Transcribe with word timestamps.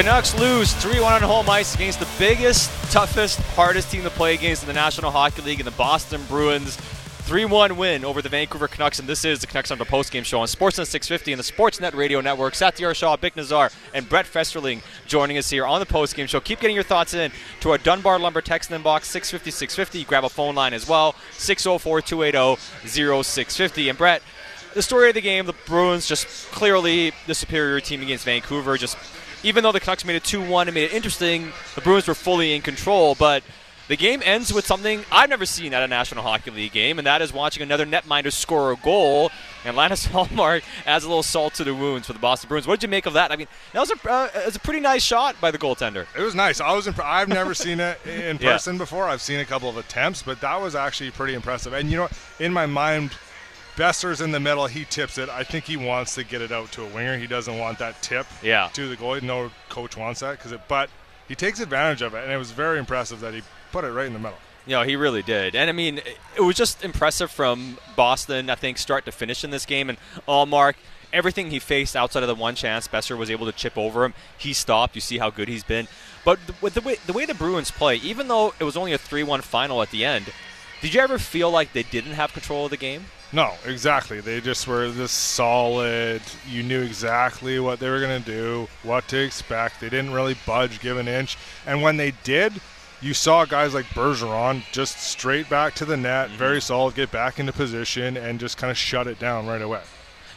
Canucks 0.00 0.34
lose 0.34 0.72
3 0.72 0.98
1 0.98 1.12
on 1.12 1.20
home 1.20 1.50
ice 1.50 1.74
against 1.74 2.00
the 2.00 2.08
biggest, 2.18 2.70
toughest, 2.90 3.38
hardest 3.50 3.90
team 3.90 4.02
to 4.02 4.08
play 4.08 4.32
against 4.32 4.62
in 4.62 4.66
the 4.66 4.72
National 4.72 5.10
Hockey 5.10 5.42
League 5.42 5.60
and 5.60 5.66
the 5.66 5.72
Boston 5.72 6.22
Bruins. 6.26 6.76
3 6.76 7.44
1 7.44 7.76
win 7.76 8.02
over 8.06 8.22
the 8.22 8.30
Vancouver 8.30 8.66
Canucks, 8.66 8.98
and 8.98 9.06
this 9.06 9.26
is 9.26 9.40
the 9.40 9.46
Canucks 9.46 9.70
Under 9.70 9.84
Postgame 9.84 10.24
Show 10.24 10.40
on 10.40 10.46
Sportsnet 10.46 10.86
650 10.86 11.34
and 11.34 11.38
the 11.38 11.44
Sportsnet 11.44 11.94
Radio 11.94 12.22
Network. 12.22 12.54
Satiar 12.54 12.94
Shah, 12.94 13.18
Bik 13.18 13.32
Nizzar, 13.32 13.70
and 13.92 14.08
Brett 14.08 14.26
Festerling 14.26 14.80
joining 15.06 15.36
us 15.36 15.50
here 15.50 15.66
on 15.66 15.80
the 15.80 15.86
Postgame 15.86 16.26
Show. 16.26 16.40
Keep 16.40 16.60
getting 16.60 16.76
your 16.76 16.82
thoughts 16.82 17.12
in 17.12 17.30
to 17.60 17.72
our 17.72 17.76
Dunbar 17.76 18.18
Lumber 18.18 18.40
text 18.40 18.70
inbox 18.70 19.04
650 19.04 19.50
650. 19.50 20.04
Grab 20.04 20.24
a 20.24 20.30
phone 20.30 20.54
line 20.54 20.72
as 20.72 20.88
well 20.88 21.14
604 21.32 22.00
280 22.00 22.58
0650. 22.88 23.90
And 23.90 23.98
Brett, 23.98 24.22
the 24.72 24.80
story 24.80 25.10
of 25.10 25.14
the 25.14 25.20
game, 25.20 25.44
the 25.44 25.52
Bruins 25.66 26.08
just 26.08 26.26
clearly 26.52 27.12
the 27.26 27.34
superior 27.34 27.80
team 27.80 28.00
against 28.00 28.24
Vancouver. 28.24 28.78
Just 28.78 28.96
even 29.42 29.62
though 29.62 29.72
the 29.72 29.80
Canucks 29.80 30.04
made 30.04 30.16
it 30.16 30.22
2-1 30.24 30.62
and 30.66 30.74
made 30.74 30.84
it 30.84 30.92
interesting, 30.92 31.52
the 31.74 31.80
Bruins 31.80 32.06
were 32.06 32.14
fully 32.14 32.54
in 32.54 32.62
control. 32.62 33.14
But 33.14 33.42
the 33.88 33.96
game 33.96 34.22
ends 34.24 34.52
with 34.52 34.66
something 34.66 35.04
I've 35.10 35.28
never 35.28 35.44
seen 35.44 35.74
at 35.74 35.82
a 35.82 35.88
National 35.88 36.22
Hockey 36.22 36.50
League 36.50 36.72
game, 36.72 36.98
and 36.98 37.06
that 37.06 37.22
is 37.22 37.32
watching 37.32 37.62
another 37.62 37.84
netminder 37.84 38.32
score 38.32 38.70
a 38.70 38.76
goal. 38.76 39.30
And 39.64 39.76
Linus 39.76 40.06
Ullmark 40.08 40.62
adds 40.86 41.04
a 41.04 41.08
little 41.08 41.22
salt 41.22 41.54
to 41.54 41.64
the 41.64 41.74
wounds 41.74 42.06
for 42.06 42.12
the 42.12 42.18
Boston 42.18 42.48
Bruins. 42.48 42.66
What 42.66 42.78
did 42.78 42.86
you 42.86 42.90
make 42.90 43.06
of 43.06 43.14
that? 43.14 43.32
I 43.32 43.36
mean, 43.36 43.48
that 43.72 43.80
was 43.80 43.90
a, 43.90 44.10
uh, 44.10 44.28
it 44.34 44.46
was 44.46 44.56
a 44.56 44.60
pretty 44.60 44.80
nice 44.80 45.02
shot 45.02 45.34
by 45.40 45.50
the 45.50 45.58
goaltender. 45.58 46.06
It 46.16 46.22
was 46.22 46.34
nice. 46.34 46.60
I 46.60 46.72
was 46.72 46.86
imp- 46.86 47.04
I've 47.04 47.28
never 47.28 47.52
seen 47.52 47.80
it 47.80 47.98
in 48.06 48.38
person 48.38 48.76
yeah. 48.76 48.78
before. 48.78 49.08
I've 49.08 49.22
seen 49.22 49.40
a 49.40 49.44
couple 49.44 49.68
of 49.68 49.76
attempts, 49.76 50.22
but 50.22 50.40
that 50.40 50.60
was 50.60 50.74
actually 50.74 51.10
pretty 51.10 51.34
impressive. 51.34 51.72
And 51.72 51.90
you 51.90 51.96
know, 51.96 52.08
in 52.38 52.52
my 52.52 52.66
mind– 52.66 53.10
Boeser's 53.80 54.20
in 54.20 54.30
the 54.30 54.40
middle. 54.40 54.66
He 54.66 54.84
tips 54.84 55.16
it. 55.16 55.30
I 55.30 55.42
think 55.42 55.64
he 55.64 55.78
wants 55.78 56.14
to 56.16 56.24
get 56.24 56.42
it 56.42 56.52
out 56.52 56.70
to 56.72 56.82
a 56.82 56.86
winger. 56.86 57.16
He 57.16 57.26
doesn't 57.26 57.58
want 57.58 57.78
that 57.78 58.02
tip 58.02 58.26
yeah. 58.42 58.68
to 58.74 58.88
the 58.90 58.96
goalie. 58.96 59.22
No 59.22 59.50
coach 59.70 59.96
wants 59.96 60.20
that 60.20 60.36
because 60.36 60.52
it. 60.52 60.60
But 60.68 60.90
he 61.28 61.34
takes 61.34 61.60
advantage 61.60 62.02
of 62.02 62.12
it, 62.12 62.22
and 62.22 62.30
it 62.30 62.36
was 62.36 62.50
very 62.50 62.78
impressive 62.78 63.20
that 63.20 63.32
he 63.32 63.40
put 63.72 63.84
it 63.84 63.92
right 63.92 64.06
in 64.06 64.12
the 64.12 64.18
middle. 64.18 64.36
You 64.66 64.72
know, 64.76 64.82
he 64.82 64.96
really 64.96 65.22
did. 65.22 65.54
And 65.54 65.70
I 65.70 65.72
mean, 65.72 66.02
it 66.36 66.42
was 66.42 66.56
just 66.56 66.84
impressive 66.84 67.30
from 67.30 67.78
Boston, 67.96 68.50
I 68.50 68.54
think, 68.54 68.76
start 68.76 69.06
to 69.06 69.12
finish 69.12 69.44
in 69.44 69.50
this 69.50 69.64
game. 69.64 69.88
And 69.88 69.96
uh, 70.28 70.44
Ullmark, 70.44 70.74
everything 71.10 71.50
he 71.50 71.58
faced 71.58 71.96
outside 71.96 72.22
of 72.22 72.28
the 72.28 72.34
one 72.34 72.56
chance, 72.56 72.86
Boeser 72.86 73.16
was 73.16 73.30
able 73.30 73.46
to 73.46 73.52
chip 73.52 73.78
over 73.78 74.04
him. 74.04 74.12
He 74.36 74.52
stopped. 74.52 74.94
You 74.94 75.00
see 75.00 75.16
how 75.16 75.30
good 75.30 75.48
he's 75.48 75.64
been. 75.64 75.88
But 76.22 76.38
with 76.60 76.74
the 76.74 76.82
way, 76.82 76.96
the 77.06 77.14
way 77.14 77.24
the 77.24 77.32
Bruins 77.32 77.70
play, 77.70 77.96
even 77.96 78.28
though 78.28 78.52
it 78.60 78.64
was 78.64 78.76
only 78.76 78.92
a 78.92 78.98
3 78.98 79.22
1 79.22 79.40
final 79.40 79.80
at 79.80 79.90
the 79.90 80.04
end, 80.04 80.26
did 80.82 80.92
you 80.92 81.00
ever 81.00 81.18
feel 81.18 81.50
like 81.50 81.72
they 81.72 81.82
didn't 81.82 82.12
have 82.12 82.34
control 82.34 82.66
of 82.66 82.70
the 82.70 82.76
game? 82.76 83.06
No, 83.32 83.54
exactly. 83.64 84.20
They 84.20 84.40
just 84.40 84.66
were 84.66 84.90
this 84.90 85.12
solid. 85.12 86.20
You 86.48 86.64
knew 86.64 86.82
exactly 86.82 87.60
what 87.60 87.78
they 87.78 87.88
were 87.88 88.00
going 88.00 88.22
to 88.22 88.30
do, 88.30 88.68
what 88.82 89.06
to 89.08 89.18
expect. 89.22 89.80
They 89.80 89.88
didn't 89.88 90.12
really 90.12 90.36
budge, 90.46 90.80
give 90.80 90.96
an 90.96 91.06
inch. 91.06 91.38
And 91.64 91.80
when 91.80 91.96
they 91.96 92.12
did, 92.24 92.60
you 93.00 93.14
saw 93.14 93.44
guys 93.44 93.72
like 93.72 93.86
Bergeron 93.86 94.62
just 94.72 95.00
straight 95.00 95.48
back 95.48 95.74
to 95.76 95.84
the 95.84 95.96
net, 95.96 96.28
mm-hmm. 96.28 96.38
very 96.38 96.60
solid, 96.60 96.96
get 96.96 97.12
back 97.12 97.38
into 97.38 97.52
position, 97.52 98.16
and 98.16 98.40
just 98.40 98.58
kind 98.58 98.70
of 98.70 98.76
shut 98.76 99.06
it 99.06 99.18
down 99.20 99.46
right 99.46 99.62
away. 99.62 99.82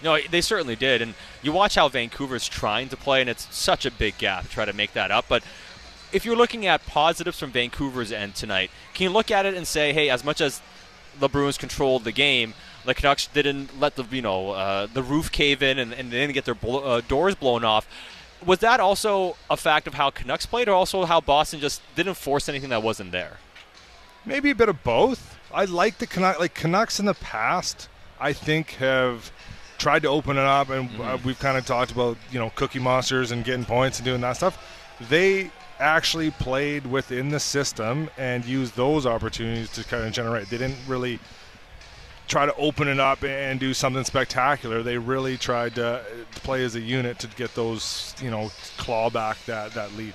No, 0.04 0.18
they 0.30 0.42
certainly 0.42 0.76
did. 0.76 1.02
And 1.02 1.16
you 1.42 1.52
watch 1.52 1.76
how 1.76 1.88
Vancouver's 1.90 2.48
trying 2.48 2.90
to 2.90 2.98
play, 2.98 3.22
and 3.22 3.30
it's 3.30 3.54
such 3.56 3.86
a 3.86 3.92
big 3.92 4.18
gap 4.18 4.44
to 4.44 4.50
try 4.50 4.66
to 4.66 4.74
make 4.74 4.94
that 4.94 5.10
up. 5.10 5.26
But 5.28 5.44
if 6.12 6.26
you're 6.26 6.36
looking 6.36 6.68
at 6.68 6.86
positives 6.86 7.40
from 7.40 7.52
Vancouver's 7.52 8.12
end 8.12 8.36
tonight, 8.36 8.70
can 8.94 9.06
you 9.06 9.10
look 9.10 9.32
at 9.32 9.46
it 9.48 9.56
and 9.56 9.66
say, 9.66 9.94
hey, 9.94 10.10
as 10.10 10.24
much 10.24 10.42
as 10.42 10.62
the 11.20 11.28
Bruins 11.28 11.58
controlled 11.58 12.04
the 12.04 12.12
game, 12.12 12.54
the 12.86 12.94
Canucks 12.94 13.28
didn't 13.28 13.80
let 13.80 13.96
the 13.96 14.04
you 14.12 14.22
know 14.22 14.52
uh, 14.52 14.88
the 14.88 15.04
roof 15.04 15.32
cave 15.32 15.64
in 15.64 15.80
and, 15.80 15.94
and 15.94 16.12
they 16.12 16.20
didn't 16.20 16.34
get 16.34 16.46
their 16.46 16.56
blo- 16.56 16.84
uh, 16.84 17.02
doors 17.02 17.36
blown 17.36 17.64
off. 17.64 17.88
Was 18.46 18.60
that 18.60 18.80
also 18.80 19.38
a 19.50 19.56
fact 19.56 19.88
of 19.88 19.94
how 19.94 20.10
Canucks 20.10 20.46
played, 20.46 20.68
or 20.68 20.74
also 20.74 21.06
how 21.06 21.22
Boston 21.22 21.60
just 21.60 21.82
didn't 21.96 22.16
force 22.16 22.50
anything 22.50 22.70
that 22.70 22.84
wasn't 22.84 23.12
there? 23.12 23.38
Maybe 24.26 24.50
a 24.50 24.56
bit 24.56 24.70
of 24.70 24.84
both. 24.84 25.38
I 25.54 25.66
like 25.66 25.98
the 25.98 26.08
Canucks. 26.08 26.40
Like 26.40 26.54
Canucks 26.54 27.00
in 27.00 27.06
the 27.06 27.14
past, 27.14 27.88
I 28.20 28.34
think 28.34 28.72
have 28.72 29.32
tried 29.78 30.02
to 30.04 30.10
open 30.10 30.38
it 30.38 30.44
up, 30.44 30.70
and 30.70 30.90
uh, 30.90 31.04
mm-hmm. 31.04 31.28
we've 31.28 31.40
kind 31.40 31.58
of 31.58 31.66
talked 31.66 31.92
about 31.92 32.18
you 32.32 32.40
know 32.40 32.50
Cookie 32.56 32.80
Monsters 32.80 33.32
and 33.32 33.44
getting 33.46 33.66
points 33.66 34.00
and 34.00 34.06
doing 34.06 34.22
that 34.22 34.34
stuff. 34.34 34.58
They 35.10 35.52
actually 35.80 36.32
played 36.32 36.86
within 36.88 37.30
the 37.30 37.40
system 37.40 38.10
and 38.18 38.46
used 38.46 38.76
those 38.76 39.06
opportunities 39.06 39.72
to 39.74 39.84
kind 39.84 40.06
of 40.06 40.14
generate. 40.14 40.50
They 40.50 40.58
didn't 40.58 40.80
really 40.88 41.20
try 42.34 42.48
to 42.48 42.56
open 42.56 42.88
it 42.88 43.00
up 43.00 43.24
and 43.24 43.60
do 43.60 43.76
something 43.76 44.04
spectacular. 44.04 44.82
They 44.82 44.98
really 44.98 45.38
tried 45.38 45.76
to 45.76 46.02
play 46.32 46.64
as 46.66 46.74
a 46.74 46.80
unit 46.80 47.20
to 47.20 47.28
get 47.28 47.54
those, 47.54 48.16
you 48.20 48.32
know, 48.32 48.50
claw 48.78 49.12
back 49.12 49.38
that, 49.46 49.74
that 49.74 49.94
lead. 49.94 50.14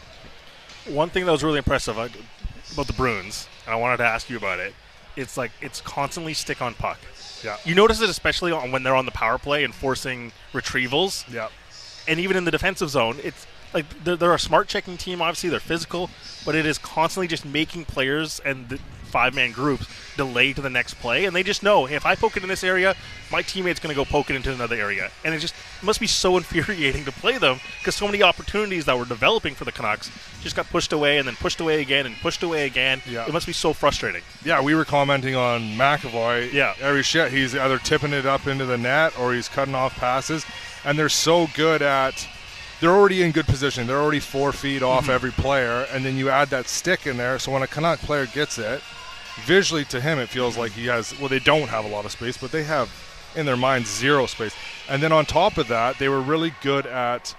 One 0.88 1.10
thing 1.10 1.26
that 1.26 1.30
was 1.30 1.44
really 1.44 1.58
impressive 1.58 1.96
uh, 1.96 2.08
about 2.72 2.88
the 2.88 2.92
Bruins, 2.94 3.48
and 3.66 3.72
I 3.72 3.76
wanted 3.76 3.98
to 3.98 4.04
ask 4.04 4.28
you 4.28 4.36
about 4.36 4.58
it, 4.58 4.74
it's 5.14 5.36
like 5.36 5.52
it's 5.60 5.80
constantly 5.80 6.34
stick 6.34 6.60
on 6.60 6.74
puck. 6.74 6.98
Yeah. 7.44 7.56
You 7.64 7.76
notice 7.76 8.00
it 8.00 8.10
especially 8.10 8.50
on 8.50 8.72
when 8.72 8.82
they're 8.82 8.96
on 8.96 9.06
the 9.06 9.12
power 9.12 9.38
play 9.38 9.62
and 9.62 9.72
forcing 9.72 10.32
retrievals. 10.52 11.32
Yeah. 11.32 11.48
And 12.08 12.18
even 12.18 12.36
in 12.36 12.44
the 12.44 12.50
defensive 12.50 12.90
zone, 12.90 13.18
it's 13.22 13.46
like 13.72 13.86
they're, 14.02 14.16
they're 14.16 14.34
a 14.34 14.40
smart 14.40 14.66
checking 14.66 14.96
team. 14.96 15.22
Obviously, 15.22 15.50
they're 15.50 15.60
physical, 15.60 16.10
but 16.44 16.56
it 16.56 16.66
is 16.66 16.78
constantly 16.78 17.28
just 17.28 17.44
making 17.44 17.84
players 17.84 18.40
and 18.40 18.68
the 18.70 18.80
five 19.08 19.34
man 19.34 19.52
groups 19.52 19.86
delay 20.16 20.52
to 20.52 20.60
the 20.60 20.70
next 20.70 20.94
play, 20.94 21.24
and 21.24 21.34
they 21.34 21.42
just 21.42 21.62
know 21.62 21.86
hey, 21.86 21.96
if 21.96 22.04
I 22.04 22.14
poke 22.14 22.36
it 22.36 22.42
in 22.42 22.48
this 22.48 22.64
area, 22.64 22.94
my 23.32 23.42
teammate's 23.42 23.80
going 23.80 23.94
to 23.94 23.96
go 23.96 24.04
poke 24.04 24.30
it 24.30 24.36
into 24.36 24.52
another 24.52 24.76
area, 24.76 25.10
and 25.24 25.34
it 25.34 25.38
just 25.38 25.54
it 25.80 25.84
must 25.84 26.00
be 26.00 26.06
so 26.06 26.36
infuriating 26.38 27.04
to 27.04 27.12
play 27.12 27.38
them 27.38 27.60
because 27.78 27.94
so 27.94 28.06
many 28.06 28.22
opportunities 28.22 28.84
that 28.84 28.98
were 28.98 29.04
developing 29.04 29.54
for 29.54 29.64
the 29.64 29.72
Canucks 29.72 30.10
just 30.42 30.56
got 30.56 30.68
pushed 30.68 30.92
away 30.92 31.18
and 31.18 31.26
then 31.26 31.36
pushed 31.36 31.60
away 31.60 31.80
again 31.80 32.06
and 32.06 32.14
pushed 32.16 32.42
away 32.42 32.66
again. 32.66 33.00
Yeah. 33.08 33.26
It 33.26 33.32
must 33.32 33.46
be 33.46 33.52
so 33.52 33.72
frustrating. 33.72 34.22
Yeah, 34.44 34.62
we 34.62 34.74
were 34.74 34.84
commenting 34.84 35.34
on 35.34 35.62
McAvoy. 35.76 36.52
Yeah, 36.52 36.74
every 36.80 37.02
shit 37.02 37.32
he's 37.32 37.54
either 37.54 37.78
tipping 37.78 38.12
it 38.12 38.26
up 38.26 38.46
into 38.46 38.66
the 38.66 38.78
net 38.78 39.18
or 39.18 39.32
he's 39.34 39.48
cutting 39.48 39.74
off 39.74 39.96
passes, 39.96 40.44
and 40.84 40.98
they're 40.98 41.08
so 41.08 41.48
good 41.54 41.82
at 41.82 42.28
they're 42.80 42.94
already 42.94 43.22
in 43.22 43.32
good 43.32 43.46
position. 43.46 43.86
They're 43.86 44.00
already 44.00 44.20
four 44.20 44.52
feet 44.52 44.82
off 44.82 45.04
mm-hmm. 45.04 45.10
every 45.10 45.32
player, 45.32 45.86
and 45.92 46.04
then 46.04 46.16
you 46.16 46.30
add 46.30 46.48
that 46.50 46.68
stick 46.68 47.06
in 47.06 47.16
there. 47.16 47.38
So 47.38 47.52
when 47.52 47.62
a 47.62 47.66
Canuck 47.66 47.98
player 48.00 48.26
gets 48.26 48.58
it, 48.58 48.82
visually 49.46 49.84
to 49.86 50.00
him, 50.00 50.18
it 50.18 50.28
feels 50.28 50.56
like 50.56 50.72
he 50.72 50.86
has. 50.86 51.18
Well, 51.18 51.28
they 51.28 51.38
don't 51.38 51.68
have 51.68 51.84
a 51.84 51.88
lot 51.88 52.04
of 52.04 52.12
space, 52.12 52.36
but 52.36 52.52
they 52.52 52.64
have 52.64 52.90
in 53.36 53.46
their 53.46 53.56
mind 53.56 53.86
zero 53.86 54.26
space. 54.26 54.54
And 54.88 55.02
then 55.02 55.12
on 55.12 55.26
top 55.26 55.58
of 55.58 55.68
that, 55.68 55.98
they 55.98 56.08
were 56.08 56.20
really 56.20 56.54
good 56.62 56.86
at 56.86 57.34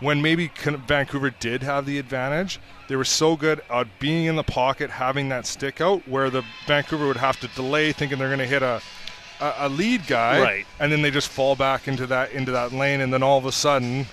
when 0.00 0.20
maybe 0.20 0.50
Vancouver 0.86 1.30
did 1.30 1.62
have 1.62 1.86
the 1.86 1.98
advantage. 1.98 2.60
They 2.88 2.96
were 2.96 3.04
so 3.04 3.36
good 3.36 3.62
at 3.70 3.86
being 3.98 4.26
in 4.26 4.36
the 4.36 4.42
pocket, 4.42 4.90
having 4.90 5.28
that 5.30 5.46
stick 5.46 5.80
out, 5.80 6.06
where 6.06 6.30
the 6.30 6.44
Vancouver 6.66 7.06
would 7.06 7.16
have 7.16 7.40
to 7.40 7.48
delay, 7.48 7.92
thinking 7.92 8.18
they're 8.18 8.28
going 8.28 8.38
to 8.38 8.46
hit 8.46 8.62
a 8.62 8.82
a, 9.40 9.68
lead 9.68 10.06
guy, 10.06 10.40
right. 10.40 10.66
and 10.78 10.90
then 10.90 11.02
they 11.02 11.10
just 11.10 11.28
fall 11.28 11.56
back 11.56 11.88
into 11.88 12.06
that 12.06 12.32
into 12.32 12.52
that 12.52 12.72
lane, 12.72 13.00
and 13.00 13.12
then 13.12 13.22
all 13.22 13.36
of 13.36 13.46
a 13.46 13.52
sudden 13.52 14.06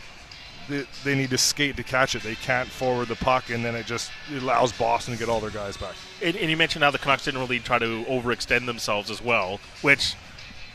they, 0.72 0.86
they 1.04 1.16
need 1.16 1.30
to 1.30 1.38
skate 1.38 1.78
to 1.78 1.84
catch 1.84 2.16
it. 2.16 2.24
They 2.24 2.36
can't 2.36 2.70
forward 2.70 3.08
the 3.08 3.16
puck, 3.16 3.50
and 3.50 3.64
then 3.64 3.76
it 3.76 3.86
just 3.86 4.12
allows 4.34 4.72
Boston 4.72 5.14
to 5.14 5.20
get 5.20 5.30
all 5.30 5.40
their 5.40 5.50
guys 5.50 5.78
back. 5.78 5.96
And, 6.22 6.36
and 6.36 6.50
you 6.50 6.58
mentioned 6.58 6.84
how 6.84 6.92
the 6.92 7.00
Canucks 7.00 7.26
didn't 7.26 7.40
really 7.40 7.60
try 7.60 7.80
to 7.80 8.04
overextend 8.06 8.66
themselves 8.66 9.10
as 9.12 9.22
well, 9.22 9.60
which 9.82 10.16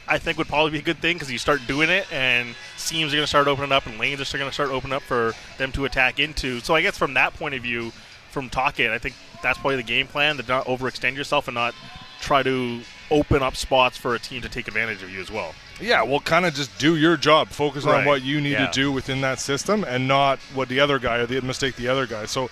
I 0.08 0.18
think 0.18 0.38
would 0.38 0.48
probably 0.48 0.72
be 0.72 0.78
a 0.78 0.82
good 0.82 0.98
thing 0.98 1.16
because 1.16 1.30
you 1.30 1.38
start 1.38 1.60
doing 1.66 1.90
it, 1.90 2.10
and 2.12 2.54
seams 2.76 3.12
are 3.12 3.16
going 3.16 3.24
to 3.24 3.28
start 3.28 3.48
opening 3.48 3.72
up, 3.72 3.86
and 3.86 3.98
lanes 3.98 4.20
are 4.20 4.38
going 4.38 4.50
to 4.50 4.54
start 4.54 4.70
opening 4.70 4.94
up 4.94 5.02
for 5.02 5.32
them 5.58 5.72
to 5.72 5.84
attack 5.84 6.20
into. 6.20 6.60
So 6.60 6.74
I 6.74 6.82
guess 6.82 6.96
from 6.96 7.14
that 7.14 7.34
point 7.34 7.54
of 7.54 7.62
view, 7.62 7.92
from 8.30 8.50
talking, 8.50 8.88
I 8.88 8.98
think 8.98 9.14
that's 9.42 9.58
probably 9.58 9.76
the 9.76 9.82
game 9.82 10.06
plan 10.06 10.36
to 10.36 10.46
not 10.46 10.66
overextend 10.66 11.16
yourself 11.16 11.48
and 11.48 11.54
not 11.54 11.74
try 12.20 12.42
to 12.42 12.80
open 13.10 13.42
up 13.42 13.56
spots 13.56 13.96
for 13.96 14.14
a 14.14 14.18
team 14.18 14.42
to 14.42 14.48
take 14.48 14.68
advantage 14.68 15.02
of 15.02 15.10
you 15.10 15.20
as 15.20 15.30
well. 15.30 15.54
Yeah, 15.80 16.02
well, 16.02 16.20
kind 16.20 16.46
of 16.46 16.54
just 16.54 16.76
do 16.78 16.96
your 16.96 17.16
job. 17.16 17.48
Focus 17.48 17.84
right. 17.84 18.00
on 18.00 18.04
what 18.06 18.22
you 18.22 18.40
need 18.40 18.52
yeah. 18.52 18.66
to 18.66 18.72
do 18.72 18.90
within 18.90 19.20
that 19.20 19.38
system, 19.38 19.84
and 19.84 20.08
not 20.08 20.38
what 20.54 20.68
the 20.68 20.80
other 20.80 20.98
guy 20.98 21.18
or 21.18 21.26
the 21.26 21.40
mistake 21.42 21.76
the 21.76 21.88
other 21.88 22.06
guy. 22.06 22.26
So, 22.26 22.50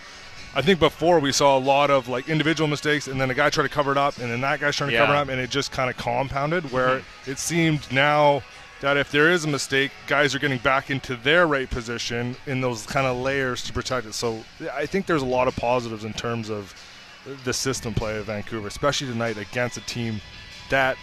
I 0.54 0.62
think 0.62 0.78
before 0.78 1.18
we 1.18 1.32
saw 1.32 1.56
a 1.56 1.58
lot 1.58 1.90
of 1.90 2.08
like 2.08 2.28
individual 2.28 2.68
mistakes, 2.68 3.08
and 3.08 3.20
then 3.20 3.30
a 3.30 3.34
guy 3.34 3.50
tried 3.50 3.64
to 3.64 3.70
cover 3.70 3.92
it 3.92 3.98
up, 3.98 4.18
and 4.18 4.30
then 4.30 4.40
that 4.42 4.60
guy's 4.60 4.76
trying 4.76 4.90
to 4.90 4.94
yeah. 4.94 5.00
cover 5.00 5.14
it 5.14 5.16
up, 5.16 5.28
and 5.28 5.40
it 5.40 5.50
just 5.50 5.72
kind 5.72 5.88
of 5.88 5.96
compounded. 5.96 6.70
Where 6.70 6.98
mm-hmm. 6.98 7.30
it 7.30 7.38
seemed 7.38 7.90
now 7.90 8.42
that 8.80 8.96
if 8.98 9.10
there 9.10 9.30
is 9.30 9.46
a 9.46 9.48
mistake, 9.48 9.90
guys 10.06 10.34
are 10.34 10.38
getting 10.38 10.58
back 10.58 10.90
into 10.90 11.16
their 11.16 11.46
right 11.46 11.70
position 11.70 12.36
in 12.46 12.60
those 12.60 12.84
kind 12.84 13.06
of 13.06 13.16
layers 13.16 13.62
to 13.64 13.72
protect 13.72 14.06
it. 14.06 14.14
So, 14.14 14.44
I 14.72 14.84
think 14.84 15.06
there's 15.06 15.22
a 15.22 15.26
lot 15.26 15.48
of 15.48 15.56
positives 15.56 16.04
in 16.04 16.12
terms 16.12 16.50
of 16.50 16.74
the 17.44 17.54
system 17.54 17.94
play 17.94 18.18
of 18.18 18.26
Vancouver, 18.26 18.68
especially 18.68 19.06
tonight 19.06 19.38
against 19.38 19.78
a 19.78 19.80
team 19.82 20.20
that 20.68 20.98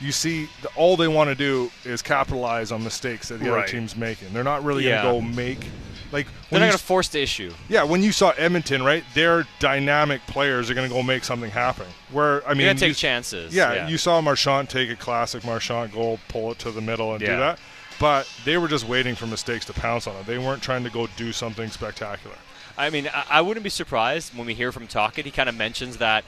you 0.00 0.12
see 0.12 0.48
the, 0.62 0.68
all 0.76 0.96
they 0.96 1.08
want 1.08 1.30
to 1.30 1.34
do 1.34 1.70
is 1.84 2.02
capitalize 2.02 2.72
on 2.72 2.84
mistakes 2.84 3.28
that 3.28 3.40
the 3.40 3.50
right. 3.50 3.64
other 3.64 3.68
team's 3.68 3.96
making. 3.96 4.32
They're 4.32 4.44
not 4.44 4.64
really 4.64 4.86
yeah. 4.86 5.02
going 5.02 5.22
to 5.22 5.28
go 5.28 5.34
make 5.34 5.66
like 6.12 6.26
they're 6.50 6.60
not 6.60 6.66
going 6.66 6.78
to 6.78 6.84
force 6.84 7.08
the 7.08 7.20
issue. 7.20 7.52
Yeah, 7.68 7.82
when 7.82 8.02
you 8.02 8.12
saw 8.12 8.30
Edmonton, 8.30 8.82
right, 8.82 9.04
their 9.14 9.46
dynamic 9.58 10.20
players 10.26 10.70
are 10.70 10.74
going 10.74 10.88
to 10.88 10.94
go 10.94 11.02
make 11.02 11.24
something 11.24 11.50
happen. 11.50 11.86
Where 12.12 12.46
I 12.48 12.54
mean, 12.54 12.74
take 12.76 12.96
chances. 12.96 13.54
Yeah, 13.54 13.72
yeah, 13.72 13.88
you 13.88 13.98
saw 13.98 14.20
Marchand 14.20 14.68
take 14.68 14.90
a 14.90 14.96
classic 14.96 15.44
Marchand 15.44 15.92
goal, 15.92 16.20
pull 16.28 16.52
it 16.52 16.58
to 16.60 16.70
the 16.70 16.80
middle, 16.80 17.12
and 17.12 17.20
yeah. 17.20 17.28
do 17.28 17.36
that. 17.38 17.58
but 17.98 18.30
they 18.44 18.56
were 18.56 18.68
just 18.68 18.86
waiting 18.86 19.14
for 19.14 19.26
mistakes 19.26 19.64
to 19.66 19.72
pounce 19.72 20.06
on 20.06 20.14
it. 20.16 20.26
They 20.26 20.38
weren't 20.38 20.62
trying 20.62 20.84
to 20.84 20.90
go 20.90 21.08
do 21.16 21.32
something 21.32 21.70
spectacular. 21.70 22.36
I 22.78 22.90
mean, 22.90 23.08
I, 23.12 23.24
I 23.30 23.40
wouldn't 23.40 23.64
be 23.64 23.70
surprised 23.70 24.36
when 24.36 24.46
we 24.46 24.54
hear 24.54 24.70
from 24.70 24.86
Tocchet. 24.86 25.24
He 25.24 25.30
kind 25.30 25.48
of 25.48 25.56
mentions 25.56 25.96
that, 25.96 26.24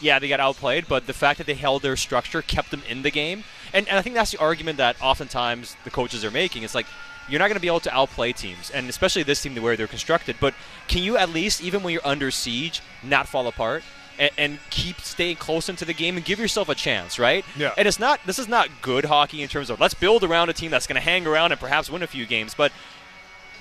yeah, 0.00 0.18
they 0.18 0.28
got 0.28 0.40
outplayed, 0.40 0.86
but 0.88 1.06
the 1.06 1.12
fact 1.12 1.38
that 1.38 1.46
they 1.46 1.54
held 1.54 1.82
their 1.82 1.96
structure 1.96 2.42
kept 2.42 2.70
them 2.70 2.82
in 2.88 3.02
the 3.02 3.10
game. 3.10 3.44
And, 3.72 3.86
and 3.88 3.96
I 3.96 4.02
think 4.02 4.14
that's 4.14 4.32
the 4.32 4.38
argument 4.38 4.78
that 4.78 4.96
oftentimes 5.00 5.76
the 5.84 5.90
coaches 5.90 6.24
are 6.24 6.30
making. 6.30 6.62
It's 6.62 6.74
like, 6.74 6.86
you're 7.28 7.38
not 7.38 7.46
going 7.46 7.56
to 7.56 7.60
be 7.60 7.68
able 7.68 7.80
to 7.80 7.94
outplay 7.94 8.32
teams, 8.32 8.70
and 8.70 8.88
especially 8.88 9.22
this 9.22 9.40
team 9.40 9.54
the 9.54 9.62
way 9.62 9.76
they're 9.76 9.86
constructed. 9.86 10.36
But 10.40 10.54
can 10.88 11.02
you 11.02 11.16
at 11.16 11.30
least, 11.30 11.62
even 11.62 11.82
when 11.82 11.92
you're 11.92 12.06
under 12.06 12.30
siege, 12.30 12.82
not 13.02 13.28
fall 13.28 13.46
apart? 13.46 13.84
And, 14.18 14.30
and, 14.36 14.58
keep 14.68 15.00
staying 15.00 15.36
close 15.36 15.70
into 15.70 15.86
the 15.86 15.94
game 15.94 16.16
and 16.16 16.24
give 16.24 16.38
yourself 16.38 16.68
a 16.68 16.74
chance, 16.74 17.18
right? 17.18 17.42
Yeah. 17.56 17.72
And 17.78 17.88
it's 17.88 17.98
not 17.98 18.20
this 18.26 18.38
is 18.38 18.48
not 18.48 18.68
good 18.82 19.06
hockey 19.06 19.40
in 19.40 19.48
terms 19.48 19.70
of 19.70 19.80
let's 19.80 19.94
build 19.94 20.24
around 20.24 20.50
a 20.50 20.52
team 20.52 20.70
that's 20.70 20.86
going 20.86 20.96
to 20.96 21.00
hang 21.00 21.26
around 21.26 21.52
and 21.52 21.60
perhaps 21.60 21.88
win 21.88 22.02
a 22.02 22.06
few 22.06 22.26
games, 22.26 22.52
but 22.52 22.70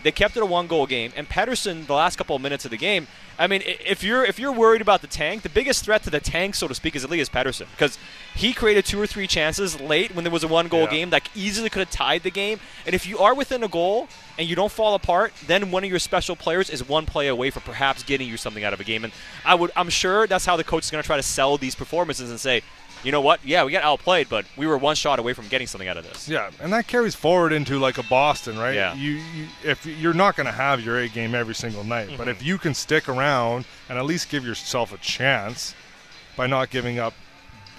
they 0.04 0.12
kept 0.12 0.38
it 0.38 0.44
a 0.44 0.46
one 0.46 0.68
goal 0.68 0.86
game. 0.86 1.12
And 1.16 1.28
Pettersson, 1.28 1.86
the 1.88 1.94
last 1.94 2.16
couple 2.16 2.36
of 2.36 2.42
minutes 2.42 2.66
of 2.66 2.72
the 2.72 2.78
game, 2.78 3.08
I 3.38 3.48
mean, 3.48 3.62
if 3.66 4.04
you're 4.04 4.26
if 4.26 4.38
you're 4.38 4.52
worried 4.52 4.82
about 4.82 5.02
the 5.02 5.08
tank, 5.08 5.44
the 5.44 5.50
biggest 5.50 5.86
threat 5.86 6.04
to 6.04 6.10
the 6.10 6.20
tank, 6.20 6.56
so 6.56 6.68
to 6.68 6.76
speak, 6.76 6.96
is 6.96 7.06
Elias 7.06 7.30
Pettersson 7.30 7.68
because 7.72 7.98
he 8.36 8.54
created 8.54 8.86
two 8.86 9.02
or 9.02 9.08
three 9.08 9.28
chances 9.28 9.80
late 9.80 10.14
when 10.14 10.26
there 10.26 10.32
was 10.32 10.44
a 10.44 10.48
one 10.48 10.68
goal 10.68 10.82
yeah. 10.82 10.90
game 10.90 11.10
that 11.12 11.30
easily 11.34 11.70
could 11.70 11.80
have 11.80 11.92
tied 11.92 12.24
the 12.24 12.32
game. 12.32 12.60
And 12.86 12.94
if 12.94 13.08
you 13.08 13.20
are 13.20 13.34
within 13.34 13.64
a 13.64 13.70
goal 13.70 14.10
and 14.38 14.48
you 14.48 14.56
don't 14.56 14.72
fall 14.72 14.94
apart, 14.94 15.34
then 15.48 15.72
one 15.72 15.84
of 15.86 15.90
your 15.90 16.00
special 16.00 16.36
players 16.36 16.70
is 16.70 16.88
one 16.88 17.06
play 17.06 17.28
away 17.28 17.50
from 17.50 17.64
perhaps 17.64 18.04
getting 18.04 18.28
you 18.28 18.36
something 18.36 18.64
out 18.64 18.74
of 18.74 18.82
a 18.82 18.84
game. 18.84 19.06
And 19.06 19.14
I 19.46 19.56
would, 19.56 19.72
I'm 19.76 19.90
sure 19.90 20.28
that's 20.28 20.46
how 20.46 20.58
the 20.58 20.64
coach 20.66 20.84
is 20.84 20.92
going 20.92 21.02
to 21.02 21.08
try 21.08 21.18
to 21.18 21.24
sell 21.24 21.58
these 21.58 21.76
performances 21.76 22.30
and 22.30 22.40
say, 22.40 22.62
you 23.04 23.12
know 23.12 23.22
what? 23.22 23.44
Yeah, 23.46 23.64
we 23.64 23.72
got 23.72 23.84
outplayed, 23.84 24.30
but 24.30 24.46
we 24.58 24.68
were 24.68 24.78
one 24.78 24.96
shot 24.96 25.20
away 25.20 25.34
from 25.34 25.48
getting 25.48 25.68
something 25.68 25.88
out 25.88 25.98
of 25.98 26.04
this. 26.04 26.28
Yeah, 26.28 26.52
and 26.62 26.74
that 26.74 26.88
carries 26.88 27.16
forward 27.16 27.54
into 27.54 27.80
like 27.80 27.98
a 27.98 28.04
Boston, 28.04 28.58
right? 28.58 28.76
Yeah. 28.76 28.94
You, 28.96 29.12
you 29.12 29.48
if 29.64 29.86
you're 29.86 30.14
not 30.14 30.36
going 30.36 30.46
to 30.46 30.52
have 30.52 30.84
your 30.84 30.98
A 31.00 31.08
game 31.08 31.34
every 31.34 31.56
single 31.56 31.84
night, 31.84 32.10
mm-hmm. 32.10 32.18
but 32.18 32.28
if 32.28 32.44
you 32.44 32.58
can 32.58 32.74
stick 32.74 33.08
around 33.08 33.66
and 33.88 33.98
at 33.98 34.06
least 34.06 34.30
give 34.30 34.46
yourself 34.46 34.94
a 34.94 34.98
chance 34.98 35.74
by 36.36 36.48
not 36.48 36.70
giving 36.70 37.00
up 37.00 37.14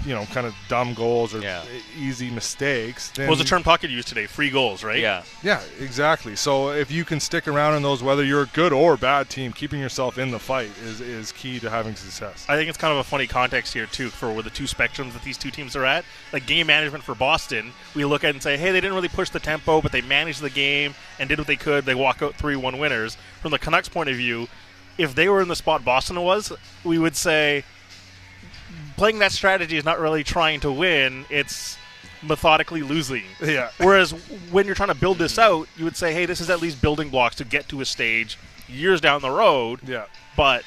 you 0.05 0.15
know, 0.15 0.25
kind 0.27 0.47
of 0.47 0.55
dumb 0.69 0.95
goals 0.95 1.35
or 1.35 1.41
yeah. 1.41 1.63
easy 1.99 2.31
mistakes. 2.31 3.11
Then 3.11 3.27
what 3.27 3.33
was 3.33 3.39
the 3.39 3.45
term 3.45 3.63
Puckett 3.63 3.91
used 3.91 4.09
today? 4.09 4.27
Free 4.27 4.51
goals, 4.51 4.83
right? 4.83 4.99
Yeah. 4.99 5.23
Yeah, 5.43 5.63
exactly. 5.79 6.37
So 6.37 6.71
if 6.71 6.91
you 6.91 7.05
can 7.05 7.21
stick 7.21 7.47
around 7.47 7.77
in 7.77 7.83
those, 7.83 8.03
whether 8.03 8.25
you're 8.25 8.43
a 8.43 8.47
good 8.47 8.73
or 8.73 8.97
bad 8.97 9.29
team, 9.29 9.53
keeping 9.53 9.81
yourself 9.81 10.19
in 10.19 10.31
the 10.31 10.39
fight 10.39 10.71
is, 10.85 11.01
is 11.01 11.33
key 11.33 11.61
to 11.61 11.71
having 11.71 11.95
success. 11.95 12.47
I 12.49 12.57
think 12.57 12.69
it's 12.69 12.79
kind 12.79 12.93
of 12.93 12.99
a 12.99 13.05
funny 13.05 13.27
context 13.27 13.75
here, 13.75 13.87
too, 13.87 14.09
for 14.09 14.33
where 14.33 14.43
the 14.43 14.51
two 14.51 14.65
spectrums 14.65 15.13
that 15.13 15.23
these 15.23 15.39
two 15.39 15.51
teams 15.51 15.77
are 15.77 15.85
at. 15.85 16.05
Like 16.33 16.47
game 16.47 16.67
management 16.67 17.05
for 17.05 17.15
Boston, 17.15 17.73
we 17.95 18.05
look 18.05 18.25
at 18.25 18.31
and 18.31 18.43
say, 18.43 18.57
hey, 18.57 18.73
they 18.73 18.81
didn't 18.81 18.95
really 18.95 19.09
push 19.09 19.31
the 19.31 19.41
tempo, 19.41 19.81
but 19.81 19.93
they 19.93 20.01
managed 20.01 20.41
the 20.41 20.51
game 20.51 20.95
and 21.19 21.29
did 21.29 21.39
what 21.39 21.47
they 21.47 21.57
could. 21.57 21.85
They 21.85 21.95
walk 21.95 22.23
out 22.23 22.35
3 22.35 22.57
1 22.57 22.79
winners. 22.79 23.17
From 23.41 23.51
the 23.51 23.59
Canucks' 23.59 23.89
point 23.89 24.09
of 24.09 24.17
view, 24.17 24.49
if 24.99 25.15
they 25.15 25.29
were 25.29 25.41
in 25.41 25.49
the 25.49 25.57
spot 25.57 25.85
Boston 25.85 26.21
was, 26.21 26.53
we 26.85 26.99
would 26.99 27.17
say, 27.17 27.65
playing 29.01 29.21
that 29.21 29.33
strategy 29.33 29.79
is 29.79 29.85
not 29.85 29.99
really 29.99 30.23
trying 30.23 30.61
to 30.61 30.71
win; 30.71 31.25
it's 31.31 31.79
methodically 32.23 32.83
losing. 32.83 33.25
Yeah. 33.43 33.71
Whereas 33.79 34.11
when 34.51 34.67
you're 34.67 34.75
trying 34.75 34.91
to 34.91 34.95
build 34.95 35.17
this 35.17 35.39
out, 35.39 35.69
you 35.79 35.85
would 35.85 35.97
say, 35.97 36.13
"Hey, 36.13 36.27
this 36.27 36.39
is 36.39 36.51
at 36.51 36.61
least 36.61 36.83
building 36.83 37.09
blocks 37.09 37.37
to 37.37 37.45
get 37.47 37.67
to 37.71 37.81
a 37.81 37.87
stage 37.87 38.39
years 38.69 39.01
down 39.01 39.23
the 39.23 39.31
road." 39.31 39.81
Yeah. 39.89 40.05
But 40.37 40.65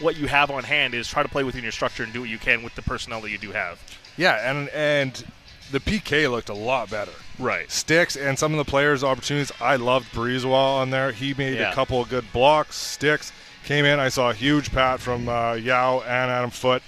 what 0.00 0.16
you 0.16 0.26
have 0.26 0.50
on 0.50 0.64
hand 0.64 0.94
is 0.94 1.06
try 1.06 1.22
to 1.22 1.28
play 1.28 1.44
within 1.44 1.62
your 1.62 1.70
structure 1.70 2.02
and 2.02 2.12
do 2.12 2.22
what 2.22 2.28
you 2.28 2.38
can 2.38 2.64
with 2.64 2.74
the 2.74 2.82
personnel 2.82 3.20
that 3.20 3.30
you 3.30 3.38
do 3.38 3.52
have. 3.52 3.80
Yeah, 4.16 4.50
and 4.50 4.68
and 4.70 5.24
the 5.70 5.78
PK 5.78 6.28
looked 6.28 6.48
a 6.48 6.54
lot 6.54 6.90
better. 6.90 7.12
Right. 7.38 7.70
Sticks 7.70 8.16
and 8.16 8.36
some 8.36 8.52
of 8.52 8.58
the 8.58 8.68
players' 8.68 9.04
opportunities. 9.04 9.52
I 9.60 9.76
loved 9.76 10.12
BriseBois 10.12 10.80
on 10.80 10.90
there. 10.90 11.12
He 11.12 11.34
made 11.34 11.56
yeah. 11.56 11.70
a 11.70 11.74
couple 11.74 12.00
of 12.00 12.08
good 12.08 12.24
blocks. 12.32 12.74
Sticks 12.74 13.30
came 13.64 13.84
in. 13.84 14.00
I 14.00 14.08
saw 14.08 14.30
a 14.30 14.34
huge 14.34 14.72
pat 14.72 14.98
from 14.98 15.28
uh, 15.28 15.52
Yeo 15.54 16.00
and 16.00 16.32
Adam 16.32 16.50
Foote 16.50 16.82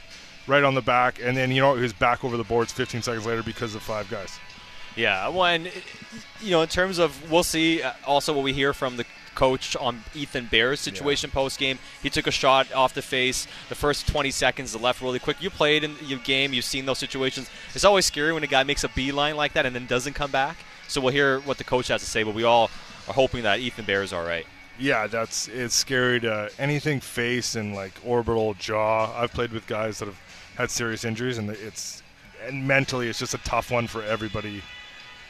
right 0.48 0.64
on 0.64 0.74
the 0.74 0.82
back, 0.82 1.20
and 1.22 1.36
then 1.36 1.50
you 1.50 1.60
know 1.60 1.74
he 1.74 1.82
was 1.82 1.92
back 1.92 2.24
over 2.24 2.36
the 2.36 2.44
boards 2.44 2.72
15 2.72 3.02
seconds 3.02 3.26
later 3.26 3.42
because 3.42 3.74
of 3.74 3.82
five 3.82 4.10
guys. 4.10 4.38
Yeah, 4.96 5.28
well, 5.28 5.44
and 5.44 5.70
you 6.40 6.50
know, 6.50 6.62
in 6.62 6.68
terms 6.68 6.98
of 6.98 7.30
we'll 7.30 7.44
see 7.44 7.82
uh, 7.82 7.92
also 8.04 8.32
what 8.32 8.42
we 8.42 8.52
hear 8.52 8.72
from 8.72 8.96
the 8.96 9.04
coach 9.38 9.76
on 9.76 10.02
Ethan 10.16 10.46
Bear's 10.46 10.80
situation 10.80 11.30
yeah. 11.30 11.34
post 11.34 11.60
game. 11.60 11.78
He 12.02 12.10
took 12.10 12.26
a 12.26 12.32
shot 12.32 12.72
off 12.72 12.92
the 12.92 13.02
face. 13.02 13.46
The 13.68 13.76
first 13.76 14.08
20 14.08 14.32
seconds, 14.32 14.72
the 14.72 14.78
left 14.78 15.00
really 15.00 15.20
quick. 15.20 15.40
You 15.40 15.48
played 15.48 15.84
in 15.84 15.94
your 16.04 16.18
game. 16.18 16.52
You've 16.52 16.64
seen 16.64 16.86
those 16.86 16.98
situations. 16.98 17.48
It's 17.72 17.84
always 17.84 18.04
scary 18.04 18.32
when 18.32 18.42
a 18.42 18.48
guy 18.48 18.64
makes 18.64 18.82
a 18.82 18.88
beeline 18.88 19.36
like 19.36 19.52
that 19.52 19.64
and 19.64 19.76
then 19.76 19.86
doesn't 19.86 20.14
come 20.14 20.32
back. 20.32 20.56
So 20.88 21.00
we'll 21.00 21.12
hear 21.12 21.38
what 21.40 21.56
the 21.58 21.62
coach 21.62 21.86
has 21.86 22.00
to 22.00 22.06
say. 22.06 22.24
But 22.24 22.34
we 22.34 22.42
all 22.42 22.68
are 23.06 23.14
hoping 23.14 23.44
that 23.44 23.60
Ethan 23.60 23.84
Bear 23.84 24.02
is 24.02 24.12
all 24.12 24.24
right. 24.24 24.44
Yeah, 24.76 25.06
that's 25.06 25.46
it's 25.46 25.74
scary 25.74 26.18
to 26.20 26.50
anything 26.58 26.98
face 26.98 27.54
and 27.54 27.74
like 27.76 27.92
orbital 28.04 28.54
jaw. 28.54 29.12
I've 29.16 29.32
played 29.32 29.52
with 29.52 29.68
guys 29.68 30.00
that 30.00 30.06
have 30.06 30.18
had 30.58 30.70
serious 30.70 31.04
injuries, 31.04 31.38
and 31.38 31.48
it's 31.50 32.02
and 32.46 32.66
mentally 32.66 33.08
it's 33.08 33.20
just 33.20 33.32
a 33.32 33.38
tough 33.38 33.70
one 33.70 33.86
for 33.86 34.02
everybody 34.02 34.62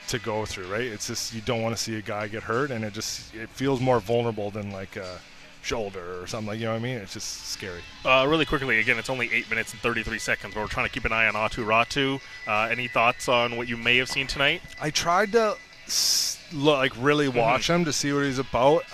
to 0.09 0.19
go 0.19 0.47
through. 0.47 0.73
Right? 0.73 0.87
It's 0.87 1.07
just 1.07 1.35
you 1.35 1.43
don't 1.43 1.63
want 1.63 1.77
to 1.77 1.83
see 1.83 1.97
a 1.97 2.03
guy 2.03 2.27
get 2.29 2.43
hurt, 2.43 2.71
and 2.71 2.85
it 2.85 2.95
just 2.95 3.35
it 3.35 3.51
feels 3.51 3.81
more 3.81 4.01
vulnerable 4.01 4.51
than 4.51 4.73
like 4.73 4.97
a 4.97 5.19
shoulder 5.61 6.23
or 6.23 6.27
something 6.27 6.49
like 6.49 6.59
you 6.59 6.65
know 6.65 6.73
what 6.73 6.79
I 6.79 6.83
mean. 6.83 6.97
It's 6.97 7.13
just 7.13 7.47
scary. 7.49 7.83
Uh, 8.05 8.27
really 8.29 8.47
quickly, 8.47 8.81
again, 8.81 8.99
it's 8.99 9.11
only 9.11 9.31
eight 9.33 9.51
minutes 9.51 9.73
and 9.73 9.83
33 9.83 10.19
seconds, 10.19 10.55
but 10.55 10.61
we're 10.61 10.67
trying 10.67 10.87
to 10.87 10.93
keep 10.93 11.05
an 11.05 11.13
eye 11.13 11.29
on 11.29 11.35
Aatu 11.35 11.65
Räty. 11.65 12.21
Uh, 12.47 12.71
any 12.71 12.89
thoughts 12.89 13.29
on 13.29 13.57
what 13.57 13.69
you 13.69 13.77
may 13.77 13.99
have 13.99 14.09
seen 14.09 14.27
tonight? 14.27 14.63
I 14.81 14.91
tried 14.91 15.33
to 15.33 15.57
like 16.55 16.93
really 16.99 17.29
mm-hmm. 17.29 17.39
watch 17.39 17.65
mm-hmm. 17.65 17.81
him 17.81 17.85
to 17.85 17.93
see 17.93 18.13
what 18.15 18.25
he's 18.25 18.39
about 18.39 18.85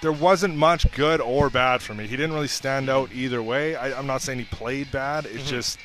there 0.00 0.12
wasn't 0.12 0.56
much 0.56 0.90
good 0.92 1.20
or 1.20 1.50
bad 1.50 1.82
for 1.82 1.94
me. 1.94 2.06
He 2.06 2.16
didn't 2.16 2.32
really 2.32 2.48
stand 2.48 2.88
out 2.88 3.10
either 3.12 3.42
way. 3.42 3.76
I, 3.76 3.98
am 3.98 4.06
not 4.06 4.22
saying 4.22 4.38
he 4.38 4.44
played 4.44 4.90
bad. 4.90 5.26
It's 5.26 5.38
mm-hmm. 5.38 5.48
just 5.48 5.78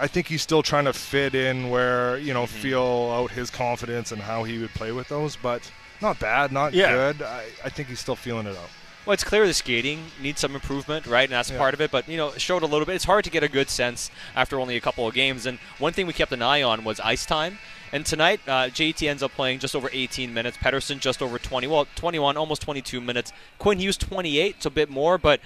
I 0.00 0.06
think 0.06 0.28
he's 0.28 0.42
still 0.42 0.62
trying 0.62 0.84
to 0.84 0.92
fit 0.92 1.34
in 1.34 1.70
where 1.70 2.18
you 2.18 2.32
know 2.32 2.44
mm-hmm. 2.44 2.60
feel 2.60 3.10
out 3.14 3.30
his 3.30 3.50
confidence 3.50 4.12
and 4.12 4.20
how 4.20 4.44
he 4.44 4.58
would 4.58 4.70
play 4.70 4.92
with 4.92 5.08
those. 5.08 5.36
But 5.36 5.70
not 6.00 6.18
bad, 6.18 6.52
not 6.52 6.72
yeah. 6.72 6.92
good. 6.92 7.22
I, 7.22 7.44
I 7.64 7.68
think 7.68 7.88
he's 7.88 8.00
still 8.00 8.16
feeling 8.16 8.46
it 8.46 8.56
out. 8.56 8.70
Well, 9.08 9.14
it's 9.14 9.24
clear 9.24 9.46
the 9.46 9.54
skating 9.54 10.04
needs 10.20 10.42
some 10.42 10.54
improvement, 10.54 11.06
right? 11.06 11.22
And 11.22 11.32
that's 11.32 11.50
yeah. 11.50 11.56
part 11.56 11.72
of 11.72 11.80
it. 11.80 11.90
But 11.90 12.06
you 12.10 12.18
know, 12.18 12.32
showed 12.32 12.62
a 12.62 12.66
little 12.66 12.84
bit. 12.84 12.94
It's 12.94 13.06
hard 13.06 13.24
to 13.24 13.30
get 13.30 13.42
a 13.42 13.48
good 13.48 13.70
sense 13.70 14.10
after 14.36 14.60
only 14.60 14.76
a 14.76 14.82
couple 14.82 15.08
of 15.08 15.14
games. 15.14 15.46
And 15.46 15.58
one 15.78 15.94
thing 15.94 16.06
we 16.06 16.12
kept 16.12 16.30
an 16.30 16.42
eye 16.42 16.60
on 16.60 16.84
was 16.84 17.00
ice 17.00 17.24
time. 17.24 17.58
And 17.90 18.04
tonight, 18.04 18.40
uh, 18.46 18.68
JT 18.68 19.08
ends 19.08 19.22
up 19.22 19.32
playing 19.32 19.60
just 19.60 19.74
over 19.74 19.88
18 19.90 20.34
minutes. 20.34 20.58
Pettersson 20.58 20.98
just 20.98 21.22
over 21.22 21.38
20, 21.38 21.66
well, 21.68 21.86
21, 21.94 22.36
almost 22.36 22.60
22 22.60 23.00
minutes. 23.00 23.32
Quinn 23.58 23.78
Hughes 23.78 23.96
28, 23.96 24.56
it's 24.56 24.66
a 24.66 24.70
bit 24.70 24.90
more, 24.90 25.16
but 25.16 25.40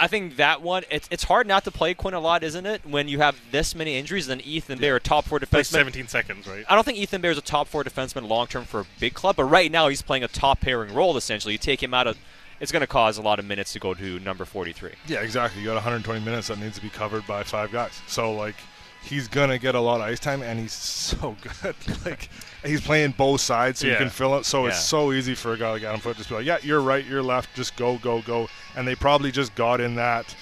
I 0.00 0.06
think 0.06 0.36
that 0.36 0.62
one, 0.62 0.84
it's, 0.90 1.06
it's 1.10 1.24
hard 1.24 1.46
not 1.46 1.64
to 1.64 1.70
play 1.70 1.92
Quinn 1.92 2.14
a 2.14 2.18
lot, 2.18 2.42
isn't 2.42 2.64
it? 2.64 2.86
When 2.86 3.08
you 3.08 3.18
have 3.18 3.38
this 3.50 3.74
many 3.74 3.98
injuries, 3.98 4.28
then 4.28 4.40
Ethan 4.40 4.78
Bear, 4.78 4.98
top 4.98 5.26
four 5.26 5.38
defenseman. 5.38 5.52
Like 5.52 5.66
17 5.66 6.08
seconds, 6.08 6.46
right? 6.46 6.64
I 6.66 6.74
don't 6.74 6.84
think 6.84 6.96
Ethan 6.96 7.20
Bear 7.20 7.32
is 7.32 7.36
a 7.36 7.42
top 7.42 7.68
four 7.68 7.84
defenseman 7.84 8.26
long 8.26 8.46
term 8.46 8.64
for 8.64 8.80
a 8.80 8.86
big 8.98 9.12
club, 9.12 9.36
but 9.36 9.44
right 9.44 9.70
now 9.70 9.88
he's 9.88 10.00
playing 10.00 10.24
a 10.24 10.28
top 10.28 10.62
pairing 10.62 10.94
role, 10.94 11.18
essentially. 11.18 11.52
You 11.52 11.58
take 11.58 11.82
him 11.82 11.92
out 11.92 12.06
of 12.06 12.16
it's 12.62 12.70
going 12.70 12.80
to 12.80 12.86
cause 12.86 13.18
a 13.18 13.22
lot 13.22 13.40
of 13.40 13.44
minutes 13.44 13.72
to 13.72 13.80
go 13.80 13.92
to 13.92 14.20
number 14.20 14.44
43. 14.44 14.92
Yeah, 15.08 15.18
exactly. 15.20 15.60
You 15.60 15.66
got 15.66 15.74
120 15.74 16.24
minutes 16.24 16.46
that 16.46 16.60
needs 16.60 16.76
to 16.76 16.80
be 16.80 16.90
covered 16.90 17.26
by 17.26 17.42
five 17.42 17.72
guys. 17.72 18.00
So 18.06 18.32
like 18.32 18.54
he's 19.02 19.26
gonna 19.26 19.58
get 19.58 19.74
a 19.74 19.80
lot 19.80 19.96
of 19.96 20.02
ice 20.02 20.20
time, 20.20 20.42
and 20.42 20.60
he's 20.60 20.72
so 21.12 21.36
good. 21.42 21.74
like 22.04 22.28
he's 22.64 22.80
playing 22.80 23.14
both 23.18 23.40
sides, 23.40 23.80
so 23.80 23.86
yeah. 23.88 23.94
you 23.94 23.98
can 23.98 24.10
fill 24.10 24.38
it. 24.38 24.46
So 24.46 24.62
yeah. 24.62 24.68
it's 24.68 24.84
so 24.84 25.12
easy 25.12 25.34
for 25.34 25.52
a 25.52 25.58
guy 25.58 25.70
like 25.72 25.82
Adam 25.82 26.00
Foote 26.00 26.12
to 26.12 26.18
just 26.18 26.28
be 26.28 26.36
like, 26.36 26.46
"Yeah, 26.46 26.58
you're 26.62 26.80
right, 26.80 27.04
you're 27.04 27.22
left, 27.22 27.52
just 27.54 27.76
go, 27.76 27.98
go, 27.98 28.22
go." 28.22 28.48
And 28.76 28.86
they 28.86 28.94
probably 28.94 29.32
just 29.32 29.54
got 29.56 29.80
in 29.80 29.96
that 29.96 30.34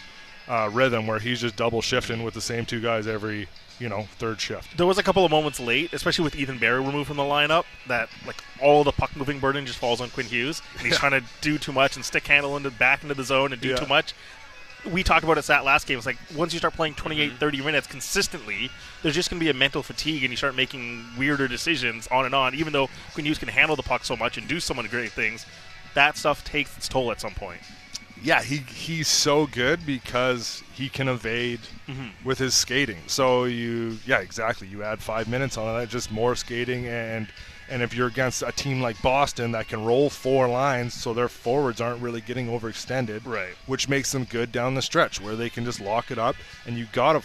uh, 0.47 0.69
rhythm 0.71 1.07
where 1.07 1.19
he's 1.19 1.41
just 1.41 1.57
double 1.57 1.81
shifting 1.81 2.23
with 2.23 2.35
the 2.35 2.41
same 2.43 2.67
two 2.67 2.83
guys 2.83 3.07
every 3.07 3.49
you 3.81 3.89
know 3.89 4.03
third 4.19 4.41
shift. 4.41 4.77
There 4.77 4.87
was 4.87 4.99
a 4.99 5.03
couple 5.03 5.25
of 5.25 5.33
moments 5.33 5.59
late, 5.59 5.93
especially 5.93 6.23
with 6.23 6.37
Ethan 6.37 6.59
Bear 6.59 6.81
removed 6.81 7.09
from 7.09 7.17
the 7.17 7.25
lineup, 7.25 7.65
that 7.89 8.09
like 8.27 8.37
all 8.63 8.85
the 8.85 8.93
puck 8.93 9.17
moving 9.17 9.41
burden 9.41 9.67
just 9.67 9.79
falls 9.79 10.01
on 10.01 10.11
Quinn 10.11 10.27
Hughes, 10.27 10.63
and 10.77 10.87
he's 10.87 10.99
trying 10.99 11.21
to 11.21 11.23
do 11.41 11.59
too 11.59 11.73
much 11.73 11.97
and 11.97 12.05
stick 12.05 12.27
handle 12.27 12.57
into 12.57 12.71
back 12.71 13.03
into 13.03 13.15
the 13.15 13.25
zone 13.25 13.53
and 13.53 13.61
do 13.61 13.71
yeah. 13.71 13.77
too 13.77 13.87
much 13.87 14.15
we 14.91 15.03
talked 15.03 15.25
about 15.25 15.39
it 15.39 15.45
that 15.45 15.65
last 15.65 15.87
game. 15.87 15.99
It's 15.99 16.07
like 16.07 16.19
once 16.35 16.53
you 16.53 16.59
start 16.59 16.75
playing 16.75 16.95
28, 16.95 17.31
mm-hmm. 17.31 17.39
30 17.39 17.63
minutes 17.63 17.87
consistently, 17.87 18.71
there's 19.03 19.15
just 19.15 19.31
going 19.31 19.39
to 19.39 19.45
be 19.45 19.51
a 19.51 19.55
mental 19.55 19.83
fatigue, 19.83 20.23
and 20.23 20.31
you 20.31 20.37
start 20.37 20.55
making 20.55 21.05
weirder 21.19 21.49
decisions 21.49 22.07
on 22.09 22.25
and 22.25 22.35
on. 22.35 22.55
Even 22.55 22.73
though 22.73 22.89
Quinn 23.13 23.27
Hughes 23.27 23.39
can 23.39 23.49
handle 23.49 23.77
the 23.77 23.83
puck 23.83 24.05
so 24.05 24.17
much 24.17 24.39
and 24.39 24.49
do 24.49 24.61
so 24.61 24.75
many 24.75 24.89
great 24.89 25.13
things, 25.13 25.47
that 25.95 26.17
stuff 26.17 26.45
takes 26.45 26.77
its 26.77 26.89
toll 26.89 27.11
at 27.11 27.21
some 27.21 27.35
point. 27.35 27.61
Yeah, 28.23 28.43
he 28.43 28.59
he's 28.59 29.09
so 29.09 29.47
good 29.47 29.85
because 29.87 30.63
he 30.75 30.89
can 30.89 31.09
evade 31.09 31.61
mm-hmm. 31.89 32.09
with 32.25 32.39
his 32.39 32.55
skating. 32.55 32.99
So 33.07 33.45
you, 33.45 33.99
yeah, 34.07 34.19
exactly. 34.21 34.67
You 34.69 34.83
add 34.83 35.01
five 35.01 35.29
minutes 35.29 35.57
on 35.57 35.75
that, 35.79 35.89
just 35.89 36.11
more 36.11 36.35
skating 36.35 36.87
and 36.87 37.29
and 37.71 37.83
if 37.83 37.95
you're 37.95 38.09
against 38.09 38.43
a 38.43 38.51
team 38.51 38.81
like 38.83 39.01
Boston 39.01 39.53
that 39.53 39.69
can 39.69 39.85
roll 39.85 40.11
four 40.11 40.49
lines 40.49 40.93
so 40.93 41.15
their 41.15 41.29
forwards 41.29 41.81
aren't 41.81 42.03
really 42.03 42.21
getting 42.21 42.49
overextended, 42.49 43.25
right. 43.25 43.55
which 43.67 43.89
makes 43.89 44.11
them 44.11 44.25
good 44.25 44.51
down 44.51 44.75
the 44.75 44.83
stretch 44.83 45.21
where 45.21 45.37
they 45.37 45.49
can 45.49 45.65
just 45.65 45.81
lock 45.81 46.11
it 46.11 46.19
up 46.19 46.35
and 46.67 46.77
you 46.77 46.89
got 46.93 47.13
to 47.13 47.23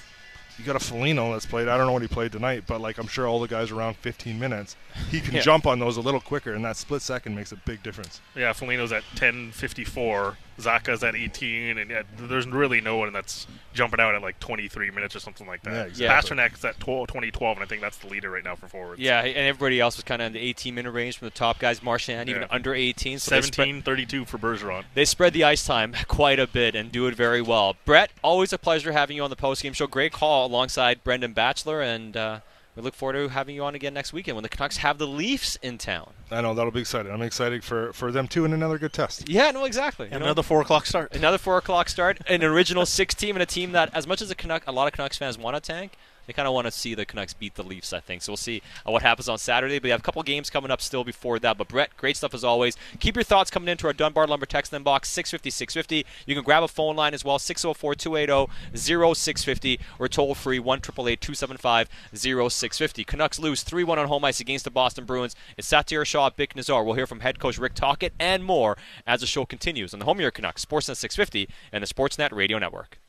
you 0.58 0.64
got 0.64 0.76
a 0.76 0.80
Foligno 0.80 1.34
that's 1.34 1.46
played. 1.46 1.68
I 1.68 1.78
don't 1.78 1.86
know 1.86 1.92
what 1.92 2.02
he 2.02 2.08
played 2.08 2.32
tonight, 2.32 2.64
but 2.66 2.80
like 2.80 2.98
I'm 2.98 3.08
sure 3.08 3.28
all 3.28 3.40
the 3.40 3.48
guys 3.48 3.72
around 3.72 3.98
15 3.98 4.40
minutes, 4.40 4.76
he 5.10 5.20
can 5.20 5.34
Yeah. 5.36 5.42
jump 5.42 5.66
on 5.66 5.80
those 5.80 5.98
a 5.98 6.02
little 6.02 6.22
quicker, 6.22 6.54
and 6.54 6.64
that 6.64 6.78
split 6.78 7.02
second 7.02 7.36
makes 7.36 7.52
a 7.52 7.58
big 7.58 7.84
difference. 7.84 8.22
Yeah, 8.36 8.54
Foligno's 8.54 8.92
at 8.94 9.04
10:54. 9.16 10.38
Zacha's 10.60 11.04
at 11.04 11.16
18, 11.16 11.78
and 11.78 11.90
yeah, 11.90 12.04
there's 12.18 12.48
really 12.48 12.80
no 12.82 12.98
one 12.98 13.12
that's 13.12 13.46
jumping 13.74 14.00
out 14.00 14.16
at 14.16 14.22
like 14.22 14.40
23 14.40 14.90
minutes 14.92 15.16
or 15.16 15.20
something 15.20 15.46
like 15.46 15.62
that. 15.64 15.74
Yeah, 15.98 16.08
exactly. 16.18 16.38
Pastrnak's 16.38 16.64
at 16.64 16.80
12, 16.80 17.08
2012, 17.08 17.58
and 17.58 17.64
I 17.64 17.68
think 17.68 17.82
that's 17.82 17.98
the 17.98 18.08
leader 18.08 18.30
right 18.30 18.44
now 18.44 18.56
for 18.56 18.68
forwards. 18.68 19.02
Yeah, 19.02 19.20
and 19.22 19.36
everybody 19.36 19.80
else 19.82 19.98
was 19.98 20.04
kind 20.06 20.22
of 20.22 20.28
in 20.28 20.34
the 20.34 20.40
18 20.40 20.74
minute 20.74 20.92
range 20.92 21.18
from 21.18 21.26
the 21.28 21.34
top 21.34 21.60
guys. 21.60 21.84
Marchand 21.84 22.30
even 22.30 22.44
Yeah. 22.44 22.48
under 22.52 22.74
18. 22.74 23.20
So 23.20 23.32
they 23.36 23.42
spread- 23.42 23.54
17, 23.68 23.82
32 23.82 24.26
for 24.26 24.38
Bergeron. 24.38 24.86
They 24.94 25.06
spread 25.06 25.34
the 25.34 25.44
ice 25.44 25.66
time 25.66 25.94
quite 26.08 26.40
a 26.40 26.48
bit 26.48 26.74
and 26.76 26.92
do 26.92 27.06
it 27.08 27.16
very 27.16 27.42
well. 27.42 27.76
Brett, 27.86 28.12
always 28.24 28.54
a 28.54 28.58
pleasure 28.58 28.92
having 28.94 29.18
you 29.18 29.24
on 29.24 29.30
the 29.30 29.36
postgame 29.36 29.76
show. 29.76 29.88
Great 29.88 30.14
call 30.14 30.46
alongside 30.48 31.04
Brendan 31.04 31.34
Batchelor, 31.34 31.82
and 31.82 32.16
uh, 32.16 32.40
we 32.76 32.82
look 32.82 32.94
forward 32.94 33.14
to 33.14 33.30
having 33.30 33.56
you 33.56 33.64
on 33.64 33.76
again 33.76 33.94
next 33.94 34.12
weekend 34.12 34.36
when 34.36 34.44
the 34.44 34.50
Canucks 34.50 34.78
have 34.78 34.98
the 34.98 35.08
Leafs 35.08 35.56
in 35.58 35.78
town. 35.78 36.12
I 36.30 36.42
know 36.42 36.54
that'll 36.54 36.72
be 36.72 36.82
exciting. 36.82 37.12
I'm 37.12 37.22
excited 37.22 37.64
for 37.64 37.94
for 37.94 38.12
them 38.12 38.28
too, 38.28 38.46
and 38.46 38.54
another 38.54 38.78
good 38.78 38.94
test. 38.94 39.30
Yeah, 39.30 39.52
no, 39.52 39.66
exactly. 39.66 40.08
You 40.08 40.20
know? 40.20 40.26
Another 40.26 40.44
four 40.44 40.62
o'clock 40.62 40.86
start. 40.86 41.16
Another 41.16 41.38
four 41.38 41.58
o'clock 41.58 41.90
start, 41.90 42.20
an 42.28 42.44
original 42.44 42.86
six 42.86 43.16
team, 43.16 43.36
and 43.36 43.44
a 43.44 43.46
team 43.46 43.72
that, 43.72 43.90
as 43.94 44.08
much 44.08 44.22
as 44.22 44.30
a 44.30 44.36
Canuck, 44.36 44.64
a 44.68 44.72
lot 44.72 44.88
of 44.88 44.94
Canucks 44.94 45.18
fans 45.18 45.38
want 45.38 45.56
to 45.56 45.62
tank, 45.62 45.94
they 46.28 46.34
kind 46.34 46.48
of 46.48 46.54
want 46.54 46.66
to 46.66 46.72
see 46.72 46.96
the 46.96 47.06
Canucks 47.06 47.34
beat 47.34 47.56
the 47.56 47.64
Leafs. 47.64 47.94
I 47.94 48.00
think 48.00 48.22
so. 48.22 48.32
We'll 48.32 48.38
see 48.38 48.62
uh, 48.86 48.92
what 48.92 49.02
happens 49.02 49.30
on 49.30 49.38
Saturday. 49.38 49.80
But 49.80 49.86
we 49.86 49.90
have 49.92 50.00
a 50.00 50.04
couple 50.04 50.22
games 50.24 50.50
coming 50.50 50.72
up 50.72 50.82
still 50.82 51.04
before 51.04 51.40
that. 51.40 51.58
But 51.58 51.68
Brett, 51.68 51.96
great 51.98 52.18
stuff 52.18 52.34
as 52.34 52.44
always. 52.44 52.76
Keep 53.00 53.16
your 53.16 53.24
thoughts 53.24 53.52
coming 53.52 53.70
into 53.70 53.88
our 53.88 53.94
Dunbar 53.94 54.28
Lumber 54.28 54.46
text 54.46 54.72
inbox 54.72 55.06
650 55.06 55.50
650. 55.50 56.06
You 56.26 56.36
can 56.36 56.44
grab 56.44 56.64
a 56.64 56.68
phone 56.68 56.96
line 56.96 57.14
as 57.14 57.24
well 57.24 57.40
604 57.40 57.96
280 57.96 58.52
0650 58.76 59.80
or 60.00 60.08
toll 60.08 60.36
free 60.36 60.60
1 60.60 60.82
275 60.82 61.90
0650. 62.14 63.04
Canucks 63.04 63.40
lose 63.40 63.64
3 63.64 63.84
1 63.84 64.00
on 64.00 64.08
home 64.08 64.26
ice 64.26 64.40
against 64.40 64.66
the 64.66 64.72
Boston 64.72 65.06
Bruins. 65.06 65.36
It's 65.58 65.70
Satiar 65.72 66.06
Shah, 66.06 66.30
Bik 66.30 66.54
Nizzar. 66.54 66.84
We'll 66.86 66.96
hear 66.96 67.08
from 67.08 67.22
head 67.22 67.40
coach 67.40 67.58
Rick 67.58 67.76
Tocchet 67.76 68.14
and 68.20 68.44
more 68.44 68.78
as 69.06 69.22
the 69.22 69.28
show 69.28 69.46
continues 69.46 69.94
on 69.94 70.00
the 70.00 70.06
Home 70.06 70.20
Year 70.20 70.32
Canucks, 70.32 70.66
Sportsnet 70.66 70.98
650, 70.98 71.50
and 71.72 71.84
the 71.84 71.88
Sportsnet 71.88 72.32
Radio 72.32 72.60
Network. 72.60 73.00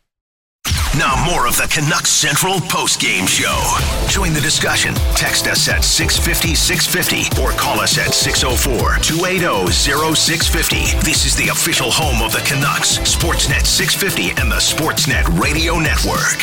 Now 0.97 1.13
more 1.29 1.47
of 1.47 1.57
the 1.59 1.69
Canucks 1.69 2.09
Central 2.09 2.59
post-game 2.73 3.27
show. 3.27 3.61
Join 4.09 4.33
the 4.33 4.41
discussion. 4.41 4.95
Text 5.13 5.47
us 5.47 5.69
at 5.69 5.85
650 5.85 6.55
650 6.55 7.43
or 7.43 7.51
call 7.53 7.81
us 7.81 7.99
at 7.99 8.15
604 8.15 9.05
280 9.05 9.71
0650. 9.71 10.97
This 11.05 11.27
is 11.27 11.37
the 11.37 11.49
official 11.53 11.91
home 11.91 12.25
of 12.25 12.33
the 12.33 12.41
Canucks, 12.49 12.97
Sportsnet 13.05 13.67
650 13.69 14.41
and 14.41 14.51
the 14.51 14.57
Sportsnet 14.57 15.29
Radio 15.37 15.77
Network. 15.77 16.41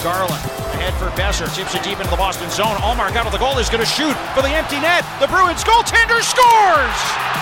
Garland 0.00 0.40
ahead 0.72 0.96
for 0.96 1.12
Boeser. 1.12 1.46
Chips 1.54 1.74
it 1.74 1.84
deep 1.84 1.98
into 2.00 2.10
the 2.10 2.16
Boston 2.16 2.48
zone. 2.48 2.80
Ullmark 2.80 3.14
out 3.14 3.26
of 3.26 3.32
the 3.32 3.38
goal 3.38 3.58
is 3.58 3.68
going 3.68 3.84
to 3.84 3.92
shoot 3.92 4.16
for 4.32 4.40
the 4.40 4.50
empty 4.56 4.80
net. 4.80 5.04
The 5.20 5.28
Bruins 5.28 5.62
goaltender 5.62 6.24
scores! 6.24 7.41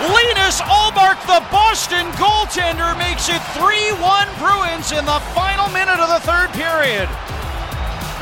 Linus 0.00 0.60
Ullmark, 0.62 1.20
the 1.26 1.44
Boston 1.52 2.06
goaltender, 2.16 2.96
makes 2.96 3.28
it 3.28 3.40
3-1 3.52 4.26
Bruins 4.38 4.92
in 4.92 5.04
the 5.04 5.20
final 5.36 5.68
minute 5.68 6.00
of 6.00 6.08
the 6.08 6.24
third 6.24 6.48
period. 6.56 7.08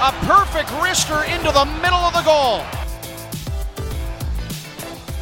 A 0.02 0.12
perfect 0.26 0.70
wrister 0.82 1.22
into 1.26 1.52
the 1.52 1.64
middle 1.82 2.02
of 2.02 2.14
the 2.14 2.22
goal. 2.22 2.66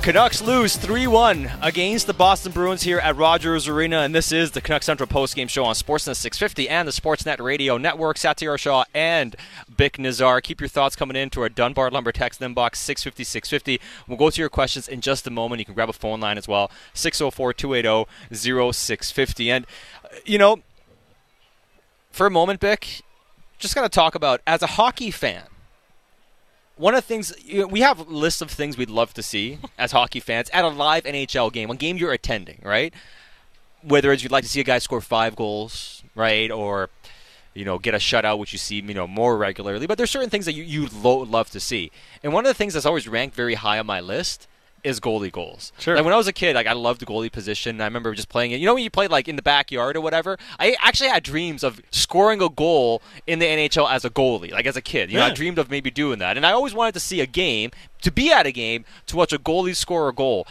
Canucks 0.06 0.40
lose 0.40 0.76
3 0.76 1.08
1 1.08 1.50
against 1.62 2.06
the 2.06 2.14
Boston 2.14 2.52
Bruins 2.52 2.84
here 2.84 3.00
at 3.00 3.16
Rogers 3.16 3.66
Arena, 3.66 4.02
and 4.02 4.14
this 4.14 4.30
is 4.30 4.52
the 4.52 4.60
Canucks 4.60 4.86
Central 4.86 5.08
postgame 5.08 5.50
show 5.50 5.64
on 5.64 5.74
Sportsnet 5.74 6.14
650 6.14 6.68
and 6.68 6.86
the 6.86 6.92
Sportsnet 6.92 7.40
Radio 7.40 7.76
Network. 7.76 8.16
Satiar 8.16 8.56
Shah 8.56 8.84
and 8.94 9.34
Bik 9.68 9.98
Nizzar. 9.98 10.40
Keep 10.44 10.60
your 10.60 10.68
thoughts 10.68 10.94
coming 10.94 11.16
in 11.16 11.28
to 11.30 11.40
our 11.40 11.48
Dunbar 11.48 11.90
Lumber 11.90 12.12
text 12.12 12.40
inbox 12.40 12.76
650 12.76 13.24
650. 13.24 13.80
We'll 14.06 14.16
go 14.16 14.30
to 14.30 14.40
your 14.40 14.48
questions 14.48 14.86
in 14.86 15.00
just 15.00 15.26
a 15.26 15.30
moment. 15.30 15.58
You 15.58 15.64
can 15.64 15.74
grab 15.74 15.88
a 15.88 15.92
phone 15.92 16.20
line 16.20 16.38
as 16.38 16.46
well 16.46 16.70
604 16.94 17.54
280 17.54 18.08
0650. 18.30 19.50
And, 19.50 19.66
uh, 20.04 20.08
you 20.24 20.38
know, 20.38 20.60
for 22.12 22.28
a 22.28 22.30
moment, 22.30 22.60
Bik, 22.60 23.02
just 23.58 23.74
got 23.74 23.82
to 23.82 23.88
talk 23.88 24.14
about 24.14 24.40
as 24.46 24.62
a 24.62 24.68
hockey 24.68 25.10
fan 25.10 25.48
one 26.76 26.94
of 26.94 26.98
the 26.98 27.06
things 27.06 27.32
you 27.42 27.60
know, 27.60 27.66
we 27.66 27.80
have 27.80 28.08
lists 28.08 28.40
of 28.40 28.50
things 28.50 28.76
we'd 28.76 28.90
love 28.90 29.14
to 29.14 29.22
see 29.22 29.58
as 29.78 29.92
hockey 29.92 30.20
fans 30.20 30.50
at 30.50 30.64
a 30.64 30.68
live 30.68 31.04
NHL 31.04 31.52
game, 31.52 31.70
a 31.70 31.76
game 31.76 31.96
you're 31.96 32.12
attending, 32.12 32.60
right? 32.62 32.92
Whether 33.82 34.12
it's 34.12 34.22
you'd 34.22 34.32
like 34.32 34.44
to 34.44 34.50
see 34.50 34.60
a 34.60 34.64
guy 34.64 34.78
score 34.78 35.00
five 35.00 35.36
goals, 35.36 36.02
right, 36.14 36.50
or 36.50 36.90
you 37.54 37.64
know 37.64 37.78
get 37.78 37.94
a 37.94 37.98
shutout, 37.98 38.38
which 38.38 38.52
you 38.52 38.58
see 38.58 38.76
you 38.76 38.94
know 38.94 39.06
more 39.06 39.36
regularly. 39.36 39.86
But 39.86 39.98
there's 39.98 40.10
certain 40.10 40.30
things 40.30 40.44
that 40.46 40.54
you 40.54 40.64
you 40.64 40.88
lo- 40.92 41.18
love 41.18 41.50
to 41.50 41.60
see, 41.60 41.90
and 42.22 42.32
one 42.32 42.44
of 42.44 42.48
the 42.48 42.54
things 42.54 42.74
that's 42.74 42.86
always 42.86 43.08
ranked 43.08 43.36
very 43.36 43.54
high 43.54 43.78
on 43.78 43.86
my 43.86 44.00
list 44.00 44.48
is 44.84 45.00
goalie 45.00 45.32
goals. 45.32 45.72
Sure. 45.78 45.96
Like 45.96 46.04
when 46.04 46.14
I 46.14 46.16
was 46.16 46.28
a 46.28 46.32
kid, 46.32 46.54
like 46.54 46.66
I 46.66 46.72
loved 46.72 47.00
the 47.00 47.06
goalie 47.06 47.30
position. 47.30 47.80
I 47.80 47.84
remember 47.84 48.14
just 48.14 48.28
playing 48.28 48.52
it. 48.52 48.60
You 48.60 48.66
know 48.66 48.74
when 48.74 48.84
you 48.84 48.90
played 48.90 49.10
like 49.10 49.28
in 49.28 49.36
the 49.36 49.42
backyard 49.42 49.96
or 49.96 50.00
whatever. 50.00 50.38
I 50.58 50.76
actually 50.80 51.10
had 51.10 51.22
dreams 51.22 51.64
of 51.64 51.80
scoring 51.90 52.40
a 52.40 52.48
goal 52.48 53.02
in 53.26 53.38
the 53.38 53.46
NHL 53.46 53.90
as 53.90 54.04
a 54.04 54.10
goalie, 54.10 54.52
like 54.52 54.66
as 54.66 54.76
a 54.76 54.82
kid. 54.82 55.10
You 55.10 55.18
know, 55.18 55.24
I 55.24 55.34
dreamed 55.34 55.58
of 55.58 55.70
maybe 55.70 55.90
doing 55.90 56.18
that, 56.20 56.36
and 56.36 56.46
I 56.46 56.52
always 56.52 56.74
wanted 56.74 56.94
to 56.94 57.00
see 57.00 57.20
a 57.20 57.26
game, 57.26 57.70
to 58.02 58.12
be 58.12 58.32
at 58.32 58.46
a 58.46 58.52
game, 58.52 58.84
to 59.06 59.16
watch 59.16 59.32
a 59.32 59.38
goalie 59.38 59.74
score 59.76 60.08
a 60.08 60.12
goal. 60.12 60.46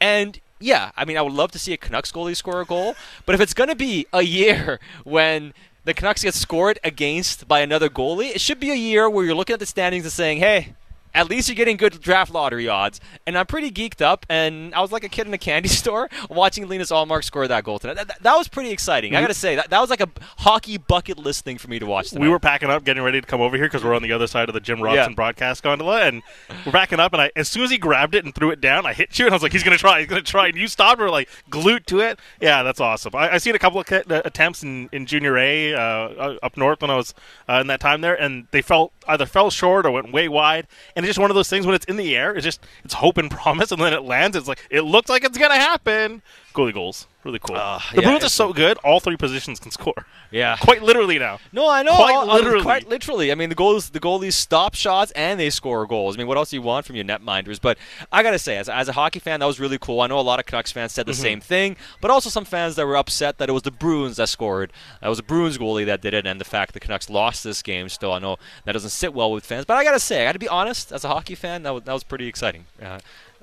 And 0.00 0.40
yeah, 0.60 0.90
I 0.96 1.04
mean, 1.04 1.16
I 1.16 1.22
would 1.22 1.32
love 1.32 1.52
to 1.52 1.58
see 1.58 1.72
a 1.72 1.76
Canucks 1.76 2.12
goalie 2.12 2.36
score 2.36 2.60
a 2.60 2.64
goal, 2.64 2.94
but 3.26 3.34
if 3.34 3.40
it's 3.40 3.54
going 3.54 3.68
to 3.68 3.76
be 3.76 4.06
a 4.12 4.22
year 4.22 4.80
when 5.04 5.54
the 5.84 5.94
Canucks 5.94 6.22
get 6.22 6.34
scored 6.34 6.78
against 6.84 7.48
by 7.48 7.60
another 7.60 7.88
goalie, 7.88 8.30
it 8.30 8.40
should 8.40 8.60
be 8.60 8.70
a 8.70 8.76
year 8.76 9.10
where 9.10 9.24
you're 9.24 9.34
looking 9.34 9.54
at 9.54 9.60
the 9.60 9.66
standings 9.66 10.04
and 10.04 10.12
saying, 10.12 10.38
hey, 10.38 10.74
at 11.14 11.28
least 11.28 11.48
you're 11.48 11.56
getting 11.56 11.76
good 11.76 12.00
draft 12.00 12.32
lottery 12.32 12.68
odds. 12.68 13.00
And 13.26 13.36
I'm 13.38 13.46
pretty 13.46 13.70
geeked 13.70 14.00
up, 14.02 14.26
and 14.28 14.74
I 14.74 14.80
was 14.80 14.92
like 14.92 15.04
a 15.04 15.08
kid 15.08 15.26
in 15.26 15.34
a 15.34 15.38
candy 15.38 15.68
store 15.82 16.08
watching 16.30 16.68
Linus 16.68 16.90
Ullmark 16.90 17.24
score 17.24 17.46
that 17.48 17.64
goal 17.64 17.78
tonight. 17.78 17.94
That, 17.94 18.08
that, 18.08 18.22
that 18.22 18.36
was 18.36 18.48
pretty 18.48 18.70
exciting. 18.70 19.14
I 19.14 19.20
got 19.20 19.28
to 19.28 19.34
say, 19.34 19.56
that, 19.56 19.70
that 19.70 19.80
was 19.80 19.90
like 19.90 20.00
a 20.00 20.08
hockey 20.38 20.78
bucket 20.78 21.18
list 21.18 21.44
thing 21.44 21.58
for 21.58 21.68
me 21.68 21.78
to 21.78 21.86
watch 21.86 22.10
tonight. 22.10 22.22
We 22.22 22.28
were 22.28 22.38
packing 22.38 22.70
up, 22.70 22.84
getting 22.84 23.02
ready 23.02 23.20
to 23.20 23.26
come 23.26 23.40
over 23.40 23.56
here 23.56 23.66
because 23.66 23.84
we're 23.84 23.94
on 23.94 24.02
the 24.02 24.12
other 24.12 24.26
side 24.26 24.48
of 24.48 24.54
the 24.54 24.60
Jim 24.60 24.82
Robson 24.82 25.10
Yeah. 25.12 25.14
broadcast 25.14 25.62
gondola, 25.62 26.02
and 26.02 26.22
we're 26.64 26.72
backing 26.72 27.00
up. 27.00 27.12
And 27.12 27.22
I, 27.22 27.30
as 27.36 27.48
soon 27.48 27.64
as 27.64 27.70
he 27.70 27.78
grabbed 27.78 28.14
it 28.14 28.24
and 28.24 28.34
threw 28.34 28.50
it 28.50 28.60
down, 28.60 28.86
I 28.86 28.92
hit 28.92 29.18
you, 29.18 29.26
and 29.26 29.32
I 29.32 29.36
was 29.36 29.42
like, 29.42 29.52
"He's 29.52 29.62
gonna 29.62 29.78
try, 29.78 30.00
he's 30.00 30.08
gonna 30.08 30.22
try." 30.22 30.48
And 30.48 30.56
you 30.56 30.68
stopped, 30.68 30.92
and 30.98 31.02
were 31.02 31.10
like 31.10 31.28
glued 31.50 31.86
to 31.88 32.00
it. 32.00 32.18
Yeah, 32.40 32.62
that's 32.62 32.80
awesome. 32.80 33.14
I, 33.14 33.34
I 33.34 33.38
seen 33.38 33.54
a 33.54 33.58
couple 33.58 33.80
of 33.80 33.90
uh, 33.92 34.22
attempts 34.24 34.62
in, 34.62 34.88
in 34.92 35.06
Junior 35.06 35.36
A 35.38 35.74
uh, 35.74 36.36
up 36.42 36.56
north 36.56 36.80
when 36.82 36.90
I 36.90 36.96
was 36.96 37.14
uh, 37.48 37.58
in 37.60 37.66
that 37.68 37.80
time 37.80 38.00
there, 38.00 38.14
and 38.14 38.46
they 38.50 38.62
felt 38.62 38.92
either 39.08 39.26
fell 39.26 39.50
short 39.50 39.86
or 39.86 39.90
went 39.90 40.12
way 40.12 40.28
wide. 40.28 40.66
And 40.94 41.04
it's 41.04 41.10
just 41.10 41.18
one 41.18 41.30
of 41.30 41.34
those 41.34 41.48
things 41.48 41.66
when 41.66 41.74
it's 41.74 41.86
in 41.86 41.96
the 41.96 42.16
air, 42.16 42.34
it's 42.34 42.44
just 42.44 42.64
it's 42.84 42.94
hope 42.94 43.18
and 43.18 43.30
promise, 43.42 43.72
and 43.72 43.80
then 43.80 43.92
it 43.92 44.02
lands. 44.02 44.36
It's 44.36 44.48
like 44.48 44.66
it 44.70 44.82
looks 44.82 45.08
like 45.08 45.24
it's 45.24 45.38
gonna 45.38 45.56
happen. 45.56 46.22
Goalie 46.52 46.72
goals, 46.74 47.06
really 47.24 47.38
cool. 47.38 47.56
Uh, 47.56 47.80
the 47.94 48.02
yeah, 48.02 48.08
Bruins 48.08 48.24
are 48.24 48.28
so 48.28 48.52
good; 48.52 48.78
all 48.78 49.00
three 49.00 49.16
positions 49.16 49.58
can 49.60 49.70
score. 49.70 49.94
yeah. 50.30 50.56
Quite 50.60 50.82
literally 50.82 51.18
now. 51.18 51.38
No, 51.52 51.68
I 51.68 51.82
know. 51.82 51.94
Quite 51.96 52.14
uh, 52.16 52.34
literally. 52.34 52.62
Quite 52.62 52.88
literally. 52.88 53.32
I 53.32 53.34
mean, 53.34 53.48
the 53.48 53.54
goals, 53.54 53.90
the 53.90 54.00
goalies 54.00 54.32
stop 54.34 54.74
shots 54.74 55.10
and 55.12 55.38
they 55.40 55.50
score 55.50 55.86
goals. 55.86 56.16
I 56.16 56.18
mean, 56.18 56.26
what 56.26 56.36
else 56.36 56.50
do 56.50 56.56
you 56.56 56.62
want 56.62 56.86
from 56.86 56.96
your 56.96 57.04
netminders? 57.04 57.60
But 57.60 57.78
I 58.10 58.22
gotta 58.22 58.38
say, 58.38 58.56
as, 58.58 58.68
as 58.68 58.88
a 58.88 58.92
hockey 58.92 59.18
fan, 59.18 59.40
that 59.40 59.46
was 59.46 59.58
really 59.60 59.78
cool. 59.78 60.00
I 60.00 60.06
know 60.06 60.18
a 60.18 60.20
lot 60.20 60.38
of 60.40 60.46
Canucks 60.46 60.72
fans 60.72 60.92
said 60.92 61.06
the 61.06 61.12
Mm-hmm. 61.12 61.22
same 61.22 61.40
thing, 61.40 61.76
but 62.00 62.10
also 62.10 62.30
some 62.30 62.44
fans 62.44 62.76
that 62.76 62.86
were 62.86 62.96
upset 62.96 63.38
that 63.38 63.48
it 63.48 63.52
was 63.52 63.62
the 63.62 63.70
Bruins 63.70 64.16
that 64.16 64.28
scored. 64.28 64.72
That 65.00 65.08
was 65.08 65.18
a 65.18 65.22
Bruins 65.22 65.58
goalie 65.58 65.86
that 65.86 66.00
did 66.00 66.14
it, 66.14 66.26
and 66.26 66.40
the 66.40 66.44
fact 66.44 66.72
the 66.74 66.80
Canucks 66.80 67.08
lost 67.10 67.44
this 67.44 67.62
game. 67.62 67.88
Still, 67.88 68.12
I 68.12 68.18
know 68.18 68.38
that 68.64 68.72
doesn't 68.72 68.90
sit 68.90 69.12
well 69.14 69.30
with 69.30 69.44
fans. 69.44 69.64
But 69.64 69.76
I 69.76 69.84
gotta 69.84 70.00
say, 70.00 70.22
I 70.22 70.24
gotta 70.28 70.38
be 70.38 70.48
honest. 70.48 70.90
As 70.92 71.04
a 71.04 71.08
hockey 71.08 71.34
fan, 71.34 71.62
that 71.64 71.70
was, 71.74 71.82
that 71.84 71.92
was 71.92 72.02
pretty 72.04 72.26
exciting. 72.26 72.64
Uh, 72.82 72.98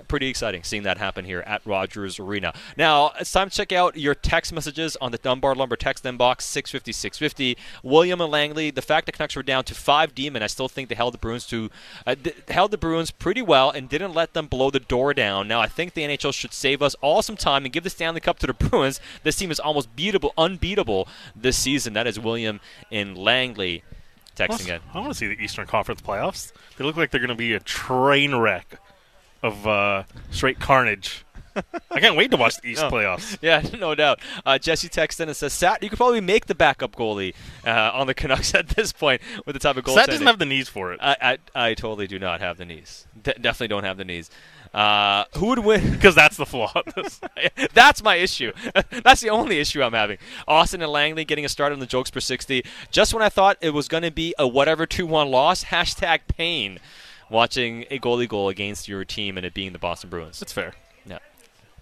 pretty 0.08 0.27
exciting 0.27 0.63
seeing 0.63 0.84
that 0.84 0.98
happen 0.98 1.25
here 1.25 1.41
at 1.41 1.62
Rogers 1.65 2.20
Arena. 2.20 2.53
Now, 2.77 3.12
it's 3.20 3.32
time 3.32 3.50
to 3.50 3.56
check 3.56 3.72
out 3.72 3.98
your 3.98 4.15
text 4.15 4.53
messages 4.53 4.96
on 4.98 5.12
the 5.12 5.18
Dunbar 5.18 5.56
Lumber 5.56 5.75
text 5.75 6.03
inbox 6.03 6.41
650 6.41 6.91
650. 6.91 7.58
William 7.84 8.22
and 8.22 8.32
Langley, 8.32 8.72
the 8.72 8.82
fact 8.82 9.06
the 9.06 9.12
Canucks 9.12 9.36
were 9.36 9.44
down 9.44 9.63
to 9.65 9.75
five 9.75 10.15
demon, 10.15 10.44
I 10.44 10.48
still 10.48 10.68
think 10.68 10.89
they 10.89 10.96
held 10.96 11.13
the 11.13 11.18
Bruins 11.18 11.46
to 11.48 11.70
uh, 12.06 12.15
d- 12.15 12.34
held 12.48 12.72
the 12.72 12.77
Bruins 12.77 13.12
pretty 13.12 13.41
well 13.41 13.70
and 13.70 13.89
didn't 13.89 14.13
let 14.13 14.34
them 14.34 14.48
blow 14.48 14.70
the 14.70 14.79
door 14.79 15.13
down. 15.13 15.48
Now, 15.48 15.62
I 15.62 15.68
think 15.68 15.94
the 15.94 16.03
NHL 16.03 16.34
should 16.34 16.53
save 16.53 16.82
us 16.82 16.96
all 17.01 17.22
some 17.22 17.38
time 17.38 17.65
and 17.65 17.74
give 17.74 17.84
the 17.84 17.89
Stanley 17.89 18.22
Cup 18.22 18.39
to 18.39 18.48
the 18.48 18.53
Bruins. 18.70 19.00
This 19.24 19.36
team 19.36 19.51
is 19.51 19.60
almost 19.60 19.96
beatable, 19.96 20.32
unbeatable 20.38 21.08
this 21.36 21.58
season. 21.58 21.94
That 21.94 22.08
is 22.08 22.20
William 22.20 22.60
and 22.91 23.18
Langley 23.18 23.84
texting 24.36 24.70
it. 24.70 24.82
I 24.94 25.00
want 25.00 25.12
to 25.12 25.18
see 25.18 25.27
the 25.27 25.41
Eastern 25.41 25.68
Conference 25.68 26.01
playoffs. 26.01 26.51
They 26.77 26.86
look 26.86 26.96
like 26.96 27.12
they're 27.12 27.20
going 27.20 27.29
to 27.29 27.36
be 27.36 27.53
a 27.53 27.60
train 27.60 28.36
wreck 28.36 28.79
of 29.43 29.67
uh, 29.67 30.03
straight 30.31 30.60
carnage. 30.60 31.25
I 31.91 32.00
can't 32.00 32.15
wait 32.15 32.31
to 32.31 32.38
watch 32.38 32.55
the 32.62 32.69
East 32.69 32.84
Oh. 32.86 32.89
playoffs. 32.91 33.38
Yeah, 33.41 33.62
no 33.77 33.93
doubt. 33.96 34.19
Uh, 34.46 34.58
Jesse 34.58 34.88
texts 34.88 35.19
in 35.19 35.27
and 35.27 35.36
says, 35.36 35.51
"Sat, 35.51 35.84
you 35.84 35.89
could 35.89 35.98
probably 35.98 36.22
make 36.22 36.46
the 36.46 36.55
backup 36.55 36.96
goalie 36.96 37.34
uh, 37.65 37.91
on 37.93 38.08
the 38.08 38.13
Canucks 38.13 38.53
at 38.55 38.69
this 38.69 38.93
point 38.93 39.22
with 39.46 39.55
the 39.55 39.60
type 39.60 39.75
of 39.75 39.84
goal." 39.84 39.96
Sat 39.96 40.08
doesn't 40.08 40.25
have 40.27 40.39
the 40.39 40.46
knees 40.46 40.69
for 40.69 40.93
it. 40.93 41.00
I, 41.01 41.38
I, 41.55 41.69
I 41.69 41.74
totally 41.74 42.08
do 42.08 42.17
not 42.19 42.39
have 42.39 42.58
the 42.58 42.65
knees. 42.65 43.08
De- 43.22 43.34
definitely 43.34 43.67
don't 43.69 43.84
have 43.84 43.98
the 43.98 44.05
knees. 44.05 44.29
Uh, 44.74 45.25
who 45.36 45.48
would 45.48 45.60
win? 45.60 45.91
Because 45.91 46.13
that's 46.13 46.38
the 46.38 46.46
flaw. 46.46 46.72
that's 47.74 48.03
my 48.03 48.15
issue. 48.17 48.51
that's 49.03 49.19
the 49.19 49.31
only 49.31 49.60
issue 49.60 49.81
I'm 49.81 49.93
having. 49.93 50.19
Austin 50.48 50.84
and 50.84 50.91
Langley 50.91 51.25
getting 51.25 51.43
a 51.43 51.50
start 51.50 51.74
on 51.74 51.79
the 51.79 51.88
jokes 51.88 52.12
per 52.12 52.19
60. 52.19 52.63
Just 52.91 53.12
when 53.13 53.24
I 53.24 53.29
thought 53.29 53.58
it 53.62 53.72
was 53.72 53.88
going 53.88 54.03
to 54.03 54.12
be 54.12 54.36
a 54.38 54.48
whatever 54.48 54.86
2 54.86 55.08
1 55.08 55.31
loss, 55.31 55.63
hashtag 55.65 56.19
pain 56.27 56.79
watching 57.30 57.86
a 57.90 58.00
goalie 58.00 58.28
goal 58.28 58.50
against 58.50 58.88
your 58.88 59.06
team 59.06 59.38
and 59.38 59.46
it 59.46 59.54
being 59.54 59.74
the 59.74 59.80
Boston 59.80 60.10
Bruins. 60.10 60.40
That's 60.40 60.54
fair. 60.54 60.74
Yeah. 61.06 61.20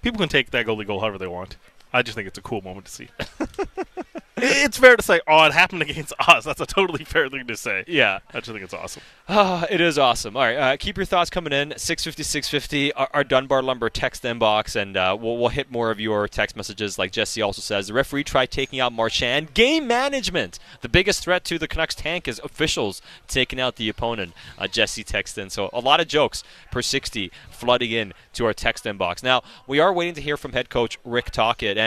People 0.01 0.19
can 0.19 0.29
take 0.29 0.51
that 0.51 0.65
goalie 0.65 0.85
goal 0.85 0.99
however 0.99 1.17
they 1.17 1.27
want. 1.27 1.57
I 1.97 2.03
just 2.03 2.13
think 2.13 2.27
it's 2.27 2.37
a 2.37 2.43
cool 2.43 2.61
moment 2.61 2.85
to 2.85 2.91
see. 2.91 3.07
it's 4.37 4.77
fair 4.77 4.95
to 4.95 5.01
say, 5.01 5.19
oh, 5.27 5.45
it 5.45 5.51
happened 5.51 5.81
against 5.81 6.13
us. 6.27 6.45
That's 6.45 6.61
a 6.61 6.67
totally 6.67 7.03
fair 7.03 7.27
thing 7.27 7.47
to 7.47 7.57
say. 7.57 7.85
Yeah. 7.87 8.19
I 8.29 8.39
just 8.39 8.51
think 8.51 8.63
it's 8.63 8.73
awesome. 8.75 9.01
Uh, 9.27 9.65
it 9.67 9.81
is 9.81 9.97
awesome. 9.97 10.37
All 10.37 10.43
right, 10.43 10.55
uh, 10.55 10.77
keep 10.77 10.95
your 10.95 11.07
thoughts 11.07 11.31
coming 11.31 11.51
in. 11.51 11.73
650, 11.75 12.21
650, 12.21 12.93
our, 12.93 13.09
our 13.15 13.23
Dunbar 13.23 13.63
Lumber 13.63 13.89
text 13.89 14.21
inbox, 14.21 14.75
and 14.75 14.95
uh, 14.95 15.17
we'll, 15.19 15.37
we'll 15.37 15.49
hit 15.49 15.71
more 15.71 15.89
of 15.89 15.99
your 15.99 16.27
text 16.27 16.55
messages. 16.55 16.99
Like 16.99 17.11
Jesse 17.11 17.41
also 17.41 17.61
says, 17.61 17.87
the 17.87 17.95
referee 17.95 18.25
tried 18.25 18.51
taking 18.51 18.79
out 18.79 18.93
Marchand. 18.93 19.55
Game 19.55 19.87
management. 19.87 20.59
The 20.81 20.89
biggest 20.89 21.23
threat 21.23 21.43
to 21.45 21.57
the 21.57 21.67
Canucks 21.67 21.95
tank 21.95 22.27
is 22.27 22.39
officials 22.43 23.01
taking 23.27 23.59
out 23.59 23.77
the 23.77 23.89
opponent. 23.89 24.33
Uh, 24.59 24.67
Jesse 24.67 25.03
texted 25.03 25.39
in. 25.39 25.49
So 25.49 25.71
a 25.73 25.79
lot 25.79 25.99
of 25.99 26.07
jokes 26.07 26.43
per 26.71 26.83
60 26.83 27.31
flooding 27.49 27.89
in 27.89 28.13
to 28.33 28.45
our 28.45 28.53
text 28.53 28.83
inbox. 28.83 29.23
Now, 29.23 29.41
we 29.65 29.79
are 29.79 29.91
waiting 29.91 30.13
to 30.13 30.21
hear 30.21 30.37
from 30.37 30.53
head 30.53 30.69
coach 30.69 30.99
Rick 31.03 31.31
Tocchet, 31.31 31.75
and 31.75 31.86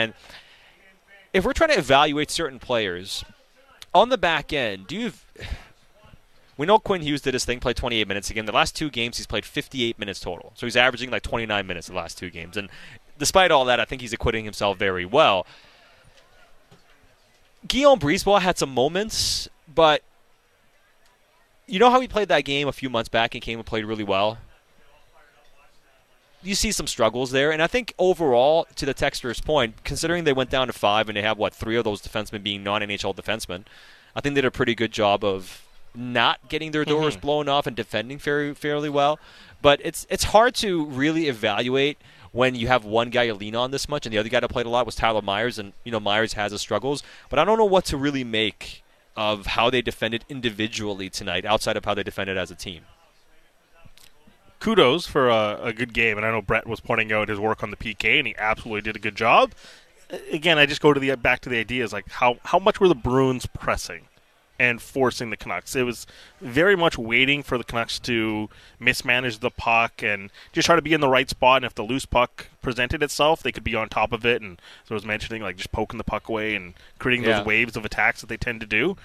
if 1.33 1.45
we're 1.45 1.53
trying 1.53 1.71
to 1.71 1.77
evaluate 1.77 2.29
certain 2.29 2.59
players 2.59 3.23
on 3.93 4.09
the 4.09 4.17
back 4.17 4.53
end, 4.53 4.87
do 4.87 4.95
you? 4.95 5.13
We 6.57 6.65
know 6.67 6.77
Quinn 6.77 7.01
Hughes 7.01 7.21
did 7.21 7.33
his 7.33 7.45
thing, 7.45 7.59
played 7.59 7.75
28 7.75 8.07
minutes 8.07 8.29
again. 8.29 8.45
The 8.45 8.51
last 8.51 8.75
two 8.75 8.89
games, 8.89 9.17
he's 9.17 9.25
played 9.25 9.45
58 9.45 9.97
minutes 9.97 10.19
total. 10.19 10.51
So 10.55 10.65
he's 10.65 10.75
averaging 10.75 11.09
like 11.09 11.23
29 11.23 11.65
minutes 11.65 11.87
the 11.87 11.93
last 11.93 12.17
two 12.17 12.29
games. 12.29 12.55
And 12.55 12.69
despite 13.17 13.51
all 13.51 13.65
that, 13.65 13.79
I 13.79 13.85
think 13.85 14.01
he's 14.01 14.13
acquitting 14.13 14.45
himself 14.45 14.77
very 14.77 15.05
well. 15.05 15.47
Guillaume 17.67 17.99
Brisebois 17.99 18.41
had 18.41 18.57
some 18.57 18.73
moments, 18.73 19.47
but 19.73 20.03
you 21.67 21.79
know 21.79 21.89
how 21.89 21.99
he 21.99 22.07
played 22.07 22.27
that 22.27 22.41
game 22.45 22.67
a 22.67 22.73
few 22.73 22.89
months 22.89 23.09
back 23.09 23.33
and 23.33 23.41
came 23.41 23.59
and 23.59 23.65
played 23.65 23.85
really 23.85 24.03
well? 24.03 24.37
You 26.43 26.55
see 26.55 26.71
some 26.71 26.87
struggles 26.87 27.31
there. 27.31 27.51
And 27.51 27.61
I 27.61 27.67
think 27.67 27.93
overall, 27.97 28.67
to 28.75 28.85
the 28.85 28.93
Texter's 28.93 29.41
point, 29.41 29.83
considering 29.83 30.23
they 30.23 30.33
went 30.33 30.49
down 30.49 30.67
to 30.67 30.73
five 30.73 31.09
and 31.09 31.15
they 31.15 31.21
have, 31.21 31.37
what, 31.37 31.53
three 31.53 31.75
of 31.75 31.83
those 31.83 32.01
defensemen 32.01 32.43
being 32.43 32.63
non 32.63 32.81
NHL 32.81 33.15
defensemen, 33.15 33.65
I 34.15 34.21
think 34.21 34.35
they 34.35 34.41
did 34.41 34.47
a 34.47 34.51
pretty 34.51 34.75
good 34.75 34.91
job 34.91 35.23
of 35.23 35.63
not 35.93 36.47
getting 36.49 36.71
their 36.71 36.85
doors 36.85 37.15
mm-hmm. 37.15 37.21
blown 37.21 37.49
off 37.49 37.67
and 37.67 37.75
defending 37.75 38.17
fairly, 38.17 38.53
fairly 38.53 38.89
well. 38.89 39.19
But 39.61 39.79
it's 39.83 40.07
it's 40.09 40.25
hard 40.25 40.55
to 40.55 40.85
really 40.85 41.27
evaluate 41.27 41.97
when 42.31 42.55
you 42.55 42.67
have 42.67 42.85
one 42.85 43.09
guy 43.09 43.23
you 43.23 43.33
lean 43.33 43.55
on 43.55 43.71
this 43.71 43.87
much, 43.87 44.05
and 44.05 44.13
the 44.13 44.17
other 44.17 44.29
guy 44.29 44.39
that 44.39 44.47
played 44.47 44.65
a 44.65 44.69
lot 44.69 44.85
was 44.85 44.95
Tyler 44.95 45.21
Myers, 45.21 45.59
and 45.59 45.73
you 45.83 45.91
know 45.91 45.99
Myers 45.99 46.33
has 46.33 46.51
his 46.51 46.61
struggles. 46.61 47.03
But 47.29 47.39
I 47.39 47.45
don't 47.45 47.57
know 47.57 47.65
what 47.65 47.85
to 47.85 47.97
really 47.97 48.23
make 48.23 48.83
of 49.15 49.45
how 49.45 49.69
they 49.69 49.81
defended 49.81 50.25
individually 50.29 51.09
tonight, 51.09 51.45
outside 51.45 51.77
of 51.77 51.85
how 51.85 51.93
they 51.93 52.03
defended 52.03 52.37
as 52.37 52.49
a 52.49 52.55
team 52.55 52.83
kudos 54.61 55.07
for 55.07 55.27
a, 55.27 55.59
a, 55.61 55.73
good 55.73 55.93
game. 55.93 56.15
And 56.15 56.25
I 56.25 56.31
know 56.31 56.41
Brett 56.41 56.65
was 56.65 56.79
pointing 56.79 57.11
out 57.11 57.27
his 57.27 57.39
work 57.39 57.63
on 57.63 57.71
the 57.71 57.75
PK, 57.75 58.19
and 58.19 58.27
he 58.27 58.35
absolutely 58.37 58.81
did 58.81 58.95
a 58.95 58.99
good 58.99 59.15
job. 59.15 59.51
Again, 60.31 60.57
I 60.57 60.65
just 60.65 60.81
go 60.81 60.93
to 60.93 60.99
the 60.99 61.15
back 61.15 61.41
to 61.41 61.49
the 61.49 61.57
ideas 61.57 61.91
like 61.91 62.09
how 62.09 62.37
how 62.43 62.59
much 62.59 62.79
were 62.79 62.87
the 62.87 62.95
Bruins 62.95 63.45
pressing 63.45 64.07
and 64.59 64.81
forcing 64.81 65.29
the 65.29 65.37
Canucks? 65.37 65.75
It 65.75 65.83
was 65.83 66.05
very 66.41 66.75
much 66.75 66.97
waiting 66.97 67.43
for 67.43 67.57
the 67.57 67.63
Canucks 67.63 67.97
to 67.99 68.49
mismanage 68.77 69.39
the 69.39 69.49
puck 69.49 70.03
and 70.03 70.29
just 70.51 70.65
try 70.65 70.75
to 70.75 70.81
be 70.81 70.93
in 70.93 71.01
the 71.01 71.07
right 71.07 71.29
spot. 71.29 71.57
And 71.57 71.65
if 71.65 71.75
the 71.75 71.83
loose 71.83 72.05
puck 72.05 72.47
presented 72.61 73.01
itself, 73.01 73.41
they 73.41 73.53
could 73.53 73.63
be 73.63 73.75
on 73.75 73.87
top 73.87 74.11
of 74.11 74.25
it. 74.25 74.41
And 74.41 74.59
so 74.83 74.93
I 74.93 74.95
was 74.95 75.05
mentioning 75.05 75.41
like 75.41 75.55
just 75.55 75.71
poking 75.71 75.97
the 75.97 76.03
puck 76.03 76.27
away 76.27 76.55
and 76.55 76.73
creating 76.99 77.25
yeah. 77.25 77.37
those 77.37 77.45
waves 77.45 77.77
of 77.77 77.85
attacks 77.85 78.19
that 78.19 78.27
they 78.27 78.37
tend 78.37 78.59
to 78.59 78.67
do 78.67 78.97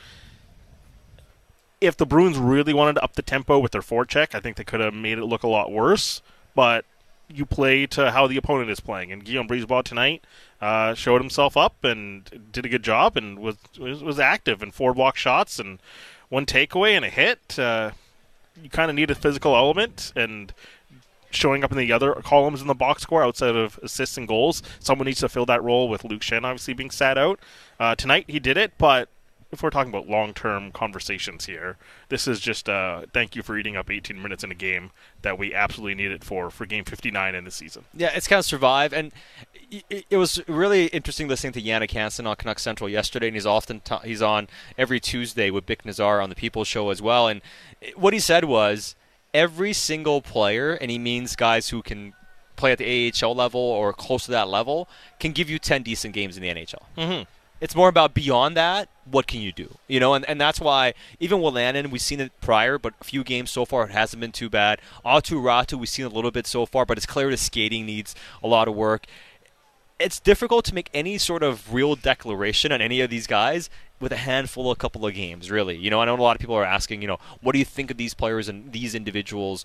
if 1.80 1.96
the 1.96 2.06
Bruins 2.06 2.38
really 2.38 2.72
wanted 2.72 2.94
to 2.94 3.04
up 3.04 3.14
the 3.14 3.22
tempo 3.22 3.58
with 3.58 3.72
their 3.72 3.82
forecheck, 3.82 4.34
I 4.34 4.40
think 4.40 4.56
they 4.56 4.64
could 4.64 4.80
have 4.80 4.94
made 4.94 5.18
it 5.18 5.24
look 5.24 5.42
a 5.42 5.48
lot 5.48 5.70
worse. 5.70 6.22
But 6.54 6.84
you 7.28 7.44
play 7.44 7.86
to 7.86 8.12
how 8.12 8.26
the 8.26 8.36
opponent 8.36 8.70
is 8.70 8.80
playing, 8.80 9.12
and 9.12 9.24
Guillaume 9.24 9.48
Brisebois 9.48 9.82
tonight 9.82 10.24
uh, 10.60 10.94
showed 10.94 11.20
himself 11.20 11.56
up 11.56 11.82
and 11.84 12.48
did 12.52 12.64
a 12.64 12.68
good 12.68 12.82
job 12.82 13.16
and 13.16 13.38
was 13.38 13.56
was, 13.78 14.18
active 14.18 14.62
in 14.62 14.70
four 14.70 14.94
block 14.94 15.16
shots 15.16 15.58
and 15.58 15.78
one 16.28 16.46
takeaway 16.46 16.92
and 16.92 17.04
a 17.04 17.10
hit. 17.10 17.58
Uh, 17.58 17.90
you 18.62 18.70
kind 18.70 18.90
of 18.90 18.94
need 18.94 19.10
a 19.10 19.14
physical 19.14 19.54
element 19.54 20.12
and 20.16 20.52
showing 21.30 21.62
up 21.62 21.72
in 21.72 21.76
the 21.76 21.92
other 21.92 22.14
columns 22.14 22.62
in 22.62 22.66
the 22.66 22.74
box 22.74 23.02
score 23.02 23.22
outside 23.22 23.54
of 23.54 23.78
assists 23.82 24.16
and 24.16 24.26
goals. 24.26 24.62
Someone 24.78 25.06
needs 25.06 25.20
to 25.20 25.28
fill 25.28 25.44
that 25.46 25.62
role 25.62 25.88
with 25.88 26.04
Luke 26.04 26.22
Schenn 26.22 26.44
obviously 26.44 26.72
being 26.72 26.90
sat 26.90 27.18
out. 27.18 27.38
Uh, 27.78 27.94
tonight 27.94 28.24
he 28.28 28.38
did 28.38 28.56
it, 28.56 28.72
but 28.78 29.10
if 29.56 29.62
we're 29.62 29.70
talking 29.70 29.90
about 29.90 30.06
long-term 30.06 30.70
conversations 30.72 31.46
here, 31.46 31.78
this 32.10 32.28
is 32.28 32.40
just 32.40 32.68
uh, 32.68 33.06
thank 33.14 33.34
you 33.34 33.42
for 33.42 33.56
eating 33.56 33.74
up 33.74 33.90
18 33.90 34.20
minutes 34.20 34.44
in 34.44 34.50
a 34.50 34.54
game 34.54 34.90
that 35.22 35.38
we 35.38 35.54
absolutely 35.54 35.94
needed 35.94 36.22
for 36.22 36.50
for 36.50 36.66
game 36.66 36.84
59 36.84 37.34
in 37.34 37.44
the 37.44 37.50
season. 37.50 37.86
Yeah, 37.94 38.10
it's 38.14 38.28
kind 38.28 38.38
of 38.38 38.44
survive, 38.44 38.92
and 38.92 39.12
it, 39.88 40.16
was 40.18 40.46
really 40.46 40.88
interesting 40.88 41.26
listening 41.26 41.54
to 41.54 41.62
Jannik 41.62 41.90
Hansen 41.92 42.26
on 42.26 42.36
Canuck 42.36 42.58
Central 42.58 42.88
yesterday, 42.88 43.28
and 43.28 43.36
he's 43.36 43.46
often 43.46 43.80
t- 43.80 43.96
he's 44.04 44.20
on 44.20 44.48
every 44.76 45.00
Tuesday 45.00 45.50
with 45.50 45.64
Bik 45.64 45.82
Nizzar 45.84 46.22
on 46.22 46.28
the 46.28 46.36
People 46.36 46.64
Show 46.64 46.90
as 46.90 47.00
well, 47.00 47.26
and 47.26 47.40
what 47.94 48.12
he 48.12 48.20
said 48.20 48.44
was 48.44 48.94
every 49.32 49.72
single 49.72 50.20
player, 50.20 50.72
and 50.72 50.90
he 50.90 50.98
means 50.98 51.34
guys 51.34 51.70
who 51.70 51.80
can 51.80 52.12
play 52.56 52.72
at 52.72 52.78
the 52.78 53.12
AHL 53.22 53.34
level 53.34 53.60
or 53.60 53.94
close 53.94 54.26
to 54.26 54.30
that 54.32 54.48
level, 54.48 54.88
can 55.18 55.32
give 55.32 55.48
you 55.48 55.58
10 55.58 55.82
decent 55.82 56.14
games 56.14 56.36
in 56.36 56.42
the 56.42 56.48
NHL. 56.48 56.82
Mm-hmm. 56.96 57.22
It's 57.60 57.74
more 57.74 57.88
about 57.88 58.12
beyond 58.12 58.56
that. 58.56 58.88
What 59.10 59.26
can 59.26 59.40
you 59.40 59.52
do? 59.52 59.76
You 59.88 59.98
know, 59.98 60.14
and, 60.14 60.24
and 60.26 60.40
that's 60.40 60.60
why 60.60 60.94
even 61.20 61.40
Wolanin, 61.40 61.90
we've 61.90 62.02
seen 62.02 62.20
it 62.20 62.32
prior, 62.40 62.78
but 62.78 62.94
a 63.00 63.04
few 63.04 63.24
games 63.24 63.50
so 63.50 63.64
far 63.64 63.84
it 63.84 63.92
hasn't 63.92 64.20
been 64.20 64.32
too 64.32 64.50
bad. 64.50 64.80
Aatu 65.04 65.40
Räty, 65.40 65.78
we've 65.78 65.88
seen 65.88 66.04
a 66.04 66.10
little 66.10 66.30
bit 66.30 66.46
so 66.46 66.66
far, 66.66 66.84
but 66.84 66.98
it's 66.98 67.06
clear 67.06 67.30
the 67.30 67.36
skating 67.36 67.86
needs 67.86 68.14
a 68.42 68.48
lot 68.48 68.68
of 68.68 68.74
work. 68.74 69.06
It's 69.98 70.20
difficult 70.20 70.66
to 70.66 70.74
make 70.74 70.90
any 70.92 71.16
sort 71.16 71.42
of 71.42 71.72
real 71.72 71.94
declaration 71.96 72.72
on 72.72 72.82
any 72.82 73.00
of 73.00 73.08
these 73.08 73.26
guys 73.26 73.70
with 73.98 74.12
a 74.12 74.16
handful, 74.16 74.70
of 74.70 74.76
a 74.76 74.78
couple 74.78 75.06
of 75.06 75.14
games, 75.14 75.50
really. 75.50 75.76
You 75.76 75.88
know, 75.88 76.02
I 76.02 76.04
know 76.04 76.16
a 76.16 76.20
lot 76.20 76.36
of 76.36 76.40
people 76.40 76.56
are 76.56 76.64
asking, 76.64 77.00
you 77.00 77.08
know, 77.08 77.18
what 77.40 77.52
do 77.52 77.58
you 77.58 77.64
think 77.64 77.90
of 77.90 77.96
these 77.96 78.12
players 78.12 78.48
and 78.48 78.72
these 78.72 78.94
individuals? 78.94 79.64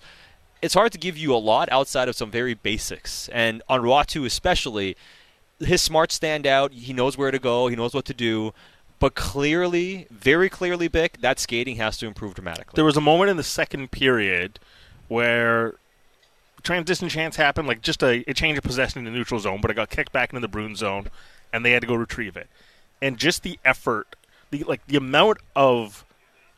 It's 0.62 0.72
hard 0.72 0.92
to 0.92 0.98
give 0.98 1.18
you 1.18 1.34
a 1.34 1.36
lot 1.36 1.68
outside 1.70 2.08
of 2.08 2.16
some 2.16 2.30
very 2.30 2.54
basics. 2.54 3.28
And 3.28 3.62
on 3.68 3.82
Räty 3.82 4.24
especially, 4.24 4.96
his 5.64 5.82
smarts 5.82 6.14
stand 6.14 6.46
out. 6.46 6.72
He 6.72 6.92
knows 6.92 7.16
where 7.16 7.30
to 7.30 7.38
go. 7.38 7.68
He 7.68 7.76
knows 7.76 7.94
what 7.94 8.04
to 8.06 8.14
do. 8.14 8.52
But 8.98 9.14
clearly, 9.14 10.06
very 10.10 10.48
clearly, 10.48 10.88
Bik, 10.88 11.20
that 11.22 11.40
skating 11.40 11.76
has 11.76 11.98
to 11.98 12.06
improve 12.06 12.34
dramatically. 12.34 12.74
There 12.76 12.84
was 12.84 12.96
a 12.96 13.00
moment 13.00 13.30
in 13.30 13.36
the 13.36 13.42
second 13.42 13.90
period 13.90 14.60
where 15.08 15.74
transition 16.62 17.08
chance 17.08 17.34
happened, 17.36 17.66
like 17.66 17.82
just 17.82 18.02
a, 18.02 18.22
a 18.28 18.34
change 18.34 18.58
of 18.58 18.64
possession 18.64 19.00
in 19.00 19.04
the 19.04 19.10
neutral 19.10 19.40
zone, 19.40 19.60
but 19.60 19.70
it 19.70 19.74
got 19.74 19.90
kicked 19.90 20.12
back 20.12 20.30
into 20.30 20.40
the 20.40 20.48
Bruin 20.48 20.76
zone, 20.76 21.08
and 21.52 21.64
they 21.64 21.72
had 21.72 21.80
to 21.80 21.88
go 21.88 21.94
retrieve 21.94 22.36
it. 22.36 22.46
And 23.00 23.18
just 23.18 23.42
the 23.42 23.58
effort, 23.64 24.14
the 24.52 24.62
like 24.62 24.86
the 24.86 24.96
amount 24.96 25.38
of 25.56 26.04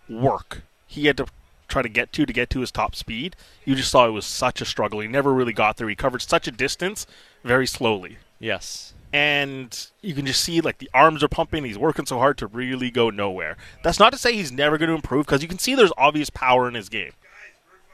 work 0.06 0.62
he 0.86 1.06
had 1.06 1.16
to 1.16 1.26
try 1.66 1.80
to 1.80 1.88
get 1.88 2.12
to 2.12 2.26
to 2.26 2.32
get 2.32 2.50
to 2.50 2.60
his 2.60 2.70
top 2.70 2.94
speed, 2.94 3.36
you 3.64 3.74
just 3.74 3.90
saw 3.90 4.06
it 4.06 4.10
was 4.10 4.26
such 4.26 4.60
a 4.60 4.66
struggle. 4.66 5.00
He 5.00 5.08
never 5.08 5.32
really 5.32 5.54
got 5.54 5.78
there. 5.78 5.88
He 5.88 5.96
covered 5.96 6.20
such 6.20 6.46
a 6.46 6.52
distance 6.52 7.06
very 7.42 7.66
slowly. 7.66 8.18
Yes 8.38 8.93
and 9.14 9.86
you 10.02 10.12
can 10.12 10.26
just 10.26 10.42
see 10.42 10.60
like 10.60 10.78
the 10.78 10.90
arms 10.92 11.22
are 11.22 11.28
pumping. 11.28 11.64
He's 11.64 11.78
working 11.78 12.04
so 12.04 12.18
hard 12.18 12.36
to 12.38 12.48
really 12.48 12.90
go 12.90 13.10
nowhere. 13.10 13.56
That's 13.84 14.00
not 14.00 14.10
to 14.10 14.18
say 14.18 14.32
he's 14.32 14.50
never 14.50 14.76
going 14.76 14.88
to 14.88 14.96
improve 14.96 15.24
because 15.24 15.40
you 15.40 15.46
can 15.46 15.60
see 15.60 15.76
there's 15.76 15.92
obvious 15.96 16.30
power 16.30 16.66
in 16.66 16.74
his 16.74 16.88
game. 16.88 17.12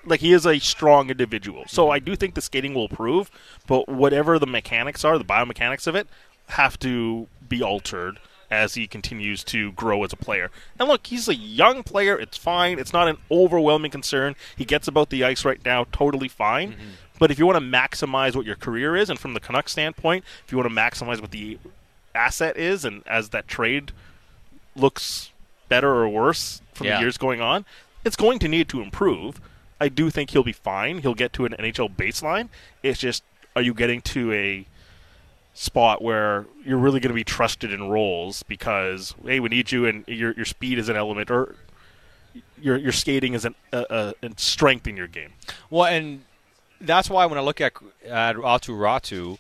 Like 0.03 0.21
he 0.21 0.33
is 0.33 0.47
a 0.47 0.59
strong 0.61 1.11
individual. 1.11 1.65
So 1.67 1.91
I 1.91 1.99
do 1.99 2.17
think 2.17 2.35
the 2.35 2.41
skating 2.41 2.73
will 2.73 2.87
improve, 2.87 3.31
but 3.67 3.87
whatever 3.87 4.39
the 4.39 4.47
mechanics 4.47 5.05
are, 5.05 5.19
the 5.19 5.25
biomechanics 5.25 5.87
of 5.87 5.95
it, 5.95 6.09
have 6.49 6.79
to 6.79 7.29
be 7.47 7.63
altered 7.63 8.19
as 8.51 8.73
he 8.75 8.87
continues 8.87 9.45
to 9.45 9.73
grow 9.73 10.03
as 10.03 10.15
a 10.15 10.17
player. 10.17 10.51
And 10.79 10.89
look, 10.89 11.07
he's 11.07 11.29
a 11.29 11.35
young 11.35 11.83
player. 11.83 12.19
It's 12.19 12.39
fine. 12.39 12.79
It's 12.79 12.95
not 12.95 13.09
an 13.09 13.19
overwhelming 13.31 13.91
concern. 13.91 14.37
He 14.57 14.65
gets 14.65 14.89
about 14.89 15.11
the 15.11 15.23
ice 15.23 15.45
right 15.45 15.63
now 15.67 15.85
totally 15.93 16.29
fine. 16.29 16.73
Mm-hmm. 16.73 16.91
But 17.21 17.31
if 17.31 17.39
you 17.39 17.47
want 17.47 17.59
to 17.59 17.65
maximize 17.65 18.35
what 18.35 18.47
your 18.47 18.57
career 18.57 18.97
is, 18.97 19.11
and 19.11 19.19
from 19.19 19.35
the 19.35 19.41
Canucks 19.41 19.73
standpoint, 19.73 20.25
if 20.45 20.51
you 20.51 20.59
want 20.59 20.71
to 20.71 20.75
maximize 20.75 21.21
what 21.21 21.31
the 21.31 21.59
asset 22.15 22.57
is, 22.57 22.85
and 22.85 23.07
as 23.07 23.29
that 23.29 23.47
trade 23.47 23.93
looks 24.75 25.31
better 25.69 25.95
or 25.95 26.09
worse 26.09 26.63
from 26.73 26.87
yeah. 26.87 26.97
the 26.97 27.03
years 27.03 27.19
going 27.19 27.43
on, 27.43 27.67
it's 28.07 28.17
going 28.17 28.39
to 28.39 28.49
need 28.49 28.71
to 28.71 28.81
improve. 28.81 29.39
I 29.79 29.91
do 29.91 30.09
think 30.09 30.31
he'll 30.31 30.43
be 30.43 30.53
fine. 30.53 31.03
He'll 31.03 31.15
get 31.15 31.35
to 31.35 31.45
an 31.45 31.53
NHL 31.53 31.95
baseline. 31.95 32.49
It's 32.83 32.99
just, 32.99 33.23
are 33.55 33.63
you 33.63 33.75
getting 33.75 34.01
to 34.01 34.33
a 34.33 34.67
spot 35.53 36.01
where 36.01 36.47
you're 36.65 36.79
really 36.79 37.01
going 37.01 37.11
to 37.11 37.15
be 37.15 37.25
trusted 37.25 37.71
in 37.71 37.91
roles 37.91 38.43
because 38.45 39.15
hey, 39.27 39.41
we 39.41 39.51
need 39.51 39.71
you, 39.71 39.85
and 39.85 40.05
your 40.09 40.33
your 40.33 40.47
speed 40.47 40.79
is 40.79 40.89
an 40.89 40.97
element, 40.97 41.31
or 41.31 41.57
your 42.59 42.79
your 42.79 42.93
skating 42.93 43.35
is 43.35 43.45
an, 43.45 43.55
a, 43.73 44.15
a, 44.23 44.27
a 44.27 44.31
strength 44.39 44.87
in 44.87 44.97
your 44.97 45.07
game. 45.07 45.33
Well, 45.69 45.85
and 45.85 46.23
that's 46.81 47.11
why 47.11 47.27
when 47.27 47.39
I 47.39 47.43
look 47.43 47.61
at 47.61 47.73
at 48.07 48.37
Aatu 48.37 48.77
Räty, 48.77 49.39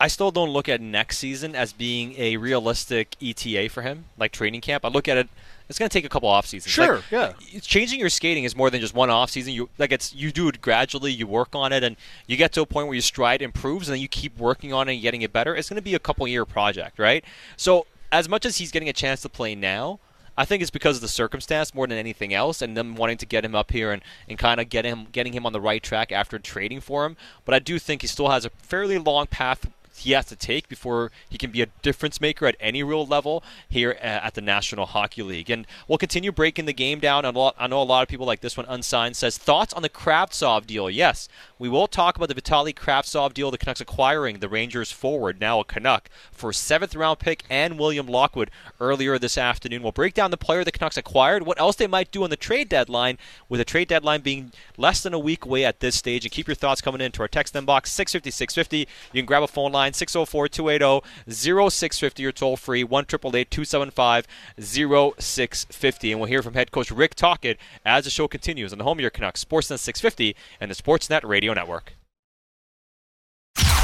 I 0.00 0.08
still 0.08 0.30
don't 0.30 0.50
look 0.50 0.68
at 0.68 0.80
next 0.80 1.18
season 1.18 1.54
as 1.54 1.72
being 1.72 2.14
a 2.18 2.36
realistic 2.36 3.16
ETA 3.20 3.68
for 3.68 3.82
him, 3.82 4.04
like 4.16 4.32
training 4.32 4.60
camp. 4.60 4.84
I 4.84 4.88
look 4.88 5.08
at 5.08 5.16
it. 5.16 5.28
It's 5.68 5.78
going 5.78 5.88
to 5.90 5.92
take 5.92 6.06
a 6.06 6.08
couple 6.08 6.30
off 6.30 6.46
seasons. 6.46 6.72
Sure, 6.72 6.96
like, 6.96 7.10
yeah. 7.10 7.32
Changing 7.60 8.00
your 8.00 8.08
skating 8.08 8.44
is 8.44 8.56
more 8.56 8.70
than 8.70 8.80
just 8.80 8.94
one 8.94 9.10
off 9.10 9.28
season. 9.30 9.52
You 9.52 9.68
like 9.76 9.92
it's 9.92 10.14
you 10.14 10.32
do 10.32 10.48
it 10.48 10.62
gradually. 10.62 11.12
You 11.12 11.26
work 11.26 11.54
on 11.54 11.72
it, 11.72 11.82
and 11.82 11.96
you 12.26 12.36
get 12.36 12.52
to 12.52 12.62
a 12.62 12.66
point 12.66 12.86
where 12.86 12.94
your 12.94 13.02
stride 13.02 13.42
improves, 13.42 13.88
and 13.88 13.94
then 13.94 14.00
you 14.00 14.08
keep 14.08 14.38
working 14.38 14.72
on 14.72 14.88
it 14.88 14.94
and 14.94 15.02
getting 15.02 15.22
it 15.22 15.32
better. 15.32 15.54
It's 15.54 15.68
going 15.68 15.76
to 15.76 15.82
be 15.82 15.94
a 15.94 15.98
couple 15.98 16.26
year 16.26 16.46
project, 16.46 16.98
right? 16.98 17.22
So 17.56 17.86
as 18.10 18.28
much 18.28 18.46
as 18.46 18.56
he's 18.56 18.70
getting 18.70 18.88
a 18.88 18.94
chance 18.94 19.20
to 19.22 19.28
play 19.28 19.54
now, 19.54 19.98
I 20.38 20.44
think 20.44 20.62
it's 20.62 20.70
because 20.70 20.96
of 20.96 21.02
the 21.02 21.08
circumstance 21.08 21.74
more 21.74 21.88
than 21.88 21.98
anything 21.98 22.32
else, 22.32 22.62
and 22.62 22.76
them 22.76 22.94
wanting 22.94 23.18
to 23.18 23.26
get 23.26 23.44
him 23.44 23.56
up 23.56 23.72
here 23.72 23.90
and, 23.90 24.00
and 24.28 24.38
kind 24.38 24.60
of 24.60 24.68
get 24.68 24.84
him 24.84 25.08
getting 25.10 25.32
him 25.32 25.44
on 25.44 25.52
the 25.52 25.60
right 25.60 25.82
track 25.82 26.12
after 26.12 26.38
trading 26.38 26.80
for 26.80 27.04
him. 27.04 27.16
But 27.44 27.56
I 27.56 27.58
do 27.58 27.80
think 27.80 28.02
he 28.02 28.06
still 28.06 28.28
has 28.28 28.44
a 28.44 28.50
fairly 28.50 28.98
long 28.98 29.26
path 29.26 29.68
he 29.98 30.12
has 30.12 30.26
to 30.26 30.36
take 30.36 30.68
before 30.68 31.10
he 31.28 31.38
can 31.38 31.50
be 31.50 31.62
a 31.62 31.66
difference 31.82 32.20
maker 32.20 32.46
at 32.46 32.56
any 32.60 32.82
real 32.82 33.06
level 33.06 33.42
here 33.68 33.92
at 34.02 34.34
the 34.34 34.40
National 34.40 34.86
Hockey 34.86 35.22
League. 35.22 35.50
And 35.50 35.66
we'll 35.86 35.98
continue 35.98 36.32
breaking 36.32 36.66
the 36.66 36.72
game 36.72 37.00
down. 37.00 37.24
I 37.24 37.66
know 37.66 37.82
a 37.82 37.84
lot 37.84 38.02
of 38.02 38.08
people 38.08 38.26
like 38.26 38.40
this 38.40 38.56
one 38.56 38.66
unsigned 38.68 39.16
says 39.16 39.38
thoughts 39.38 39.72
on 39.72 39.82
the 39.82 39.88
Kravtsov 39.88 40.66
deal. 40.66 40.88
Yes, 40.90 41.28
we 41.58 41.68
will 41.68 41.86
talk 41.88 42.16
about 42.16 42.28
the 42.28 42.34
Vitali 42.34 42.72
Kravtsov 42.72 43.34
deal. 43.34 43.50
The 43.50 43.58
Canucks 43.58 43.80
acquiring 43.80 44.38
the 44.38 44.48
Rangers 44.48 44.92
forward, 44.92 45.40
now 45.40 45.60
a 45.60 45.64
Canuck, 45.64 46.08
for 46.30 46.52
seventh 46.52 46.94
round 46.94 47.18
pick 47.18 47.44
and 47.50 47.78
William 47.78 48.06
Lockwood 48.06 48.50
earlier 48.80 49.18
this 49.18 49.36
afternoon. 49.36 49.82
We'll 49.82 49.92
break 49.92 50.14
down 50.14 50.30
the 50.30 50.36
player 50.36 50.64
the 50.64 50.72
Canucks 50.72 50.96
acquired, 50.96 51.44
what 51.44 51.60
else 51.60 51.76
they 51.76 51.86
might 51.86 52.10
do 52.10 52.24
on 52.24 52.30
the 52.30 52.36
trade 52.36 52.68
deadline, 52.68 53.18
with 53.48 53.58
the 53.58 53.64
trade 53.64 53.88
deadline 53.88 54.20
being 54.20 54.52
less 54.76 55.02
than 55.02 55.14
a 55.14 55.18
week 55.18 55.44
away 55.44 55.64
at 55.64 55.80
this 55.80 55.96
stage. 55.96 56.24
And 56.24 56.32
keep 56.32 56.46
your 56.46 56.54
thoughts 56.54 56.80
coming 56.80 57.00
in 57.00 57.12
to 57.12 57.22
our 57.22 57.28
text 57.28 57.54
inbox 57.54 57.88
650 57.88 58.30
650. 58.30 58.78
You 59.12 59.22
can 59.22 59.26
grab 59.26 59.42
a 59.42 59.48
phone 59.48 59.72
line 59.72 59.87
604 59.94 60.48
280 60.48 61.06
0650 61.30 62.26
or 62.26 62.32
toll 62.32 62.56
free 62.56 62.84
1 62.84 63.04
275 63.06 64.26
0650. 64.58 66.12
And 66.12 66.20
we'll 66.20 66.28
hear 66.28 66.42
from 66.42 66.54
head 66.54 66.70
coach 66.70 66.90
Rick 66.90 67.14
Tocchet 67.14 67.58
as 67.84 68.04
the 68.04 68.10
show 68.10 68.28
continues 68.28 68.72
on 68.72 68.78
the 68.78 68.84
home 68.84 68.98
of 68.98 69.02
your 69.02 69.10
Canucks, 69.10 69.44
Sportsnet 69.44 69.78
650 69.78 70.36
and 70.60 70.70
the 70.70 70.74
Sportsnet 70.74 71.24
Radio 71.24 71.52
Network. 71.54 71.94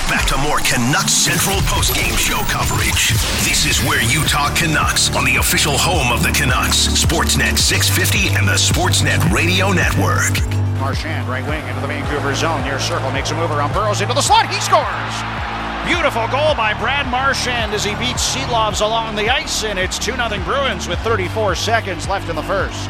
Back 0.08 0.28
to 0.28 0.36
more 0.38 0.58
Canucks 0.58 1.12
Central 1.12 1.56
postgame 1.64 2.16
show 2.18 2.38
coverage. 2.52 3.08
This 3.42 3.64
is 3.64 3.80
where 3.88 4.02
you 4.02 4.22
talk 4.24 4.54
Canucks 4.54 5.14
on 5.16 5.24
the 5.24 5.36
official 5.36 5.76
home 5.76 6.12
of 6.12 6.22
the 6.22 6.30
Canucks, 6.30 6.88
Sportsnet 6.88 7.58
650 7.58 8.36
and 8.36 8.46
the 8.46 8.52
Sportsnet 8.52 9.32
Radio 9.32 9.72
Network. 9.72 10.38
Marchand, 10.78 11.26
right 11.26 11.46
wing 11.48 11.66
into 11.68 11.80
the 11.80 11.86
Vancouver 11.86 12.34
zone, 12.34 12.62
near 12.64 12.78
circle, 12.78 13.10
makes 13.12 13.30
a 13.30 13.34
move 13.34 13.50
around 13.50 13.72
Burrows 13.72 14.02
into 14.02 14.12
the 14.12 14.20
slot. 14.20 14.46
He 14.52 14.60
scores! 14.60 15.53
Beautiful 15.86 16.26
goal 16.28 16.54
by 16.54 16.72
Brad 16.72 17.06
Marchand 17.08 17.74
as 17.74 17.84
he 17.84 17.94
beats 17.96 18.34
Silovs 18.34 18.80
along 18.80 19.16
the 19.16 19.28
ice, 19.28 19.64
and 19.64 19.78
it's 19.78 19.98
2 19.98 20.12
0 20.12 20.28
Bruins 20.44 20.88
with 20.88 20.98
34 21.00 21.54
seconds 21.54 22.08
left 22.08 22.30
in 22.30 22.36
the 22.36 22.42
first. 22.44 22.88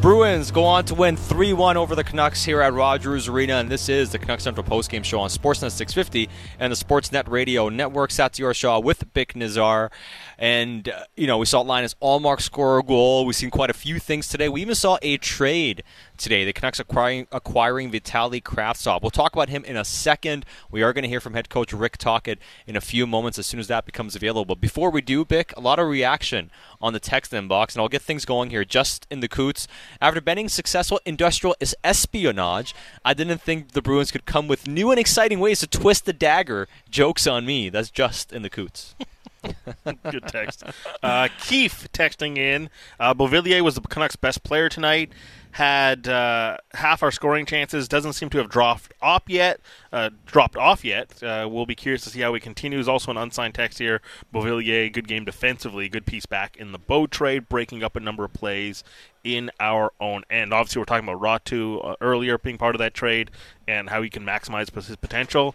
Bruins 0.00 0.50
go 0.50 0.64
on 0.64 0.84
to 0.86 0.94
win 0.94 1.16
3 1.16 1.52
1 1.52 1.76
over 1.76 1.94
the 1.94 2.04
Canucks 2.04 2.42
here 2.42 2.62
at 2.62 2.72
Rogers 2.72 3.28
Arena, 3.28 3.56
and 3.56 3.68
this 3.68 3.90
is 3.90 4.12
the 4.12 4.18
Canucks 4.18 4.44
Central 4.44 4.64
postgame 4.64 5.04
show 5.04 5.20
on 5.20 5.28
Sportsnet 5.28 5.72
650 5.72 6.30
and 6.58 6.72
the 6.72 6.76
Sportsnet 6.76 7.28
Radio 7.28 7.68
Network. 7.68 8.10
Satiar 8.10 8.54
Shah 8.54 8.78
with 8.78 9.12
Bik 9.12 9.34
Nizzar. 9.34 9.90
And, 10.38 10.88
uh, 10.88 11.04
you 11.16 11.26
know, 11.26 11.38
we 11.38 11.46
saw 11.46 11.60
Linus 11.60 11.94
Ullmark 12.02 12.40
score 12.40 12.78
a 12.78 12.82
goal. 12.82 13.24
We've 13.24 13.34
seen 13.34 13.50
quite 13.50 13.70
a 13.70 13.74
few 13.74 13.98
things 13.98 14.28
today. 14.28 14.48
We 14.48 14.60
even 14.60 14.74
saw 14.74 14.98
a 15.00 15.16
trade 15.16 15.82
today. 16.18 16.44
The 16.44 16.52
Canucks 16.52 16.78
acquiring, 16.78 17.26
acquiring 17.32 17.90
Vitali 17.90 18.40
Kravtsov. 18.40 19.00
We'll 19.00 19.10
talk 19.10 19.34
about 19.34 19.48
him 19.48 19.64
in 19.64 19.76
a 19.76 19.84
second. 19.84 20.44
We 20.70 20.82
are 20.82 20.92
going 20.92 21.04
to 21.04 21.08
hear 21.08 21.20
from 21.20 21.34
head 21.34 21.48
coach 21.48 21.72
Rick 21.72 21.96
Tocchet 21.96 22.38
in 22.66 22.76
a 22.76 22.80
few 22.80 23.06
moments 23.06 23.38
as 23.38 23.46
soon 23.46 23.60
as 23.60 23.68
that 23.68 23.86
becomes 23.86 24.14
available. 24.14 24.44
But 24.44 24.60
before 24.60 24.90
we 24.90 25.00
do, 25.00 25.24
Bik, 25.24 25.56
a 25.56 25.60
lot 25.60 25.78
of 25.78 25.88
reaction 25.88 26.50
on 26.82 26.92
the 26.92 27.00
text 27.00 27.32
inbox, 27.32 27.74
and 27.74 27.80
I'll 27.80 27.88
get 27.88 28.02
things 28.02 28.26
going 28.26 28.50
here 28.50 28.64
just 28.64 29.06
in 29.10 29.20
the 29.20 29.28
coots. 29.28 29.66
After 30.02 30.20
Benning's 30.20 30.52
successful 30.52 31.00
industrial 31.06 31.56
espionage, 31.82 32.74
I 33.04 33.14
didn't 33.14 33.40
think 33.40 33.72
the 33.72 33.82
Bruins 33.82 34.10
could 34.10 34.26
come 34.26 34.48
with 34.48 34.66
new 34.66 34.90
and 34.90 35.00
exciting 35.00 35.40
ways 35.40 35.60
to 35.60 35.66
twist 35.66 36.04
the 36.04 36.12
dagger. 36.12 36.68
Joke's 36.90 37.26
on 37.26 37.46
me. 37.46 37.70
That's 37.70 37.90
just 37.90 38.32
in 38.32 38.42
the 38.42 38.50
coots. 38.50 38.94
Good 40.10 40.26
text. 40.28 40.64
Uh, 41.02 41.28
Keith 41.40 41.88
texting 41.92 42.38
in. 42.38 42.70
Uh, 42.98 43.14
was 43.16 43.74
the 43.74 43.80
Canucks' 43.80 44.16
best 44.16 44.42
player 44.42 44.68
tonight. 44.68 45.12
Had 45.52 46.06
uh, 46.06 46.58
half 46.74 47.02
our 47.02 47.10
scoring 47.10 47.46
chances. 47.46 47.88
Doesn't 47.88 48.12
seem 48.12 48.28
to 48.30 48.38
have 48.38 48.50
dropped 48.50 48.92
off 49.00 49.22
yet. 49.26 49.60
Uh, 49.90 50.10
dropped 50.26 50.56
off 50.56 50.84
yet. 50.84 51.22
Uh, 51.22 51.48
we'll 51.50 51.64
be 51.64 51.74
curious 51.74 52.02
to 52.02 52.10
see 52.10 52.20
how 52.20 52.34
he 52.34 52.40
continues. 52.40 52.88
Also, 52.88 53.10
an 53.10 53.16
unsigned 53.16 53.54
text 53.54 53.78
here. 53.78 54.02
Beauvillier, 54.34 54.92
good 54.92 55.08
game 55.08 55.24
defensively. 55.24 55.88
Good 55.88 56.04
piece 56.04 56.26
back 56.26 56.58
in 56.58 56.72
the 56.72 56.78
Bo 56.78 57.06
trade, 57.06 57.48
breaking 57.48 57.82
up 57.82 57.96
a 57.96 58.00
number 58.00 58.22
of 58.22 58.34
plays 58.34 58.84
in 59.24 59.50
our 59.58 59.92
own 59.98 60.24
end. 60.30 60.52
Obviously, 60.52 60.80
we're 60.80 60.84
talking 60.84 61.08
about 61.08 61.20
Räty 61.20 61.84
uh, 61.84 61.96
earlier 62.02 62.36
being 62.38 62.58
part 62.58 62.74
of 62.74 62.78
that 62.78 62.92
trade 62.92 63.30
and 63.66 63.88
how 63.88 64.02
he 64.02 64.10
can 64.10 64.24
maximize 64.24 64.72
his 64.72 64.96
potential 64.96 65.54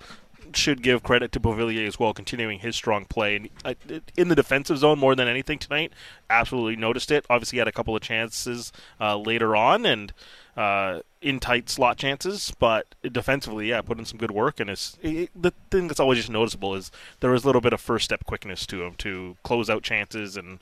should 0.55 0.81
give 0.81 1.03
credit 1.03 1.31
to 1.33 1.39
Beauvillier 1.39 1.87
as 1.87 1.99
well, 1.99 2.13
continuing 2.13 2.59
his 2.59 2.75
strong 2.75 3.05
play 3.05 3.35
and 3.35 3.49
uh, 3.63 3.73
in 4.17 4.27
the 4.27 4.35
defensive 4.35 4.77
zone 4.77 4.99
more 4.99 5.15
than 5.15 5.27
anything 5.27 5.59
tonight. 5.59 5.91
Absolutely 6.29 6.75
noticed 6.75 7.11
it. 7.11 7.25
Obviously, 7.29 7.59
had 7.59 7.67
a 7.67 7.71
couple 7.71 7.95
of 7.95 8.01
chances 8.01 8.71
uh, 8.99 9.17
later 9.17 9.55
on 9.55 9.85
and 9.85 10.13
uh, 10.57 10.99
in 11.21 11.39
tight 11.39 11.69
slot 11.69 11.97
chances, 11.97 12.53
but 12.59 12.93
defensively, 13.11 13.69
yeah, 13.69 13.81
put 13.81 13.99
in 13.99 14.05
some 14.05 14.17
good 14.17 14.31
work. 14.31 14.59
And 14.59 14.69
it's, 14.69 14.97
it, 15.01 15.29
the 15.35 15.53
thing 15.69 15.87
that's 15.87 15.99
always 15.99 16.19
just 16.19 16.29
noticeable 16.29 16.75
is 16.75 16.91
there 17.19 17.31
was 17.31 17.43
a 17.43 17.47
little 17.47 17.61
bit 17.61 17.73
of 17.73 17.81
first 17.81 18.05
step 18.05 18.25
quickness 18.25 18.65
to 18.67 18.83
him 18.83 18.95
to 18.95 19.37
close 19.43 19.69
out 19.69 19.83
chances 19.83 20.35
and 20.35 20.59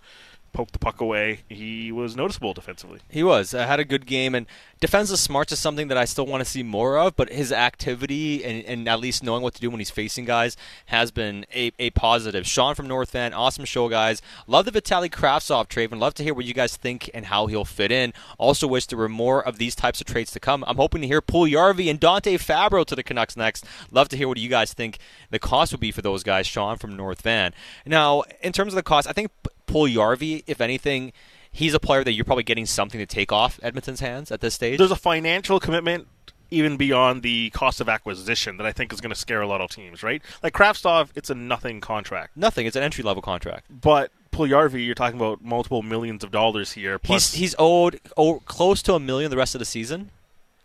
poke 0.50 0.72
the 0.72 0.80
puck 0.80 1.02
away. 1.02 1.42
He 1.50 1.92
was 1.92 2.16
noticeable 2.16 2.54
defensively. 2.54 3.00
He 3.10 3.24
was. 3.24 3.54
I 3.54 3.66
had 3.66 3.80
a 3.80 3.86
good 3.86 4.06
game, 4.06 4.36
and 4.36 4.46
defensive 4.80 5.20
smarts 5.20 5.52
is 5.52 5.60
something 5.60 5.88
that 5.88 5.98
I 5.98 6.06
still 6.06 6.26
want 6.26 6.42
to 6.42 6.50
see 6.50 6.64
more 6.64 6.98
of. 6.98 7.16
But 7.16 7.32
his 7.32 7.52
activity 7.52 8.44
and, 8.44 8.66
and 8.66 8.90
at 8.90 9.00
least 9.00 9.24
knowing 9.24 9.44
what 9.44 9.54
to 9.56 9.62
do 9.62 9.70
when 9.70 9.80
he's 9.80 9.90
facing 9.90 10.26
guys 10.26 10.58
has 10.88 11.12
been 11.12 11.46
a, 11.54 11.72
a 11.80 11.90
positive. 11.92 12.48
Sean 12.48 12.76
from 12.76 12.88
North 12.88 13.12
Van, 13.12 13.34
awesome 13.34 13.66
show, 13.66 13.90
guys. 13.90 14.22
Love 14.48 14.66
the 14.66 14.72
Vitali 14.72 15.10
Kravtsov 15.10 15.68
trade, 15.68 15.92
and 15.92 16.00
love 16.00 16.14
to 16.16 16.24
hear 16.24 16.34
what 16.34 16.46
you 16.46 16.54
guys 16.54 16.76
think 16.76 17.10
and 17.14 17.28
how 17.28 17.48
he'll 17.48 17.66
fit 17.66 17.92
in. 17.92 18.14
Also, 18.38 18.68
wish 18.68 18.86
there 18.88 18.98
were 18.98 19.10
more 19.10 19.46
of 19.46 19.58
these 19.58 19.76
types 19.76 20.02
of 20.02 20.08
trades 20.08 20.32
to 20.32 20.40
come. 20.40 20.64
I'm 20.68 20.78
hoping 20.78 21.02
to 21.02 21.08
hear 21.08 21.22
Puljujarvi 21.22 21.90
and 21.90 22.00
Dante 22.00 22.38
Fabbro 22.38 22.86
to 22.86 22.96
the 22.96 23.04
Canucks 23.04 23.38
next. 23.38 23.66
Love 23.92 24.10
to 24.10 24.18
hear 24.18 24.28
what 24.28 24.38
you 24.38 24.50
guys 24.50 24.74
think 24.74 24.98
the 25.30 25.40
cost 25.40 25.72
would 25.72 25.82
be 25.82 25.92
for 25.92 26.02
those 26.02 26.24
guys. 26.24 26.48
Sean 26.48 26.78
from 26.78 26.96
North 26.96 27.22
Van. 27.22 27.54
Now, 27.86 28.24
in 28.42 28.52
terms 28.54 28.74
of 28.74 28.76
the 28.76 28.84
cost, 28.84 29.08
I 29.08 29.14
think 29.14 29.32
Puljujarvi, 29.70 30.44
if 30.48 30.62
anything, 30.62 31.14
he's 31.52 31.74
a 31.74 31.80
player 31.80 32.04
that 32.04 32.14
you're 32.14 32.26
probably 32.26 32.44
getting 32.44 32.66
something 32.66 33.00
to 33.00 33.06
take 33.06 33.32
off 33.32 33.60
Edmonton's 33.64 34.00
hands 34.00 34.32
at 34.32 34.42
this 34.42 34.54
stage. 34.54 34.78
There's 34.78 34.92
a 34.92 34.96
financial 34.96 35.60
commitment 35.60 36.08
even 36.52 36.78
beyond 36.78 37.22
the 37.22 37.50
cost 37.52 37.80
of 37.80 37.88
acquisition 37.88 38.58
that 38.58 38.66
I 38.66 38.72
think 38.72 38.92
is 38.92 39.02
going 39.02 39.14
to 39.14 39.20
scare 39.20 39.42
a 39.42 39.48
lot 39.48 39.62
of 39.62 39.70
teams, 39.70 40.02
right? 40.02 40.22
Like 40.42 40.54
Kravtsov, 40.54 41.10
it's 41.16 41.30
a 41.30 41.36
nothing 41.36 41.80
contract. 41.80 42.36
Nothing. 42.36 42.66
It's 42.66 42.76
an 42.76 42.84
entry 42.84 43.04
level 43.04 43.22
contract. 43.22 43.66
But 43.70 44.12
Puljujarvi, 44.32 44.84
you're 44.84 44.96
talking 44.96 45.20
about 45.20 45.44
multiple 45.44 45.84
millions 45.84 46.24
of 46.24 46.32
dollars 46.32 46.72
here. 46.72 46.98
Plus 46.98 47.32
he's, 47.34 47.40
he's 47.40 47.56
owed 47.60 48.00
oh, 48.18 48.40
close 48.46 48.82
to 48.84 48.94
a 48.94 49.00
million 49.00 49.30
the 49.30 49.38
rest 49.38 49.56
of 49.56 49.60
the 49.60 49.66
season. 49.66 50.12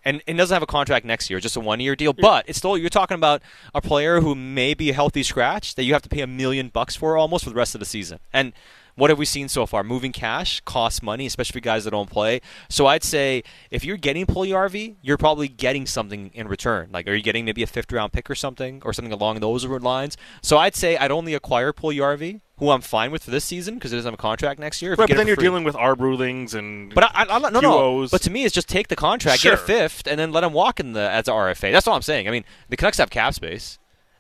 And 0.07 0.23
it 0.27 0.35
doesn't 0.35 0.55
have 0.55 0.63
a 0.63 0.67
contract 0.67 1.07
next 1.07 1.31
year, 1.31 1.41
just 1.41 1.57
a 1.57 1.61
one 1.61 1.81
year 1.81 1.97
deal. 1.97 2.15
Yeah. 2.17 2.23
But 2.23 2.49
it's 2.49 2.59
still 2.59 2.77
you're 2.77 2.91
talking 2.91 3.15
about 3.15 3.43
a 3.75 3.81
player 3.81 4.21
who 4.21 4.35
may 4.35 4.75
be 4.75 4.91
a 4.91 4.95
healthy 4.95 5.23
scratch 5.23 5.77
that 5.77 5.85
you 5.85 5.95
have 5.95 6.03
to 6.03 6.11
pay 6.11 6.21
a 6.21 6.27
million 6.27 6.69
bucks 6.69 6.95
for 6.95 7.17
almost 7.17 7.45
for 7.45 7.51
the 7.51 7.57
rest 7.57 7.75
of 7.75 7.79
the 7.79 7.87
season. 7.87 8.19
And 8.31 8.53
what 8.97 9.11
have 9.11 9.19
we 9.19 9.25
seen 9.25 9.49
so 9.49 9.67
far? 9.67 9.83
Moving 9.83 10.13
cash 10.13 10.61
costs 10.61 11.03
money, 11.03 11.27
especially 11.27 11.61
for 11.61 11.65
guys 11.65 11.85
that 11.85 11.91
don't 11.91 12.11
play. 12.11 12.41
So 12.69 12.87
I'd 12.87 13.03
say 13.05 13.43
if 13.71 13.85
you're 13.85 13.97
getting 13.97 14.27
Puljujarvi, 14.27 14.97
you're 15.03 15.19
probably 15.19 15.49
getting 15.49 15.87
something 15.87 16.31
in 16.35 16.49
return. 16.49 16.91
Like, 16.93 17.09
are 17.09 17.15
you 17.15 17.23
getting 17.23 17.45
maybe 17.45 17.63
a 17.63 17.67
fifth 17.67 17.91
round 17.93 18.13
pick 18.13 18.31
or 18.31 18.35
something, 18.35 18.83
or 18.85 18.93
something 18.93 19.13
along 19.13 19.41
those 19.41 19.65
lines? 19.65 20.17
So 20.43 20.59
I'd 20.59 20.77
say 20.77 20.97
I'd 20.97 21.11
only 21.11 21.35
acquire 21.35 21.73
Puljujarvi, 21.73 22.41
who 22.59 22.71
I'm 22.71 22.81
fine 22.83 23.11
with 23.11 23.25
for 23.25 23.31
this 23.31 23.45
season 23.45 23.75
because 23.75 23.93
it 23.93 23.97
doesn't 23.97 24.13
have 24.13 24.19
a 24.19 24.23
contract 24.23 24.61
next 24.61 24.81
year. 24.81 24.93
Right, 24.93 25.09
but 25.09 25.17
then 25.17 25.27
you're 25.27 25.37
free. 25.37 25.45
dealing 25.45 25.65
with 25.65 25.75
Arb 25.75 25.99
Rulings 25.99 26.55
and 26.55 26.95
but 26.95 27.05
I, 27.05 27.25
I, 27.25 27.37
I 27.37 27.51
no, 27.51 27.61
no. 27.61 28.09
But 28.11 28.23
to 28.23 28.31
me, 28.31 28.45
it's 28.45 28.55
just 28.55 28.69
take 28.69 28.89
the 28.89 28.97
contract, 28.97 29.41
sure. 29.41 29.53
get 29.53 29.61
a 29.61 29.63
fifth, 29.63 30.07
and 30.07 30.19
then 30.19 30.31
let 30.31 30.45
him 30.45 30.53
walk 30.53 30.79
in 30.79 30.93
the 30.93 31.11
as 31.11 31.27
a 31.27 31.33
RFA. 31.33 31.73
That's 31.73 31.89
all 31.89 31.97
I'm 31.97 32.03
saying. 32.03 32.29
I 32.29 32.31
mean, 32.31 32.45
the 32.69 32.77
Canucks 32.77 32.99
have 32.99 33.11
cap 33.11 33.35
space. 33.35 33.79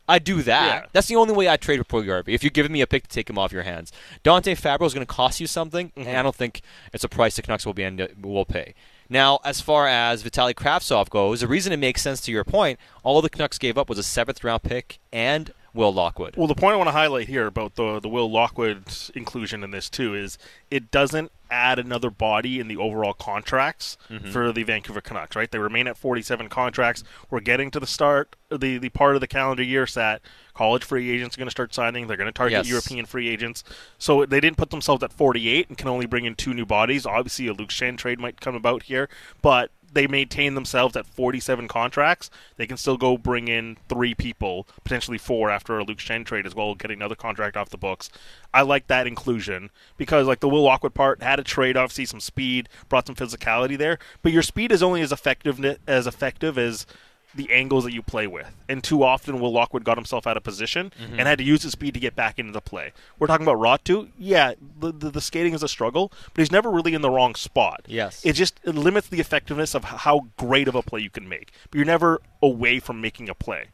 I 0.08 0.18
do 0.18 0.42
that. 0.42 0.82
Yeah. 0.82 0.88
That's 0.92 1.08
the 1.08 1.16
only 1.16 1.34
way 1.34 1.48
I 1.48 1.56
trade 1.56 1.78
with 1.78 1.88
Puljujarvi. 1.88 2.28
If 2.28 2.42
you're 2.42 2.50
giving 2.50 2.72
me 2.72 2.80
a 2.80 2.86
pick 2.86 3.04
to 3.04 3.08
take 3.08 3.30
him 3.30 3.38
off 3.38 3.52
your 3.52 3.62
hands, 3.62 3.90
Dante 4.22 4.54
Fabbro 4.54 4.86
is 4.86 4.94
going 4.94 5.06
to 5.06 5.12
cost 5.12 5.40
you 5.40 5.46
something, 5.46 5.90
mm-hmm. 5.90 6.08
and 6.08 6.16
I 6.16 6.22
don't 6.22 6.34
think 6.34 6.60
it's 6.92 7.04
a 7.04 7.08
price 7.08 7.36
the 7.36 7.42
Canucks 7.42 7.64
will 7.64 7.74
be 7.74 7.84
end, 7.84 8.06
will 8.20 8.44
pay. 8.44 8.74
Now, 9.08 9.40
as 9.44 9.60
far 9.60 9.86
as 9.86 10.22
Vitali 10.22 10.54
Kravtsov 10.54 11.10
goes, 11.10 11.40
the 11.40 11.46
reason 11.46 11.72
it 11.72 11.78
makes 11.78 12.02
sense 12.02 12.20
to 12.22 12.32
your 12.32 12.44
point, 12.44 12.78
all 13.02 13.20
the 13.20 13.30
Canucks 13.30 13.58
gave 13.58 13.76
up 13.78 13.88
was 13.88 13.98
a 13.98 14.02
seventh 14.02 14.42
round 14.42 14.62
pick 14.62 14.98
and 15.12 15.52
Will 15.74 15.92
Lockwood. 15.92 16.36
Well, 16.36 16.46
the 16.46 16.54
point 16.54 16.74
I 16.74 16.76
want 16.76 16.88
to 16.88 16.92
highlight 16.92 17.28
here 17.28 17.46
about 17.46 17.74
the 17.74 18.00
the 18.00 18.08
Will 18.08 18.30
Lockwood 18.30 18.84
inclusion 19.14 19.64
in 19.64 19.72
this 19.72 19.90
too 19.90 20.14
is 20.14 20.38
it 20.70 20.90
doesn't 20.90 21.32
add 21.50 21.78
another 21.78 22.10
body 22.10 22.58
in 22.58 22.68
the 22.68 22.76
overall 22.76 23.12
contracts 23.12 23.98
mm-hmm. 24.08 24.30
for 24.30 24.52
the 24.52 24.62
Vancouver 24.62 25.00
Canucks. 25.00 25.36
Right, 25.36 25.50
they 25.50 25.58
remain 25.58 25.88
at 25.88 25.96
47 25.96 26.48
contracts. 26.48 27.02
We're 27.28 27.40
getting 27.40 27.70
to 27.72 27.80
the 27.80 27.86
start 27.86 28.36
the 28.50 28.78
the 28.78 28.88
part 28.90 29.16
of 29.16 29.20
the 29.20 29.26
calendar 29.26 29.62
year 29.62 29.86
that 29.94 30.22
College 30.54 30.84
free 30.84 31.10
agents 31.10 31.36
are 31.36 31.38
going 31.38 31.48
to 31.48 31.50
start 31.50 31.74
signing. 31.74 32.06
They're 32.06 32.16
going 32.16 32.28
to 32.28 32.32
target 32.32 32.58
yes. 32.58 32.68
European 32.68 33.06
free 33.06 33.28
agents. 33.28 33.64
So 33.98 34.24
they 34.24 34.38
didn't 34.38 34.56
put 34.56 34.70
themselves 34.70 35.02
at 35.02 35.12
48 35.12 35.68
and 35.68 35.76
can 35.76 35.88
only 35.88 36.06
bring 36.06 36.24
in 36.24 36.36
two 36.36 36.54
new 36.54 36.64
bodies. 36.64 37.04
Obviously, 37.04 37.48
a 37.48 37.52
Luke 37.52 37.70
Schenn 37.70 37.98
trade 37.98 38.20
might 38.20 38.40
come 38.40 38.54
about 38.54 38.84
here, 38.84 39.08
but 39.42 39.72
they 39.94 40.06
maintain 40.06 40.54
themselves 40.54 40.96
at 40.96 41.06
47 41.06 41.68
contracts, 41.68 42.30
they 42.56 42.66
can 42.66 42.76
still 42.76 42.96
go 42.96 43.16
bring 43.16 43.48
in 43.48 43.76
three 43.88 44.14
people, 44.14 44.66
potentially 44.82 45.18
four 45.18 45.50
after 45.50 45.78
a 45.78 45.84
Luke 45.84 45.98
Schenn 45.98 46.24
trade 46.24 46.46
as 46.46 46.54
well, 46.54 46.74
getting 46.74 46.98
another 46.98 47.14
contract 47.14 47.56
off 47.56 47.70
the 47.70 47.78
books. 47.78 48.10
I 48.52 48.62
like 48.62 48.88
that 48.88 49.06
inclusion 49.06 49.70
because, 49.96 50.26
like 50.26 50.40
the 50.40 50.48
Will 50.48 50.62
Lockwood 50.62 50.94
part, 50.94 51.22
had 51.22 51.40
a 51.40 51.44
trade, 51.44 51.76
obviously 51.76 52.04
some 52.04 52.20
speed, 52.20 52.68
brought 52.88 53.06
some 53.06 53.16
physicality 53.16 53.78
there, 53.78 53.98
but 54.22 54.32
your 54.32 54.42
speed 54.42 54.72
is 54.72 54.82
only 54.82 55.00
as 55.00 55.12
effective 55.12 55.64
as 55.86 56.06
effective 56.06 56.58
as 56.58 56.86
the 57.34 57.50
angles 57.50 57.84
that 57.84 57.92
you 57.92 58.02
play 58.02 58.26
with. 58.26 58.54
And 58.68 58.82
too 58.82 59.02
often, 59.02 59.40
Will 59.40 59.52
Lockwood 59.52 59.84
got 59.84 59.96
himself 59.96 60.26
out 60.26 60.36
of 60.36 60.42
position 60.42 60.92
mm-hmm. 61.00 61.18
and 61.18 61.28
had 61.28 61.38
to 61.38 61.44
use 61.44 61.62
his 61.62 61.72
speed 61.72 61.94
to 61.94 62.00
get 62.00 62.14
back 62.14 62.38
into 62.38 62.52
the 62.52 62.60
play. 62.60 62.92
We're 63.18 63.26
talking 63.26 63.46
about 63.46 63.58
Räty. 63.58 64.10
Yeah, 64.18 64.54
the, 64.78 64.92
the, 64.92 65.10
the, 65.10 65.20
skating 65.20 65.54
is 65.54 65.62
a 65.62 65.68
struggle, 65.68 66.12
but 66.32 66.40
he's 66.40 66.52
never 66.52 66.70
really 66.70 66.94
in 66.94 67.02
the 67.02 67.10
wrong 67.10 67.34
spot. 67.34 67.82
Yes. 67.86 68.24
It 68.24 68.34
just 68.34 68.60
it 68.64 68.74
limits 68.74 69.08
the 69.08 69.20
effectiveness 69.20 69.74
of 69.74 69.84
how 69.84 70.26
great 70.36 70.68
of 70.68 70.74
a 70.74 70.82
play 70.82 71.00
you 71.00 71.10
can 71.10 71.28
make. 71.28 71.52
But 71.70 71.78
you're 71.78 71.86
never 71.86 72.20
away 72.42 72.78
from 72.78 73.00
making 73.00 73.28
a 73.28 73.34
play. 73.34 73.68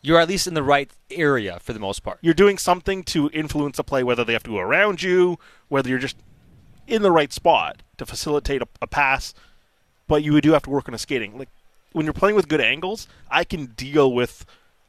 You're 0.00 0.20
at 0.20 0.28
least 0.28 0.46
in 0.46 0.54
the 0.54 0.62
right 0.62 0.90
area 1.10 1.58
for 1.60 1.72
the 1.72 1.80
most 1.80 2.00
part. 2.00 2.18
You're 2.20 2.34
doing 2.34 2.58
something 2.58 3.04
to 3.04 3.30
influence 3.32 3.78
a 3.78 3.84
play, 3.84 4.02
whether 4.02 4.24
they 4.24 4.34
have 4.34 4.42
to 4.42 4.50
go 4.50 4.58
around 4.58 5.02
you, 5.02 5.38
whether 5.68 5.88
you're 5.88 5.98
just 5.98 6.16
in 6.86 7.02
the 7.02 7.10
right 7.10 7.32
spot 7.32 7.82
to 7.96 8.04
facilitate 8.04 8.60
a, 8.60 8.68
a 8.82 8.86
pass, 8.86 9.32
but 10.06 10.22
you 10.22 10.38
do 10.40 10.52
have 10.52 10.62
to 10.64 10.70
work 10.70 10.88
on 10.88 10.94
a 10.94 10.98
skating. 10.98 11.38
Like 11.38 11.48
when 11.94 12.04
you're 12.04 12.12
playing 12.12 12.36
with 12.36 12.48
good 12.48 12.60
angles, 12.60 13.08
I 13.30 13.44
can 13.44 13.66
deal 13.66 14.12
with 14.12 14.44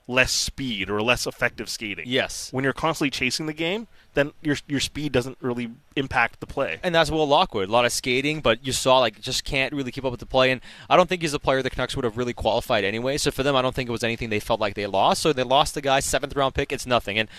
less 0.08 0.32
speed 0.32 0.89
or 0.89 1.02
less 1.02 1.26
effective 1.26 1.70
skating. 1.70 2.06
Yes. 2.08 2.52
When 2.52 2.63
you're 2.63 2.74
constantly 2.74 3.10
chasing 3.10 3.46
the 3.46 3.54
game, 3.54 3.88
then 4.13 4.32
your 4.41 4.58
your 4.68 4.80
speed 4.80 5.12
doesn't 5.12 5.38
really 5.39 5.72
impact 5.96 6.39
the 6.39 6.48
play. 6.48 6.80
And 6.84 6.94
that's 6.94 7.10
Will 7.10 7.28
Lockwood. 7.28 7.70
A 7.70 7.72
lot 7.72 7.86
of 7.86 7.91
skating, 7.91 8.41
but 8.41 8.65
you 8.65 8.72
saw 8.72 9.00
like 9.00 9.22
just 9.22 9.44
can't 9.44 9.74
really 9.74 9.91
keep 9.91 10.04
up 10.04 10.12
with 10.12 10.20
the 10.20 10.26
play. 10.26 10.52
And 10.52 10.62
I 10.89 10.96
don't 10.96 11.08
think 11.08 11.22
he's 11.22 11.34
a 11.34 11.39
player 11.39 11.62
the 11.62 11.70
Canucks 11.70 11.96
would 11.96 12.06
have 12.06 12.18
really 12.18 12.34
qualified 12.34 12.84
anyway. 12.84 13.18
So 13.18 13.32
for 13.32 13.44
them, 13.44 13.56
I 13.56 13.62
don't 13.62 13.74
think 13.74 13.88
it 13.88 13.91
was 13.94 14.04
anything 14.04 14.30
they 14.30 14.39
felt 14.39 14.60
like 14.60 14.76
they 14.76 14.88
lost. 14.88 15.22
So 15.22 15.32
they 15.32 15.44
lost 15.44 15.76
the 15.76 15.82
guy 15.82 16.00
seventh 16.00 16.36
round 16.36 16.56
pick. 16.56 16.72
It's 16.72 16.86
nothing. 16.86 17.18
And 17.18 17.30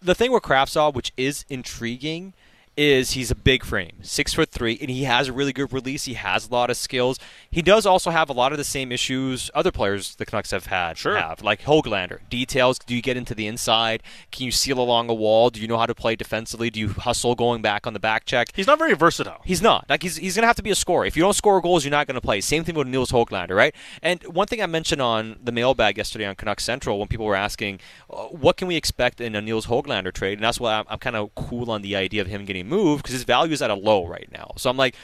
the 0.00 0.14
thing 0.14 0.32
with 0.32 0.42
Kravtsov, 0.42 0.94
which 0.94 1.12
is 1.16 1.44
intriguing 1.48 2.32
is 2.78 3.10
he's 3.10 3.30
a 3.32 3.34
big 3.34 3.64
frame, 3.64 3.96
six 4.02 4.32
foot 4.32 4.50
three, 4.50 4.78
and 4.80 4.88
he 4.88 5.02
has 5.02 5.26
a 5.26 5.32
really 5.32 5.52
good 5.52 5.72
release. 5.72 6.04
He 6.04 6.14
has 6.14 6.48
a 6.48 6.52
lot 6.52 6.70
of 6.70 6.76
skills. 6.76 7.18
He 7.50 7.60
does 7.60 7.84
also 7.84 8.10
have 8.10 8.30
a 8.30 8.32
lot 8.32 8.52
of 8.52 8.58
the 8.58 8.64
same 8.64 8.92
issues 8.92 9.50
other 9.52 9.72
players 9.72 10.14
the 10.14 10.24
Canucks 10.24 10.52
have 10.52 10.66
had. 10.66 10.96
Sure. 10.96 11.16
Have 11.16 11.42
like 11.42 11.62
Hoglander. 11.62 12.20
Details. 12.30 12.78
Do 12.78 12.94
you 12.94 13.02
get 13.02 13.16
into 13.16 13.34
the 13.34 13.48
inside? 13.48 14.02
Can 14.30 14.46
you 14.46 14.52
seal 14.52 14.78
along 14.78 15.10
a 15.10 15.14
wall? 15.14 15.50
Do 15.50 15.60
you 15.60 15.66
know 15.66 15.76
how 15.76 15.86
to 15.86 15.94
play 15.94 16.14
defensively? 16.14 16.70
Do 16.70 16.78
you 16.78 16.90
hustle 16.90 17.34
going 17.34 17.62
back 17.62 17.84
on 17.84 17.94
the 17.94 18.00
back 18.00 18.24
check? 18.24 18.48
He's 18.54 18.68
not 18.68 18.78
very 18.78 18.94
versatile. 18.94 19.40
He's 19.44 19.60
not. 19.60 19.86
Like 19.88 20.04
he's 20.04 20.16
he's 20.16 20.36
gonna 20.36 20.46
have 20.46 20.56
to 20.56 20.62
be 20.62 20.70
a 20.70 20.76
scorer. 20.76 21.04
If 21.04 21.16
you 21.16 21.22
don't 21.22 21.34
score 21.34 21.60
goals, 21.60 21.84
you're 21.84 21.90
not 21.90 22.06
gonna 22.06 22.20
play. 22.20 22.40
Same 22.40 22.62
thing 22.62 22.76
with 22.76 22.86
Nils 22.86 23.10
Hoglander, 23.10 23.56
right? 23.56 23.74
And 24.02 24.22
one 24.22 24.46
thing 24.46 24.62
I 24.62 24.66
mentioned 24.66 25.02
on 25.02 25.36
the 25.42 25.50
mailbag 25.50 25.96
yesterday 25.96 26.26
on 26.26 26.36
Canucks 26.36 26.62
Central 26.62 27.00
when 27.00 27.08
people 27.08 27.26
were 27.26 27.34
asking, 27.34 27.80
uh, 28.08 28.26
what 28.26 28.56
can 28.56 28.68
we 28.68 28.76
expect 28.76 29.20
in 29.20 29.34
a 29.34 29.42
Nils 29.42 29.66
Hoglander 29.66 30.12
trade? 30.12 30.38
And 30.38 30.44
that's 30.44 30.60
why 30.60 30.74
I'm, 30.74 30.84
I'm 30.88 30.98
kind 30.98 31.16
of 31.16 31.34
cool 31.34 31.72
on 31.72 31.82
the 31.82 31.96
idea 31.96 32.22
of 32.22 32.28
him 32.28 32.44
getting 32.44 32.67
moved 32.68 33.02
because 33.02 33.14
his 33.14 33.24
value 33.24 33.52
is 33.52 33.62
at 33.62 33.70
a 33.70 33.74
low 33.74 34.06
right 34.06 34.28
now. 34.32 34.52
So 34.56 34.70
I'm 34.70 34.76
like, 34.76 34.94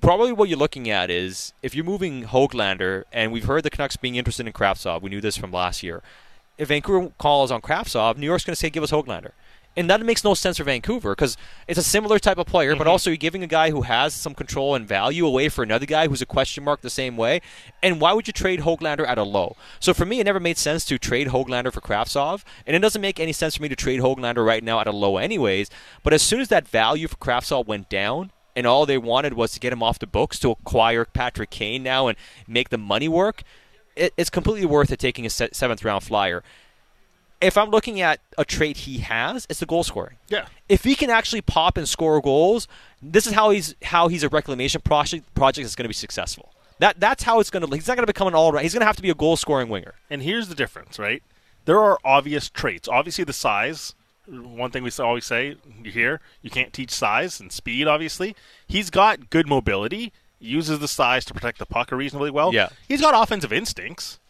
probably 0.00 0.32
what 0.32 0.48
you're 0.48 0.58
looking 0.58 0.88
at 0.90 1.10
is 1.10 1.52
if 1.62 1.74
you're 1.74 1.84
moving 1.84 2.24
Hoglander, 2.24 3.04
and 3.12 3.32
we've 3.32 3.44
heard 3.44 3.64
the 3.64 3.70
Canucks 3.70 3.96
being 3.96 4.16
interested 4.16 4.46
in 4.46 4.52
Kravtsov. 4.52 5.02
We 5.02 5.10
knew 5.10 5.20
this 5.20 5.36
from 5.36 5.52
last 5.52 5.82
year. 5.82 6.02
If 6.58 6.68
Vancouver 6.68 7.12
calls 7.18 7.50
on 7.50 7.60
Kravtsov, 7.60 8.16
New 8.16 8.26
York's 8.26 8.44
going 8.44 8.52
to 8.54 8.60
say, 8.60 8.70
give 8.70 8.82
us 8.82 8.90
Hoglander. 8.90 9.32
And 9.76 9.88
that 9.88 10.04
makes 10.04 10.22
no 10.22 10.34
sense 10.34 10.58
for 10.58 10.64
Vancouver 10.64 11.12
because 11.12 11.36
it's 11.66 11.78
a 11.78 11.82
similar 11.82 12.18
type 12.18 12.36
of 12.36 12.46
player, 12.46 12.72
mm-hmm. 12.72 12.78
but 12.78 12.86
also 12.86 13.08
you're 13.08 13.16
giving 13.16 13.42
a 13.42 13.46
guy 13.46 13.70
who 13.70 13.82
has 13.82 14.12
some 14.12 14.34
control 14.34 14.74
and 14.74 14.86
value 14.86 15.26
away 15.26 15.48
for 15.48 15.62
another 15.62 15.86
guy 15.86 16.08
who's 16.08 16.20
a 16.20 16.26
question 16.26 16.64
mark 16.64 16.82
the 16.82 16.90
same 16.90 17.16
way. 17.16 17.40
And 17.82 18.00
why 18.00 18.12
would 18.12 18.26
you 18.26 18.32
trade 18.32 18.60
Hoglander 18.60 19.06
at 19.06 19.18
a 19.18 19.22
low? 19.22 19.56
So 19.80 19.94
for 19.94 20.04
me, 20.04 20.20
it 20.20 20.24
never 20.24 20.40
made 20.40 20.58
sense 20.58 20.84
to 20.86 20.98
trade 20.98 21.28
Hoglander 21.28 21.72
for 21.72 21.80
Kravtsov, 21.80 22.44
and 22.66 22.76
it 22.76 22.80
doesn't 22.80 23.00
make 23.00 23.18
any 23.18 23.32
sense 23.32 23.56
for 23.56 23.62
me 23.62 23.68
to 23.70 23.76
trade 23.76 24.00
Hoglander 24.00 24.44
right 24.44 24.62
now 24.62 24.78
at 24.80 24.86
a 24.86 24.92
low, 24.92 25.16
anyways. 25.16 25.70
But 26.02 26.12
as 26.12 26.22
soon 26.22 26.40
as 26.40 26.48
that 26.48 26.68
value 26.68 27.08
for 27.08 27.16
Kravtsov 27.16 27.66
went 27.66 27.88
down, 27.88 28.30
and 28.54 28.66
all 28.66 28.84
they 28.84 28.98
wanted 28.98 29.32
was 29.32 29.52
to 29.52 29.60
get 29.60 29.72
him 29.72 29.82
off 29.82 29.98
the 29.98 30.06
books 30.06 30.38
to 30.40 30.50
acquire 30.50 31.06
Patrick 31.06 31.48
Kane 31.48 31.82
now 31.82 32.08
and 32.08 32.18
make 32.46 32.68
the 32.68 32.76
money 32.76 33.08
work, 33.08 33.42
it's 33.96 34.30
completely 34.30 34.66
worth 34.66 34.90
it 34.90 34.98
taking 34.98 35.26
a 35.26 35.30
seventh 35.30 35.84
round 35.84 36.02
flyer 36.02 36.42
if 37.42 37.58
I'm 37.58 37.70
looking 37.70 38.00
at 38.00 38.20
a 38.38 38.44
trait 38.44 38.78
he 38.78 38.98
has, 38.98 39.46
it's 39.50 39.60
the 39.60 39.66
goal 39.66 39.84
scoring. 39.84 40.16
Yeah. 40.28 40.46
If 40.68 40.84
he 40.84 40.94
can 40.94 41.10
actually 41.10 41.42
pop 41.42 41.76
and 41.76 41.88
score 41.88 42.20
goals, 42.20 42.68
this 43.02 43.26
is 43.26 43.32
how 43.32 43.50
he's 43.50 43.74
how 43.82 44.08
he's 44.08 44.22
a 44.22 44.28
reclamation 44.28 44.80
project 44.80 45.32
project 45.34 45.64
that's 45.64 45.74
going 45.74 45.84
to 45.84 45.88
be 45.88 45.94
successful. 45.94 46.52
That 46.78 46.98
that's 47.00 47.24
how 47.24 47.40
it's 47.40 47.50
going 47.50 47.68
to. 47.68 47.74
He's 47.74 47.86
not 47.86 47.96
going 47.96 48.06
to 48.06 48.12
become 48.12 48.28
an 48.28 48.34
all 48.34 48.52
right. 48.52 48.62
He's 48.62 48.72
going 48.72 48.80
to 48.80 48.86
have 48.86 48.96
to 48.96 49.02
be 49.02 49.10
a 49.10 49.14
goal 49.14 49.36
scoring 49.36 49.68
winger. 49.68 49.94
And 50.08 50.22
here's 50.22 50.48
the 50.48 50.54
difference, 50.54 50.98
right? 50.98 51.22
There 51.64 51.78
are 51.78 51.98
obvious 52.04 52.48
traits. 52.48 52.88
Obviously, 52.88 53.24
the 53.24 53.32
size. 53.32 53.94
One 54.26 54.70
thing 54.70 54.84
we 54.84 54.90
always 55.00 55.26
say, 55.26 55.56
you 55.82 55.90
hear, 55.90 56.20
you 56.42 56.50
can't 56.50 56.72
teach 56.72 56.92
size 56.92 57.40
and 57.40 57.50
speed. 57.50 57.88
Obviously, 57.88 58.36
he's 58.68 58.88
got 58.88 59.30
good 59.30 59.48
mobility. 59.48 60.12
Uses 60.38 60.78
the 60.78 60.88
size 60.88 61.24
to 61.26 61.34
protect 61.34 61.58
the 61.58 61.66
puck 61.66 61.90
reasonably 61.90 62.30
well. 62.30 62.54
Yeah. 62.54 62.68
He's 62.86 63.00
got 63.00 63.20
offensive 63.20 63.52
instincts 63.52 64.20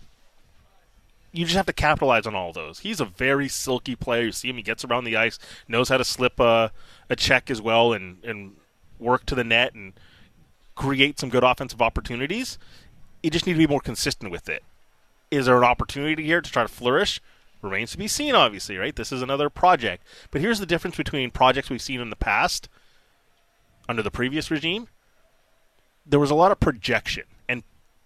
you 1.33 1.47
just 1.47 1.57
have 1.57 1.67
to 1.67 1.73
capitalize 1.73 2.27
on 2.27 2.35
all 2.35 2.53
those. 2.53 2.81
He's 2.81 3.01
a 3.01 3.07
very 3.07 3.49
silky 3.49 3.97
player. 3.97 4.25
You 4.25 4.33
see 4.33 4.51
him; 4.51 4.57
he 4.57 4.63
gets 4.63 4.85
around 4.85 5.05
the 5.05 5.17
ice, 5.17 5.39
knows 5.67 5.89
how 5.89 5.97
to 5.97 6.05
slip 6.05 6.39
a, 6.39 6.71
a 7.09 7.17
check 7.17 7.51
as 7.51 7.61
well, 7.61 7.93
and 7.93 8.23
and 8.23 8.57
work 8.99 9.27
to 9.27 9.35
the 9.35 9.45
net 9.45 9.75
and 9.75 9.95
create 10.75 11.19
some 11.19 11.31
good 11.31 11.45
offensive 11.45 11.83
opportunities. 11.83 12.59
You 13.23 13.31
just 13.31 13.47
need 13.47 13.55
to 13.55 13.59
be 13.59 13.67
more 13.67 13.81
consistent 13.81 14.31
with 14.31 14.49
it. 14.49 14.63
Is 15.31 15.47
there 15.47 15.57
an 15.57 15.65
opportunity 15.65 16.23
here 16.25 16.41
to 16.41 16.51
try 16.51 16.63
to 16.63 16.69
flourish? 16.69 17.21
Remains 17.63 17.93
to 17.93 17.99
be 17.99 18.09
seen, 18.09 18.35
obviously, 18.35 18.77
right? 18.77 18.95
This 18.95 19.13
is 19.13 19.23
another 19.23 19.49
project. 19.49 20.05
But 20.31 20.41
here's 20.41 20.59
the 20.59 20.67
difference 20.67 20.97
between 20.97 21.31
projects 21.31 21.71
we've 21.71 21.81
seen 21.81 22.01
in 22.01 22.11
the 22.11 22.17
past 22.17 22.69
under 23.89 24.03
the 24.03 24.11
previous 24.11 24.51
regime. 24.51 24.89
There 26.05 26.19
was 26.19 26.31
a 26.31 26.35
lot 26.35 26.51
of 26.51 26.59
projection 26.59 27.25
and 27.49 27.63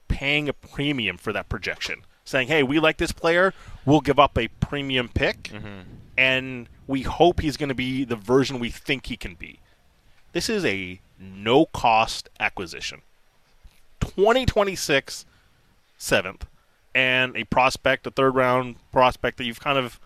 paying 0.09 0.49
a 0.49 0.53
premium 0.53 1.17
for 1.17 1.33
that 1.33 1.49
projection 1.49 2.03
saying, 2.27 2.49
"Hey, 2.49 2.62
we 2.62 2.79
like 2.79 2.99
this 2.99 3.12
player. 3.12 3.55
We'll 3.87 4.03
give 4.03 4.19
up 4.19 4.37
a 4.37 4.49
premium 4.49 5.09
pick, 5.09 5.45
mm-hmm. 5.45 5.81
and 6.19 6.69
we 6.87 7.03
hope 7.03 7.41
he's 7.41 7.57
going 7.57 7.71
to 7.71 7.75
be 7.75 8.05
the 8.05 8.17
version 8.17 8.59
we 8.59 8.69
think 8.69 9.07
he 9.07 9.17
can 9.17 9.35
be." 9.35 9.61
This 10.33 10.51
is 10.51 10.67
a 10.67 11.01
no-cost 11.19 12.29
acquisition. 12.39 13.01
2026 14.01 15.25
seventh, 15.97 16.47
and 16.95 17.37
a 17.37 17.45
prospect, 17.45 18.07
a 18.07 18.11
third-round 18.11 18.77
prospect 18.93 19.39
that 19.39 19.45
you've 19.45 19.61
kind 19.61 19.79
of 19.79 19.99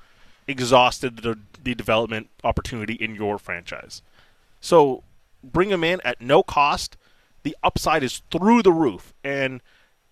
exhausted 0.47 1.19
the, 1.19 1.39
the 1.63 1.75
development 1.75 2.29
opportunity 2.45 2.95
in 2.95 3.15
your 3.15 3.39
franchise. 3.39 4.03
So 4.61 5.03
bring 5.43 5.71
him 5.71 5.85
in 5.85 6.01
at 6.05 6.21
no 6.21 6.43
cost. 6.43 6.97
The 7.43 7.57
upside 7.63 8.03
is 8.03 8.23
through 8.31 8.63
the 8.63 8.73
roof, 8.73 9.15
and 9.25 9.61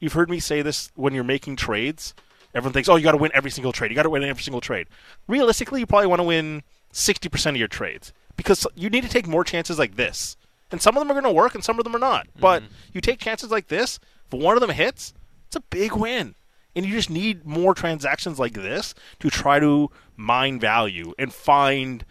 You've 0.00 0.12
heard 0.12 0.30
me 0.30 0.40
say 0.40 0.62
this 0.62 0.90
when 0.94 1.14
you're 1.14 1.24
making 1.24 1.56
trades. 1.56 2.14
Everyone 2.54 2.72
thinks, 2.72 2.88
oh, 2.88 2.96
you 2.96 3.02
got 3.02 3.12
to 3.12 3.18
win 3.18 3.32
every 3.34 3.50
single 3.50 3.72
trade. 3.72 3.90
You 3.90 3.94
got 3.94 4.04
to 4.04 4.11
win 4.11 4.22
every 4.22 4.42
single 4.42 4.61
trade. 4.61 4.88
Realistically, 5.26 5.80
you 5.80 5.87
probably 5.87 6.06
want 6.06 6.20
to 6.20 6.24
win 6.24 6.62
60% 6.92 7.50
of 7.50 7.56
your 7.56 7.68
trades 7.68 8.12
because 8.37 8.66
you 8.74 8.88
need 8.88 9.02
to 9.02 9.08
take 9.08 9.26
more 9.26 9.44
chances 9.44 9.78
like 9.78 9.96
this. 9.96 10.37
And 10.70 10.80
some 10.80 10.96
of 10.96 11.00
them 11.00 11.11
are 11.11 11.20
going 11.20 11.24
to 11.24 11.37
work 11.37 11.54
and 11.54 11.64
some 11.64 11.78
of 11.78 11.84
them 11.84 11.94
are 11.94 12.00
not. 12.00 12.26
Mm-hmm. 12.28 12.40
But 12.40 12.62
you 12.92 13.00
take 13.00 13.20
chances 13.20 13.50
like 13.50 13.68
this, 13.68 13.98
if 14.26 14.38
one 14.38 14.56
of 14.56 14.61
them 14.61 14.70
hits, 14.70 15.14
it's 15.46 15.56
a 15.56 15.61
big 15.61 15.92
win. 15.92 16.34
And 16.76 16.87
you 16.87 16.92
just 16.92 17.11
need 17.11 17.44
more 17.44 17.74
transactions 17.74 18.38
like 18.38 18.52
this 18.52 18.94
to 19.20 19.30
try 19.30 19.58
to 19.58 19.90
mine 20.16 20.61
value 20.61 21.12
and 21.18 21.32
find 21.32 22.04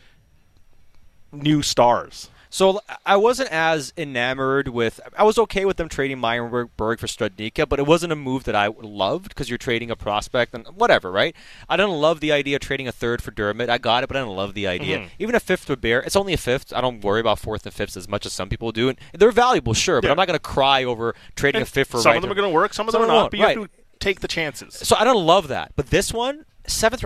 new 1.32 1.62
stars. 1.62 2.30
So 2.50 2.82
I 3.06 3.18
wasn't 3.18 3.52
as 3.52 3.94
enamored 3.98 4.70
with. 4.70 5.00
I 5.18 5.24
was 5.24 5.38
okay 5.38 5.66
with 5.66 5.78
them 5.78 5.90
trading 5.90 6.18
Myrenberg 6.18 7.00
for 7.00 7.08
Studnicka, 7.08 7.68
but 7.68 7.80
it 7.80 7.86
wasn't 7.86 8.14
a 8.14 8.16
move 8.16 8.46
that 8.46 8.56
I 8.56 8.68
loved 8.68 9.30
because 9.30 9.50
you're 9.50 9.58
trading 9.58 9.92
a 9.92 9.96
prospect 9.96 10.54
and 10.54 10.66
whatever, 10.68 11.12
right? 11.12 11.36
I 11.68 11.78
didn't 11.78 11.94
love 11.94 12.20
the 12.20 12.32
idea 12.32 12.56
of 12.56 12.62
trading 12.62 12.88
a 12.88 12.92
third 12.92 13.22
for 13.22 13.32
Dermott. 13.32 13.70
I 13.70 13.78
got 13.78 14.04
it, 14.04 14.08
but 14.08 14.16
I 14.16 14.22
didn't 14.22 14.36
love 14.36 14.54
the 14.54 14.68
idea. 14.68 15.00
Mm-hmm. 15.00 15.08
Even 15.20 15.36
a 15.36 15.40
fifth 15.40 15.66
for 15.66 15.76
Bear, 15.76 16.02
it's 16.02 16.16
only 16.16 16.34
a 16.34 16.38
fifth. 16.38 16.74
I 16.74 16.82
don't 16.82 17.04
worry 17.04 17.20
about 17.20 17.40
fourth 17.40 17.66
and 17.66 17.74
fifths 17.74 17.98
as 17.98 18.08
much 18.08 18.26
as 18.26 18.34
some 18.34 18.50
people 18.50 18.72
do. 18.72 18.90
And 18.90 18.98
they're 19.14 19.32
valuable, 19.32 19.74
sure, 19.74 20.02
but 20.02 20.08
yeah. 20.08 20.12
I'm 20.12 20.18
not 20.18 20.28
going 20.28 20.40
to 20.40 20.40
cry 20.40 20.84
over 20.84 21.16
trading 21.36 21.62
and 21.62 21.68
a 21.68 21.72
fifth 21.72 21.90
for. 21.90 22.02
Some 22.02 22.16
of 22.16 22.22
them 22.22 22.32
are 22.32 22.36
going 22.36 22.50
to 22.50 22.54
work, 22.54 22.74
some 22.74 22.88
of 22.88 22.94
them 22.94 23.02
are 23.04 23.08
not. 23.08 23.32
But 23.32 23.40
you 23.40 23.46
right. 23.46 23.58
have 23.58 23.68
to 23.68 23.72
take 24.00 24.22
the 24.22 24.28
chances. 24.28 24.74
So 24.76 24.96
I 24.96 25.04
don't 25.04 25.26
love 25.26 25.48
that, 25.50 25.74
but 25.76 25.90
this 25.90 26.14
one, 26.14 26.46
seventh 26.66 27.04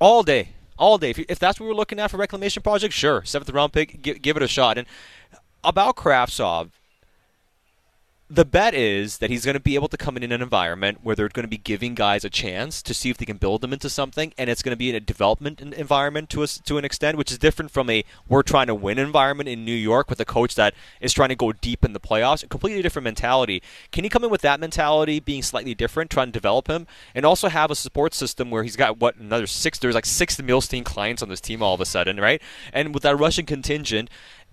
all 0.00 0.22
day, 0.22 0.50
all 0.78 0.98
day. 0.98 1.10
If, 1.10 1.18
if 1.18 1.38
that's 1.38 1.60
what 1.60 1.66
we're 1.66 1.74
looking 1.74 1.98
at 1.98 2.10
for 2.10 2.16
reclamation 2.16 2.62
project, 2.62 2.94
sure, 2.94 3.24
seventh 3.24 3.50
round 3.50 3.72
pick, 3.72 4.00
give, 4.00 4.22
give 4.22 4.36
it 4.36 4.42
a 4.42 4.48
shot. 4.48 4.78
And 4.78 4.86
about 5.64 5.96
Kravtsov, 5.96 6.70
the 8.30 8.44
bet 8.44 8.74
is 8.74 9.18
that 9.18 9.30
he's 9.30 9.46
going 9.46 9.54
to 9.54 9.60
be 9.60 9.74
able 9.74 9.88
to 9.88 9.96
come 9.96 10.14
in, 10.16 10.22
in 10.22 10.32
an 10.32 10.42
environment 10.42 10.98
where 11.02 11.16
they're 11.16 11.30
going 11.30 11.44
to 11.44 11.48
be 11.48 11.56
giving 11.56 11.94
guys 11.94 12.24
a 12.24 12.30
chance 12.30 12.82
to 12.82 12.92
see 12.92 13.08
if 13.08 13.16
they 13.16 13.24
can 13.24 13.38
build 13.38 13.62
them 13.62 13.72
into 13.72 13.88
something, 13.88 14.34
and 14.36 14.50
it's 14.50 14.62
going 14.62 14.72
to 14.72 14.76
be 14.76 14.90
in 14.90 14.94
a 14.94 15.00
development 15.00 15.60
environment 15.60 16.28
to 16.28 16.42
us 16.42 16.58
to 16.58 16.76
an 16.76 16.84
extent, 16.84 17.16
which 17.16 17.32
is 17.32 17.38
different 17.38 17.70
from 17.70 17.88
a 17.88 18.04
we're 18.28 18.42
trying 18.42 18.66
to 18.66 18.74
win 18.74 18.98
environment 18.98 19.48
in 19.48 19.64
New 19.64 19.72
York 19.72 20.10
with 20.10 20.20
a 20.20 20.26
coach 20.26 20.54
that 20.56 20.74
is 21.00 21.14
trying 21.14 21.30
to 21.30 21.36
go 21.36 21.52
deep 21.52 21.86
in 21.86 21.94
the 21.94 22.00
playoffs. 22.00 22.42
A 22.42 22.48
completely 22.48 22.82
different 22.82 23.04
mentality. 23.04 23.62
Can 23.92 24.04
he 24.04 24.10
come 24.10 24.24
in 24.24 24.30
with 24.30 24.42
that 24.42 24.60
mentality, 24.60 25.20
being 25.20 25.42
slightly 25.42 25.74
different, 25.74 26.10
trying 26.10 26.28
to 26.28 26.32
develop 26.32 26.68
him, 26.68 26.86
and 27.14 27.24
also 27.24 27.48
have 27.48 27.70
a 27.70 27.74
support 27.74 28.12
system 28.12 28.50
where 28.50 28.62
he's 28.62 28.76
got 28.76 28.98
what 28.98 29.16
another 29.16 29.46
six? 29.46 29.78
There's 29.78 29.94
like 29.94 30.04
six 30.04 30.36
Milstein 30.36 30.84
clients 30.84 31.22
on 31.22 31.30
this 31.30 31.40
team 31.40 31.62
all 31.62 31.74
of 31.74 31.80
a 31.80 31.86
sudden, 31.86 32.20
right? 32.20 32.42
And 32.74 32.92
with 32.92 33.04
that 33.04 33.18
Russian 33.18 33.46
contingent, 33.46 34.10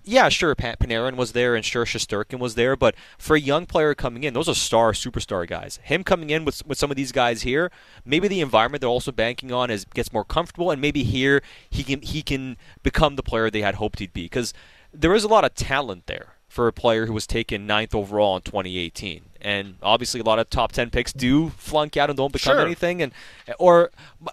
yeah, 0.08 0.28
sure, 0.28 0.54
Pat 0.54 0.78
Panarin 0.78 1.16
was 1.16 1.32
there 1.32 1.56
and 1.56 1.64
sure 1.64 1.84
Shesterkin 1.84 2.38
was 2.38 2.54
there, 2.54 2.76
but 2.76 2.94
for 3.18 3.34
a 3.34 3.40
young 3.40 3.66
player 3.66 3.92
coming 3.92 4.22
in, 4.22 4.34
those 4.34 4.48
are 4.48 4.54
star, 4.54 4.92
superstar 4.92 5.46
guys. 5.46 5.80
Him 5.82 6.04
coming 6.04 6.30
in 6.30 6.44
with 6.44 6.64
with 6.64 6.78
some 6.78 6.90
of 6.92 6.96
these 6.96 7.10
guys 7.10 7.42
here, 7.42 7.72
maybe 8.04 8.28
the 8.28 8.40
environment 8.40 8.80
they're 8.80 8.88
also 8.88 9.10
banking 9.10 9.52
on 9.52 9.68
is 9.68 9.84
gets 9.84 10.12
more 10.12 10.24
comfortable, 10.24 10.70
and 10.70 10.80
maybe 10.80 11.02
here 11.02 11.42
he 11.68 11.82
can 11.82 12.00
he 12.02 12.22
can 12.22 12.56
become 12.84 13.16
the 13.16 13.22
player 13.22 13.50
they 13.50 13.62
had 13.62 13.74
hoped 13.74 13.98
he'd 13.98 14.12
be 14.12 14.24
because 14.24 14.54
there 14.94 15.12
is 15.12 15.24
a 15.24 15.28
lot 15.28 15.44
of 15.44 15.54
talent 15.54 16.06
there 16.06 16.36
for 16.48 16.68
a 16.68 16.72
player 16.72 17.06
who 17.06 17.12
was 17.12 17.26
taken 17.26 17.66
ninth 17.66 17.94
overall 17.94 18.36
in 18.36 18.42
2018. 18.42 19.22
And 19.40 19.76
obviously, 19.82 20.20
a 20.20 20.24
lot 20.24 20.38
of 20.38 20.48
top 20.48 20.72
10 20.72 20.90
picks 20.90 21.12
do 21.12 21.50
flunk 21.50 21.96
out 21.96 22.10
and 22.10 22.16
don't 22.16 22.32
become 22.32 22.56
sure. 22.56 22.64
anything. 22.64 23.02
And 23.02 23.12
or, 23.58 23.90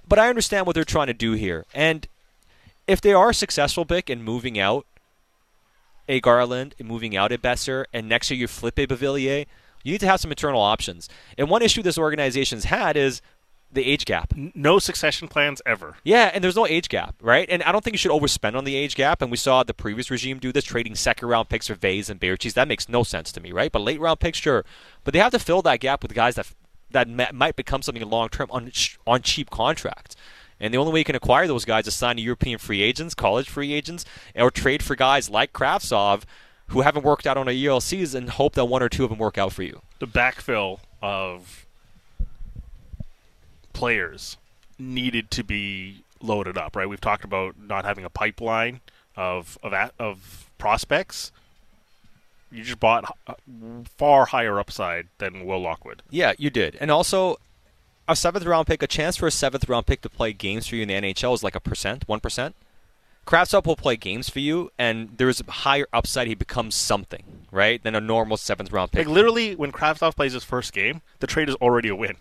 but 0.08 0.20
I 0.20 0.30
understand 0.30 0.66
what 0.66 0.76
they're 0.76 0.86
trying 0.86 1.08
to 1.08 1.14
do 1.14 1.34
here. 1.34 1.66
And 1.74 2.08
if 2.88 3.02
they 3.02 3.14
are 3.14 3.34
successful, 3.34 3.86
Bik, 3.86 4.10
in 4.10 4.24
moving 4.24 4.58
out 4.58 4.86
a 6.08 6.20
Garland 6.20 6.76
and 6.80 6.88
moving 6.88 7.16
out 7.16 7.32
a 7.32 7.38
Boeser, 7.38 7.86
and 7.94 8.08
next 8.08 8.30
year 8.30 8.40
you 8.40 8.48
flip 8.48 8.78
a 8.78 8.88
Beauvillier, 8.88 9.46
you 9.84 9.92
need 9.92 10.02
to 10.02 10.08
have 10.08 10.20
some 10.20 10.32
internal 10.32 10.62
options. 10.62 11.10
And 11.38 11.50
one 11.50 11.62
issue 11.62 11.82
this 11.82 11.98
organization's 11.98 12.66
had 12.66 12.96
is 12.96 13.22
the 13.72 13.86
age 13.86 14.06
gap. 14.06 14.34
No 14.36 14.80
succession 14.80 15.28
plans 15.28 15.62
ever. 15.66 15.98
Yeah, 16.04 16.32
and 16.34 16.44
there's 16.44 16.56
no 16.56 16.68
age 16.68 16.90
gap, 16.90 17.16
right? 17.22 17.50
And 17.50 17.64
I 17.64 17.72
don't 17.72 17.84
think 17.84 17.94
you 17.94 17.98
should 17.98 18.12
overspend 18.12 18.56
on 18.56 18.64
the 18.64 18.76
age 18.76 18.96
gap. 18.96 19.22
And 19.22 19.32
we 19.32 19.38
saw 19.38 19.64
the 19.64 19.74
previous 19.74 20.12
regime 20.12 20.40
do 20.40 20.52
this, 20.52 20.64
trading 20.64 20.96
second 20.96 21.28
round 21.28 21.50
picks 21.50 21.68
for 21.68 21.76
Vase 21.76 22.10
and 22.10 22.20
Baertschi. 22.20 22.54
That 22.54 22.68
makes 22.68 22.88
no 22.88 23.04
sense 23.04 23.32
to 23.34 23.42
me, 23.42 23.52
right? 23.52 23.72
But 23.72 23.82
late 23.82 24.00
round 24.00 24.20
picks, 24.20 24.38
sure. 24.38 24.64
But 25.04 25.14
they 25.14 25.20
have 25.20 25.32
to 25.32 25.40
fill 25.40 25.62
that 25.64 25.80
gap 25.80 26.04
with 26.04 26.14
guys 26.14 26.36
that 26.36 26.54
that 26.92 27.34
might 27.34 27.56
become 27.56 27.82
something 27.82 28.08
long 28.08 28.30
term 28.30 28.48
on 28.52 28.72
on 29.08 29.22
cheap 29.22 29.50
contracts. 29.50 30.16
And 30.64 30.74
the 30.74 30.78
only 30.78 30.94
way 30.94 31.00
you 31.00 31.06
can 31.06 31.18
acquire 31.18 31.46
those 31.46 31.66
guys 31.66 31.88
is 31.88 31.94
sign 31.94 32.18
European 32.18 32.58
free 32.58 32.82
agents, 32.82 33.14
college 33.14 33.50
free 33.50 33.74
agents, 33.74 34.06
or 34.34 34.50
trade 34.50 34.82
for 34.82 34.96
guys 34.96 35.30
like 35.30 35.52
Kravtsov 35.52 36.24
who 36.68 36.82
haven't 36.82 37.04
worked 37.04 37.28
out 37.28 37.38
on 37.38 37.50
a 37.50 37.52
ELCs 37.52 38.16
and 38.16 38.30
hope 38.30 38.56
that 38.56 38.64
one 38.66 38.82
or 38.82 38.88
two 38.88 39.04
of 39.04 39.10
them 39.10 39.20
work 39.20 39.38
out 39.38 39.52
for 39.52 39.62
you. 39.62 39.82
The 40.00 40.08
backfill 40.08 40.80
of 41.02 41.66
players 43.74 44.38
needed 44.80 45.30
to 45.32 45.44
be 45.44 46.04
loaded 46.22 46.58
up, 46.58 46.78
right? 46.78 46.88
We've 46.88 47.02
talked 47.02 47.26
about 47.26 47.56
not 47.60 47.84
having 47.84 48.06
a 48.06 48.10
pipeline 48.10 48.80
of 49.18 49.58
of 49.64 49.92
of 50.00 50.50
prospects. 50.58 51.34
You 52.50 52.64
just 52.64 52.80
bought 52.80 53.18
uh, 53.28 53.34
far 53.98 54.28
higher 54.28 54.60
upside 54.60 55.08
than 55.18 55.46
Will 55.46 55.60
Lockwood. 55.60 56.04
Yeah, 56.10 56.34
you 56.38 56.50
did, 56.50 56.78
and 56.80 56.90
also 56.90 57.38
a 58.08 58.16
seventh 58.16 58.46
round 58.46 58.68
pick, 58.68 58.84
a 58.84 58.88
chance 58.88 59.18
for 59.18 59.28
a 59.28 59.32
seventh 59.32 59.68
round 59.70 59.86
pick 59.86 60.02
to 60.02 60.10
play 60.10 60.34
games 60.34 60.68
for 60.68 60.76
you 60.76 60.84
in 60.84 60.88
the 60.88 60.94
NHL 60.96 61.34
is 61.34 61.44
like 61.44 61.56
a 61.56 61.60
percent, 61.60 62.08
one 62.08 62.20
percent. 62.20 62.56
Kravtsov 63.26 63.66
will 63.66 63.78
play 63.78 63.96
games 63.96 64.30
for 64.30 64.40
you, 64.40 64.70
and 64.78 65.12
there's 65.16 65.40
a 65.40 65.50
higher 65.50 65.88
upside. 65.94 66.28
He 66.28 66.36
becomes 66.36 66.76
something, 66.76 67.24
right, 67.52 67.82
than 67.82 67.96
a 67.96 68.02
normal 68.02 68.36
seventh 68.36 68.72
round 68.72 68.92
pick. 68.92 69.08
Like 69.08 69.16
literally, 69.16 69.56
when 69.56 69.72
Kravtsov 69.72 70.16
plays 70.16 70.34
his 70.34 70.44
first 70.44 70.74
game, 70.74 71.02
the 71.20 71.28
trade 71.28 71.48
is 71.48 71.56
already 71.56 71.88
a 71.88 71.96
win. 71.96 72.18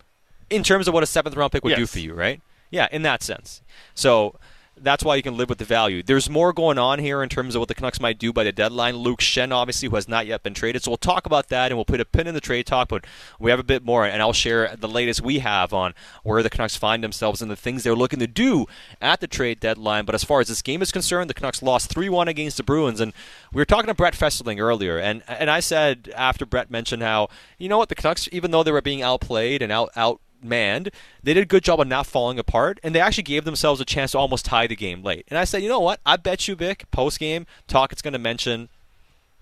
In 0.49 0.63
terms 0.63 0.87
of 0.87 0.95
what 0.95 1.03
a 1.03 1.07
seventh 1.07 1.37
round 1.37 1.53
pick 1.53 1.65
would 1.65 1.71
yes. 1.71 1.79
do 1.79 1.87
for 1.87 1.99
you, 1.99 2.15
right? 2.15 2.41
Yeah, 2.71 2.89
in 2.93 3.03
that 3.03 3.23
sense. 3.23 3.63
So 3.95 4.39
that's 4.77 5.05
why 5.05 5.17
you 5.17 5.23
can 5.23 5.37
live 5.37 5.49
with 5.49 5.59
the 5.59 5.65
value. 5.65 6.03
There's 6.03 6.29
more 6.29 6.53
going 6.53 6.79
on 6.79 6.99
here 6.99 7.23
in 7.23 7.29
terms 7.29 7.55
of 7.55 7.61
what 7.61 7.69
the 7.69 7.75
Canucks 7.75 8.01
might 8.01 8.19
do 8.19 8.33
by 8.33 8.45
the 8.45 8.53
deadline. 8.53 8.97
Luke 8.97 9.21
Schenn, 9.21 9.53
obviously, 9.53 9.89
who 9.89 9.95
has 9.97 10.09
not 10.09 10.27
yet 10.27 10.43
been 10.43 10.55
traded. 10.55 10.83
So 10.83 10.91
we'll 10.91 10.99
talk 10.99 11.27
about 11.27 11.49
that 11.49 11.71
and 11.71 11.79
we'll 11.79 11.85
put 11.85 12.01
a 12.01 12.05
pin 12.05 12.27
in 12.27 12.35
the 12.35 12.41
trade 12.41 12.67
talk, 12.67 12.89
but 12.89 13.05
we 13.39 13.51
have 13.51 13.61
a 13.61 13.65
bit 13.65 13.85
more, 13.85 14.05
and 14.05 14.21
I'll 14.23 14.33
share 14.33 14.75
the 14.77 14.89
latest 14.89 15.21
we 15.21 15.41
have 15.41 15.73
on 15.73 15.95
where 16.23 16.43
the 16.43 16.51
Canucks 16.51 16.77
find 16.77 17.05
themselves 17.05 17.43
and 17.43 17.51
the 17.51 17.57
things 17.57 17.83
they're 17.83 17.95
looking 17.95 18.19
to 18.19 18.27
do 18.27 18.67
at 19.01 19.21
the 19.21 19.27
trade 19.27 19.61
deadline. 19.61 20.05
But 20.05 20.15
as 20.15 20.25
far 20.25 20.41
as 20.41 20.49
this 20.49 20.63
game 20.63 20.83
is 20.83 20.91
concerned, 20.91 21.31
the 21.31 21.35
Canucks 21.35 21.63
lost 21.63 21.91
3 21.91 22.09
1 22.09 22.29
against 22.29 22.57
the 22.57 22.63
Bruins. 22.63 23.01
And 23.01 23.13
we 23.53 23.61
were 23.61 23.67
talking 23.67 23.89
to 23.89 23.95
Brett 23.95 24.15
Festerling 24.15 24.61
earlier, 24.61 24.99
and, 24.99 25.23
and 25.29 25.51
I 25.51 25.61
said 25.61 26.13
after 26.17 26.47
Brett 26.47 26.71
mentioned 26.71 27.03
how, 27.03 27.29
you 27.59 27.69
know 27.69 27.79
what, 27.79 27.89
the 27.89 27.95
Canucks, 27.95 28.29
even 28.33 28.51
though 28.51 28.63
they 28.63 28.73
were 28.73 28.83
being 28.83 29.03
outplayed 29.03 29.63
and 29.63 29.71
out, 29.71 29.91
out 29.97 30.21
manned. 30.43 30.91
They 31.23 31.35
did 31.35 31.43
a 31.43 31.47
good 31.47 31.65
job 31.65 31.81
of 31.81 31.87
not 31.87 32.07
falling 32.07 32.39
apart, 32.39 32.79
and 32.83 32.95
they 32.95 33.01
actually 33.01 33.25
gave 33.25 33.45
themselves 33.45 33.81
a 33.81 33.85
chance 33.85 34.13
to 34.13 34.19
almost 34.19 34.45
tie 34.45 34.67
the 34.67 34.77
game 34.77 35.03
late. 35.03 35.27
And 35.29 35.39
I 35.39 35.45
said, 35.45 35.63
you 35.63 35.69
know 35.69 35.81
what? 35.81 36.01
I 36.05 36.17
bet 36.17 36.49
you, 36.49 36.57
Bik, 36.57 36.85
post 36.91 37.19
game 37.19 37.47
talk, 37.67 37.93
it's 37.93 38.03
going 38.03 38.13
to 38.13 38.19
mention 38.19 38.69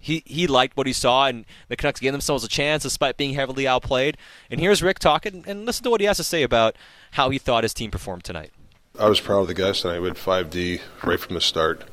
he 0.00 0.22
he 0.24 0.46
liked 0.46 0.76
what 0.76 0.86
he 0.86 0.92
saw, 0.92 1.26
and 1.26 1.44
the 1.68 1.76
Canucks 1.76 2.00
gave 2.00 2.12
themselves 2.12 2.42
a 2.42 2.48
chance 2.48 2.82
despite 2.82 3.16
being 3.16 3.34
heavily 3.34 3.68
outplayed. 3.68 4.16
And 4.50 4.58
here's 4.58 4.82
Rick 4.82 4.98
talking, 4.98 5.44
and 5.46 5.66
listen 5.66 5.84
to 5.84 5.90
what 5.90 6.00
he 6.00 6.06
has 6.06 6.16
to 6.16 6.24
say 6.24 6.42
about 6.42 6.76
how 7.12 7.30
he 7.30 7.38
thought 7.38 7.64
his 7.64 7.74
team 7.74 7.90
performed 7.90 8.24
tonight. 8.24 8.50
I 8.98 9.08
was 9.08 9.20
proud 9.20 9.40
of 9.40 9.48
the 9.48 9.54
guys 9.54 9.82
tonight. 9.82 10.00
We 10.00 10.08
had 10.08 10.16
5D 10.16 10.80
right 11.04 11.20
from 11.20 11.34
the 11.34 11.40
start. 11.40 11.84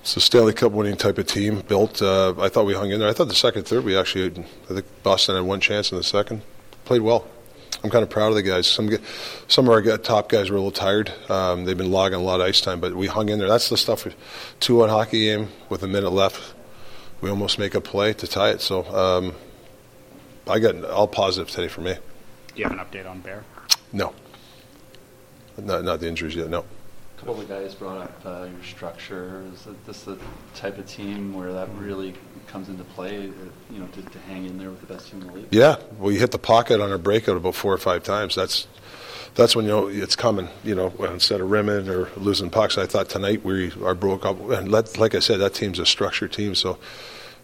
It's 0.00 0.16
a 0.16 0.20
Stanley 0.20 0.52
Cup 0.52 0.72
winning 0.72 0.96
type 0.96 1.16
of 1.16 1.26
team 1.26 1.60
built. 1.60 2.02
Uh, 2.02 2.34
I 2.38 2.50
thought 2.50 2.66
we 2.66 2.74
hung 2.74 2.90
in 2.90 3.00
there. 3.00 3.08
I 3.08 3.14
thought 3.14 3.28
the 3.28 3.34
second, 3.34 3.66
third, 3.66 3.84
we 3.84 3.96
actually, 3.96 4.44
I 4.64 4.74
think 4.74 5.02
Boston 5.02 5.36
had 5.36 5.46
one 5.46 5.60
chance 5.60 5.90
in 5.90 5.96
the 5.96 6.04
second. 6.04 6.42
Played 6.84 7.00
well. 7.00 7.26
I'm 7.82 7.90
kind 7.90 8.02
of 8.02 8.10
proud 8.10 8.28
of 8.28 8.34
the 8.34 8.42
guys. 8.42 8.66
Some 8.66 8.90
some 9.48 9.68
of 9.68 9.72
our 9.72 9.98
top 9.98 10.28
guys 10.28 10.50
were 10.50 10.56
a 10.56 10.60
little 10.60 10.70
tired. 10.70 11.12
Um, 11.28 11.64
they've 11.64 11.76
been 11.76 11.90
logging 11.90 12.18
a 12.18 12.22
lot 12.22 12.40
of 12.40 12.46
ice 12.46 12.60
time, 12.60 12.80
but 12.80 12.94
we 12.94 13.06
hung 13.06 13.28
in 13.28 13.38
there. 13.38 13.48
That's 13.48 13.68
the 13.68 13.76
stuff. 13.76 14.06
Two 14.60 14.76
one 14.76 14.88
hockey 14.88 15.20
game 15.20 15.48
with 15.68 15.82
a 15.82 15.88
minute 15.88 16.10
left, 16.10 16.54
we 17.20 17.30
almost 17.30 17.58
make 17.58 17.74
a 17.74 17.80
play 17.80 18.12
to 18.14 18.26
tie 18.26 18.50
it. 18.50 18.60
So 18.60 18.84
um, 18.94 19.34
I 20.46 20.58
got 20.58 20.84
all 20.84 21.08
positive 21.08 21.50
today 21.50 21.68
for 21.68 21.80
me. 21.80 21.94
Do 21.94 22.00
you 22.56 22.64
have 22.64 22.72
an 22.72 22.78
update 22.78 23.08
on 23.08 23.20
Bear? 23.20 23.44
No. 23.92 24.14
Not 25.56 25.84
not 25.84 26.00
the 26.00 26.08
injuries 26.08 26.36
yet. 26.36 26.48
No 26.50 26.64
couple 27.24 27.40
of 27.40 27.48
guys 27.48 27.74
brought 27.74 28.02
up 28.02 28.26
uh, 28.26 28.48
your 28.52 28.62
structure. 28.62 29.42
Is 29.52 29.66
this 29.86 30.02
the 30.02 30.18
type 30.54 30.76
of 30.76 30.86
team 30.86 31.32
where 31.32 31.54
that 31.54 31.70
really 31.76 32.14
comes 32.46 32.68
into 32.68 32.84
play, 32.84 33.28
uh, 33.28 33.32
you 33.70 33.78
know, 33.78 33.86
to, 33.86 34.02
to, 34.02 34.18
hang 34.20 34.44
in 34.44 34.58
there 34.58 34.68
with 34.68 34.80
the 34.80 34.86
best 34.86 35.10
team 35.10 35.22
in 35.22 35.28
the 35.28 35.32
league? 35.32 35.46
Yeah, 35.50 35.76
well, 35.98 36.12
you 36.12 36.18
hit 36.18 36.32
the 36.32 36.38
pocket 36.38 36.82
on 36.82 36.92
a 36.92 36.98
breakout 36.98 37.38
about 37.38 37.54
four 37.54 37.72
or 37.72 37.78
five 37.78 38.02
times. 38.02 38.34
That's 38.34 38.66
that's 39.36 39.56
when 39.56 39.64
you 39.64 39.70
know 39.70 39.86
it's 39.88 40.16
coming. 40.16 40.48
You 40.64 40.74
know, 40.74 40.92
instead 41.10 41.40
of 41.40 41.50
rimming 41.50 41.88
or 41.88 42.10
losing 42.16 42.50
pucks. 42.50 42.76
I 42.76 42.84
thought 42.84 43.08
tonight 43.08 43.42
we 43.42 43.72
are 43.82 43.94
broke 43.94 44.26
up, 44.26 44.38
and 44.50 44.70
let, 44.70 44.98
like 44.98 45.14
I 45.14 45.20
said, 45.20 45.40
that 45.40 45.54
team's 45.54 45.78
a 45.78 45.86
structured 45.86 46.32
team. 46.32 46.54
So 46.54 46.78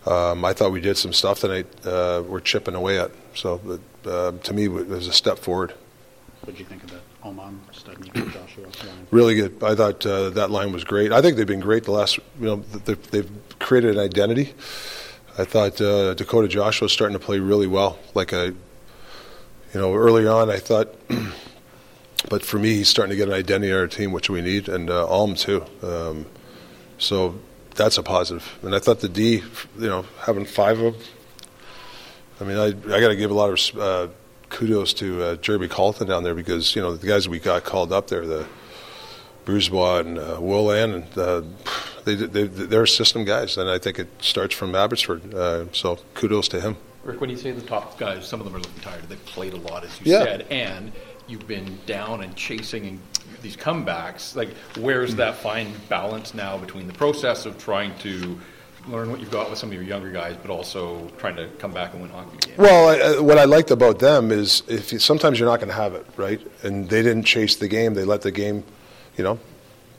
um, 0.06 0.44
I 0.44 0.52
thought 0.52 0.72
we 0.72 0.82
did 0.82 0.98
some 0.98 1.14
stuff 1.14 1.40
tonight. 1.40 1.66
Uh, 1.86 2.22
we're 2.26 2.40
chipping 2.40 2.74
away 2.74 2.98
at. 2.98 3.12
So 3.34 3.80
uh, 4.04 4.32
to 4.32 4.52
me, 4.52 4.66
it 4.66 4.88
was 4.88 5.06
a 5.06 5.12
step 5.12 5.38
forward. 5.38 5.72
What 6.42 6.52
did 6.52 6.60
you 6.60 6.66
think 6.66 6.84
of 6.84 6.90
that? 6.90 7.00
Aman, 7.22 7.60
Joshua. 7.72 8.66
Really 9.10 9.34
good. 9.34 9.62
I 9.62 9.74
thought 9.74 10.04
uh, 10.06 10.30
that 10.30 10.50
line 10.50 10.72
was 10.72 10.84
great. 10.84 11.12
I 11.12 11.20
think 11.20 11.36
they've 11.36 11.46
been 11.46 11.60
great 11.60 11.84
the 11.84 11.92
last. 11.92 12.18
You 12.38 12.46
know, 12.46 12.56
they've, 12.56 13.10
they've 13.10 13.30
created 13.58 13.96
an 13.96 14.00
identity. 14.02 14.54
I 15.38 15.44
thought 15.44 15.80
uh, 15.80 16.14
Dakota 16.14 16.48
Joshua 16.48 16.86
was 16.86 16.92
starting 16.92 17.18
to 17.18 17.24
play 17.24 17.38
really 17.38 17.66
well. 17.66 17.98
Like 18.14 18.32
a, 18.32 18.46
you 18.46 19.80
know, 19.80 19.94
early 19.94 20.26
on 20.26 20.50
I 20.50 20.58
thought, 20.58 20.94
but 22.28 22.44
for 22.44 22.58
me 22.58 22.74
he's 22.74 22.88
starting 22.88 23.10
to 23.10 23.16
get 23.16 23.28
an 23.28 23.34
identity 23.34 23.72
on 23.72 23.78
our 23.78 23.86
team, 23.86 24.12
which 24.12 24.30
we 24.30 24.40
need, 24.40 24.68
and 24.68 24.90
uh, 24.90 25.06
Aman 25.08 25.36
too. 25.36 25.64
Um, 25.82 26.26
so 26.98 27.38
that's 27.74 27.98
a 27.98 28.02
positive. 28.02 28.58
And 28.62 28.74
I 28.74 28.78
thought 28.78 29.00
the 29.00 29.08
D, 29.08 29.42
you 29.78 29.88
know, 29.88 30.04
having 30.22 30.46
five 30.46 30.80
of 30.80 30.94
them. 30.94 31.02
I 32.40 32.44
mean, 32.44 32.56
I 32.56 32.66
I 32.94 33.00
got 33.00 33.08
to 33.08 33.16
give 33.16 33.30
a 33.30 33.34
lot 33.34 33.50
of 33.50 33.78
uh, 33.78 34.12
kudos 34.50 34.92
to 34.94 35.22
uh, 35.22 35.36
Jeremy 35.36 35.68
Colliton 35.68 36.06
down 36.06 36.22
there 36.22 36.34
because 36.34 36.76
you 36.76 36.82
know 36.82 36.94
the 36.94 37.06
guys 37.06 37.28
we 37.28 37.38
got 37.38 37.64
called 37.64 37.92
up 37.92 38.08
there, 38.08 38.26
the 38.26 38.46
Brisebois 39.46 40.00
and 40.00 40.18
uh, 40.18 40.36
Wolanin, 40.36 40.94
and 40.94 41.18
uh, 41.18 41.42
they, 42.04 42.14
they 42.14 42.44
they're 42.44 42.86
system 42.86 43.24
guys, 43.24 43.56
and 43.56 43.70
I 43.70 43.78
think 43.78 43.98
it 43.98 44.08
starts 44.20 44.54
from 44.54 44.74
Abbotsford. 44.74 45.34
Uh, 45.34 45.72
so 45.72 45.98
kudos 46.14 46.48
to 46.48 46.60
him. 46.60 46.76
Rick, 47.02 47.20
when 47.20 47.30
you 47.30 47.36
say 47.36 47.50
the 47.52 47.62
top 47.62 47.98
guys, 47.98 48.28
some 48.28 48.40
of 48.40 48.46
them 48.46 48.54
are 48.54 48.58
looking 48.58 48.82
tired. 48.82 49.08
They've 49.08 49.24
played 49.24 49.54
a 49.54 49.56
lot, 49.56 49.84
as 49.84 50.00
you 50.00 50.12
yeah. 50.12 50.22
said, 50.22 50.46
and 50.50 50.92
you've 51.26 51.46
been 51.46 51.78
down 51.86 52.22
and 52.22 52.36
chasing 52.36 52.86
and 52.86 53.00
these 53.40 53.56
comebacks. 53.56 54.36
Like, 54.36 54.50
where's 54.78 55.14
that 55.16 55.36
fine 55.36 55.72
balance 55.88 56.34
now 56.34 56.58
between 56.58 56.86
the 56.86 56.92
process 56.92 57.46
of 57.46 57.56
trying 57.56 57.96
to 58.00 58.38
learn 58.90 59.10
what 59.10 59.20
you've 59.20 59.30
got 59.30 59.50
with 59.50 59.58
some 59.58 59.70
of 59.70 59.74
your 59.74 59.82
younger 59.82 60.10
guys, 60.10 60.36
but 60.40 60.50
also 60.50 61.08
trying 61.18 61.36
to 61.36 61.48
come 61.58 61.72
back 61.72 61.92
and 61.92 62.02
win 62.02 62.10
hockey 62.10 62.36
games. 62.38 62.58
Well, 62.58 63.18
I, 63.18 63.20
what 63.20 63.38
I 63.38 63.44
liked 63.44 63.70
about 63.70 63.98
them 63.98 64.30
is 64.30 64.62
if 64.68 64.92
you, 64.92 64.98
sometimes 64.98 65.38
you're 65.38 65.48
not 65.48 65.58
going 65.58 65.68
to 65.68 65.74
have 65.74 65.94
it, 65.94 66.06
right? 66.16 66.40
And 66.62 66.88
they 66.88 67.02
didn't 67.02 67.24
chase 67.24 67.56
the 67.56 67.68
game; 67.68 67.94
they 67.94 68.04
let 68.04 68.22
the 68.22 68.32
game, 68.32 68.64
you 69.16 69.24
know, 69.24 69.38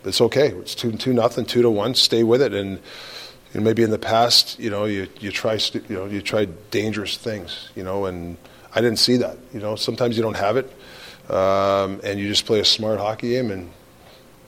it's 0.04 0.22
okay. 0.22 0.50
It's 0.50 0.76
two 0.76 0.92
two 0.94 1.14
nothing, 1.14 1.46
two 1.46 1.62
to 1.62 1.70
one. 1.70 1.96
Stay 1.96 2.24
with 2.24 2.42
it, 2.42 2.54
and 2.54 2.80
know, 3.54 3.62
maybe 3.62 3.84
in 3.84 3.92
the 3.92 4.00
past, 4.00 4.60
you 4.60 4.70
know, 4.70 4.86
you 4.86 5.08
you 5.20 5.32
try 5.32 5.60
you 5.74 5.96
know 5.96 6.06
you 6.06 6.22
try 6.22 6.46
dangerous 6.70 7.18
things, 7.18 7.70
you 7.76 7.84
know, 7.84 8.06
and 8.06 8.38
I 8.74 8.82
didn't 8.82 9.00
see 9.00 9.18
that. 9.18 9.38
You 9.54 9.60
know, 9.60 9.76
sometimes 9.76 10.18
you 10.18 10.24
don't 10.24 10.38
have 10.38 10.58
it, 10.58 10.72
um, 11.30 12.00
and 12.04 12.20
you 12.20 12.28
just 12.28 12.46
play 12.46 12.60
a 12.60 12.66
smart 12.66 13.00
hockey 13.00 13.30
game, 13.30 13.52
and 13.52 13.70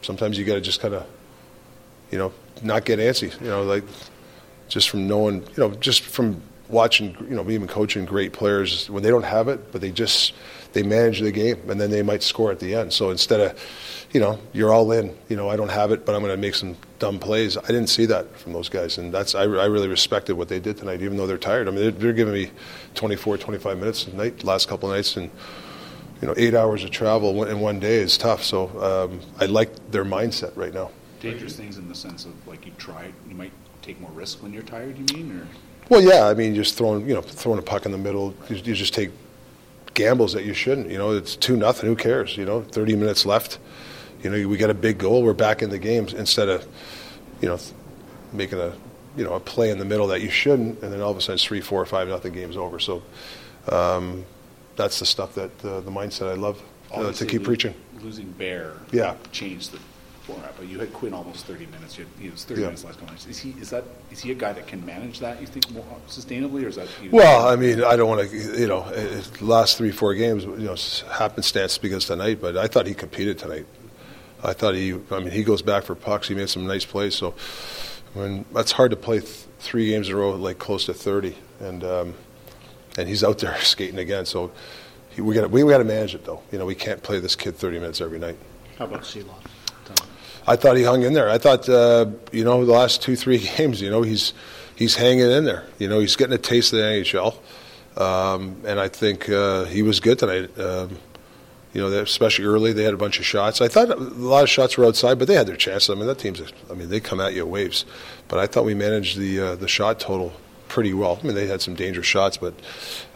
sometimes 0.01 0.37
you 0.37 0.45
got 0.45 0.55
to 0.55 0.61
just 0.61 0.79
kind 0.79 0.93
of, 0.93 1.05
you 2.11 2.17
know, 2.17 2.31
not 2.61 2.85
get 2.85 2.99
antsy. 2.99 3.39
You 3.41 3.47
know, 3.47 3.63
like 3.63 3.83
just 4.73 4.89
from 4.89 5.07
knowing, 5.07 5.41
you 5.41 5.57
know, 5.57 5.69
just 5.75 6.01
from 6.01 6.41
watching, 6.67 7.15
you 7.29 7.35
know, 7.35 7.43
me 7.43 7.53
even 7.53 7.67
coaching 7.67 8.05
great 8.05 8.33
players 8.33 8.89
when 8.89 9.03
they 9.03 9.09
don't 9.09 9.23
have 9.23 9.47
it, 9.47 9.71
but 9.71 9.81
they 9.81 9.91
just 9.91 10.33
they 10.73 10.81
manage 10.81 11.19
the 11.19 11.31
game 11.31 11.69
and 11.69 11.79
then 11.79 11.91
they 11.91 12.01
might 12.01 12.23
score 12.23 12.51
at 12.51 12.59
the 12.59 12.73
end. 12.73 12.91
So 12.91 13.11
instead 13.11 13.39
of, 13.39 13.59
you 14.13 14.19
know, 14.19 14.39
you're 14.51 14.73
all 14.73 14.91
in. 14.91 15.15
You 15.29 15.35
know, 15.35 15.47
I 15.47 15.55
don't 15.55 15.69
have 15.69 15.91
it, 15.91 16.07
but 16.07 16.15
I'm 16.15 16.21
going 16.21 16.33
to 16.33 16.41
make 16.41 16.55
some 16.55 16.75
dumb 16.97 17.19
plays. 17.19 17.55
I 17.55 17.67
didn't 17.67 17.87
see 17.87 18.07
that 18.07 18.35
from 18.35 18.53
those 18.53 18.67
guys, 18.67 18.97
and 18.97 19.13
that's 19.13 19.35
I, 19.35 19.41
I 19.41 19.65
really 19.65 19.87
respected 19.87 20.33
what 20.33 20.49
they 20.49 20.59
did 20.59 20.77
tonight, 20.77 21.03
even 21.03 21.17
though 21.17 21.27
they're 21.27 21.37
tired. 21.37 21.67
I 21.67 21.71
mean, 21.71 21.81
they're, 21.81 21.91
they're 21.91 22.13
giving 22.13 22.33
me 22.33 22.49
24, 22.95 23.37
25 23.37 23.77
minutes 23.77 24.07
a 24.07 24.15
night, 24.15 24.43
last 24.43 24.67
couple 24.67 24.89
of 24.89 24.95
nights, 24.95 25.17
and 25.17 25.29
you 26.21 26.27
know, 26.27 26.33
eight 26.35 26.55
hours 26.55 26.83
of 26.83 26.89
travel 26.89 27.43
in 27.43 27.59
one 27.59 27.79
day 27.79 27.97
is 27.97 28.17
tough. 28.17 28.43
So 28.43 28.69
um, 28.81 29.19
I 29.39 29.45
like 29.45 29.91
their 29.91 30.05
mindset 30.05 30.55
right 30.55 30.73
now. 30.73 30.89
Dangerous 31.19 31.55
things 31.55 31.77
in 31.77 31.87
the 31.87 31.95
sense 31.95 32.25
of 32.25 32.47
like 32.47 32.65
you 32.65 32.71
try, 32.77 33.11
you 33.27 33.35
might 33.35 33.51
take 33.83 33.99
more 33.99 34.11
risk 34.11 34.41
when 34.41 34.53
you're 34.53 34.63
tired. 34.63 34.97
You 34.97 35.17
mean, 35.17 35.39
or 35.39 35.47
well, 35.89 36.01
yeah. 36.01 36.27
I 36.27 36.33
mean, 36.33 36.55
just 36.55 36.77
throwing 36.77 37.07
you 37.07 37.13
know 37.13 37.21
throwing 37.21 37.59
a 37.59 37.63
puck 37.63 37.85
in 37.85 37.91
the 37.91 37.97
middle, 37.97 38.33
you, 38.49 38.55
you 38.55 38.73
just 38.73 38.93
take 38.93 39.11
gambles 39.93 40.33
that 40.33 40.45
you 40.45 40.53
shouldn't. 40.53 40.89
You 40.89 40.97
know, 40.97 41.11
it's 41.11 41.35
two 41.35 41.55
nothing. 41.55 41.87
Who 41.87 41.95
cares? 41.95 42.35
You 42.37 42.45
know, 42.45 42.61
30 42.61 42.95
minutes 42.95 43.25
left. 43.25 43.59
You 44.23 44.29
know, 44.29 44.47
we 44.47 44.57
got 44.57 44.69
a 44.69 44.73
big 44.75 44.97
goal. 44.97 45.21
We're 45.23 45.33
back 45.33 45.61
in 45.61 45.69
the 45.69 45.77
game 45.77 46.07
instead 46.07 46.49
of, 46.49 46.65
you 47.41 47.49
know, 47.49 47.59
making 48.31 48.59
a 48.59 48.73
you 49.15 49.23
know 49.23 49.33
a 49.33 49.39
play 49.39 49.69
in 49.69 49.77
the 49.77 49.85
middle 49.85 50.07
that 50.07 50.21
you 50.21 50.29
shouldn't, 50.29 50.81
and 50.81 50.91
then 50.91 51.01
all 51.01 51.11
of 51.11 51.17
a 51.17 51.21
sudden 51.21 51.35
it's 51.35 51.43
three, 51.43 51.61
four, 51.61 51.85
five 51.85 52.07
nothing. 52.07 52.33
Game's 52.33 52.57
over. 52.57 52.79
So. 52.79 53.03
Um, 53.69 54.25
that's 54.75 54.99
the 54.99 55.05
stuff 55.05 55.35
that 55.35 55.51
uh, 55.65 55.81
the 55.81 55.91
mindset 55.91 56.29
I 56.29 56.33
love 56.33 56.61
uh, 56.93 57.11
to 57.11 57.25
keep 57.25 57.43
preaching. 57.43 57.73
Losing 58.01 58.31
Bear, 58.33 58.73
yeah, 58.91 59.15
changed 59.31 59.71
the 59.71 59.79
format. 60.23 60.53
But 60.57 60.67
you 60.67 60.79
had 60.79 60.93
Quinn 60.93 61.13
almost 61.13 61.45
30 61.45 61.65
minutes. 61.67 61.97
You 61.97 62.05
had, 62.05 62.23
he 62.23 62.29
was 62.29 62.43
30 62.45 62.61
Yeah. 62.61 62.67
minutes 62.67 62.83
last 62.83 62.99
couple 62.99 63.13
nights. 63.13 63.27
Is 63.27 63.37
he 63.39 63.51
is 63.59 63.69
that 63.69 63.83
is 64.11 64.19
he 64.21 64.31
a 64.31 64.35
guy 64.35 64.53
that 64.53 64.67
can 64.67 64.85
manage 64.85 65.19
that? 65.19 65.39
You 65.41 65.47
think 65.47 65.69
more 65.71 65.85
sustainably, 66.07 66.63
or 66.63 66.67
is 66.69 66.75
that? 66.77 66.87
Well, 67.11 67.47
I 67.47 67.55
mean, 67.55 67.83
I 67.83 67.95
don't 67.95 68.07
want 68.09 68.29
to, 68.29 68.35
you 68.59 68.67
know, 68.67 68.85
it, 68.89 69.11
it- 69.27 69.41
last 69.41 69.77
three, 69.77 69.91
four 69.91 70.13
games, 70.13 70.43
you 70.43 70.57
know, 70.57 70.75
happenstance 71.13 71.77
because 71.77 72.05
tonight, 72.05 72.39
but 72.41 72.57
I 72.57 72.67
thought 72.67 72.87
he 72.87 72.93
competed 72.93 73.37
tonight. 73.37 73.65
I 74.43 74.51
thought 74.53 74.75
he, 74.75 74.93
I 75.11 75.19
mean, 75.19 75.31
he 75.31 75.43
goes 75.43 75.61
back 75.61 75.83
for 75.83 75.95
pucks. 75.95 76.27
He 76.27 76.35
made 76.35 76.49
some 76.49 76.67
nice 76.67 76.83
plays. 76.83 77.15
So, 77.15 77.33
I 78.15 78.19
mean, 78.19 78.45
that's 78.53 78.73
hard 78.73 78.91
to 78.91 78.97
play 78.97 79.19
th- 79.21 79.31
three 79.59 79.87
games 79.89 80.09
in 80.09 80.15
a 80.15 80.17
row, 80.17 80.31
like 80.31 80.59
close 80.59 80.85
to 80.87 80.93
30. 80.93 81.37
And, 81.61 81.81
um, 81.85 82.13
and 82.97 83.07
he's 83.07 83.23
out 83.23 83.39
there 83.39 83.57
skating 83.61 83.99
again. 83.99 84.25
So, 84.25 84.51
he, 85.11 85.21
we 85.21 85.33
got 85.35 85.49
we, 85.49 85.63
we 85.63 85.71
got 85.71 85.77
to 85.77 85.85
manage 85.85 86.13
it, 86.13 86.25
though. 86.25 86.41
You 86.51 86.59
know, 86.59 86.65
we 86.65 86.75
can't 86.75 87.01
play 87.01 87.19
this 87.19 87.37
kid 87.37 87.55
30 87.55 87.79
minutes 87.79 88.01
every 88.01 88.19
night. 88.19 88.35
How 88.77 88.83
about 88.85 89.05
Sheila? 89.05 89.33
I 90.45 90.55
thought 90.55 90.75
he 90.77 90.83
hung 90.83 91.03
in 91.03 91.13
there. 91.13 91.29
I 91.29 91.37
thought, 91.37 91.67
uh, 91.69 92.07
you 92.31 92.43
know, 92.43 92.65
the 92.65 92.71
last 92.71 93.01
two, 93.01 93.15
three 93.15 93.37
games, 93.57 93.81
you 93.81 93.89
know, 93.89 94.01
he's 94.01 94.33
he's 94.75 94.95
hanging 94.95 95.31
in 95.31 95.45
there. 95.45 95.65
You 95.79 95.87
know, 95.87 95.99
he's 95.99 96.15
getting 96.15 96.33
a 96.33 96.37
taste 96.37 96.73
of 96.73 96.79
the 96.79 96.85
NHL, 96.85 98.01
um, 98.01 98.57
and 98.65 98.79
I 98.79 98.87
think 98.87 99.29
uh, 99.29 99.65
he 99.65 99.81
was 99.81 99.99
good 99.99 100.19
tonight. 100.19 100.57
Um, 100.59 100.97
you 101.73 101.81
know, 101.81 101.87
especially 102.01 102.45
early, 102.45 102.71
they 102.71 102.83
had 102.83 102.93
a 102.93 102.97
bunch 102.97 103.17
of 103.17 103.25
shots. 103.25 103.59
I 103.59 103.67
thought 103.67 103.89
a 103.89 103.95
lot 103.95 104.43
of 104.43 104.49
shots 104.49 104.77
were 104.77 104.85
outside, 104.85 105.17
but 105.17 105.27
they 105.27 105.33
had 105.33 105.47
their 105.47 105.55
chances. 105.55 105.89
I 105.89 105.95
mean, 105.95 106.05
that 106.05 106.19
team's, 106.19 106.39
I 106.69 106.75
mean, 106.75 106.89
they 106.89 106.99
come 106.99 107.19
at 107.19 107.33
you 107.33 107.47
waves. 107.47 107.83
But 108.27 108.37
I 108.37 108.45
thought 108.45 108.63
we 108.63 108.75
managed 108.75 109.17
the 109.17 109.39
uh, 109.39 109.55
the 109.55 109.67
shot 109.67 109.99
total 109.99 110.33
pretty 110.67 110.93
well. 110.93 111.19
I 111.21 111.25
mean, 111.25 111.35
they 111.35 111.47
had 111.47 111.61
some 111.61 111.75
dangerous 111.75 112.07
shots, 112.07 112.37
but 112.37 112.53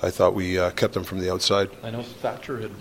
I 0.02 0.12
thought 0.12 0.34
we 0.34 0.60
uh, 0.60 0.72
kept 0.72 0.94
them 0.94 1.04
from 1.04 1.20
the 1.20 1.32
outside. 1.32 1.70
I 1.84 1.90
know 1.90 2.04
Thatcher 2.04 2.60
had 2.60 2.72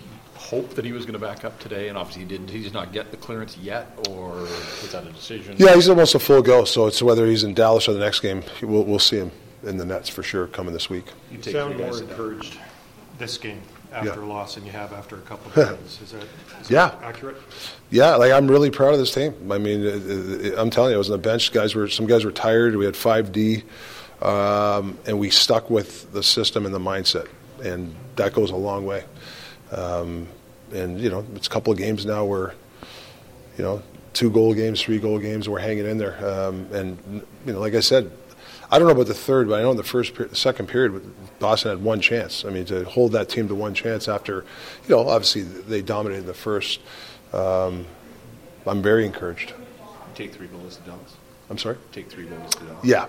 hoped 0.49 0.75
that 0.75 0.85
he 0.85 0.91
was 0.93 1.05
going 1.05 1.19
to 1.19 1.25
back 1.25 1.43
up 1.45 1.59
today, 1.59 1.89
and 1.89 1.97
obviously 1.97 2.23
he 2.23 2.27
didn't. 2.27 2.49
He 2.49 2.63
did 2.63 2.73
not 2.73 2.93
get 2.93 3.11
the 3.11 3.17
clearance 3.17 3.57
yet, 3.57 3.87
or 4.09 4.29
was 4.31 4.91
that 4.91 5.05
a 5.05 5.11
decision? 5.11 5.55
Yeah, 5.57 5.75
he's 5.75 5.89
almost 5.89 6.15
a 6.15 6.19
full 6.19 6.41
go. 6.41 6.63
So 6.65 6.87
it's 6.87 7.01
whether 7.01 7.25
he's 7.27 7.43
in 7.43 7.53
Dallas 7.53 7.87
or 7.87 7.93
the 7.93 7.99
next 7.99 8.21
game. 8.21 8.43
We'll, 8.61 8.83
we'll 8.83 8.99
see 8.99 9.17
him 9.17 9.31
in 9.63 9.77
the 9.77 9.85
nets 9.85 10.07
for 10.09 10.23
sure 10.23 10.47
coming 10.47 10.73
this 10.73 10.89
week. 10.89 11.05
You 11.31 11.37
You 11.37 11.51
sound 11.51 11.77
more 11.77 11.91
sit 11.93 12.01
down. 12.01 12.09
encouraged 12.11 12.57
this 13.17 13.37
game 13.37 13.61
after 13.91 14.09
Yeah. 14.19 14.25
a 14.25 14.27
loss 14.27 14.55
than 14.55 14.65
you 14.65 14.71
have 14.71 14.93
after 14.93 15.15
a 15.17 15.21
couple 15.21 15.49
of 15.61 15.69
games. 15.79 15.99
Is 16.01 16.11
that, 16.11 16.23
is 16.61 16.69
Yeah. 16.69 16.89
that 16.89 16.99
accurate? 17.03 17.37
Yeah, 17.89 18.15
like 18.15 18.31
I'm 18.31 18.47
really 18.47 18.69
proud 18.69 18.93
of 18.93 18.99
this 18.99 19.13
team. 19.13 19.33
I 19.51 19.57
mean, 19.57 19.85
I'm 20.57 20.69
telling 20.69 20.91
you, 20.91 20.95
I 20.95 20.97
was 20.97 21.09
on 21.09 21.13
the 21.19 21.27
bench. 21.27 21.51
Guys 21.51 21.73
were 21.75 21.87
some 21.89 22.05
guys 22.05 22.23
were 22.23 22.31
tired. 22.31 22.75
We 22.75 22.85
had 22.85 22.95
five 22.95 23.31
D, 23.31 23.63
um, 24.21 24.97
and 25.05 25.19
we 25.19 25.29
stuck 25.29 25.69
with 25.69 26.11
the 26.13 26.23
system 26.23 26.65
and 26.65 26.73
the 26.73 26.79
mindset, 26.79 27.27
and 27.63 27.93
that 28.15 28.33
goes 28.33 28.51
a 28.51 28.55
long 28.55 28.85
way. 28.85 29.03
Um, 29.71 30.27
and 30.73 30.99
you 30.99 31.09
know, 31.09 31.25
it's 31.35 31.47
a 31.47 31.49
couple 31.49 31.71
of 31.71 31.79
games 31.79 32.05
now 32.05 32.25
where, 32.25 32.53
you 33.57 33.63
know, 33.63 33.81
two 34.13 34.29
goal 34.29 34.53
games, 34.53 34.81
three 34.81 34.99
goal 34.99 35.19
games, 35.19 35.47
we're 35.47 35.59
hanging 35.59 35.85
in 35.85 35.97
there. 35.97 36.17
Um, 36.25 36.67
and 36.73 36.97
you 37.45 37.53
know, 37.53 37.59
like 37.59 37.75
I 37.75 37.79
said, 37.81 38.11
I 38.69 38.79
don't 38.79 38.87
know 38.87 38.93
about 38.93 39.07
the 39.07 39.13
third, 39.13 39.47
but 39.47 39.59
I 39.59 39.61
know 39.61 39.71
in 39.71 39.77
the 39.77 39.83
first, 39.83 40.13
per- 40.13 40.33
second 40.33 40.67
period, 40.67 41.01
Boston 41.39 41.71
had 41.71 41.83
one 41.83 42.01
chance. 42.01 42.43
I 42.43 42.49
mean, 42.49 42.65
to 42.65 42.83
hold 42.83 43.13
that 43.13 43.29
team 43.29 43.47
to 43.47 43.55
one 43.55 43.73
chance 43.73 44.07
after, 44.07 44.43
you 44.87 44.95
know, 44.95 45.07
obviously 45.07 45.43
they 45.43 45.81
dominated 45.81 46.25
the 46.25 46.33
first. 46.33 46.81
Um, 47.31 47.85
I'm 48.65 48.81
very 48.81 49.05
encouraged. 49.05 49.53
Take 50.15 50.33
three 50.33 50.47
goals 50.47 50.77
to 50.77 50.83
Dallas. 50.83 51.15
I'm 51.49 51.57
sorry. 51.57 51.77
Take 51.91 52.09
three 52.09 52.25
goals 52.25 52.55
to 52.55 52.65
Dallas. 52.65 52.83
Yeah. 52.83 53.07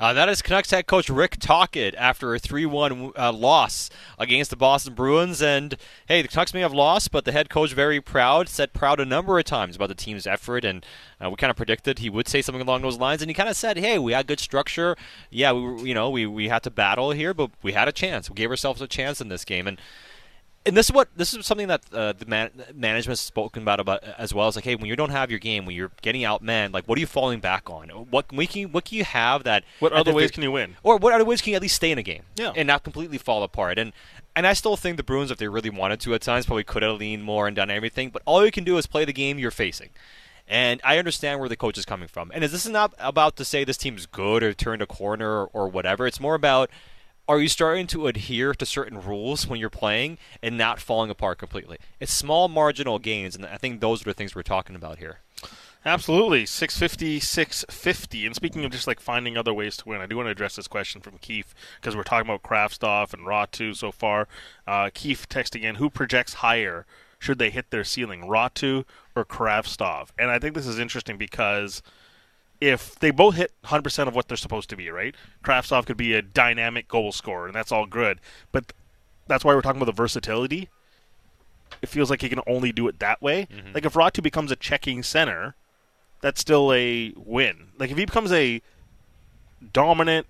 Uh, 0.00 0.14
that 0.14 0.30
is 0.30 0.40
Canucks 0.40 0.70
head 0.70 0.86
coach 0.86 1.10
Rick 1.10 1.36
Tocchet 1.40 1.94
after 1.94 2.34
a 2.34 2.38
3 2.38 2.64
1 2.64 3.12
uh, 3.18 3.32
loss 3.34 3.90
against 4.18 4.48
the 4.48 4.56
Boston 4.56 4.94
Bruins. 4.94 5.42
And 5.42 5.76
hey, 6.08 6.22
the 6.22 6.28
Canucks 6.28 6.54
may 6.54 6.60
have 6.60 6.72
lost, 6.72 7.10
but 7.10 7.26
the 7.26 7.32
head 7.32 7.50
coach 7.50 7.74
very 7.74 8.00
proud, 8.00 8.48
said 8.48 8.72
proud 8.72 8.98
a 8.98 9.04
number 9.04 9.38
of 9.38 9.44
times 9.44 9.76
about 9.76 9.90
the 9.90 9.94
team's 9.94 10.26
effort. 10.26 10.64
And 10.64 10.86
uh, 11.22 11.28
we 11.28 11.36
kind 11.36 11.50
of 11.50 11.56
predicted 11.58 11.98
he 11.98 12.08
would 12.08 12.28
say 12.28 12.40
something 12.40 12.62
along 12.62 12.80
those 12.80 12.96
lines. 12.96 13.20
And 13.20 13.28
he 13.28 13.34
kind 13.34 13.50
of 13.50 13.56
said, 13.56 13.76
hey, 13.76 13.98
we 13.98 14.14
had 14.14 14.26
good 14.26 14.40
structure. 14.40 14.96
Yeah, 15.28 15.52
we 15.52 15.90
you 15.90 15.94
know, 15.94 16.08
we, 16.08 16.24
we 16.24 16.48
had 16.48 16.62
to 16.62 16.70
battle 16.70 17.10
here, 17.10 17.34
but 17.34 17.50
we 17.62 17.72
had 17.72 17.86
a 17.86 17.92
chance. 17.92 18.30
We 18.30 18.36
gave 18.36 18.48
ourselves 18.48 18.80
a 18.80 18.88
chance 18.88 19.20
in 19.20 19.28
this 19.28 19.44
game. 19.44 19.66
And 19.66 19.78
and 20.66 20.76
this 20.76 20.86
is 20.86 20.92
what 20.92 21.08
this 21.16 21.32
is 21.32 21.46
something 21.46 21.68
that 21.68 21.82
uh, 21.92 22.12
the 22.12 22.26
man, 22.26 22.50
management 22.74 23.12
has 23.12 23.20
spoken 23.20 23.62
about 23.62 23.80
about 23.80 24.04
as 24.04 24.34
well. 24.34 24.46
It's 24.46 24.56
like, 24.56 24.64
hey, 24.64 24.74
when 24.74 24.86
you 24.86 24.96
don't 24.96 25.10
have 25.10 25.30
your 25.30 25.38
game, 25.38 25.64
when 25.64 25.74
you're 25.74 25.90
getting 26.02 26.22
outmanned, 26.22 26.74
like, 26.74 26.86
what 26.86 26.98
are 26.98 27.00
you 27.00 27.06
falling 27.06 27.40
back 27.40 27.70
on? 27.70 27.88
What 27.88 28.30
what 28.30 28.48
can 28.50 28.60
you, 28.60 28.68
what 28.68 28.84
can 28.84 28.98
you 28.98 29.04
have 29.04 29.44
that? 29.44 29.64
What 29.78 29.92
other 29.92 30.12
ways 30.12 30.30
can 30.30 30.42
you 30.42 30.52
win? 30.52 30.76
Or 30.82 30.98
what 30.98 31.14
other 31.14 31.24
ways 31.24 31.40
can 31.40 31.52
you 31.52 31.56
at 31.56 31.62
least 31.62 31.76
stay 31.76 31.90
in 31.90 31.98
a 31.98 32.02
game? 32.02 32.24
Yeah. 32.36 32.52
and 32.54 32.66
not 32.66 32.84
completely 32.84 33.16
fall 33.16 33.42
apart. 33.42 33.78
And 33.78 33.92
and 34.36 34.46
I 34.46 34.52
still 34.52 34.76
think 34.76 34.98
the 34.98 35.02
Bruins, 35.02 35.30
if 35.30 35.38
they 35.38 35.48
really 35.48 35.70
wanted 35.70 36.00
to, 36.00 36.14
at 36.14 36.20
times 36.20 36.46
probably 36.46 36.64
could 36.64 36.82
have 36.82 36.98
leaned 36.98 37.24
more 37.24 37.46
and 37.46 37.56
done 37.56 37.70
everything. 37.70 38.10
But 38.10 38.22
all 38.26 38.44
you 38.44 38.50
can 38.50 38.64
do 38.64 38.76
is 38.76 38.86
play 38.86 39.04
the 39.06 39.12
game 39.12 39.38
you're 39.38 39.50
facing. 39.50 39.90
And 40.46 40.80
I 40.82 40.98
understand 40.98 41.38
where 41.38 41.48
the 41.48 41.56
coach 41.56 41.78
is 41.78 41.84
coming 41.84 42.08
from. 42.08 42.32
And 42.34 42.42
is 42.42 42.50
this 42.50 42.66
is 42.66 42.72
not 42.72 42.92
about 42.98 43.36
to 43.36 43.44
say 43.44 43.62
this 43.62 43.76
team's 43.76 44.06
good 44.06 44.42
or 44.42 44.52
turned 44.52 44.82
a 44.82 44.86
corner 44.86 45.42
or, 45.42 45.46
or 45.52 45.68
whatever. 45.68 46.08
It's 46.08 46.20
more 46.20 46.34
about 46.34 46.70
are 47.30 47.38
you 47.38 47.46
starting 47.46 47.86
to 47.86 48.08
adhere 48.08 48.52
to 48.54 48.66
certain 48.66 49.00
rules 49.00 49.46
when 49.46 49.60
you're 49.60 49.70
playing 49.70 50.18
and 50.42 50.58
not 50.58 50.80
falling 50.80 51.10
apart 51.10 51.38
completely? 51.38 51.78
It's 52.00 52.12
small 52.12 52.48
marginal 52.48 52.98
gains, 52.98 53.36
and 53.36 53.46
I 53.46 53.56
think 53.56 53.80
those 53.80 54.02
are 54.02 54.06
the 54.06 54.14
things 54.14 54.34
we're 54.34 54.42
talking 54.42 54.74
about 54.74 54.98
here. 54.98 55.20
Absolutely. 55.86 56.44
650, 56.44 57.20
650. 57.20 58.26
And 58.26 58.34
speaking 58.34 58.64
of 58.64 58.72
just 58.72 58.88
like 58.88 58.98
finding 58.98 59.36
other 59.36 59.54
ways 59.54 59.76
to 59.76 59.88
win, 59.88 60.00
I 60.00 60.06
do 60.06 60.16
want 60.16 60.26
to 60.26 60.32
address 60.32 60.56
this 60.56 60.66
question 60.66 61.00
from 61.00 61.18
Keith 61.18 61.54
because 61.80 61.94
we're 61.94 62.02
talking 62.02 62.28
about 62.28 62.42
Kravtsov 62.42 63.14
and 63.14 63.24
Räty 63.24 63.76
so 63.76 63.92
far. 63.92 64.26
Uh, 64.66 64.90
Keith 64.92 65.28
texting 65.28 65.62
in, 65.62 65.76
who 65.76 65.88
projects 65.88 66.34
higher 66.34 66.84
should 67.20 67.38
they 67.38 67.50
hit 67.50 67.70
their 67.70 67.84
ceiling, 67.84 68.22
Räty 68.22 68.84
or 69.14 69.24
Kravtsov? 69.24 70.08
And 70.18 70.32
I 70.32 70.40
think 70.40 70.56
this 70.56 70.66
is 70.66 70.80
interesting 70.80 71.16
because 71.16 71.80
if 72.60 72.98
they 72.98 73.10
both 73.10 73.36
hit 73.36 73.52
100% 73.64 74.08
of 74.08 74.14
what 74.14 74.28
they're 74.28 74.36
supposed 74.36 74.68
to 74.70 74.76
be, 74.76 74.90
right? 74.90 75.14
Kravtsov 75.42 75.86
could 75.86 75.96
be 75.96 76.14
a 76.14 76.22
dynamic 76.22 76.88
goal 76.88 77.12
scorer, 77.12 77.46
and 77.46 77.54
that's 77.54 77.72
all 77.72 77.86
good. 77.86 78.20
But 78.52 78.72
that's 79.26 79.44
why 79.44 79.54
we're 79.54 79.62
talking 79.62 79.80
about 79.80 79.90
the 79.90 79.96
versatility. 79.96 80.68
It 81.80 81.88
feels 81.88 82.10
like 82.10 82.20
he 82.20 82.28
can 82.28 82.40
only 82.46 82.72
do 82.72 82.86
it 82.88 82.98
that 82.98 83.22
way. 83.22 83.46
Mm-hmm. 83.50 83.72
Like 83.72 83.86
if 83.86 83.94
Räty 83.94 84.22
becomes 84.22 84.50
a 84.50 84.56
checking 84.56 85.02
center, 85.02 85.54
that's 86.20 86.40
still 86.40 86.72
a 86.72 87.14
win. 87.16 87.68
Like 87.78 87.90
if 87.90 87.96
he 87.96 88.04
becomes 88.04 88.32
a 88.32 88.60
dominant 89.72 90.26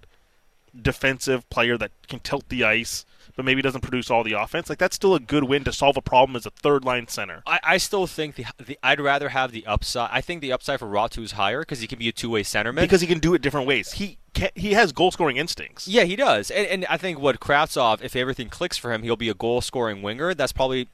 defensive 0.81 1.49
player 1.51 1.77
that 1.79 1.91
can 2.09 2.21
tilt 2.21 2.49
the 2.49 2.63
ice, 2.63 3.05
but 3.41 3.47
maybe 3.47 3.63
doesn't 3.63 3.81
produce 3.81 4.11
all 4.11 4.23
the 4.23 4.35
offense, 4.35 4.69
like 4.69 4.79
that's 4.79 4.97
still 4.97 5.15
a 5.15 5.21
good 5.21 5.45
win 5.45 5.65
to 5.65 5.73
solve 5.73 5.97
a 5.97 6.03
problem 6.03 6.37
as 6.37 6.45
a 6.45 6.51
third 6.51 6.85
line 6.85 7.09
center. 7.09 7.43
I, 7.47 7.59
I 7.63 7.77
still 7.79 8.07
think 8.07 8.35
the, 8.35 8.45
the 8.63 8.79
I'd 8.83 9.01
rather 9.01 9.31
have 9.31 9.51
the 9.51 9.67
upside. 9.67 10.11
I 10.13 10.21
think 10.21 10.43
the 10.43 10.53
upside 10.53 10.79
for 10.79 10.87
Räty 10.87 11.23
is 11.23 11.33
higher 11.33 11.61
because 11.61 11.81
he 11.81 11.87
can 11.87 11.99
be 11.99 12.09
a 12.09 12.13
two 12.13 12.29
way 12.29 12.43
centerman. 12.43 12.83
Because 12.83 13.01
he 13.01 13.07
can 13.07 13.19
do 13.19 13.33
it 13.33 13.41
different 13.41 13.67
ways. 13.67 13.93
He 13.93 14.19
can, 14.35 14.51
he 14.55 14.75
has 14.75 14.93
goal 14.93 15.11
scoring 15.11 15.39
instincts. 15.39 15.89
yeah, 15.89 16.05
he 16.05 16.17
does, 16.17 16.51
and, 16.51 16.67
and 16.67 16.87
I 16.91 16.99
think 16.99 17.19
what 17.19 17.41
Kravtsov, 17.41 18.03
if 18.03 18.15
everything 18.15 18.51
clicks 18.51 18.77
for 18.77 18.93
him, 18.93 19.03
he'll 19.03 19.17
be 19.17 19.31
a 19.31 19.35
goal 19.35 19.63
scoring 19.63 20.03
winger. 20.03 20.35
That's 20.35 20.53
probably 20.53 20.89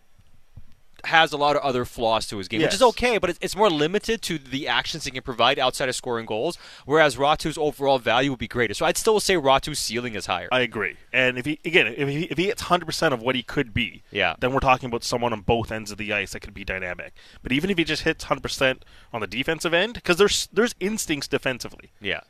has 1.07 1.33
a 1.33 1.37
lot 1.37 1.57
of 1.57 1.63
other 1.63 1.85
flaws 1.85 2.27
to 2.29 2.39
his 2.39 2.49
game, 2.49 2.61
Yes. 2.61 2.69
which 2.69 2.75
is 2.75 2.83
okay, 2.83 3.19
but 3.19 3.31
it's, 3.31 3.39
it's 3.43 3.57
more 3.57 3.71
limited 3.71 4.23
to 4.23 4.39
the 4.39 4.69
actions 4.69 5.05
he 5.05 5.11
can 5.11 5.23
provide 5.23 5.59
outside 5.59 5.89
of 5.89 5.97
scoring 5.97 6.27
goals. 6.27 6.59
Whereas 6.85 7.17
Räty's 7.17 7.57
overall 7.59 7.99
value 7.99 8.31
would 8.31 8.39
be 8.39 8.49
greater. 8.49 8.75
So 8.75 8.85
I'd 8.87 8.97
still 8.97 9.19
say 9.21 9.35
Räty's 9.35 9.79
ceiling 9.79 10.15
is 10.15 10.27
higher. 10.27 10.49
I 10.53 10.61
agree. 10.61 10.97
And 11.13 11.39
if 11.39 11.45
he 11.47 11.59
again, 11.65 11.87
if 11.97 12.09
he 12.09 12.25
if 12.25 12.39
he 12.39 12.47
hits 12.47 12.63
hundred 12.63 12.87
percent 12.87 13.15
of 13.15 13.23
what 13.23 13.35
he 13.35 13.43
could 13.43 13.73
be, 13.73 14.03
Yeah. 14.11 14.35
then 14.41 14.53
we're 14.53 14.61
talking 14.61 14.89
about 14.89 15.05
someone 15.05 15.33
on 15.33 15.41
both 15.41 15.73
ends 15.73 15.91
of 15.91 15.99
the 15.99 16.13
ice 16.13 16.33
that 16.33 16.41
could 16.41 16.55
be 16.55 16.65
dynamic. 16.65 17.15
But 17.43 17.53
even 17.53 17.71
if 17.71 17.79
he 17.79 17.85
just 17.85 18.03
hits 18.03 18.25
hundred 18.25 18.43
percent 18.43 18.85
on 19.13 19.21
the 19.21 19.27
defensive 19.27 19.73
end, 19.73 19.95
because 19.95 20.17
there's 20.19 20.49
there's 20.53 20.75
instincts 20.81 21.29
defensively. 21.29 21.91
yeah. 22.01 22.21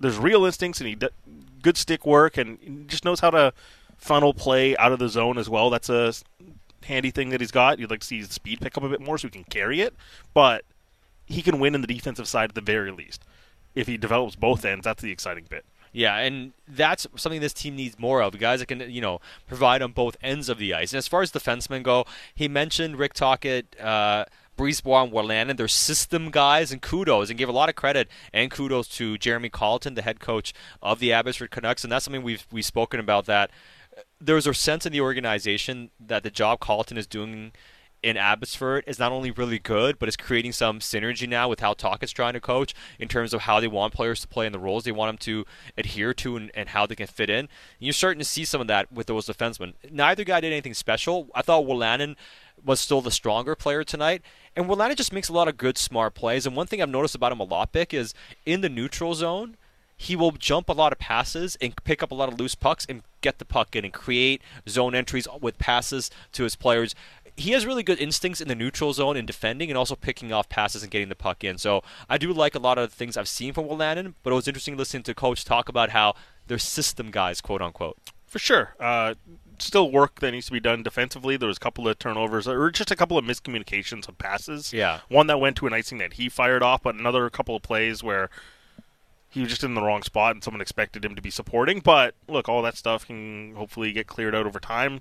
There's 0.00 0.16
real 0.16 0.44
instincts, 0.44 0.80
and 0.80 0.88
he 0.88 0.94
d- 0.94 1.08
good 1.60 1.76
stick 1.76 2.06
work, 2.06 2.36
and 2.36 2.86
just 2.88 3.04
knows 3.04 3.18
how 3.18 3.30
to 3.30 3.52
funnel 3.96 4.32
play 4.32 4.76
out 4.76 4.92
of 4.92 5.00
the 5.00 5.08
zone 5.08 5.36
as 5.38 5.48
well. 5.48 5.70
That's 5.70 5.88
a 5.88 6.14
handy 6.84 7.10
thing 7.10 7.30
that 7.30 7.40
he's 7.40 7.50
got. 7.50 7.78
You'd 7.78 7.90
like 7.90 8.00
to 8.00 8.06
see 8.06 8.18
his 8.18 8.30
speed 8.30 8.60
pick 8.60 8.76
up 8.76 8.82
a 8.82 8.88
bit 8.88 9.00
more 9.00 9.18
so 9.18 9.28
he 9.28 9.32
can 9.32 9.44
carry 9.44 9.80
it, 9.80 9.94
but 10.34 10.64
he 11.26 11.42
can 11.42 11.58
win 11.58 11.74
in 11.74 11.80
the 11.80 11.86
defensive 11.86 12.28
side 12.28 12.50
at 12.50 12.54
the 12.54 12.60
very 12.60 12.90
least. 12.90 13.22
If 13.74 13.86
he 13.86 13.96
develops 13.96 14.34
both 14.34 14.64
ends, 14.64 14.84
that's 14.84 15.02
the 15.02 15.12
exciting 15.12 15.46
bit. 15.48 15.64
Yeah, 15.92 16.16
and 16.18 16.52
that's 16.66 17.06
something 17.16 17.40
this 17.40 17.52
team 17.52 17.76
needs 17.76 17.98
more 17.98 18.22
of. 18.22 18.38
Guys 18.38 18.60
that 18.60 18.66
can, 18.66 18.80
you 18.90 19.00
know, 19.00 19.20
provide 19.46 19.82
on 19.82 19.92
both 19.92 20.16
ends 20.22 20.48
of 20.48 20.58
the 20.58 20.74
ice. 20.74 20.92
And 20.92 20.98
as 20.98 21.08
far 21.08 21.22
as 21.22 21.32
defensemen 21.32 21.82
go, 21.82 22.04
he 22.34 22.48
mentioned 22.48 22.98
Rick 22.98 23.14
Tocchet, 23.14 23.76
uh, 23.80 24.24
Brisebois, 24.56 25.30
and. 25.30 25.58
They're 25.58 25.68
system 25.68 26.30
guys, 26.30 26.72
and 26.72 26.82
kudos, 26.82 27.30
and 27.30 27.38
gave 27.38 27.48
a 27.48 27.52
lot 27.52 27.68
of 27.68 27.74
credit 27.74 28.08
and 28.32 28.50
kudos 28.50 28.88
to 28.96 29.16
Jeremy 29.16 29.48
Colliton, 29.48 29.94
the 29.94 30.02
head 30.02 30.20
coach 30.20 30.52
of 30.82 30.98
the 30.98 31.12
Abbotsford 31.12 31.50
Canucks. 31.50 31.84
And 31.84 31.92
that's 31.92 32.04
something 32.04 32.22
we've 32.22 32.46
we've 32.52 32.64
spoken 32.64 33.00
about. 33.00 33.26
That 33.26 33.50
there's 34.20 34.46
a 34.46 34.54
sense 34.54 34.86
in 34.86 34.92
the 34.92 35.00
organization 35.00 35.90
that 36.00 36.22
the 36.22 36.30
job 36.30 36.60
Colliton 36.60 36.98
is 36.98 37.06
doing 37.06 37.52
in 38.02 38.16
Abbotsford 38.16 38.84
is 38.86 38.98
not 38.98 39.10
only 39.10 39.30
really 39.30 39.58
good, 39.58 39.98
but 39.98 40.08
it's 40.08 40.16
creating 40.16 40.52
some 40.52 40.78
synergy 40.78 41.28
now 41.28 41.48
with 41.48 41.60
how 41.60 41.72
Talk 41.74 42.02
is 42.02 42.12
trying 42.12 42.34
to 42.34 42.40
coach 42.40 42.74
in 42.98 43.08
terms 43.08 43.34
of 43.34 43.42
how 43.42 43.58
they 43.58 43.66
want 43.66 43.92
players 43.92 44.20
to 44.20 44.28
play 44.28 44.46
in 44.46 44.52
the 44.52 44.58
roles 44.58 44.84
they 44.84 44.92
want 44.92 45.08
them 45.08 45.18
to 45.18 45.44
adhere 45.76 46.14
to 46.14 46.36
and, 46.36 46.50
and 46.54 46.68
how 46.68 46.86
they 46.86 46.94
can 46.94 47.08
fit 47.08 47.28
in. 47.28 47.40
And 47.40 47.48
you're 47.80 47.92
starting 47.92 48.20
to 48.20 48.24
see 48.24 48.44
some 48.44 48.60
of 48.60 48.68
that 48.68 48.92
with 48.92 49.08
those 49.08 49.26
defensemen. 49.26 49.74
Neither 49.90 50.24
guy 50.24 50.40
did 50.40 50.52
anything 50.52 50.74
special. 50.74 51.28
I 51.34 51.42
thought 51.42 51.64
Wolanin 51.66 52.14
was 52.64 52.80
still 52.80 53.00
the 53.00 53.10
stronger 53.10 53.54
player 53.54 53.82
tonight. 53.82 54.22
And 54.54 54.66
Wolanin 54.66 54.96
just 54.96 55.12
makes 55.12 55.28
a 55.28 55.32
lot 55.32 55.48
of 55.48 55.56
good, 55.56 55.76
smart 55.76 56.14
plays. 56.14 56.46
And 56.46 56.54
one 56.54 56.66
thing 56.66 56.80
I've 56.80 56.88
noticed 56.88 57.14
about 57.14 57.32
him 57.32 57.40
a 57.40 57.44
lot, 57.44 57.72
Bik, 57.72 57.92
is 57.92 58.14
in 58.46 58.60
the 58.60 58.68
neutral 58.68 59.14
zone, 59.14 59.56
he 60.00 60.14
will 60.14 60.30
jump 60.30 60.68
a 60.68 60.72
lot 60.72 60.92
of 60.92 60.98
passes 60.98 61.56
and 61.60 61.74
pick 61.84 62.02
up 62.04 62.12
a 62.12 62.14
lot 62.14 62.32
of 62.32 62.38
loose 62.38 62.54
pucks 62.54 62.86
and 62.88 63.02
get 63.20 63.38
the 63.38 63.44
puck 63.44 63.74
in 63.74 63.84
and 63.84 63.92
create 63.92 64.40
zone 64.68 64.94
entries 64.94 65.26
with 65.40 65.58
passes 65.58 66.08
to 66.32 66.44
his 66.44 66.54
players. 66.54 66.94
He 67.36 67.50
has 67.50 67.66
really 67.66 67.82
good 67.82 67.98
instincts 67.98 68.40
in 68.40 68.46
the 68.46 68.54
neutral 68.54 68.92
zone 68.92 69.16
in 69.16 69.26
defending 69.26 69.70
and 69.70 69.76
also 69.76 69.96
picking 69.96 70.32
off 70.32 70.48
passes 70.48 70.82
and 70.84 70.90
getting 70.90 71.08
the 71.08 71.16
puck 71.16 71.42
in. 71.42 71.58
So 71.58 71.82
I 72.08 72.16
do 72.16 72.32
like 72.32 72.54
a 72.54 72.60
lot 72.60 72.78
of 72.78 72.90
the 72.90 72.96
things 72.96 73.16
I've 73.16 73.28
seen 73.28 73.52
from 73.52 73.66
Wolanin, 73.66 74.14
but 74.22 74.30
it 74.30 74.34
was 74.34 74.46
interesting 74.46 74.76
listening 74.76 75.02
to 75.02 75.14
Coach 75.14 75.44
talk 75.44 75.68
about 75.68 75.90
how 75.90 76.14
they're 76.46 76.58
system 76.58 77.10
guys, 77.10 77.40
quote 77.40 77.60
unquote. 77.60 77.98
For 78.28 78.38
sure. 78.38 78.76
Uh, 78.78 79.14
still 79.58 79.90
work 79.90 80.20
that 80.20 80.30
needs 80.30 80.46
to 80.46 80.52
be 80.52 80.60
done 80.60 80.84
defensively. 80.84 81.36
There 81.36 81.48
was 81.48 81.56
a 81.56 81.60
couple 81.60 81.88
of 81.88 81.98
turnovers, 81.98 82.46
or 82.46 82.70
just 82.70 82.92
a 82.92 82.96
couple 82.96 83.18
of 83.18 83.24
miscommunications 83.24 84.06
of 84.06 84.16
passes. 84.18 84.72
Yeah. 84.72 85.00
One 85.08 85.26
that 85.26 85.40
went 85.40 85.56
to 85.56 85.66
an 85.66 85.72
icing 85.72 85.98
that 85.98 86.14
he 86.14 86.28
fired 86.28 86.62
off, 86.62 86.82
but 86.84 86.94
another 86.94 87.28
couple 87.30 87.56
of 87.56 87.62
plays 87.62 88.02
where 88.02 88.30
he 89.30 89.40
was 89.40 89.48
just 89.50 89.64
in 89.64 89.74
the 89.74 89.82
wrong 89.82 90.02
spot 90.02 90.34
and 90.34 90.42
someone 90.42 90.60
expected 90.60 91.04
him 91.04 91.14
to 91.14 91.22
be 91.22 91.30
supporting. 91.30 91.80
But 91.80 92.14
look, 92.28 92.48
all 92.48 92.62
that 92.62 92.76
stuff 92.76 93.06
can 93.06 93.54
hopefully 93.56 93.92
get 93.92 94.06
cleared 94.06 94.34
out 94.34 94.46
over 94.46 94.58
time. 94.60 95.00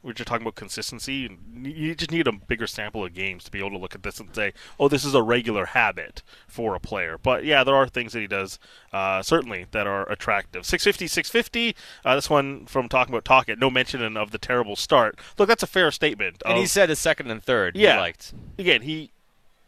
We're 0.00 0.12
just 0.12 0.28
talking 0.28 0.42
about 0.46 0.54
consistency. 0.54 1.28
You 1.60 1.92
just 1.96 2.12
need 2.12 2.28
a 2.28 2.32
bigger 2.32 2.68
sample 2.68 3.04
of 3.04 3.12
games 3.14 3.42
to 3.44 3.50
be 3.50 3.58
able 3.58 3.72
to 3.72 3.78
look 3.78 3.96
at 3.96 4.04
this 4.04 4.20
and 4.20 4.32
say, 4.32 4.52
"Oh, 4.78 4.86
this 4.86 5.04
is 5.04 5.12
a 5.12 5.24
regular 5.24 5.66
habit 5.66 6.22
for 6.46 6.76
a 6.76 6.80
player." 6.80 7.18
But 7.20 7.44
yeah, 7.44 7.64
there 7.64 7.74
are 7.74 7.88
things 7.88 8.12
that 8.12 8.20
he 8.20 8.28
does 8.28 8.60
uh, 8.92 9.22
certainly 9.22 9.66
that 9.72 9.88
are 9.88 10.08
attractive. 10.08 10.64
650, 10.64 11.08
650. 11.08 11.76
Uh, 12.04 12.14
this 12.14 12.30
one 12.30 12.64
from 12.66 12.88
talking 12.88 13.12
about 13.12 13.24
Tocchet. 13.24 13.58
No 13.58 13.70
mention 13.70 14.16
of 14.16 14.30
the 14.30 14.38
terrible 14.38 14.76
start. 14.76 15.18
Look, 15.36 15.48
that's 15.48 15.64
a 15.64 15.66
fair 15.66 15.90
statement. 15.90 16.44
And 16.46 16.56
he 16.58 16.66
said 16.66 16.90
his 16.90 17.00
second 17.00 17.28
and 17.32 17.42
third. 17.42 17.74
he 17.74 17.82
Yeah. 17.82 17.98
liked. 17.98 18.32
again, 18.56 18.82
he 18.82 19.10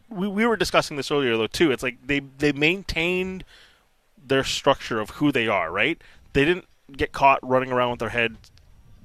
we, 0.08 0.28
we 0.28 0.46
were 0.46 0.56
discussing 0.56 0.96
this 0.96 1.10
earlier 1.10 1.36
though 1.36 1.48
too. 1.48 1.72
It's 1.72 1.82
like 1.82 2.06
they 2.06 2.20
they 2.20 2.52
maintained 2.52 3.42
their 4.26 4.44
structure 4.44 5.00
of 5.00 5.10
who 5.10 5.32
they 5.32 5.48
are, 5.48 5.70
right? 5.70 6.00
They 6.32 6.44
didn't 6.44 6.66
get 6.96 7.12
caught 7.12 7.38
running 7.42 7.72
around 7.72 7.90
with 7.92 8.00
their 8.00 8.08
head 8.10 8.36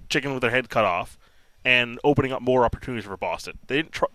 chicken 0.09 0.33
with 0.33 0.41
their 0.41 0.51
head 0.51 0.69
cut 0.69 0.85
off 0.85 1.17
and 1.63 1.99
opening 2.03 2.31
up 2.31 2.41
more 2.41 2.63
opportunities 2.63 3.05
for 3.05 3.17
Boston. 3.17 3.57
They 3.67 3.77
didn't 3.77 3.91
tr- 3.91 4.05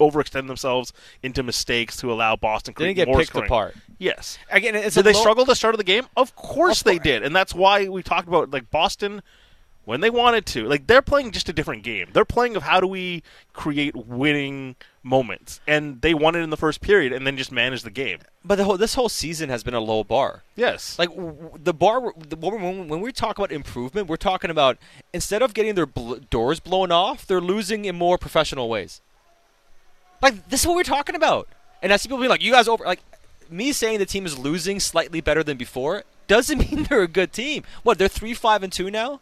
overextend 0.00 0.48
themselves 0.48 0.92
into 1.22 1.42
mistakes 1.42 1.96
to 1.98 2.12
allow 2.12 2.34
Boston 2.36 2.74
They 2.76 2.92
didn't 2.92 2.96
get 3.08 3.16
picked 3.16 3.28
scoring. 3.28 3.46
apart. 3.46 3.76
Yes. 3.98 4.38
Again, 4.50 4.74
it's 4.74 4.94
Did 4.96 5.00
a 5.00 5.02
they 5.04 5.12
low- 5.12 5.20
struggle 5.20 5.42
at 5.42 5.46
the 5.48 5.54
start 5.54 5.74
of 5.74 5.78
the 5.78 5.84
game? 5.84 6.06
Of 6.16 6.34
course 6.34 6.80
Of 6.80 6.84
they 6.86 6.98
did, 6.98 7.22
and 7.22 7.34
that's 7.34 7.54
why 7.54 7.88
we 7.88 8.02
talked 8.02 8.26
about 8.28 8.50
like 8.50 8.70
Boston 8.70 9.22
when 9.86 10.00
they 10.00 10.10
wanted 10.10 10.44
to. 10.44 10.66
Like 10.68 10.86
they're 10.86 11.00
playing 11.00 11.30
just 11.30 11.48
a 11.48 11.52
different 11.54 11.82
game. 11.82 12.08
They're 12.12 12.26
playing 12.26 12.56
of 12.56 12.64
how 12.64 12.80
do 12.80 12.86
we 12.86 13.22
create 13.54 13.96
winning 13.96 14.76
moments, 15.02 15.60
and 15.66 16.02
they 16.02 16.12
won 16.12 16.34
it 16.34 16.40
in 16.40 16.50
the 16.50 16.56
first 16.56 16.82
period, 16.82 17.12
and 17.12 17.26
then 17.26 17.36
just 17.38 17.50
manage 17.52 17.82
the 17.82 17.90
game. 17.90 18.18
But 18.44 18.56
the 18.56 18.64
whole, 18.64 18.76
this 18.76 18.94
whole 18.94 19.08
season 19.08 19.48
has 19.48 19.62
been 19.62 19.74
a 19.74 19.80
low 19.80 20.04
bar. 20.04 20.42
Yes, 20.56 20.98
Like 20.98 21.10
w- 21.10 21.52
the 21.54 21.72
bar, 21.72 22.12
the, 22.18 22.36
when, 22.36 22.88
when 22.88 23.00
we 23.00 23.12
talk 23.12 23.38
about 23.38 23.52
improvement, 23.52 24.08
we're 24.08 24.16
talking 24.16 24.50
about 24.50 24.76
instead 25.14 25.40
of 25.40 25.54
getting 25.54 25.76
their 25.76 25.86
bl- 25.86 26.16
doors 26.30 26.60
blown 26.60 26.90
off, 26.92 27.24
they're 27.24 27.40
losing 27.40 27.84
in 27.84 27.96
more 27.96 28.18
professional 28.18 28.68
ways. 28.68 29.00
Like 30.20 30.48
this 30.48 30.60
is 30.62 30.66
what 30.66 30.76
we're 30.76 30.82
talking 30.82 31.14
about. 31.14 31.48
And 31.80 31.92
I 31.92 31.96
see 31.96 32.08
people 32.08 32.18
being 32.18 32.30
like, 32.30 32.42
"You 32.42 32.50
guys 32.52 32.66
over." 32.68 32.84
Like 32.84 33.00
me 33.48 33.70
saying 33.70 34.00
the 34.00 34.06
team 34.06 34.26
is 34.26 34.36
losing 34.36 34.80
slightly 34.80 35.20
better 35.20 35.44
than 35.44 35.56
before 35.56 36.02
doesn't 36.26 36.58
mean 36.72 36.84
they're 36.84 37.02
a 37.02 37.08
good 37.08 37.32
team. 37.32 37.62
What 37.84 37.98
they're 37.98 38.08
three, 38.08 38.34
five, 38.34 38.64
and 38.64 38.72
two 38.72 38.90
now 38.90 39.20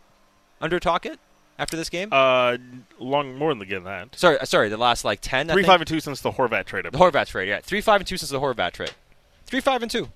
under 0.64 0.80
Tocchet 0.80 1.18
after 1.58 1.76
this 1.76 1.88
game. 1.90 2.08
uh, 2.10 2.56
long 2.98 3.36
more 3.36 3.54
than 3.54 3.84
that. 3.84 4.16
sorry, 4.18 4.38
uh, 4.38 4.44
sorry, 4.44 4.68
the 4.70 4.76
last 4.76 5.04
like 5.04 5.20
ten. 5.20 5.48
Three, 5.48 5.62
five, 5.62 5.80
and 5.80 5.86
two 5.86 6.00
since 6.00 6.20
the 6.22 6.32
Horvat 6.32 6.64
trade. 6.64 6.86
I 6.86 6.90
The 6.90 6.98
believe. 6.98 7.12
Horvat 7.12 7.26
trade, 7.26 7.48
yeah. 7.48 7.60
Three 7.60 7.80
five 7.80 8.00
and 8.00 8.06
two 8.08 8.16
since 8.16 8.30
the 8.30 8.40
Horvat 8.40 8.72
trade. 8.72 8.92
Three 9.46 9.60
five 9.60 9.82
and 9.82 9.90
two. 9.90 10.08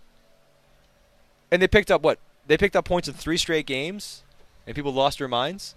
And 1.50 1.62
they 1.62 1.68
picked 1.68 1.90
up 1.90 2.02
what? 2.02 2.18
They 2.46 2.56
picked 2.56 2.76
up 2.76 2.84
points 2.86 3.08
in 3.08 3.14
three 3.14 3.36
straight 3.36 3.66
games, 3.66 4.22
and 4.66 4.74
people 4.74 4.92
lost 4.92 5.18
their 5.18 5.28
minds 5.28 5.74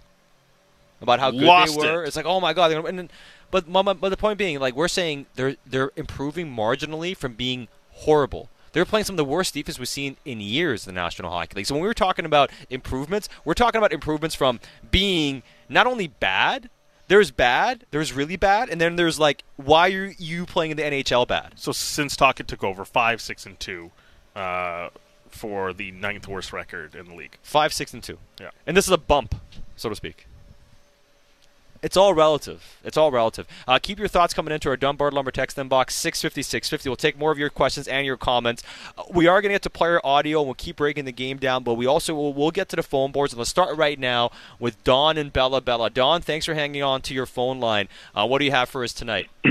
about 1.00 1.20
how 1.20 1.30
good 1.30 1.42
Lost 1.42 1.78
they 1.80 1.90
were. 1.90 2.04
it. 2.04 2.06
It's 2.08 2.16
like, 2.16 2.26
oh 2.26 2.40
my 2.40 2.52
god! 2.54 2.72
And 2.72 2.98
then, 2.98 3.10
but 3.50 3.70
but 3.70 4.08
the 4.08 4.16
point 4.16 4.38
being, 4.38 4.58
like 4.58 4.74
we're 4.74 4.88
saying, 4.88 5.26
they're 5.34 5.56
they're 5.66 5.90
improving 5.96 6.50
marginally 6.54 7.16
from 7.16 7.34
being 7.34 7.68
horrible. 7.90 8.48
They're 8.72 8.84
playing 8.84 9.04
some 9.04 9.14
of 9.14 9.18
the 9.18 9.24
worst 9.24 9.54
defense 9.54 9.78
we've 9.78 9.88
seen 9.88 10.16
in 10.24 10.40
years 10.40 10.86
in 10.86 10.94
the 10.94 11.00
National 11.00 11.30
Hockey 11.30 11.56
League. 11.56 11.66
So 11.66 11.74
when 11.74 11.82
we 11.82 11.88
were 11.88 11.94
talking 11.94 12.24
about 12.24 12.50
improvements, 12.70 13.28
we're 13.44 13.54
talking 13.54 13.78
about 13.78 13.92
improvements 13.92 14.34
from 14.34 14.60
being 14.90 15.42
not 15.68 15.86
only 15.86 16.08
bad. 16.08 16.70
There's 17.08 17.30
bad, 17.30 17.84
there's 17.90 18.12
really 18.14 18.36
bad, 18.36 18.70
and 18.70 18.80
then 18.80 18.96
there's 18.96 19.18
like, 19.18 19.44
why 19.56 19.90
are 19.90 20.14
you 20.16 20.46
playing 20.46 20.70
in 20.70 20.76
the 20.78 20.82
NHL 20.84 21.28
bad? 21.28 21.54
So 21.56 21.72
since 21.72 22.16
Tocchet 22.16 22.48
took 22.48 22.64
over, 22.64 22.86
five, 22.86 23.20
six, 23.20 23.44
and 23.44 23.60
two, 23.60 23.90
uh, 24.34 24.88
for 25.28 25.72
the 25.72 25.90
ninth 25.90 26.28
worst 26.28 26.52
record 26.52 26.94
in 26.94 27.06
the 27.06 27.14
league. 27.14 27.36
Five, 27.42 27.72
six, 27.72 27.92
and 27.92 28.02
two. 28.02 28.18
Yeah. 28.40 28.50
And 28.66 28.76
this 28.76 28.86
is 28.86 28.92
a 28.92 28.98
bump, 28.98 29.34
so 29.76 29.88
to 29.88 29.94
speak. 29.94 30.26
It's 31.82 31.96
all 31.96 32.14
relative. 32.14 32.78
It's 32.84 32.96
all 32.96 33.10
relative. 33.10 33.46
Uh, 33.66 33.80
keep 33.82 33.98
your 33.98 34.06
thoughts 34.06 34.32
coming 34.32 34.54
into 34.54 34.68
our 34.68 34.76
Dunbar 34.76 35.10
Lumber 35.10 35.32
text 35.32 35.56
inbox 35.56 35.90
650 35.90 36.42
650. 36.42 36.88
We'll 36.88 36.96
take 36.96 37.18
more 37.18 37.32
of 37.32 37.38
your 37.38 37.50
questions 37.50 37.88
and 37.88 38.06
your 38.06 38.16
comments. 38.16 38.62
Uh, 38.96 39.02
we 39.12 39.26
are 39.26 39.42
going 39.42 39.50
to 39.50 39.54
get 39.54 39.62
to 39.62 39.70
player 39.70 40.00
audio 40.04 40.38
and 40.38 40.46
we'll 40.46 40.54
keep 40.54 40.76
breaking 40.76 41.06
the 41.06 41.12
game 41.12 41.38
down, 41.38 41.64
but 41.64 41.74
we 41.74 41.86
also 41.86 42.14
will 42.14 42.32
we'll 42.32 42.52
get 42.52 42.68
to 42.68 42.76
the 42.76 42.84
phone 42.84 43.10
boards. 43.10 43.32
And 43.32 43.38
let's 43.38 43.50
start 43.50 43.76
right 43.76 43.98
now 43.98 44.30
with 44.60 44.82
Don 44.84 45.18
and 45.18 45.32
Bella 45.32 45.60
Bella. 45.60 45.90
Don, 45.90 46.22
thanks 46.22 46.46
for 46.46 46.54
hanging 46.54 46.82
on 46.82 47.02
to 47.02 47.14
your 47.14 47.26
phone 47.26 47.58
line. 47.58 47.88
Uh, 48.14 48.26
what 48.26 48.38
do 48.38 48.44
you 48.44 48.52
have 48.52 48.68
for 48.68 48.84
us 48.84 48.92
tonight? 48.92 49.28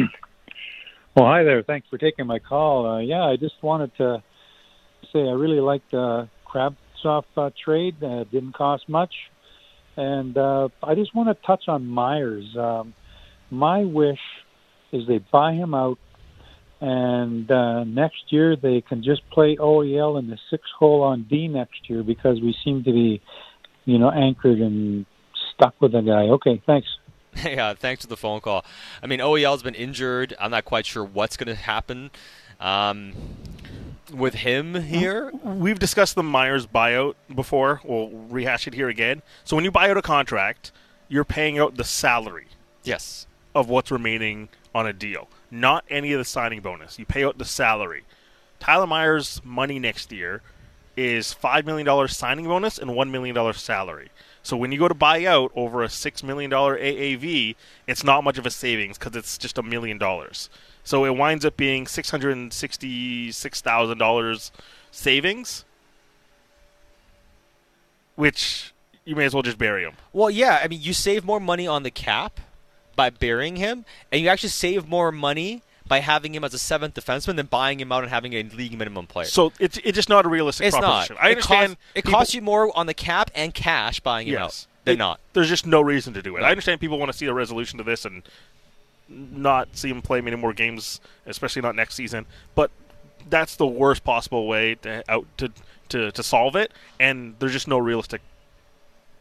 Well, 1.14 1.26
hi 1.26 1.44
there. 1.44 1.62
Thanks 1.62 1.90
for 1.90 1.98
taking 1.98 2.26
my 2.26 2.40
call. 2.40 2.86
Uh, 2.86 3.00
yeah, 3.00 3.26
I 3.26 3.36
just 3.36 3.62
wanted 3.62 3.94
to 3.98 4.24
say 5.12 5.20
I 5.20 5.34
really 5.34 5.60
liked 5.60 5.92
the 5.92 6.30
Kravtsov 6.48 7.26
uh, 7.36 7.50
trade. 7.62 7.98
It 8.02 8.32
didn't 8.32 8.54
cost 8.54 8.88
much. 8.88 9.14
And 9.98 10.38
uh, 10.38 10.70
I 10.82 10.96
just 10.96 11.14
want 11.14 11.30
to 11.30 11.46
touch 11.46 11.64
on 11.68 11.86
Myers. 11.86 12.56
Um, 12.58 12.94
my 13.50 13.84
wish 13.84 14.20
is 14.92 15.08
they 15.08 15.20
buy 15.32 15.54
him 15.54 15.74
out, 15.74 16.00
and 16.80 17.50
uh, 17.52 17.84
next 17.84 18.24
year 18.30 18.56
they 18.56 18.82
can 18.82 19.04
just 19.04 19.22
play 19.30 19.58
OEL 19.58 20.18
in 20.20 20.30
the 20.30 20.38
six 20.50 20.64
hole 20.78 21.04
on 21.04 21.28
D 21.30 21.48
next 21.48 21.90
year 21.90 22.04
because 22.04 22.42
we 22.42 22.56
seem 22.64 22.84
to 22.84 22.92
be, 22.92 23.22
you 23.86 23.98
know, 24.00 24.10
anchored 24.10 24.60
and 24.60 25.06
stuck 25.54 25.80
with 25.82 25.92
the 25.92 26.02
guy. 26.02 26.30
Okay, 26.30 26.62
thanks. 26.66 26.88
yeah, 27.44 27.74
thanks 27.74 28.04
for 28.04 28.08
the 28.08 28.18
phone 28.18 28.42
call. 28.42 28.66
I 29.02 29.08
mean, 29.08 29.20
OEL's 29.20 29.64
been 29.64 29.76
injured. 29.76 30.36
I'm 30.40 30.52
not 30.52 30.66
quite 30.66 30.86
sure 30.86 31.04
what's 31.04 31.38
going 31.38 31.48
to 31.48 31.62
happen 31.62 32.12
um, 32.62 33.14
with 34.12 34.36
him 34.36 34.76
here. 34.76 35.32
We've 35.44 35.80
discussed 35.80 36.16
the 36.16 36.24
Myers 36.24 36.66
buyout 36.68 37.16
before. 37.34 37.82
We'll 37.84 38.10
rehash 38.10 38.68
it 38.68 38.74
here 38.74 38.90
again. 38.90 39.22
So 39.44 39.56
when 39.56 39.66
you 39.66 39.72
buy 39.72 39.90
out 39.90 39.98
a 39.98 40.02
contract, 40.02 40.72
you're 41.08 41.26
paying 41.26 41.60
out 41.60 41.76
the 41.78 41.84
salary. 41.84 42.48
Yes. 42.84 43.28
of 43.54 43.70
what's 43.70 43.92
remaining 43.92 44.50
on 44.74 44.88
a 44.88 44.94
deal, 44.94 45.28
not 45.52 45.84
any 45.90 46.14
of 46.14 46.18
the 46.18 46.26
signing 46.26 46.62
bonus. 46.62 46.98
You 46.98 47.06
pay 47.06 47.24
out 47.24 47.38
the 47.38 47.46
salary. 47.46 48.04
Tyler 48.60 48.88
Myers' 48.88 49.42
money 49.44 49.78
next 49.78 50.12
year 50.12 50.42
is 50.96 51.34
$5 51.34 51.66
million 51.66 52.08
signing 52.08 52.46
bonus 52.46 52.78
and 52.78 52.92
$1 52.92 53.12
million 53.12 53.54
salary. 53.54 54.10
So 54.44 54.58
when 54.58 54.72
you 54.72 54.80
go 54.80 54.88
to 54.88 54.94
buy 54.94 55.26
out 55.26 55.52
over 55.56 55.84
a 55.84 55.88
$6 55.88 56.24
million 56.24 56.50
AAV, 56.52 57.56
it's 57.88 58.04
not 58.04 58.24
much 58.24 58.38
of 58.38 58.46
a 58.46 58.52
savings 58.52 58.98
because 58.98 59.16
it's 59.16 59.38
just 59.38 59.58
a 59.58 59.64
million 59.64 59.98
dollars. 59.98 60.50
So 60.84 61.06
it 61.06 61.16
winds 61.16 61.46
up 61.46 61.58
being 61.58 61.86
$666,000 61.86 64.52
savings, 64.92 65.66
which 68.16 68.74
you 69.06 69.16
may 69.16 69.26
as 69.26 69.34
well 69.34 69.44
just 69.44 69.58
bury 69.58 69.84
him. 69.84 69.94
Well, 70.14 70.30
yeah. 70.30 70.60
I 70.64 70.68
mean, 70.68 70.82
you 70.82 70.94
save 70.94 71.26
more 71.26 71.40
money 71.40 71.68
on 71.68 71.84
the 71.84 71.92
cap 71.92 72.40
by 72.96 73.10
burying 73.10 73.56
him, 73.56 73.86
and 74.12 74.22
you 74.22 74.28
actually 74.28 74.50
save 74.50 74.88
more 74.88 75.12
money 75.12 75.64
by 75.88 76.00
having 76.00 76.34
him 76.34 76.44
as 76.44 76.54
a 76.54 76.60
seventh 76.60 76.94
defenseman 76.94 77.36
than 77.36 77.48
buying 77.48 77.80
him 77.80 77.92
out 77.92 78.04
and 78.04 78.10
having 78.10 78.34
a 78.34 78.44
league 78.44 78.78
minimum 78.78 79.08
player. 79.08 79.26
So 79.26 79.52
it's 79.60 79.78
it's 79.84 79.96
just 79.96 80.08
not 80.08 80.26
a 80.26 80.30
realistic 80.30 80.68
it's 80.68 80.78
proposition. 80.78 81.16
Not. 81.16 81.26
I 81.26 81.30
understand 81.32 81.74
it, 81.74 81.76
cost, 81.76 81.78
it 81.96 82.10
costs 82.10 82.34
you 82.34 82.42
more 82.42 82.78
on 82.78 82.86
the 82.86 82.94
cap 82.94 83.30
and 83.36 83.54
cash 83.54 84.00
buying 84.00 84.28
him 84.28 84.36
yes. 84.36 84.42
out 84.42 84.68
than 84.86 84.94
it, 84.94 85.00
not. 85.00 85.20
There's 85.34 85.50
just 85.50 85.66
no 85.66 85.82
reason 85.82 86.14
to 86.14 86.22
do 86.22 86.38
it. 86.38 86.42
No. 86.42 86.46
I 86.46 86.52
understand 86.52 86.80
people 86.80 86.98
want 86.98 87.12
to 87.12 87.18
see 87.18 87.26
a 87.26 87.34
resolution 87.34 87.78
to 87.78 87.84
this 87.84 88.06
and 88.06 88.24
not 89.12 89.76
see 89.76 89.90
him 89.90 90.02
play 90.02 90.22
many 90.22 90.36
more 90.36 90.54
games, 90.54 91.02
especially 91.26 91.62
not 91.62 91.76
next 91.76 91.96
season. 91.96 92.26
But 92.56 92.72
that's 93.30 93.56
the 93.56 93.68
worst 93.68 94.04
possible 94.04 94.48
way 94.48 94.76
to 94.76 95.04
out 95.10 95.26
to 95.38 95.52
to, 95.90 96.12
to 96.12 96.24
solve 96.24 96.56
it, 96.56 96.72
and 97.00 97.36
there's 97.40 97.52
just 97.52 97.68
no 97.68 97.78
realistic 97.78 98.22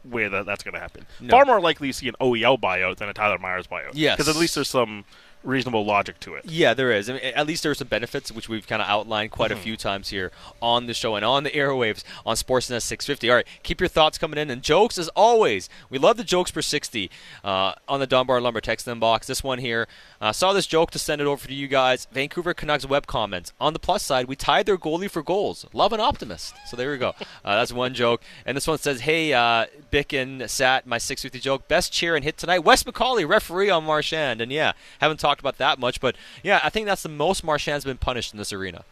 way 0.05 0.27
that 0.27 0.45
that's 0.45 0.63
going 0.63 0.73
to 0.73 0.79
happen. 0.79 1.05
No. 1.19 1.31
Far 1.31 1.45
more 1.45 1.59
likely 1.61 1.89
to 1.89 1.93
see 1.93 2.07
an 2.07 2.15
OEL 2.19 2.59
buyout 2.59 2.97
than 2.97 3.09
a 3.09 3.13
Tyler 3.13 3.37
Myers 3.37 3.67
buyout. 3.67 3.91
Yes, 3.93 4.15
because 4.15 4.33
at 4.33 4.39
least 4.39 4.55
there's 4.55 4.69
some 4.69 5.05
reasonable 5.43 5.85
logic 5.85 6.19
to 6.21 6.35
it. 6.35 6.45
Yeah, 6.45 6.73
there 6.73 6.91
is. 6.91 7.09
I 7.09 7.13
mean, 7.13 7.21
at 7.23 7.47
least 7.47 7.63
there 7.63 7.71
are 7.71 7.75
some 7.75 7.87
benefits, 7.87 8.31
which 8.31 8.49
we've 8.49 8.67
kind 8.67 8.81
of 8.81 8.87
outlined 8.87 9.31
quite 9.31 9.51
mm-hmm. 9.51 9.59
a 9.59 9.63
few 9.63 9.77
times 9.77 10.09
here 10.09 10.31
on 10.61 10.87
the 10.87 10.93
show 10.93 11.15
and 11.15 11.25
on 11.25 11.43
the 11.43 11.51
airwaves 11.51 12.03
on 12.25 12.35
Sportsnet 12.35 12.81
650. 12.81 13.29
All 13.29 13.35
right, 13.35 13.47
keep 13.63 13.79
your 13.79 13.87
thoughts 13.87 14.17
coming 14.17 14.37
in 14.37 14.49
and 14.49 14.61
jokes 14.61 14.97
as 14.97 15.07
always. 15.09 15.69
We 15.89 15.97
love 15.97 16.17
the 16.17 16.23
jokes 16.23 16.51
per 16.51 16.61
60 16.61 17.09
uh, 17.43 17.73
on 17.87 17.99
the 17.99 18.07
Dunbar 18.07 18.41
Lumber 18.41 18.61
text 18.61 18.87
inbox. 18.87 19.25
This 19.25 19.43
one 19.43 19.59
here, 19.59 19.87
uh, 20.19 20.31
saw 20.31 20.53
this 20.53 20.67
joke 20.67 20.91
to 20.91 20.99
send 20.99 21.21
it 21.21 21.27
over 21.27 21.47
to 21.47 21.53
you 21.53 21.67
guys. 21.67 22.07
Vancouver 22.11 22.53
Canucks 22.53 22.85
web 22.85 23.07
comments. 23.07 23.53
On 23.59 23.73
the 23.73 23.79
plus 23.79 24.03
side, 24.03 24.27
we 24.27 24.35
tied 24.35 24.65
their 24.65 24.77
goalie 24.77 25.09
for 25.09 25.21
goals. 25.21 25.65
Love 25.73 25.93
an 25.93 25.99
optimist. 25.99 26.53
So 26.67 26.77
there 26.77 26.91
we 26.91 26.97
go. 26.97 27.13
Uh, 27.43 27.55
that's 27.55 27.73
one 27.73 27.93
joke. 27.93 28.21
And 28.45 28.55
this 28.55 28.67
one 28.67 28.77
says, 28.77 29.01
"Hey, 29.01 29.33
uh, 29.33 29.65
Bik 29.91 30.13
and 30.13 30.49
Sat, 30.49 30.85
my 30.85 30.97
650 30.97 31.39
joke. 31.39 31.67
Best 31.67 31.91
cheer 31.91 32.15
and 32.15 32.23
hit 32.23 32.37
tonight. 32.37 32.59
Wes 32.59 32.83
McCauley, 32.83 33.27
referee 33.27 33.69
on 33.69 33.83
Marchand. 33.83 34.41
And 34.41 34.51
yeah, 34.51 34.73
haven't 34.99 35.19
talked 35.19 35.30
about 35.39 35.57
that 35.57 35.79
much, 35.79 35.99
but 35.99 36.15
yeah, 36.43 36.59
I 36.63 36.69
think 36.69 36.85
that's 36.85 37.03
the 37.03 37.09
most 37.09 37.43
Marchand's 37.43 37.85
been 37.85 37.97
punished 37.97 38.33
in 38.33 38.37
this 38.37 38.51
arena. 38.51 38.83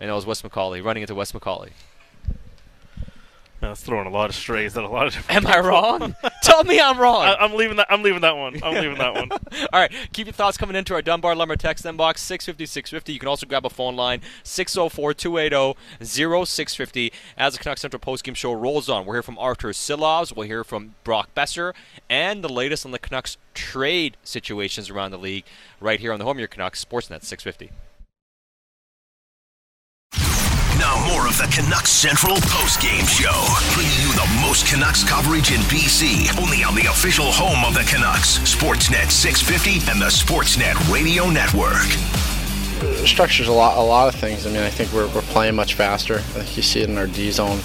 And 0.00 0.10
it 0.10 0.12
was 0.12 0.26
Wes 0.26 0.42
McCauley 0.42 0.84
running 0.84 1.02
into 1.02 1.14
Wes 1.14 1.32
McCauley. 1.32 1.70
That's 3.62 3.80
throwing 3.80 4.08
a 4.08 4.10
lot 4.10 4.28
of 4.28 4.34
strays 4.34 4.76
at 4.76 4.82
a 4.82 4.88
lot 4.88 5.06
of 5.06 5.14
Am 5.30 5.42
different. 5.44 5.46
I 5.46 5.60
wrong? 5.60 6.16
Tell 6.42 6.64
me 6.64 6.80
I'm 6.80 6.98
wrong. 6.98 7.22
I, 7.22 7.44
am 7.44 7.54
leaving 7.54 7.76
that. 7.76 7.86
I'm 7.90 8.02
leaving 8.02 8.22
that 8.22 8.36
one. 8.36 8.60
I'm 8.60 8.74
leaving 8.74 8.98
that 8.98 9.14
one. 9.14 9.30
All 9.72 9.80
right. 9.80 9.92
Keep 10.12 10.26
your 10.26 10.32
thoughts 10.32 10.56
coming 10.56 10.74
into 10.74 10.94
our 10.94 11.00
Dunbar 11.00 11.36
Lumber 11.36 11.54
text 11.54 11.84
inbox 11.84 12.18
650 12.18 12.66
650. 12.66 13.12
You 13.12 13.18
can 13.20 13.28
also 13.28 13.46
grab 13.46 13.64
a 13.64 13.70
phone 13.70 13.94
line 13.94 14.20
604 14.42 15.14
280 15.14 15.78
0650 16.04 17.12
as 17.36 17.52
the 17.52 17.60
Canucks 17.60 17.82
Central 17.82 18.00
postgame 18.00 18.34
show 18.34 18.52
rolls 18.52 18.88
on. 18.88 19.06
We'll 19.06 19.14
hear 19.14 19.22
from 19.22 19.38
Arturs 19.38 19.78
Silovs. 19.78 20.34
We'll 20.34 20.48
hear 20.48 20.64
from 20.64 20.96
Brock 21.04 21.30
Boeser 21.36 21.72
and 22.10 22.42
the 22.42 22.52
latest 22.52 22.84
on 22.84 22.90
the 22.90 22.98
Canucks 22.98 23.36
trade 23.54 24.16
situations 24.24 24.90
around 24.90 25.12
the 25.12 25.18
league 25.18 25.44
right 25.80 26.00
here 26.00 26.12
on 26.12 26.18
the 26.18 26.24
Home 26.24 26.38
Year 26.38 26.48
Canucks 26.48 26.84
Sportsnet 26.84 27.22
650. 27.22 27.70
Now 30.82 30.98
more 31.14 31.28
of 31.28 31.38
the 31.38 31.46
Canucks 31.46 31.92
Central 31.92 32.34
post-game 32.40 33.06
show, 33.06 33.46
bringing 33.72 33.94
you 34.00 34.12
the 34.14 34.28
most 34.42 34.66
Canucks 34.66 35.04
coverage 35.04 35.52
in 35.52 35.60
BC, 35.70 36.36
only 36.42 36.64
on 36.64 36.74
the 36.74 36.86
official 36.86 37.26
home 37.30 37.64
of 37.64 37.74
the 37.74 37.88
Canucks, 37.88 38.40
Sportsnet 38.40 39.08
650 39.08 39.88
and 39.88 40.02
the 40.02 40.06
Sportsnet 40.06 40.74
Radio 40.92 41.30
Network. 41.30 41.86
Structure's 43.06 43.46
a 43.46 43.52
lot, 43.52 43.78
a 43.78 43.80
lot 43.80 44.12
of 44.12 44.20
things. 44.20 44.44
I 44.44 44.50
mean, 44.50 44.62
I 44.62 44.70
think 44.70 44.92
we're, 44.92 45.06
we're 45.14 45.22
playing 45.22 45.54
much 45.54 45.74
faster. 45.74 46.16
I 46.16 46.42
think 46.42 46.56
you 46.56 46.64
see 46.64 46.80
it 46.80 46.88
in 46.90 46.98
our 46.98 47.06
D 47.06 47.30
zone. 47.30 47.60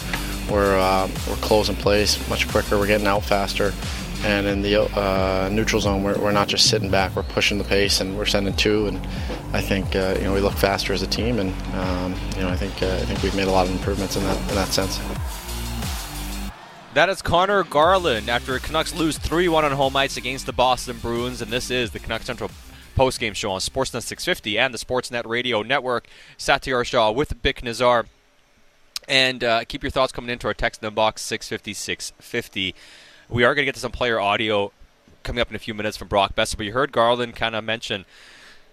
We're 0.48 0.78
uh, 0.78 1.10
we're 1.28 1.38
closing 1.38 1.76
plays 1.76 2.20
much 2.30 2.48
quicker. 2.48 2.78
We're 2.78 2.86
getting 2.86 3.08
out 3.08 3.24
faster. 3.24 3.74
And 4.24 4.48
in 4.48 4.62
the 4.62 4.82
uh, 4.82 5.50
neutral 5.52 5.82
zone, 5.82 6.04
we're, 6.04 6.18
we're 6.18 6.32
not 6.32 6.48
just 6.48 6.70
sitting 6.70 6.90
back. 6.90 7.16
We're 7.16 7.24
pushing 7.24 7.58
the 7.58 7.64
pace, 7.64 8.02
and 8.02 8.18
we're 8.18 8.26
sending 8.26 8.56
two. 8.56 8.88
And 8.88 8.98
I 9.54 9.62
think 9.62 9.96
uh, 9.96 10.16
you 10.18 10.26
know 10.26 10.34
we 10.34 10.40
look 10.40 10.54
faster 10.54 10.94
as 10.94 11.02
a 11.02 11.08
team, 11.08 11.40
and 11.40 11.54
um, 11.76 12.16
you 12.36 12.42
know 12.42 12.50
I 12.50 12.56
think 12.56 12.82
uh, 12.82 12.96
I 12.96 13.06
think 13.06 13.22
we've 13.22 13.36
made 13.36 13.48
a 13.48 13.52
lot 13.52 13.68
of 13.68 13.74
improvements 13.74 14.16
in 14.16 14.24
that 14.24 14.38
in 14.50 14.56
that 14.56 14.70
sense. 14.70 15.00
That 16.94 17.10
is 17.10 17.22
Connor 17.22 17.64
Garland 17.64 18.28
after 18.28 18.58
Canucks 18.58 18.96
lose 18.96 19.20
3-1 19.20 19.64
on 19.64 19.72
home 19.74 19.96
ice 19.96 20.18
against 20.18 20.48
the 20.48 20.52
Boston 20.52 20.98
Bruins, 20.98 21.44
and 21.44 21.52
this 21.52 21.70
is 21.70 21.92
the 21.92 22.00
Canucks 22.00 22.26
Central 22.26 22.50
postgame 22.98 23.36
show 23.36 23.52
on 23.52 23.60
Sportsnet 23.60 24.02
650 24.02 24.58
and 24.58 24.74
the 24.74 24.80
Sportsnet 24.80 25.28
Radio 25.28 25.62
Network. 25.62 26.08
Satiar 26.40 26.84
Shah 26.84 27.12
with 27.12 27.40
Bik 27.44 27.64
Nazar. 27.64 28.08
And 29.08 29.44
uh, 29.44 29.64
keep 29.66 29.84
your 29.84 29.92
thoughts 29.92 30.12
coming 30.12 30.32
into 30.32 30.48
our 30.48 30.56
text 30.56 30.82
inbox 30.82 31.20
650 31.20 31.74
650. 31.74 32.76
We 33.30 33.44
are 33.44 33.54
going 33.54 33.64
to 33.64 33.66
get 33.66 33.76
to 33.76 33.82
some 33.82 33.92
player 33.92 34.20
audio 34.20 34.72
coming 35.24 35.42
up 35.42 35.50
in 35.50 35.56
a 35.56 35.60
few 35.60 35.74
minutes 35.74 35.98
from 35.98 36.08
Brock 36.08 36.34
Boeser, 36.36 36.56
but 36.56 36.66
you 36.66 36.72
heard 36.72 36.94
Garland 36.94 37.36
kind 37.36 37.56
of 37.56 37.64
mention 37.64 38.06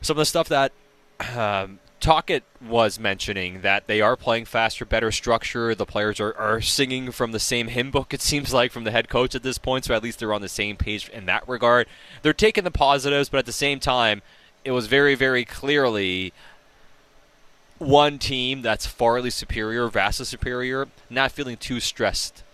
some 0.00 0.14
of 0.14 0.18
the 0.18 0.24
stuff 0.24 0.48
that 0.48 0.70
um, 1.36 1.80
Tocchet 1.98 2.44
was 2.64 2.98
mentioning 2.98 3.62
that 3.62 3.88
they 3.88 4.00
are 4.00 4.16
playing 4.16 4.44
faster, 4.44 4.84
better 4.84 5.10
structure. 5.10 5.74
The 5.74 5.86
players 5.86 6.20
are, 6.20 6.36
are 6.36 6.60
singing 6.60 7.10
from 7.10 7.32
the 7.32 7.40
same 7.40 7.66
hymn 7.68 7.90
book, 7.90 8.14
it 8.14 8.20
seems 8.20 8.54
like, 8.54 8.70
from 8.70 8.84
the 8.84 8.92
head 8.92 9.08
coach 9.08 9.34
at 9.34 9.42
this 9.42 9.58
point, 9.58 9.86
so 9.86 9.94
at 9.94 10.04
least 10.04 10.20
they're 10.20 10.32
on 10.32 10.42
the 10.42 10.48
same 10.48 10.76
page 10.76 11.08
in 11.08 11.26
that 11.26 11.48
regard. 11.48 11.88
They're 12.22 12.32
taking 12.32 12.62
the 12.62 12.70
positives, 12.70 13.28
but 13.28 13.38
at 13.38 13.46
the 13.46 13.52
same 13.52 13.80
time, 13.80 14.22
it 14.64 14.70
was 14.70 14.86
very, 14.86 15.16
very 15.16 15.44
clearly 15.44 16.32
one 17.78 18.18
team 18.20 18.62
that's 18.62 18.86
farly 18.86 19.32
superior, 19.32 19.88
vastly 19.88 20.26
superior, 20.26 20.86
not 21.10 21.32
feeling 21.32 21.56
too 21.56 21.80
stressed 21.80 22.44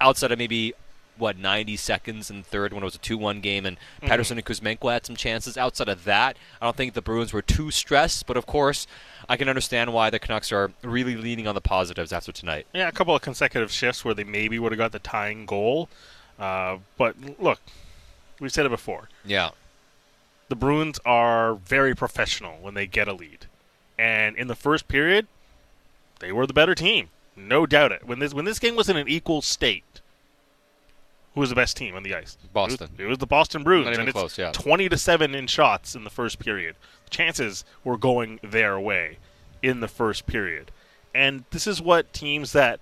outside 0.00 0.30
of 0.30 0.38
maybe 0.38 0.74
what 1.16 1.38
90 1.38 1.76
seconds 1.76 2.30
in 2.30 2.42
third 2.42 2.72
when 2.72 2.82
it 2.82 2.84
was 2.84 2.94
a 2.94 2.98
2-1 2.98 3.42
game 3.42 3.66
and 3.66 3.76
mm-hmm. 3.76 4.06
Pettersson 4.06 4.32
and 4.32 4.44
Kuzmenko 4.44 4.92
had 4.92 5.06
some 5.06 5.16
chances. 5.16 5.56
Outside 5.56 5.88
of 5.88 6.04
that 6.04 6.36
I 6.60 6.66
don't 6.66 6.76
think 6.76 6.94
the 6.94 7.02
Bruins 7.02 7.32
were 7.32 7.42
too 7.42 7.70
stressed 7.70 8.26
but 8.26 8.36
of 8.36 8.46
course 8.46 8.86
I 9.28 9.36
can 9.36 9.48
understand 9.48 9.92
why 9.92 10.10
the 10.10 10.18
Canucks 10.18 10.52
are 10.52 10.72
really 10.82 11.16
leaning 11.16 11.46
on 11.46 11.54
the 11.54 11.60
positives 11.60 12.12
after 12.12 12.32
tonight. 12.32 12.66
Yeah 12.72 12.88
a 12.88 12.92
couple 12.92 13.14
of 13.14 13.22
consecutive 13.22 13.70
shifts 13.70 14.04
where 14.04 14.14
they 14.14 14.24
maybe 14.24 14.58
would 14.58 14.72
have 14.72 14.78
got 14.78 14.92
the 14.92 14.98
tying 14.98 15.46
goal 15.46 15.88
uh, 16.38 16.78
but 16.96 17.14
look 17.38 17.60
we've 18.40 18.52
said 18.52 18.66
it 18.66 18.70
before. 18.70 19.08
Yeah. 19.24 19.50
The 20.48 20.56
Bruins 20.56 20.98
are 21.04 21.54
very 21.54 21.94
professional 21.94 22.58
when 22.60 22.74
they 22.74 22.86
get 22.86 23.08
a 23.08 23.12
lead 23.12 23.46
and 23.98 24.36
in 24.36 24.48
the 24.48 24.56
first 24.56 24.88
period 24.88 25.26
they 26.20 26.32
were 26.32 26.46
the 26.46 26.52
better 26.52 26.74
team 26.74 27.08
no 27.36 27.66
doubt 27.66 27.92
it. 27.92 28.06
When 28.06 28.18
this 28.18 28.34
when 28.34 28.44
this 28.44 28.58
game 28.58 28.76
was 28.76 28.88
in 28.88 28.96
an 28.96 29.08
equal 29.08 29.42
state 29.42 29.91
who 31.34 31.40
was 31.40 31.48
the 31.48 31.56
best 31.56 31.76
team 31.76 31.94
on 31.94 32.02
the 32.02 32.14
ice? 32.14 32.36
Boston. 32.52 32.74
It 32.84 32.90
was, 32.92 33.00
it 33.00 33.08
was 33.08 33.18
the 33.18 33.26
Boston 33.26 33.62
Bruins, 33.62 33.86
Not 33.86 33.94
even 33.94 34.00
and 34.00 34.08
it's 34.08 34.18
close, 34.18 34.38
yeah. 34.38 34.52
twenty 34.52 34.88
to 34.88 34.98
seven 34.98 35.34
in 35.34 35.46
shots 35.46 35.94
in 35.94 36.04
the 36.04 36.10
first 36.10 36.38
period. 36.38 36.76
Chances 37.10 37.64
were 37.84 37.96
going 37.96 38.40
their 38.42 38.78
way 38.78 39.18
in 39.62 39.80
the 39.80 39.88
first 39.88 40.26
period, 40.26 40.70
and 41.14 41.44
this 41.50 41.66
is 41.66 41.80
what 41.80 42.12
teams 42.12 42.52
that 42.52 42.80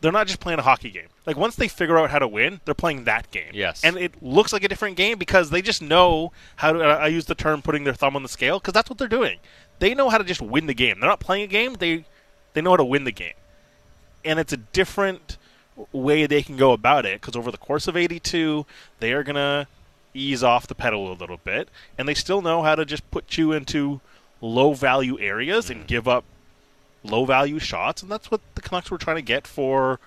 they're 0.00 0.12
not 0.12 0.26
just 0.26 0.40
playing 0.40 0.58
a 0.58 0.62
hockey 0.62 0.90
game. 0.90 1.08
Like 1.24 1.36
once 1.36 1.56
they 1.56 1.68
figure 1.68 1.98
out 1.98 2.10
how 2.10 2.18
to 2.18 2.28
win, 2.28 2.60
they're 2.64 2.74
playing 2.74 3.04
that 3.04 3.30
game. 3.30 3.50
Yes, 3.52 3.82
and 3.82 3.96
it 3.96 4.22
looks 4.22 4.52
like 4.52 4.62
a 4.62 4.68
different 4.68 4.96
game 4.96 5.18
because 5.18 5.50
they 5.50 5.62
just 5.62 5.82
know 5.82 6.32
how 6.56 6.72
to. 6.72 6.82
I 6.84 7.08
use 7.08 7.26
the 7.26 7.34
term 7.34 7.62
putting 7.62 7.84
their 7.84 7.94
thumb 7.94 8.14
on 8.16 8.22
the 8.22 8.28
scale 8.28 8.58
because 8.58 8.74
that's 8.74 8.90
what 8.90 8.98
they're 8.98 9.08
doing. 9.08 9.38
They 9.78 9.94
know 9.94 10.08
how 10.08 10.18
to 10.18 10.24
just 10.24 10.42
win 10.42 10.66
the 10.66 10.74
game. 10.74 11.00
They're 11.00 11.08
not 11.08 11.20
playing 11.20 11.44
a 11.44 11.48
game. 11.48 11.74
They 11.74 12.04
they 12.52 12.60
know 12.60 12.70
how 12.70 12.76
to 12.76 12.84
win 12.84 13.04
the 13.04 13.12
game, 13.12 13.34
and 14.24 14.38
it's 14.38 14.52
a 14.52 14.58
different 14.58 15.38
way 15.92 16.26
they 16.26 16.42
can 16.42 16.56
go 16.56 16.72
about 16.72 17.04
it 17.04 17.20
because 17.20 17.36
over 17.36 17.50
the 17.50 17.58
course 17.58 17.86
of 17.86 17.96
82 17.96 18.64
they 19.00 19.12
are 19.12 19.22
going 19.22 19.36
to 19.36 19.66
ease 20.14 20.42
off 20.42 20.66
the 20.66 20.74
pedal 20.74 21.12
a 21.12 21.14
little 21.14 21.36
bit 21.36 21.68
and 21.98 22.08
they 22.08 22.14
still 22.14 22.40
know 22.40 22.62
how 22.62 22.74
to 22.74 22.84
just 22.84 23.10
put 23.10 23.36
you 23.36 23.52
into 23.52 24.00
low 24.40 24.72
value 24.72 25.18
areas 25.20 25.68
and 25.68 25.80
mm-hmm. 25.80 25.86
give 25.86 26.08
up 26.08 26.24
low 27.04 27.24
value 27.24 27.58
shots 27.58 28.02
and 28.02 28.10
that's 28.10 28.30
what 28.30 28.40
the 28.54 28.62
Canucks 28.62 28.90
were 28.90 28.98
trying 28.98 29.16
to 29.16 29.22
get 29.22 29.46
for 29.46 30.00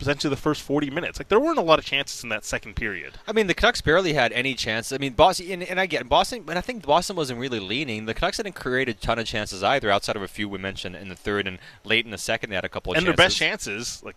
essentially 0.00 0.30
the 0.30 0.40
first 0.40 0.62
40 0.62 0.90
minutes. 0.90 1.18
Like 1.18 1.28
there 1.28 1.40
weren't 1.40 1.58
a 1.58 1.62
lot 1.62 1.78
of 1.78 1.84
chances 1.84 2.22
in 2.22 2.28
that 2.30 2.44
second 2.44 2.74
period. 2.74 3.14
I 3.26 3.32
mean, 3.32 3.46
the 3.46 3.54
Canucks 3.54 3.80
barely 3.80 4.12
had 4.14 4.32
any 4.32 4.54
chance. 4.54 4.92
I 4.92 4.98
mean, 4.98 5.12
Boston, 5.12 5.50
and, 5.50 5.62
and 5.62 5.80
I 5.80 5.86
get 5.86 6.08
Boston, 6.08 6.42
but 6.44 6.56
I 6.56 6.60
think 6.60 6.84
Boston 6.84 7.16
wasn't 7.16 7.38
really 7.38 7.60
leaning. 7.60 8.06
The 8.06 8.14
Canucks 8.14 8.38
didn't 8.38 8.54
create 8.54 8.88
a 8.88 8.94
ton 8.94 9.18
of 9.18 9.26
chances 9.26 9.62
either, 9.62 9.90
outside 9.90 10.16
of 10.16 10.22
a 10.22 10.28
few 10.28 10.48
we 10.48 10.58
mentioned 10.58 10.96
in 10.96 11.08
the 11.08 11.16
third 11.16 11.46
and 11.46 11.58
late 11.84 12.04
in 12.04 12.10
the 12.10 12.18
second. 12.18 12.50
They 12.50 12.56
had 12.56 12.64
a 12.64 12.68
couple 12.68 12.92
of 12.92 12.96
and 12.96 13.04
chances. 13.04 13.16
their 13.16 13.26
best 13.26 13.36
chances, 13.36 14.02
like 14.02 14.16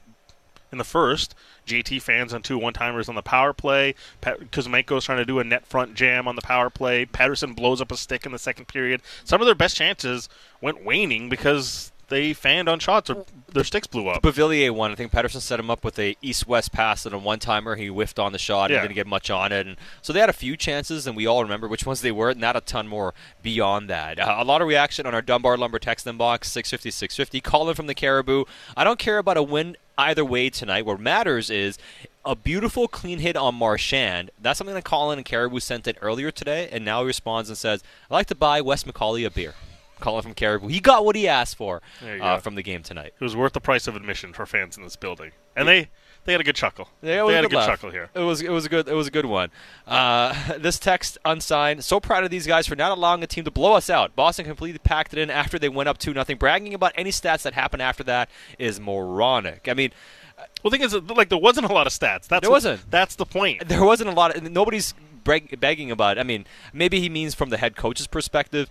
in 0.74 0.78
the 0.78 0.84
first. 0.84 1.34
JT 1.66 2.02
fans 2.02 2.34
on 2.34 2.42
two 2.42 2.58
one 2.58 2.74
timers 2.74 3.08
on 3.08 3.16
the 3.16 3.22
power 3.22 3.54
play. 3.54 3.96
Pe- 4.20 4.36
Kuzmenko's 4.52 5.06
trying 5.06 5.20
to 5.20 5.26
do 5.26 5.40
a 5.40 5.44
net 5.46 5.66
front 5.66 5.94
jam 5.94 6.28
on 6.28 6.36
the 6.36 6.42
power 6.42 6.70
play. 6.70 7.06
Pettersson 7.06 7.56
blows 7.56 7.80
up 7.80 7.94
a 7.94 7.96
stick 7.96 8.26
in 8.26 8.34
the 8.34 8.40
second 8.40 8.68
period. 8.68 9.02
Some 9.24 9.40
of 9.40 9.46
their 9.46 9.56
best 9.56 9.78
chances 9.78 10.28
went 10.60 10.84
waning 10.84 11.30
because 11.30 11.93
they 12.14 12.34
fanned 12.34 12.70
on 12.70 12.80
shots 12.80 13.10
or 13.10 13.26
their 13.52 13.64
sticks 13.64 13.88
blew 13.88 14.08
up. 14.08 14.22
Beauvillier 14.24 14.72
one. 14.72 14.92
I 14.92 14.96
think 14.96 15.12
Pettersson 15.12 15.42
set 15.42 15.60
him 15.60 15.70
up 15.70 15.84
with 15.84 16.00
a 16.00 16.16
east-west 16.22 16.72
pass 16.72 17.06
and 17.06 17.14
a 17.14 17.18
one-timer. 17.18 17.76
He 17.76 17.88
whiffed 17.88 18.18
on 18.20 18.32
the 18.32 18.40
shot 18.40 18.70
Yeah. 18.72 18.78
and 18.78 18.84
didn't 18.86 18.96
get 18.96 19.06
much 19.08 19.30
on 19.30 19.52
it. 19.52 19.68
And 19.68 19.78
so 20.02 20.12
they 20.14 20.20
had 20.20 20.30
a 20.30 20.34
few 20.34 20.56
chances, 20.58 21.06
and 21.06 21.16
we 21.16 21.28
all 21.28 21.44
remember 21.44 21.68
which 21.68 21.86
ones 21.86 22.02
they 22.02 22.12
were, 22.12 22.30
and 22.32 22.40
not 22.40 22.56
a 22.56 22.62
ton 22.62 22.88
more 22.88 23.14
beyond 23.42 23.90
that. 23.90 24.20
Uh, 24.20 24.36
a 24.40 24.44
lot 24.44 24.62
of 24.62 24.68
reaction 24.68 25.06
on 25.06 25.14
our 25.14 25.22
Dunbar 25.22 25.58
Lumber 25.58 25.78
text 25.80 26.06
inbox, 26.08 26.46
650, 26.46 26.90
650. 26.92 27.42
Colin 27.42 27.76
from 27.76 27.88
the 27.88 27.94
Cariboo. 27.96 28.46
I 28.78 28.84
don't 28.84 28.98
care 29.00 29.18
about 29.18 29.38
a 29.38 29.44
win 29.44 29.78
either 29.98 30.26
way 30.26 30.50
tonight. 30.50 30.86
What 30.86 31.00
matters 31.00 31.50
is 31.52 31.78
a 32.26 32.36
beautiful 32.36 32.88
clean 32.88 33.20
hit 33.20 33.36
on 33.38 33.54
Marchand. 33.54 34.32
That's 34.42 34.58
something 34.58 34.74
that 34.74 34.86
Colin 34.86 35.20
and 35.20 35.26
Cariboo 35.26 35.60
sent 35.60 35.88
in 35.88 35.96
earlier 36.02 36.32
today, 36.32 36.70
and 36.72 36.84
now 36.84 37.02
he 37.02 37.08
responds 37.08 37.50
and 37.50 37.58
says, 37.58 37.84
I'd 38.10 38.14
like 38.14 38.28
to 38.28 38.36
buy 38.36 38.62
Wes 38.62 38.84
McCauley 38.86 39.26
a 39.26 39.30
beer. 39.30 39.54
Colin 40.04 40.22
from 40.22 40.34
Cariboo. 40.34 40.68
He 40.68 40.80
got 40.80 41.06
what 41.06 41.16
he 41.16 41.28
asked 41.28 41.56
for 41.56 41.82
uh, 42.22 42.38
from 42.40 42.56
the 42.56 42.62
game 42.62 42.84
tonight. 42.84 43.14
It 43.20 43.24
was 43.24 43.36
worth 43.36 43.54
the 43.54 43.62
price 43.62 43.88
of 43.88 43.96
admission 43.96 44.34
for 44.34 44.46
fans 44.46 44.78
in 44.78 44.84
this 44.84 44.96
building, 44.96 45.32
and 45.56 45.68
they 45.68 45.90
they 46.26 46.32
had 46.34 46.42
a 46.42 46.44
good 46.44 46.56
chuckle. 46.56 46.90
It 47.02 47.08
they 47.08 47.16
had 47.34 47.46
a 47.46 47.48
good 47.48 47.56
laugh. 47.58 47.68
chuckle 47.68 47.92
here. 47.92 48.10
It 48.14 48.20
was 48.20 48.42
it 48.42 48.50
was 48.50 48.66
a 48.66 48.70
good 48.70 48.88
it 48.88 48.94
was 48.94 49.08
a 49.08 49.12
good 49.12 49.26
one. 49.26 49.50
Uh, 49.88 50.34
this 50.58 50.78
text 50.78 51.18
unsigned. 51.26 51.84
So 51.84 52.00
proud 52.00 52.24
of 52.24 52.30
these 52.32 52.46
guys 52.46 52.68
for 52.68 52.76
not 52.76 52.96
allowing 52.98 53.24
a 53.24 53.28
team 53.28 53.46
to 53.46 53.52
blow 53.52 53.74
us 53.74 53.90
out. 53.90 54.16
Boston 54.16 54.46
completely 54.46 54.80
packed 54.80 55.14
it 55.14 55.20
in 55.20 55.30
after 55.30 55.58
they 55.58 55.70
went 55.70 55.90
up 55.90 55.98
two 55.98 56.14
nothing. 56.14 56.38
Bragging 56.38 56.74
about 56.74 56.92
any 56.96 57.10
stats 57.12 57.44
that 57.44 57.54
happened 57.54 57.82
after 57.82 58.04
that 58.04 58.30
is 58.60 58.80
moronic. 58.80 59.68
I 59.70 59.74
mean, 59.74 59.92
Well, 60.64 60.72
the 60.72 60.78
thing 60.78 60.82
is, 60.86 60.94
like, 60.94 61.30
there 61.30 61.38
wasn't 61.38 61.70
a 61.70 61.74
lot 61.74 61.88
of 61.88 61.94
stats. 61.94 62.28
That's 62.28 62.42
There 62.42 62.50
what- 62.50 62.58
wasn't. 62.58 62.90
That's 62.92 63.16
the 63.16 63.26
point. 63.26 63.68
there 63.68 63.84
wasn't 63.86 64.10
a 64.10 64.14
lot 64.14 64.36
of 64.36 64.44
nobody's 64.52 64.94
begging 65.24 65.90
about. 65.92 66.18
It. 66.18 66.22
I 66.22 66.24
mean, 66.24 66.46
maybe 66.74 67.00
he 67.00 67.08
means 67.10 67.34
from 67.36 67.50
the 67.50 67.58
head 67.58 67.76
coach's 67.78 68.08
perspective. 68.08 68.70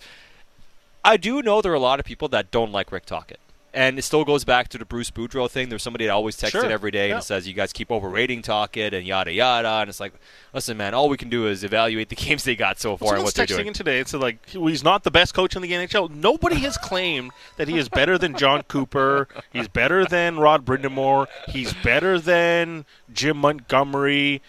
I 1.04 1.16
do 1.16 1.42
know 1.42 1.60
there 1.62 1.72
are 1.72 1.76
a 1.76 1.80
lot 1.80 1.98
of 2.00 2.06
people 2.06 2.28
that 2.28 2.50
don't 2.50 2.72
like 2.72 2.92
Rick 2.92 3.06
Tocchet. 3.06 3.38
And 3.74 3.98
it 3.98 4.02
still 4.02 4.26
goes 4.26 4.44
back 4.44 4.68
to 4.68 4.76
the 4.78 4.84
Bruce 4.84 5.10
Boudreau 5.10 5.50
thing. 5.50 5.70
There's 5.70 5.82
somebody 5.82 6.04
that 6.04 6.12
always 6.12 6.36
texts 6.36 6.52
Sure. 6.52 6.62
it 6.66 6.70
every 6.70 6.90
day 6.90 7.08
Yeah. 7.08 7.14
and 7.14 7.24
says, 7.24 7.48
You 7.48 7.54
guys 7.54 7.72
keep 7.72 7.90
overrating 7.90 8.42
Tocchet 8.42 8.92
and 8.92 9.06
yada 9.06 9.32
yada. 9.32 9.66
And 9.80 9.88
it's 9.88 9.98
like, 9.98 10.12
listen, 10.52 10.76
man, 10.76 10.92
all 10.92 11.08
we 11.08 11.16
can 11.16 11.30
do 11.30 11.46
is 11.46 11.64
evaluate 11.64 12.10
the 12.10 12.14
games 12.26 12.44
they 12.44 12.54
got 12.54 12.78
so 12.78 12.98
far 12.98 13.14
and 13.14 13.24
what 13.24 13.32
they're 13.34 13.46
doing. 13.46 13.68
in 13.68 13.72
today. 13.72 13.98
It's 13.98 14.12
like 14.12 14.46
he's 14.46 14.84
not 14.84 15.04
the 15.04 15.10
best 15.10 15.32
coach 15.32 15.56
in 15.56 15.62
the 15.62 15.72
NHL. 15.72 16.10
Nobody 16.10 16.56
has 16.56 16.76
claimed 16.76 17.30
that 17.56 17.66
he 17.66 17.78
is 17.78 17.88
better 17.88 18.18
than 18.18 18.36
Jon 18.36 18.62
Cooper. 18.64 19.26
He's 19.54 19.68
better 19.68 20.04
than 20.04 20.38
Rod 20.38 20.66
Brind'Amour. 20.66 21.28
He's 21.48 21.72
better 21.72 22.18
than 22.18 22.84
Jim 23.10 23.38
Montgomery. 23.38 24.42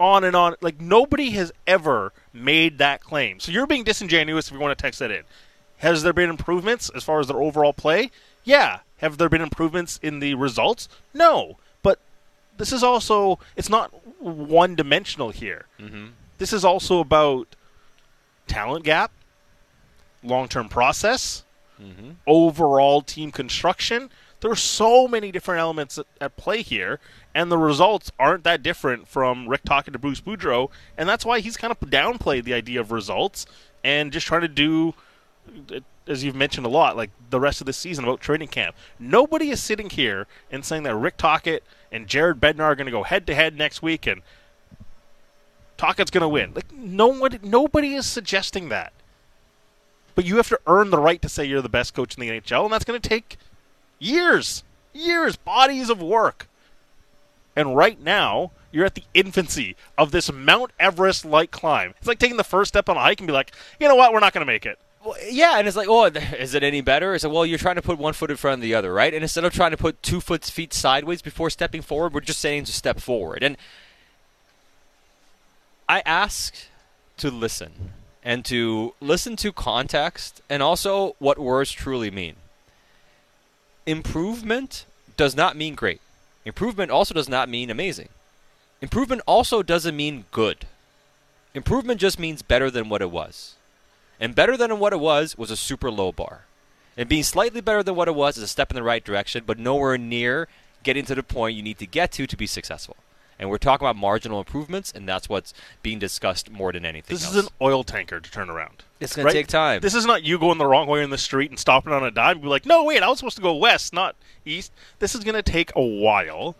On 0.00 0.24
and 0.24 0.34
on. 0.34 0.54
Like 0.62 0.80
nobody 0.80 1.30
has 1.32 1.52
ever 1.66 2.14
made 2.32 2.78
that 2.78 3.02
claim. 3.02 3.40
So 3.40 3.52
you're 3.52 3.66
being 3.66 3.84
disingenuous 3.84 4.46
if 4.48 4.54
you 4.54 4.58
want 4.58 4.76
to 4.76 4.82
text 4.82 5.00
that 5.00 5.10
in. 5.10 5.24
Has 5.84 6.02
there 6.02 6.12
been 6.12 6.30
improvements 6.30 6.90
as 6.94 7.04
far 7.04 7.20
as 7.20 7.26
their 7.28 7.40
overall 7.40 7.72
play? 7.74 8.10
Yeah. 8.42 8.80
Have 8.98 9.18
there 9.18 9.28
been 9.28 9.42
improvements 9.42 10.00
in 10.02 10.18
the 10.18 10.34
results? 10.34 10.88
No. 11.12 11.58
But 11.82 11.98
this 12.56 12.72
is 12.72 12.82
also 12.82 13.38
it's 13.54 13.68
not 13.68 13.92
one 14.18 14.74
dimensional 14.74 15.30
here. 15.30 15.66
Mm-hmm. 15.78 16.06
This 16.38 16.52
is 16.52 16.64
also 16.64 17.00
about 17.00 17.54
talent 18.46 18.84
gap, 18.84 19.12
long 20.22 20.48
term 20.48 20.68
process, 20.68 21.44
Mm-hmm. 21.82 22.10
overall 22.24 23.02
team 23.02 23.32
construction. 23.32 24.08
There 24.40 24.50
are 24.50 24.56
so 24.56 25.08
many 25.08 25.32
different 25.32 25.60
elements 25.60 25.98
at, 25.98 26.06
at 26.20 26.36
play 26.36 26.62
here, 26.62 27.00
and 27.34 27.50
the 27.50 27.58
results 27.58 28.12
aren't 28.16 28.44
that 28.44 28.62
different 28.62 29.08
from 29.08 29.48
Rick 29.48 29.62
Tocchet 29.64 29.92
to 29.92 29.98
Bruce 29.98 30.20
Boudreau, 30.20 30.70
and 30.96 31.08
that's 31.08 31.24
why 31.26 31.40
he's 31.40 31.56
kind 31.56 31.72
of 31.72 31.80
downplayed 31.80 32.44
the 32.44 32.54
idea 32.54 32.80
of 32.80 32.92
results 32.92 33.44
and 33.82 34.12
just 34.12 34.24
trying 34.24 34.42
to 34.42 34.48
do, 34.48 34.94
as 36.06 36.22
you've 36.22 36.34
mentioned 36.34 36.66
a 36.66 36.70
lot, 36.70 36.96
like 36.96 37.10
the 37.30 37.40
rest 37.40 37.60
of 37.60 37.66
the 37.66 37.72
season 37.72 38.04
about 38.04 38.20
training 38.20 38.48
camp. 38.48 38.76
Nobody 38.98 39.50
is 39.50 39.62
sitting 39.62 39.90
here 39.90 40.26
and 40.50 40.64
saying 40.64 40.82
that 40.84 40.94
Rick 40.94 41.16
Tocchet 41.16 41.62
and 41.90 42.06
Jared 42.06 42.40
Bednar 42.40 42.64
are 42.64 42.74
going 42.74 42.86
to 42.86 42.92
go 42.92 43.02
head 43.02 43.26
to 43.26 43.34
head 43.34 43.56
next 43.56 43.82
week 43.82 44.06
and 44.06 44.22
Tocchet's 45.76 46.10
going 46.10 46.22
to 46.22 46.28
win. 46.28 46.52
Like 46.54 46.72
no 46.72 47.08
one, 47.08 47.38
nobody 47.42 47.94
is 47.94 48.06
suggesting 48.06 48.68
that. 48.68 48.92
But 50.14 50.24
you 50.24 50.36
have 50.36 50.48
to 50.48 50.60
earn 50.66 50.90
the 50.90 51.00
right 51.00 51.20
to 51.22 51.28
say 51.28 51.44
you're 51.44 51.62
the 51.62 51.68
best 51.68 51.94
coach 51.94 52.16
in 52.16 52.20
the 52.20 52.28
NHL, 52.28 52.64
and 52.64 52.72
that's 52.72 52.84
going 52.84 53.00
to 53.00 53.08
take 53.08 53.36
years, 53.98 54.62
years, 54.92 55.36
bodies 55.36 55.90
of 55.90 56.00
work. 56.00 56.48
And 57.56 57.76
right 57.76 58.00
now, 58.00 58.52
you're 58.70 58.84
at 58.84 58.94
the 58.94 59.04
infancy 59.12 59.76
of 59.98 60.10
this 60.10 60.32
Mount 60.32 60.70
Everest 60.78 61.24
like 61.24 61.50
climb. 61.50 61.94
It's 61.98 62.06
like 62.06 62.18
taking 62.18 62.36
the 62.36 62.44
first 62.44 62.68
step 62.68 62.88
on 62.88 62.96
a 62.96 63.00
hike 63.00 63.20
and 63.20 63.26
be 63.26 63.32
like, 63.32 63.52
you 63.80 63.88
know 63.88 63.94
what, 63.94 64.12
we're 64.12 64.20
not 64.20 64.32
going 64.32 64.46
to 64.46 64.52
make 64.52 64.66
it. 64.66 64.78
Well, 65.04 65.16
yeah, 65.28 65.58
and 65.58 65.68
it's 65.68 65.76
like, 65.76 65.88
oh, 65.88 66.04
is 66.38 66.54
it 66.54 66.62
any 66.62 66.80
better? 66.80 67.14
It's 67.14 67.24
like, 67.24 67.32
well, 67.32 67.44
you're 67.44 67.58
trying 67.58 67.76
to 67.76 67.82
put 67.82 67.98
one 67.98 68.14
foot 68.14 68.30
in 68.30 68.36
front 68.36 68.54
of 68.54 68.62
the 68.62 68.74
other, 68.74 68.92
right? 68.92 69.12
And 69.12 69.22
instead 69.22 69.44
of 69.44 69.52
trying 69.52 69.72
to 69.72 69.76
put 69.76 70.02
two 70.02 70.20
foot 70.20 70.44
feet 70.44 70.72
sideways 70.72 71.20
before 71.20 71.50
stepping 71.50 71.82
forward, 71.82 72.14
we're 72.14 72.20
just 72.20 72.40
saying 72.40 72.64
to 72.64 72.72
step 72.72 73.00
forward. 73.00 73.42
And 73.42 73.56
I 75.88 76.02
ask 76.06 76.54
to 77.18 77.30
listen 77.30 77.92
and 78.24 78.44
to 78.46 78.94
listen 79.00 79.36
to 79.36 79.52
context 79.52 80.40
and 80.48 80.62
also 80.62 81.14
what 81.18 81.38
words 81.38 81.70
truly 81.70 82.10
mean. 82.10 82.36
Improvement 83.84 84.86
does 85.18 85.36
not 85.36 85.56
mean 85.56 85.74
great. 85.74 86.00
Improvement 86.46 86.90
also 86.90 87.12
does 87.12 87.28
not 87.28 87.50
mean 87.50 87.68
amazing. 87.68 88.08
Improvement 88.80 89.20
also 89.26 89.62
doesn't 89.62 89.94
mean 89.94 90.24
good. 90.30 90.66
Improvement 91.52 92.00
just 92.00 92.18
means 92.18 92.40
better 92.42 92.70
than 92.70 92.88
what 92.88 93.02
it 93.02 93.10
was. 93.10 93.56
And 94.20 94.34
better 94.34 94.56
than 94.56 94.78
what 94.78 94.92
it 94.92 95.00
was 95.00 95.36
was 95.36 95.50
a 95.50 95.56
super 95.56 95.90
low 95.90 96.12
bar. 96.12 96.46
And 96.96 97.08
being 97.08 97.24
slightly 97.24 97.60
better 97.60 97.82
than 97.82 97.96
what 97.96 98.08
it 98.08 98.14
was 98.14 98.36
is 98.36 98.44
a 98.44 98.48
step 98.48 98.70
in 98.70 98.76
the 98.76 98.82
right 98.82 99.04
direction, 99.04 99.44
but 99.46 99.58
nowhere 99.58 99.98
near 99.98 100.48
getting 100.84 101.04
to 101.06 101.14
the 101.14 101.22
point 101.22 101.56
you 101.56 101.62
need 101.62 101.78
to 101.78 101.86
get 101.86 102.12
to 102.12 102.26
to 102.26 102.36
be 102.36 102.46
successful. 102.46 102.96
And 103.36 103.50
we're 103.50 103.58
talking 103.58 103.84
about 103.84 103.96
marginal 103.96 104.38
improvements, 104.38 104.92
and 104.94 105.08
that's 105.08 105.28
what's 105.28 105.52
being 105.82 105.98
discussed 105.98 106.50
more 106.50 106.72
than 106.72 106.84
anything 106.84 107.12
This 107.16 107.24
else. 107.24 107.34
is 107.34 107.44
an 107.46 107.50
oil 107.60 107.82
tanker 107.82 108.20
to 108.20 108.30
turn 108.30 108.48
around. 108.48 108.84
It's 109.00 109.16
gonna 109.16 109.32
take 109.32 109.48
time. 109.48 109.80
This 109.80 109.94
is 109.94 110.06
not 110.06 110.22
you 110.22 110.38
going 110.38 110.58
the 110.58 110.66
wrong 110.66 110.86
way 110.86 111.02
in 111.02 111.10
the 111.10 111.18
street 111.18 111.50
and 111.50 111.58
stopping 111.58 111.92
on 111.92 112.04
a 112.04 112.12
dime. 112.12 112.40
Be 112.40 112.46
like, 112.46 112.64
no, 112.64 112.84
wait, 112.84 113.02
I 113.02 113.08
was 113.08 113.18
supposed 113.18 113.36
to 113.36 113.42
go 113.42 113.56
west, 113.56 113.92
not 113.92 114.14
east. 114.44 114.70
This 115.00 115.16
is 115.16 115.24
going 115.24 115.34
to 115.34 115.42
take 115.42 115.72
a 115.74 115.82
while, 115.82 116.54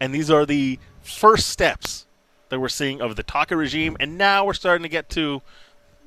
and 0.00 0.14
these 0.14 0.30
are 0.30 0.46
the 0.46 0.78
first 1.02 1.50
steps 1.50 2.06
that 2.48 2.58
we're 2.58 2.70
seeing 2.70 3.02
of 3.02 3.16
the 3.16 3.22
Tocchet 3.22 3.58
regime, 3.58 3.96
and 4.00 4.16
now 4.16 4.46
we're 4.46 4.54
starting 4.54 4.84
to 4.84 4.88
get 4.88 5.10
to, 5.10 5.42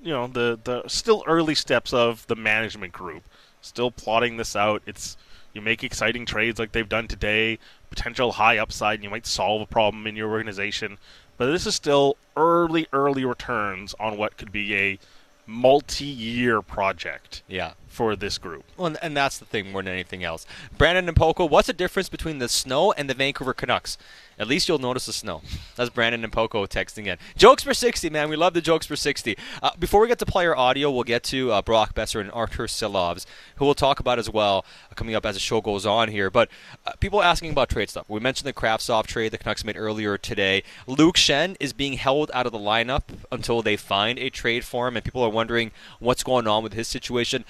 you 0.05 0.11
know, 0.11 0.27
the 0.27 0.57
the 0.63 0.87
still 0.87 1.23
early 1.27 1.55
steps 1.55 1.91
of 1.91 2.25
the 2.27 2.35
management 2.35 2.93
group, 2.93 3.23
still 3.59 3.89
plotting 3.91 4.37
this 4.37 4.55
out. 4.55 4.83
It's 4.85 5.17
you 5.51 5.61
make 5.61 5.83
exciting 5.83 6.25
trades 6.25 6.59
like 6.59 6.73
they've 6.73 6.87
done 6.87 7.07
today, 7.07 7.57
potential 7.89 8.33
high 8.33 8.57
upside, 8.59 8.95
and 8.95 9.03
you 9.03 9.09
might 9.09 9.25
solve 9.25 9.61
a 9.61 9.65
problem 9.65 10.05
in 10.05 10.15
your 10.15 10.29
organization. 10.29 10.99
But 11.37 11.47
this 11.47 11.65
is 11.65 11.75
still 11.75 12.17
early, 12.37 12.87
early 12.93 13.25
returns 13.25 13.95
on 13.99 14.15
what 14.15 14.37
could 14.37 14.51
be 14.51 14.75
a 14.75 14.99
multi-year 15.47 16.61
project 16.61 17.43
Yeah. 17.47 17.73
For 17.95 18.17
this 18.17 18.37
group. 18.37 18.65
Well, 18.75 18.93
and- 19.01 19.15
that's 19.15 19.37
the 19.37 19.45
thing 19.45 19.71
more 19.71 19.81
than 19.81 19.93
anything 19.93 20.25
else. 20.25 20.45
Brandon 20.77 21.07
and 21.07 21.15
Poco, 21.15 21.45
what's 21.45 21.67
the 21.67 21.73
difference 21.73 22.09
between 22.09 22.39
the 22.39 22.49
snow 22.49 22.91
and 22.91 23.09
the 23.09 23.13
Vancouver 23.13 23.53
Canucks? 23.53 23.97
At 24.37 24.47
least 24.47 24.67
you'll 24.67 24.79
notice 24.79 25.05
the 25.05 25.13
snow. 25.13 25.41
That's 25.77 25.89
Brandon 25.89 26.21
and 26.25 26.33
Poco 26.33 26.65
texting 26.65 27.07
in. 27.07 27.17
Jokes 27.37 27.63
for 27.63 27.73
60, 27.73 28.09
man. 28.09 28.27
We 28.27 28.35
love 28.35 28.53
the 28.53 28.59
jokes 28.59 28.85
for 28.85 28.97
60. 28.97 29.37
Uh, 29.63 29.71
before 29.79 30.01
we 30.01 30.09
get 30.09 30.19
to 30.19 30.25
player 30.25 30.53
audio, 30.53 30.91
we'll 30.91 31.05
get 31.05 31.23
to 31.25 31.53
uh, 31.53 31.61
Brock 31.61 31.95
Boeser 31.95 32.19
and 32.19 32.29
Artur 32.31 32.67
Silovs, 32.67 33.25
who 33.55 33.65
we'll 33.65 33.75
talk 33.75 34.01
about 34.01 34.19
as 34.19 34.29
well 34.29 34.65
uh, 34.91 34.95
coming 34.95 35.15
up 35.15 35.25
as 35.25 35.35
the 35.35 35.39
show 35.39 35.61
goes 35.61 35.85
on 35.85 36.09
here. 36.09 36.29
But 36.29 36.49
uh, 36.85 36.91
people 36.99 37.23
asking 37.23 37.51
about 37.51 37.69
trade 37.69 37.89
stuff. 37.89 38.09
We 38.09 38.19
mentioned 38.19 38.45
the 38.45 38.51
Kravtsov 38.53 39.05
trade 39.07 39.31
the 39.31 39.37
Canucks 39.37 39.63
made 39.63 39.77
earlier 39.77 40.17
today. 40.17 40.63
Luke 40.85 41.15
Schenn 41.15 41.55
is 41.61 41.71
being 41.71 41.93
held 41.93 42.29
out 42.33 42.45
of 42.45 42.51
the 42.51 42.59
lineup 42.59 43.03
until 43.31 43.61
they 43.61 43.77
find 43.77 44.19
a 44.19 44.29
trade 44.29 44.65
for 44.65 44.89
him, 44.89 44.97
and 44.97 45.05
people 45.05 45.23
are 45.23 45.29
wondering 45.29 45.71
what's 45.99 46.23
going 46.23 46.45
on 46.45 46.61
with 46.61 46.73
his 46.73 46.89
situation. 46.89 47.45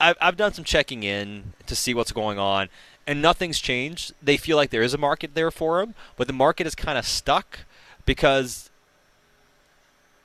I've, 0.00 0.16
I've 0.20 0.36
done 0.36 0.52
some 0.52 0.64
checking 0.64 1.02
in 1.02 1.52
to 1.66 1.76
see 1.76 1.94
what's 1.94 2.12
going 2.12 2.38
on, 2.38 2.68
and 3.06 3.20
nothing's 3.20 3.60
changed. 3.60 4.12
They 4.22 4.36
feel 4.36 4.56
like 4.56 4.70
there 4.70 4.82
is 4.82 4.94
a 4.94 4.98
market 4.98 5.34
there 5.34 5.50
for 5.50 5.80
him, 5.80 5.94
but 6.16 6.26
the 6.26 6.32
market 6.32 6.66
is 6.66 6.74
kind 6.74 6.98
of 6.98 7.06
stuck 7.06 7.60
because 8.06 8.70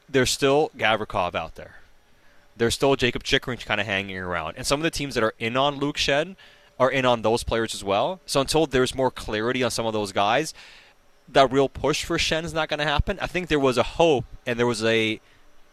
there's 0.08 0.32
still 0.32 0.72
Gavrikov 0.78 1.36
out 1.36 1.56
there. 1.56 1.76
There's 2.58 2.76
still 2.76 2.96
Jakob 2.96 3.24
Chychrun 3.24 3.58
kind 3.58 3.80
of 3.80 3.88
hanging 3.88 4.18
around. 4.18 4.56
And 4.58 4.68
some 4.68 4.80
of 4.80 4.84
the 4.84 4.92
teams 4.92 5.16
that 5.16 5.24
are 5.24 5.34
in 5.40 5.56
on 5.56 5.78
Luke 5.78 5.98
Schenn 5.98 6.36
are 6.80 6.92
in 6.92 7.06
on 7.06 7.22
those 7.22 7.44
players 7.44 7.74
as 7.74 7.84
well. 7.84 8.20
So 8.26 8.42
until 8.42 8.66
there's 8.66 8.96
more 8.96 9.12
clarity 9.12 9.64
on 9.64 9.72
some 9.72 9.86
of 9.86 9.94
those 9.94 10.12
guys, 10.12 10.54
that 11.28 11.52
real 11.52 11.70
push 11.70 12.04
for 12.04 12.18
Schenn 12.18 12.44
is 12.44 12.54
not 12.54 12.70
going 12.70 12.80
to 12.80 12.86
happen. 12.86 13.20
I 13.22 13.28
think 13.28 13.48
there 13.48 13.60
was 13.60 13.78
a 13.78 13.84
hope 13.84 14.26
and 14.46 14.58
there 14.58 14.68
was 14.68 14.84
a 14.84 15.22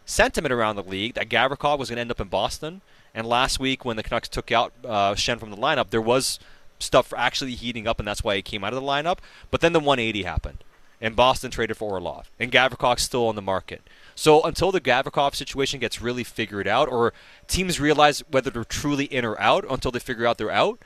sentiment 0.05 0.53
around 0.53 0.76
the 0.76 0.82
league 0.82 1.14
that 1.14 1.28
Gavrikov 1.28 1.78
was 1.78 1.89
going 1.89 1.97
to 1.97 2.03
end 2.03 2.11
up 2.11 2.20
in 2.20 2.28
Boston. 2.28 2.82
And 3.17 3.27
last 3.27 3.59
week, 3.59 3.83
when 3.83 3.97
the 3.97 4.03
Canucks 4.03 4.29
took 4.29 4.53
out 4.53 4.75
uh, 4.85 5.14
Schenn 5.14 5.41
from 5.41 5.51
the 5.51 5.57
lineup, 5.57 5.89
there 5.89 6.03
was 6.03 6.39
stuff 6.79 7.14
actually 7.17 7.55
heating 7.55 7.89
up, 7.89 7.99
and 7.99 8.07
that's 8.07 8.23
why 8.23 8.37
he 8.37 8.43
came 8.43 8.62
out 8.62 8.75
of 8.75 8.81
the 8.81 8.87
lineup. 8.87 9.19
But 9.51 9.62
then 9.62 9.73
the 9.73 9.81
180 9.81 10.23
happened, 10.25 10.59
and 11.01 11.17
Boston 11.17 11.51
traded 11.51 11.79
for 11.79 11.93
Orlov, 11.93 12.31
and 12.39 12.53
Gavrikov's 12.53 13.03
still 13.03 13.27
on 13.27 13.35
the 13.35 13.41
market. 13.41 13.81
So 14.14 14.43
until 14.43 14.71
the 14.71 14.83
Gavrikov 14.83 15.35
situation 15.35 15.81
gets 15.81 16.03
really 16.03 16.25
figured 16.25 16.69
out, 16.69 16.91
or 16.91 17.14
teams 17.49 17.81
realize 17.81 18.23
whether 18.31 18.51
they're 18.51 18.64
truly 18.64 19.07
in 19.07 19.25
or 19.25 19.41
out, 19.41 19.64
until 19.71 19.91
they 19.91 19.99
figure 19.99 20.27
out 20.27 20.37
they're 20.37 20.51
out, 20.51 20.79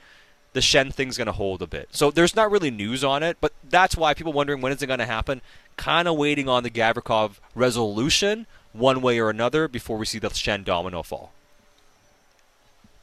the 0.53 0.61
Schenn 0.61 0.93
thing's 0.93 1.17
going 1.17 1.27
to 1.27 1.33
hold 1.33 1.61
a 1.61 1.67
bit. 1.67 1.89
So 1.91 2.11
there's 2.11 2.35
not 2.35 2.49
really 2.49 2.71
news 2.71 3.03
on 3.03 3.23
it, 3.23 3.37
but 3.41 3.51
that's 3.69 3.97
why 3.97 4.13
people 4.13 4.31
wondering 4.31 4.61
when 4.61 4.71
is 4.71 4.81
it 4.81 4.87
going 4.87 4.99
to 4.99 5.05
happen. 5.05 5.41
Kind 5.75 6.07
of 6.07 6.15
waiting 6.15 6.47
on 6.47 6.63
the 6.63 6.69
Gavrikov 6.69 7.39
resolution 7.55 8.47
one 8.71 9.01
way 9.01 9.19
or 9.19 9.29
another 9.29 9.67
before 9.67 9.97
we 9.97 10.05
see 10.05 10.19
the 10.19 10.29
Schenn 10.29 10.63
domino 10.63 11.03
fall. 11.03 11.33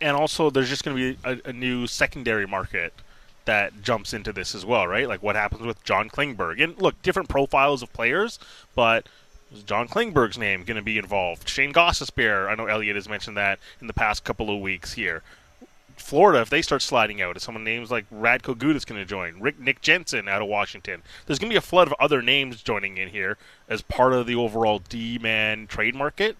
And 0.00 0.16
also, 0.16 0.50
there's 0.50 0.68
just 0.68 0.84
going 0.84 0.96
to 0.96 1.14
be 1.14 1.18
a, 1.24 1.50
a, 1.50 1.52
new 1.52 1.86
secondary 1.86 2.46
market 2.46 2.92
that 3.46 3.82
jumps 3.82 4.12
into 4.12 4.32
this 4.32 4.54
as 4.54 4.64
well, 4.64 4.86
right? 4.86 5.08
Like 5.08 5.22
what 5.22 5.34
happens 5.34 5.62
with 5.62 5.82
John 5.82 6.08
Klingberg. 6.08 6.62
And 6.62 6.80
look, 6.80 7.00
different 7.02 7.28
profiles 7.28 7.82
of 7.82 7.92
players, 7.92 8.38
but 8.74 9.08
is 9.52 9.62
John 9.62 9.88
Klingberg's 9.88 10.38
name 10.38 10.64
going 10.64 10.76
to 10.76 10.82
be 10.82 10.98
involved? 10.98 11.48
Shane 11.48 11.72
Gostisbehere, 11.72 12.48
I 12.48 12.54
know 12.54 12.66
Elliot 12.66 12.96
has 12.96 13.08
mentioned 13.08 13.36
that 13.36 13.58
in 13.80 13.86
the 13.86 13.94
past 13.94 14.22
couple 14.22 14.50
of 14.50 14.60
weeks 14.60 14.92
here. 14.92 15.22
Florida, 15.96 16.40
if 16.40 16.50
they 16.50 16.62
start 16.62 16.82
sliding 16.82 17.20
out, 17.20 17.36
if 17.36 17.42
someone 17.42 17.64
names 17.64 17.90
like 17.90 18.08
Radko 18.10 18.54
Gudas 18.54 18.86
going 18.86 19.00
to 19.00 19.04
join? 19.04 19.40
Rick 19.40 19.58
Nick 19.58 19.80
Jensen 19.80 20.28
out 20.28 20.42
of 20.42 20.48
Washington. 20.48 21.02
There's 21.26 21.38
going 21.38 21.50
to 21.50 21.54
be 21.54 21.58
a 21.58 21.62
flood 21.62 21.88
of 21.88 21.94
other 21.98 22.22
names 22.22 22.62
joining 22.62 22.98
in 22.98 23.08
here 23.08 23.36
as 23.68 23.82
part 23.82 24.12
of 24.12 24.26
the 24.26 24.36
overall 24.36 24.78
D-man 24.78 25.66
trade 25.66 25.94
market. 25.94 26.36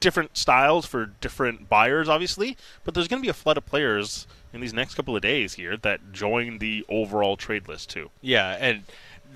Different 0.00 0.36
styles 0.36 0.86
for 0.86 1.06
different 1.06 1.68
buyers, 1.68 2.08
obviously, 2.08 2.56
but 2.84 2.94
there's 2.94 3.08
going 3.08 3.20
to 3.22 3.26
be 3.26 3.30
a 3.30 3.34
flood 3.34 3.56
of 3.56 3.66
players 3.66 4.26
in 4.52 4.60
these 4.60 4.72
next 4.72 4.94
couple 4.94 5.16
of 5.16 5.22
days 5.22 5.54
here 5.54 5.76
that 5.78 6.12
join 6.12 6.58
the 6.58 6.84
overall 6.88 7.36
trade 7.36 7.68
list 7.68 7.90
too. 7.90 8.10
Yeah, 8.20 8.56
and 8.60 8.84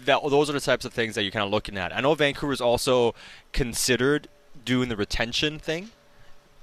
that 0.04 0.20
those 0.28 0.50
are 0.50 0.52
the 0.52 0.60
types 0.60 0.84
of 0.84 0.92
things 0.92 1.14
that 1.14 1.22
you're 1.22 1.32
kind 1.32 1.44
of 1.44 1.50
looking 1.50 1.78
at. 1.78 1.94
I 1.94 2.00
know 2.00 2.14
Vancouver's 2.14 2.60
also 2.60 3.14
considered 3.52 4.28
doing 4.64 4.88
the 4.88 4.96
retention 4.96 5.58
thing, 5.58 5.90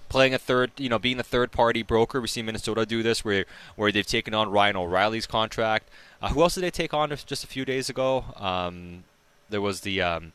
playing 0.10 0.34
a 0.34 0.38
third, 0.38 0.72
you 0.78 0.90
know, 0.90 1.00
being 1.00 1.20
a 1.20 1.24
third 1.24 1.52
party 1.52 1.82
broker. 1.82 2.22
We 2.22 2.28
see 2.28 2.42
Minnesota 2.42 2.86
do 2.86 3.02
this 3.02 3.26
where 3.26 3.46
where 3.76 3.92
they've 3.92 4.06
taken 4.06 4.34
on 4.34 4.52
Ryan 4.52 4.76
O'Reilly's 4.76 5.26
contract. 5.26 5.90
Uh, 6.22 6.30
who 6.30 6.42
else 6.42 6.56
did 6.56 6.62
they 6.62 6.72
take 6.72 6.94
on 6.94 7.10
just 7.10 7.44
a 7.44 7.48
few 7.48 7.66
days 7.66 7.90
ago? 7.90 8.26
Um, 8.36 9.04
there 9.50 9.62
was 9.62 9.82
the 9.82 10.02
um, 10.02 10.34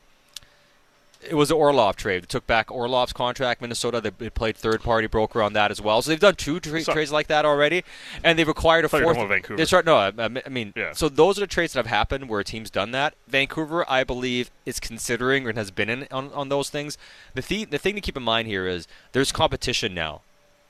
it 1.21 1.33
was 1.33 1.49
the 1.49 1.55
Orlov 1.55 1.95
trade. 1.95 2.23
They 2.23 2.27
took 2.27 2.47
back 2.47 2.71
Orlov's 2.71 3.11
contract. 3.11 3.61
Minnesota 3.61 3.99
they, 3.99 4.29
played 4.29 4.55
third 4.55 4.81
party 4.81 5.07
broker 5.07 5.41
on 5.41 5.53
that 5.53 5.69
as 5.69 5.81
well. 5.81 6.01
So 6.01 6.11
they've 6.11 6.19
done 6.19 6.35
two 6.35 6.59
tra- 6.59 6.83
trades 6.83 7.11
like 7.11 7.27
that 7.27 7.45
already, 7.45 7.83
and 8.23 8.39
they've 8.39 8.47
acquired 8.47 8.85
a 8.85 8.89
fourth. 8.89 9.17
Vancouver. 9.17 9.57
They 9.57 9.65
start 9.65 9.85
no, 9.85 9.97
I, 9.97 10.11
I 10.17 10.49
mean, 10.49 10.73
yeah. 10.75 10.93
so 10.93 11.09
those 11.09 11.37
are 11.37 11.41
the 11.41 11.47
trades 11.47 11.73
that 11.73 11.79
have 11.79 11.87
happened 11.87 12.29
where 12.29 12.39
a 12.39 12.43
team's 12.43 12.69
done 12.69 12.91
that. 12.91 13.15
Vancouver, 13.27 13.89
I 13.89 14.03
believe, 14.03 14.49
is 14.65 14.79
considering 14.79 15.47
and 15.47 15.57
has 15.57 15.71
been 15.71 15.89
in 15.89 16.07
on, 16.11 16.31
on 16.33 16.49
those 16.49 16.69
things. 16.69 16.97
The 17.33 17.41
th- 17.41 17.69
the 17.69 17.77
thing 17.77 17.95
to 17.95 18.01
keep 18.01 18.15
in 18.15 18.23
mind 18.23 18.47
here 18.47 18.65
is 18.65 18.87
there's 19.11 19.31
competition 19.31 19.93
now 19.93 20.21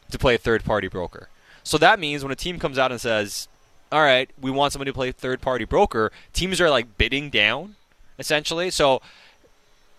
to 0.09 0.17
play 0.17 0.35
a 0.35 0.39
third 0.39 0.63
party 0.63 0.87
broker. 0.87 1.29
So 1.63 1.77
that 1.77 1.99
means 1.99 2.23
when 2.23 2.31
a 2.31 2.35
team 2.35 2.57
comes 2.57 2.79
out 2.79 2.91
and 2.91 2.99
says, 2.99 3.47
"All 3.91 4.01
right, 4.01 4.29
we 4.41 4.49
want 4.49 4.73
somebody 4.73 4.89
to 4.89 4.95
play 4.95 5.11
third 5.11 5.41
party 5.41 5.65
broker," 5.65 6.11
teams 6.33 6.59
are 6.59 6.71
like 6.71 6.97
bidding 6.97 7.29
down 7.29 7.75
essentially. 8.17 8.69
So 8.69 9.01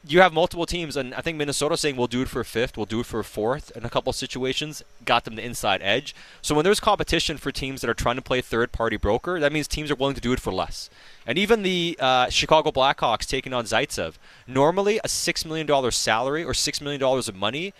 you 0.07 0.21
have 0.23 0.33
multiple 0.33 0.65
teams, 0.65 0.97
and 0.97 1.15
I 1.15 1.21
think 1.21 1.37
Minnesota 1.37 1.77
saying 1.77 1.97
we'll 1.97 2.07
do 2.07 2.23
it 2.23 2.29
for 2.29 2.41
a 2.41 2.45
fifth, 2.45 2.77
we'll 2.77 2.87
do 2.87 3.01
it 3.01 3.07
for 3.07 3.21
a 3.21 3.25
fourth 3.25 3.71
in 3.77 3.85
a 3.85 3.91
couple 3.91 4.13
situations, 4.15 4.83
got 5.05 5.25
them 5.25 5.35
the 5.35 5.45
inside 5.45 5.83
edge. 5.83 6.15
So 6.41 6.55
when 6.55 6.65
there's 6.65 6.81
competition 6.81 7.37
for 7.37 7.53
teams 7.53 7.83
that 7.83 7.91
are 7.91 7.95
trying 7.95 8.17
to 8.17 8.23
play 8.23 8.41
third 8.41 8.73
party 8.73 8.97
broker, 8.97 9.39
that 9.39 9.53
means 9.53 9.69
teams 9.69 9.91
are 9.91 9.95
willing 9.95 10.15
to 10.15 10.21
do 10.21 10.33
it 10.33 10.41
for 10.41 10.53
less. 10.53 10.89
And 11.27 11.37
even 11.37 11.63
the 11.63 11.99
uh, 12.01 12.31
Chicago 12.31 12.71
Blackhawks 12.71 13.27
taking 13.27 13.53
on 13.53 13.65
Zaitsev, 13.65 14.15
normally 14.47 14.99
a 14.99 15.09
$6 15.09 15.45
million 15.45 15.91
salary 15.91 16.45
or 16.45 16.53
$6 16.53 16.81
million 16.81 17.03
of 17.03 17.37
money 17.37 17.75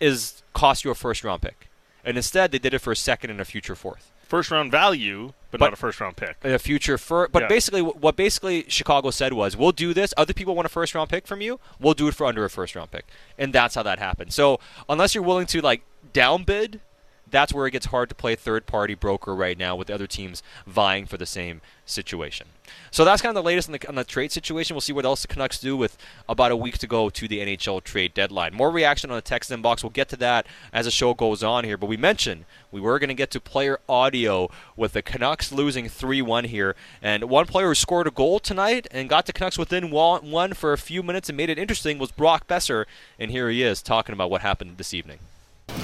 is 0.00 0.42
cost 0.54 0.84
you 0.84 0.90
a 0.90 0.94
first 0.94 1.22
round 1.22 1.42
pick. 1.42 1.68
And 2.04 2.16
instead, 2.16 2.50
they 2.50 2.58
did 2.58 2.74
it 2.74 2.80
for 2.80 2.92
a 2.92 2.96
second 2.96 3.30
and 3.30 3.40
a 3.40 3.44
future 3.44 3.76
fourth 3.76 4.10
first 4.32 4.50
round 4.50 4.70
value, 4.70 5.34
but, 5.50 5.60
but, 5.60 5.66
not 5.66 5.72
a 5.74 5.76
first 5.76 6.00
round 6.00 6.16
pick. 6.16 6.36
A 6.42 6.58
future 6.58 6.96
for, 6.96 7.28
but 7.30 7.42
yeah. 7.42 7.48
basically, 7.48 7.82
what 7.82 8.16
basically 8.16 8.64
Chicago 8.66 9.10
said 9.10 9.34
was, 9.34 9.58
"We'll 9.58 9.72
do 9.72 9.92
this. 9.92 10.14
Other 10.16 10.32
people 10.32 10.54
want 10.54 10.64
a 10.64 10.70
first 10.70 10.94
round 10.94 11.10
pick 11.10 11.26
from 11.26 11.42
you. 11.42 11.60
We'll 11.78 11.92
do 11.92 12.08
it 12.08 12.14
for 12.14 12.24
under 12.24 12.42
a 12.42 12.48
first 12.48 12.74
round 12.74 12.90
pick," 12.90 13.04
and 13.36 13.52
that's 13.52 13.74
how 13.74 13.82
that 13.82 13.98
happened. 13.98 14.32
So 14.32 14.58
unless 14.88 15.14
you're 15.14 15.22
willing 15.22 15.46
to 15.48 15.60
like 15.60 15.82
downbid 16.14 16.80
that's 17.30 17.52
where 17.54 17.66
it 17.66 17.70
gets 17.70 17.86
hard 17.86 18.10
to 18.10 18.14
play 18.14 18.36
third 18.36 18.66
party 18.66 18.94
broker 18.94 19.34
right 19.34 19.56
now 19.58 19.74
with 19.74 19.90
other 19.90 20.06
teams 20.06 20.42
vying 20.66 21.06
for 21.06 21.16
the 21.16 21.26
same 21.26 21.62
situation. 21.86 22.46
So 22.90 23.04
that's 23.04 23.22
kind 23.22 23.36
of 23.36 23.42
the 23.42 23.46
latest 23.46 23.68
on 23.68 23.72
the, 23.72 23.88
on 23.88 23.94
the, 23.94 24.04
trade 24.04 24.32
situation. 24.32 24.74
We'll 24.74 24.82
see 24.82 24.92
what 24.92 25.04
else 25.04 25.22
the 25.22 25.28
Canucks 25.28 25.58
do 25.58 25.76
with 25.76 25.96
about 26.28 26.52
a 26.52 26.56
week 26.56 26.78
to 26.78 26.86
go 26.86 27.08
to 27.08 27.28
the 27.28 27.38
NHL 27.38 27.82
trade 27.82 28.12
deadline. 28.14 28.54
More 28.54 28.70
reaction 28.70 29.10
on 29.10 29.16
the 29.16 29.22
text 29.22 29.50
inbox. 29.50 29.82
We'll 29.82 29.90
get 29.90 30.08
to 30.10 30.16
that 30.16 30.46
as 30.72 30.84
the 30.84 30.90
show 30.90 31.14
goes 31.14 31.42
on 31.42 31.64
here. 31.64 31.76
But 31.76 31.86
we 31.86 31.96
mentioned 31.96 32.44
we 32.70 32.80
were 32.80 32.98
going 32.98 33.08
to 33.08 33.14
get 33.14 33.30
to 33.30 33.40
player 33.40 33.80
audio 33.88 34.50
with 34.76 34.92
the 34.92 35.02
Canucks 35.02 35.52
losing 35.52 35.88
3 35.88 36.22
1 36.22 36.44
here. 36.44 36.76
And 37.00 37.24
one 37.24 37.46
player 37.46 37.68
who 37.68 37.74
scored 37.74 38.06
a 38.06 38.10
goal 38.10 38.40
tonight 38.40 38.86
and 38.90 39.08
got 39.08 39.26
the 39.26 39.32
Canucks 39.32 39.58
within 39.58 39.90
one 39.90 40.52
for 40.52 40.72
a 40.72 40.78
few 40.78 41.02
minutes 41.02 41.28
and 41.28 41.36
made 41.36 41.50
it 41.50 41.58
interesting 41.58 41.98
was 41.98 42.10
Brock 42.10 42.46
Boeser. 42.46 42.84
And 43.18 43.30
here 43.30 43.48
he 43.48 43.62
is 43.62 43.82
talking 43.82 44.12
about 44.12 44.30
what 44.30 44.42
happened 44.42 44.76
this 44.76 44.92
evening. 44.92 45.18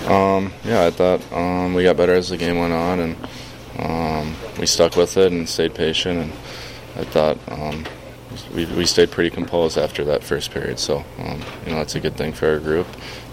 Um, 0.06 0.52
yeah, 0.64 0.86
I 0.86 0.90
thought 0.90 1.20
um, 1.32 1.74
we 1.74 1.84
got 1.84 1.96
better 1.96 2.14
as 2.14 2.28
the 2.28 2.36
game 2.36 2.58
went 2.58 2.72
on, 2.72 3.00
and 3.00 3.16
um, 3.78 4.34
we 4.58 4.66
stuck 4.66 4.96
with 4.96 5.16
it 5.16 5.32
and 5.32 5.48
stayed 5.48 5.74
patient. 5.74 6.18
And 6.18 6.32
I 6.98 7.04
thought 7.04 7.38
um, 7.50 7.86
we, 8.54 8.66
we 8.66 8.84
stayed 8.84 9.10
pretty 9.10 9.30
composed 9.30 9.78
after 9.78 10.04
that 10.04 10.22
first 10.24 10.50
period. 10.50 10.78
So 10.78 11.04
um, 11.18 11.42
you 11.64 11.72
know 11.72 11.78
that's 11.78 11.94
a 11.94 12.00
good 12.00 12.16
thing 12.16 12.32
for 12.32 12.48
our 12.48 12.58
group. 12.58 12.86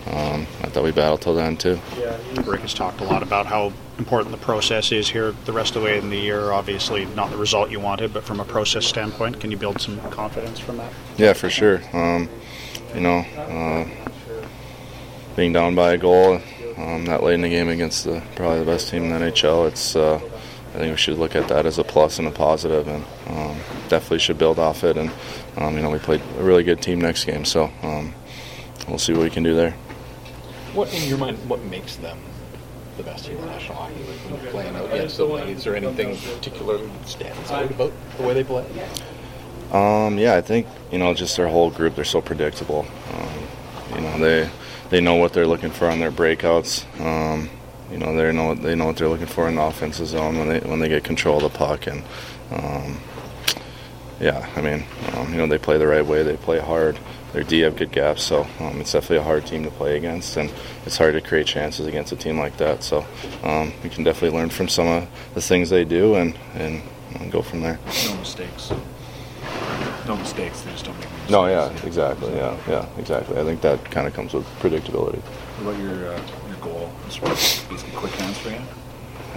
Um, 0.07 0.45
I 0.61 0.68
thought 0.68 0.84
we 0.84 0.91
battled 0.91 1.22
till 1.22 1.34
then 1.34 1.57
too. 1.57 1.80
Yeah, 1.99 2.18
Rick 2.45 2.61
has 2.61 2.74
talked 2.74 3.01
a 3.01 3.03
lot 3.03 3.24
about 3.24 3.47
how 3.47 3.74
important 3.97 4.32
the 4.32 4.43
process 4.43 4.91
is 4.91 5.09
here 5.09 5.34
the 5.45 5.51
rest 5.53 5.76
of 5.76 5.82
the 5.82 5.86
way 5.86 5.97
in 5.97 6.09
the 6.09 6.18
year. 6.18 6.51
Obviously, 6.51 7.05
not 7.05 7.32
the 7.32 7.38
result 7.38 7.72
you 7.72 7.80
wanted, 7.80 8.13
but 8.13 8.24
from 8.24 8.39
a 8.39 8.45
process 8.45 8.86
standpoint, 8.86 9.39
can 9.39 9.49
you 9.49 9.57
build 9.57 9.82
some 9.82 9.99
confidence 10.11 10.59
from 10.59 10.78
that? 10.78 10.93
Yeah, 11.18 11.34
for 11.34 11.49
sure. 11.49 11.82
you 12.93 13.01
know. 13.01 13.20
Uh, 13.36 13.88
being 15.36 15.51
down 15.51 15.76
by 15.76 15.91
a 15.91 15.97
goal 15.97 16.39
um, 16.78 17.05
that 17.05 17.22
late 17.22 17.34
in 17.34 17.41
the 17.41 17.49
game 17.49 17.68
against 17.68 18.05
the 18.05 18.22
probably 18.36 18.59
the 18.59 18.66
best 18.66 18.89
team 18.89 19.03
in 19.03 19.09
the 19.09 19.32
NHL, 19.32 19.68
it's 19.68 19.95
uh, 19.95 20.20
I 20.76 20.80
think 20.80 20.91
we 20.91 20.97
should 20.97 21.17
look 21.17 21.38
at 21.38 21.47
that 21.47 21.65
as 21.65 21.80
a 21.80 21.86
plus 21.86 22.19
and 22.19 22.28
a 22.28 22.32
positive, 22.32 22.86
and 22.89 23.05
um, 23.28 23.57
definitely 23.88 24.19
should 24.19 24.38
build 24.38 24.59
off 24.59 24.84
it. 24.84 24.97
And 24.97 25.09
um, 25.55 25.78
you 25.78 25.82
know, 25.82 25.89
we 25.89 25.99
played 25.99 26.21
a 26.38 26.43
really 26.43 26.63
good 26.63 26.82
team 26.82 26.99
next 26.99 27.23
game, 27.23 27.45
so 27.45 27.71
um, 27.82 28.13
we'll 28.89 28.99
see 28.99 29.13
what 29.13 29.21
we 29.21 29.30
can 29.30 29.41
do 29.41 29.55
there. 29.55 29.71
What 30.73 30.93
in 30.93 31.07
your 31.07 31.17
mind? 31.17 31.38
What 31.47 31.63
makes 31.63 31.95
them 31.95 32.19
the 32.97 33.03
best 33.03 33.23
team 33.23 33.38
in 33.38 33.45
the 33.45 33.51
National 33.51 33.78
Hockey 33.78 33.95
League 33.95 34.19
when 34.30 34.43
you're 34.43 34.51
playing 34.51 34.76
out 34.76 34.91
against 34.91 35.17
them? 35.17 35.32
Is 35.32 35.63
there 35.63 35.78
anything 35.78 36.17
particular 36.17 36.78
that 36.78 37.07
stands 37.07 37.51
out 37.51 37.71
about 37.71 37.93
the 38.17 38.23
way 38.23 38.34
they 38.34 38.43
play? 38.43 38.65
Um, 39.71 40.17
yeah, 40.17 40.36
I 40.36 40.41
think 40.41 40.67
you 40.91 40.97
know 40.97 41.13
just 41.13 41.38
their 41.38 41.47
whole 41.47 41.71
group. 41.71 41.95
They're 41.95 42.03
so 42.03 42.19
predictable. 42.19 42.86
Um, 43.13 43.95
you 43.95 44.01
know, 44.01 44.19
they 44.19 44.49
they 44.89 44.99
know 44.99 45.15
what 45.15 45.32
they're 45.32 45.47
looking 45.47 45.71
for 45.71 45.88
on 45.88 45.99
their 45.99 46.11
breakouts. 46.11 46.84
You 47.91 47.97
know, 47.97 48.15
they 48.15 48.31
know 48.31 48.55
they 48.55 48.75
know 48.75 48.88
what 48.88 48.97
they're 48.97 49.07
looking 49.07 49.27
for 49.27 49.47
in 49.47 49.55
the 49.55 49.61
offensive 49.61 50.07
zone 50.07 50.38
when 50.38 50.49
they 50.49 50.59
when 50.59 50.79
they 50.79 50.89
get 50.89 51.03
control 51.03 51.43
of 51.43 51.51
the 51.51 51.57
puck, 51.57 51.88
and 51.88 52.03
um, 52.51 52.99
yeah, 54.19 54.49
I 54.55 54.61
mean, 54.61 54.86
um, 55.13 55.31
you 55.31 55.38
know, 55.38 55.47
they 55.47 55.57
play 55.57 55.77
the 55.77 55.88
right 55.88 56.05
way. 56.05 56.23
They 56.23 56.38
play 56.38 56.59
hard. 56.59 56.97
Their 57.33 57.43
D 57.43 57.59
have 57.59 57.75
good 57.75 57.91
gaps, 57.91 58.23
so 58.23 58.47
um, 58.59 58.79
it's 58.79 58.93
definitely 58.93 59.17
a 59.17 59.23
hard 59.23 59.45
team 59.45 59.63
to 59.63 59.71
play 59.71 59.97
against, 59.97 60.38
and 60.38 60.51
it's 60.86 60.97
hard 60.97 61.13
to 61.13 61.21
create 61.21 61.47
chances 61.47 61.86
against 61.86 62.11
a 62.11 62.15
team 62.15 62.39
like 62.39 62.57
that. 62.57 62.81
So 62.81 63.05
um, 63.43 63.73
we 63.83 63.89
can 63.89 64.03
definitely 64.03 64.38
learn 64.38 64.49
from 64.49 64.69
some 64.69 64.88
of 64.88 65.07
the 65.33 65.41
things 65.41 65.69
they 65.69 65.83
do 65.86 66.15
and 66.15 66.38
and, 66.55 66.81
and 67.15 67.31
go 67.31 67.41
from 67.41 67.61
there. 67.61 67.77
No 68.07 68.17
mistakes 68.17 68.71
no 70.07 70.15
mistakes. 70.17 70.61
They 70.61 70.71
just 70.71 70.86
don't 70.86 70.97
make 70.99 71.09
mistakes. 71.09 71.31
No, 71.31 71.45
yeah, 71.47 71.69
exactly. 71.86 72.33
Yeah, 72.36 72.57
yeah, 72.67 72.86
exactly. 72.97 73.39
I 73.39 73.43
think 73.43 73.61
that 73.61 73.83
kind 73.91 74.07
of 74.07 74.13
comes 74.13 74.33
with 74.33 74.45
predictability. 74.59 75.19
What 75.19 75.75
about 75.75 75.81
your 75.81 76.13
uh, 76.13 76.21
your 77.13 77.25
goal? 77.25 77.35
basically 77.35 77.91
quick 77.95 78.11
hands 78.13 78.37
for 78.37 78.49
you. 78.49 78.61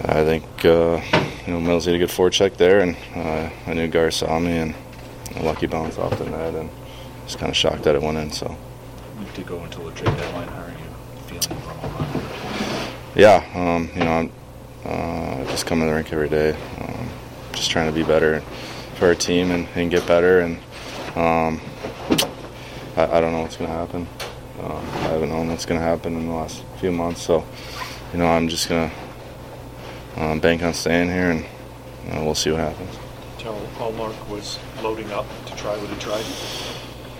I 0.05 0.23
think 0.23 0.43
uh, 0.63 1.01
you 1.45 1.53
know 1.53 1.59
Mills 1.59 1.85
did 1.85 1.95
a 1.95 1.97
good 1.97 2.09
forecheck 2.09 2.57
there, 2.57 2.79
and 2.79 2.95
uh, 3.15 3.49
I 3.67 3.73
knew 3.73 3.87
Gar 3.87 4.11
saw 4.11 4.39
me, 4.39 4.57
and 4.57 4.75
a 5.35 5.43
lucky 5.43 5.67
bounce 5.67 5.97
off 5.97 6.17
the 6.17 6.25
net, 6.25 6.55
and 6.55 6.69
just 7.25 7.37
kind 7.37 7.49
of 7.49 7.55
shocked 7.55 7.83
that 7.83 7.95
it 7.95 8.01
went 8.01 8.17
in. 8.17 8.31
So. 8.31 8.57
To 9.35 9.43
go 9.43 9.59
until 9.63 9.85
the 9.85 9.91
trade 9.91 10.17
deadline, 10.17 10.47
how 10.47 10.63
are 10.63 10.69
you 10.69 10.77
feeling 11.27 11.61
from 11.61 11.79
all 11.79 11.89
that? 11.99 12.89
Yeah, 13.15 13.45
um, 13.53 13.89
you 13.93 14.03
know, 14.03 14.11
I'm 14.11 14.31
uh, 14.85 15.45
just 15.45 15.65
coming 15.65 15.85
to 15.85 15.89
the 15.89 15.95
rink 15.95 16.11
every 16.11 16.29
day, 16.29 16.53
um, 16.79 17.09
just 17.53 17.69
trying 17.69 17.87
to 17.87 17.93
be 17.93 18.03
better 18.03 18.41
for 18.95 19.07
our 19.07 19.15
team 19.15 19.51
and, 19.51 19.67
and 19.75 19.91
get 19.91 20.05
better. 20.07 20.39
And 20.39 20.57
um, 21.15 21.61
I, 22.95 23.17
I, 23.17 23.21
don't 23.21 23.31
know 23.31 23.41
what's 23.41 23.57
going 23.57 23.69
to 23.69 23.75
happen. 23.75 24.07
Um, 24.63 24.85
I 24.85 25.09
haven't 25.09 25.29
known 25.29 25.49
what's 25.49 25.65
going 25.65 25.79
to 25.79 25.85
happen 25.85 26.15
in 26.15 26.27
the 26.27 26.33
last 26.33 26.63
few 26.77 26.91
months. 26.91 27.21
So, 27.21 27.45
you 28.11 28.19
know, 28.19 28.27
I'm 28.27 28.47
just 28.47 28.67
going 28.67 28.89
to 28.89 30.21
um, 30.21 30.39
bank 30.39 30.61
on 30.63 30.73
staying 30.73 31.09
here, 31.09 31.31
and 31.31 31.45
you 32.05 32.13
know, 32.13 32.25
we'll 32.25 32.35
see 32.35 32.51
what 32.51 32.59
happens. 32.59 32.97
Tell 33.37 33.55
Ullmark 33.77 34.27
was 34.29 34.59
loading 34.81 35.11
up 35.11 35.25
to 35.45 35.55
try 35.55 35.77
what 35.77 35.89
he 35.89 35.95
tried. 35.99 36.25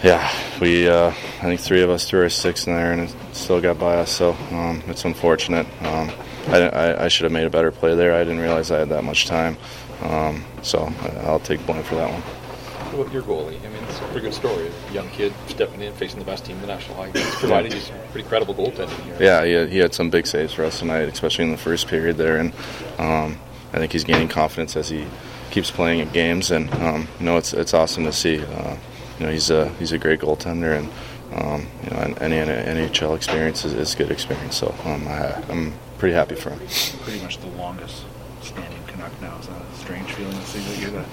Yeah, 0.03 0.31
we 0.61 0.87
uh, 0.87 1.09
I 1.09 1.41
think 1.41 1.59
three 1.59 1.81
of 1.81 1.89
us 1.89 2.07
threw 2.07 2.21
our 2.21 2.29
six 2.29 2.67
in 2.67 2.73
there, 2.73 2.93
and 2.93 3.01
it 3.01 3.15
still 3.33 3.59
got 3.59 3.77
by 3.77 3.95
us. 3.95 4.11
So 4.11 4.31
um, 4.51 4.81
it's 4.87 5.03
unfortunate. 5.05 5.67
Um, 5.81 6.11
I, 6.47 6.69
I, 6.69 7.05
I, 7.05 7.07
should 7.09 7.25
have 7.25 7.33
made 7.33 7.45
a 7.45 7.49
better 7.49 7.71
play 7.71 7.95
there. 7.95 8.15
I 8.15 8.19
didn't 8.19 8.39
realize 8.39 8.71
I 8.71 8.79
had 8.79 8.89
that 8.89 9.03
much 9.03 9.27
time. 9.27 9.57
Um, 10.01 10.45
so 10.61 10.91
I'll 11.23 11.41
take 11.41 11.65
blame 11.65 11.83
for 11.83 11.95
that 11.95 12.11
one. 12.11 12.38
What 12.97 13.13
your 13.13 13.21
goalie? 13.21 13.59
I 13.63 13.69
mean, 13.69 13.83
it's 13.83 13.99
a 13.99 14.03
pretty 14.05 14.21
good 14.21 14.33
story. 14.33 14.71
A 14.89 14.93
young 14.93 15.09
kid 15.11 15.33
stepping 15.47 15.81
in, 15.81 15.93
facing 15.93 16.19
the 16.19 16.25
best 16.25 16.45
team 16.45 16.55
in 16.55 16.61
the 16.61 16.67
National 16.67 16.95
Hockey 16.97 17.11
League, 17.13 17.23
He's 17.23 17.35
providing 17.35 17.71
you 17.71 17.79
some 17.79 17.95
pretty 18.11 18.27
credible 18.27 18.55
goaltending 18.55 18.99
here. 19.03 19.17
Yeah, 19.19 19.45
he 19.45 19.51
had, 19.53 19.69
he 19.69 19.77
had 19.77 19.93
some 19.93 20.09
big 20.09 20.25
saves 20.25 20.53
for 20.53 20.63
us 20.63 20.79
tonight, 20.79 21.01
especially 21.01 21.45
in 21.45 21.51
the 21.51 21.57
first 21.57 21.87
period 21.87 22.17
there, 22.17 22.37
and 22.37 22.51
um, 22.97 23.37
I 23.73 23.77
think 23.77 23.91
he's 23.91 24.03
gaining 24.03 24.27
confidence 24.27 24.75
as 24.75 24.89
he 24.89 25.05
keeps 25.51 25.69
playing 25.71 25.99
in 25.99 26.09
games, 26.09 26.51
and 26.51 26.71
um, 26.75 27.07
you 27.19 27.25
know 27.25 27.37
it's 27.37 27.53
it's 27.53 27.73
awesome 27.73 28.03
to 28.05 28.13
see. 28.13 28.41
Uh, 28.43 28.75
you 29.19 29.25
know 29.25 29.31
he's 29.31 29.49
a 29.49 29.69
he's 29.75 29.91
a 29.91 29.97
great 29.97 30.21
goaltender, 30.21 30.77
and 30.77 30.89
um, 31.35 31.67
you 31.83 31.91
know 31.91 32.15
any 32.21 32.37
NHL 32.37 33.15
experience 33.15 33.65
is, 33.65 33.73
is 33.73 33.95
good 33.95 34.11
experience. 34.11 34.57
So 34.57 34.73
um, 34.85 35.07
I, 35.07 35.33
I'm 35.49 35.73
pretty 35.97 36.15
happy 36.15 36.35
for 36.35 36.49
him. 36.49 36.59
Pretty 37.03 37.21
much 37.21 37.37
the 37.37 37.47
longest 37.47 38.03
standing 38.41 38.81
Canuck 38.87 39.21
now. 39.21 39.37
Is 39.39 39.47
that 39.47 39.61
a 39.61 39.75
strange 39.75 40.11
feeling 40.13 40.37
to 40.37 40.45
see 40.45 40.59
that 40.59 40.79
you're 40.79 40.91
the 40.91 41.05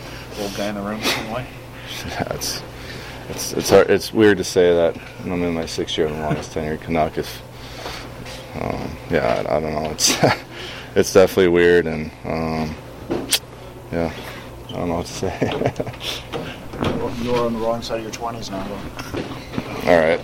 old 0.43 0.55
guy 0.57 0.69
in 0.69 0.75
the 0.77 0.81
room 0.81 1.01
in 1.01 1.05
some 1.05 1.31
way? 1.33 1.47
Yeah, 2.05 2.35
it's 2.35 2.63
it's 3.29 3.53
it's 3.53 3.71
hard, 3.71 3.91
it's 3.91 4.13
weird 4.13 4.39
to 4.39 4.45
say 4.45 4.75
that 4.75 4.97
I'm 5.25 5.43
in 5.43 5.55
my 5.55 5.67
sixth 5.67 5.97
year 5.97 6.07
of 6.07 6.15
the 6.15 6.23
longest 6.23 6.53
tenured 6.53 6.81
Canuck. 6.83 7.19
If 7.19 7.43
um, 8.61 8.97
yeah, 9.11 9.45
I, 9.49 9.57
I, 9.57 9.61
don't 9.61 9.73
know. 9.73 9.91
It's 9.91 10.17
it's 10.95 11.13
definitely 11.13 11.49
weird, 11.49 11.87
and 11.87 12.11
um, 12.25 12.75
yeah, 13.93 14.13
I 14.69 14.73
don't 14.73 14.89
know 14.89 14.97
what 14.97 15.07
to 15.07 15.13
say. 15.13 15.73
You're 17.23 17.47
on 17.47 17.55
the 17.55 17.59
wrong 17.59 17.81
side 17.83 17.99
of 17.99 18.05
your 18.05 18.13
20s 18.13 18.51
now, 18.51 18.63
though. 18.69 19.91
All 19.91 19.99
right. 19.99 20.21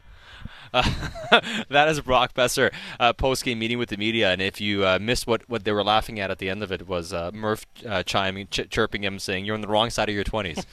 Uh, 0.72 0.82
that 1.68 1.88
is 1.88 2.00
Brock 2.00 2.34
Boeser 2.34 2.72
uh, 3.00 3.12
post 3.12 3.44
game 3.44 3.58
meeting 3.58 3.78
with 3.78 3.88
the 3.88 3.96
media, 3.96 4.30
and 4.32 4.40
if 4.40 4.60
you 4.60 4.84
uh, 4.84 4.98
missed 5.00 5.26
what, 5.26 5.48
what 5.48 5.64
they 5.64 5.72
were 5.72 5.84
laughing 5.84 6.20
at 6.20 6.30
at 6.30 6.38
the 6.38 6.48
end 6.48 6.62
of 6.62 6.72
it 6.72 6.86
was 6.88 7.12
uh, 7.12 7.30
Murph 7.32 7.66
uh, 7.86 8.02
chiming, 8.02 8.46
ch- 8.48 8.68
chirping 8.68 9.04
him, 9.04 9.18
saying 9.18 9.44
you're 9.44 9.54
on 9.54 9.60
the 9.60 9.68
wrong 9.68 9.90
side 9.90 10.08
of 10.08 10.14
your 10.14 10.24
20s, 10.24 10.64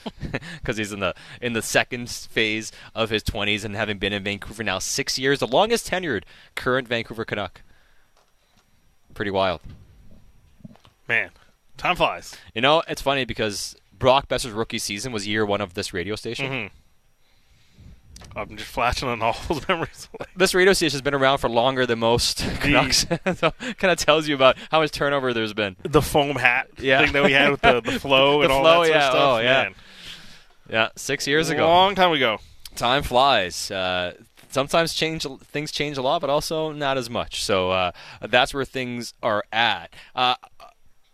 because 0.60 0.76
he's 0.78 0.92
in 0.92 1.00
the 1.00 1.14
in 1.40 1.52
the 1.52 1.62
second 1.62 2.08
phase 2.08 2.72
of 2.94 3.10
his 3.10 3.22
20s 3.22 3.64
and 3.64 3.76
having 3.76 3.98
been 3.98 4.12
in 4.12 4.22
Vancouver 4.24 4.62
now 4.62 4.78
six 4.78 5.18
years, 5.18 5.38
the 5.38 5.46
longest 5.46 5.90
tenured 5.90 6.24
current 6.54 6.88
Vancouver 6.88 7.24
Canuck. 7.24 7.62
Pretty 9.14 9.30
wild. 9.30 9.60
Man, 11.08 11.30
time 11.76 11.96
flies. 11.96 12.34
You 12.54 12.62
know, 12.62 12.82
it's 12.88 13.02
funny 13.02 13.24
because 13.24 13.76
Brock 13.98 14.28
Boeser's 14.28 14.52
rookie 14.52 14.78
season 14.78 15.12
was 15.12 15.26
year 15.26 15.44
one 15.46 15.60
of 15.60 15.74
this 15.74 15.92
radio 15.92 16.16
station. 16.16 16.50
Mm-hmm. 16.50 16.74
I'm 18.36 18.56
just 18.56 18.68
flashing 18.70 19.08
on 19.08 19.22
all 19.22 19.36
those 19.48 19.66
memories. 19.68 20.08
this 20.36 20.54
radio 20.54 20.72
station 20.72 20.94
has 20.94 21.02
been 21.02 21.14
around 21.14 21.38
for 21.38 21.48
longer 21.48 21.86
than 21.86 22.00
most 22.00 22.38
Canucks. 22.60 23.06
so 23.36 23.50
kind 23.78 23.92
of 23.92 23.98
tells 23.98 24.26
you 24.26 24.34
about 24.34 24.56
how 24.70 24.80
much 24.80 24.90
turnover 24.90 25.32
there's 25.32 25.54
been. 25.54 25.76
The 25.82 26.02
foam 26.02 26.36
hat 26.36 26.68
yeah. 26.78 27.04
thing 27.04 27.12
that 27.12 27.24
we 27.24 27.32
had 27.32 27.50
with 27.50 27.60
the, 27.60 27.80
the 27.80 28.00
flow 28.00 28.42
and 28.42 28.50
the 28.50 28.54
all 28.54 28.62
flow, 28.62 28.82
that 28.82 28.90
yeah. 28.90 29.00
Sort 29.00 29.04
of 29.04 29.10
stuff. 29.12 29.28
Oh, 29.28 29.38
yeah. 29.38 29.62
Man. 29.62 29.74
Yeah, 30.68 30.88
six 30.96 31.26
years 31.26 31.50
ago. 31.50 31.66
Long 31.66 31.94
time 31.94 32.12
ago. 32.12 32.38
Time 32.74 33.02
flies. 33.02 33.70
Uh, 33.70 34.14
sometimes 34.50 34.94
change 34.94 35.26
things 35.44 35.70
change 35.70 35.98
a 35.98 36.02
lot, 36.02 36.20
but 36.20 36.30
also 36.30 36.72
not 36.72 36.96
as 36.96 37.10
much. 37.10 37.44
So 37.44 37.70
uh, 37.70 37.92
that's 38.20 38.54
where 38.54 38.64
things 38.64 39.12
are 39.22 39.44
at. 39.52 39.92
Uh, 40.14 40.36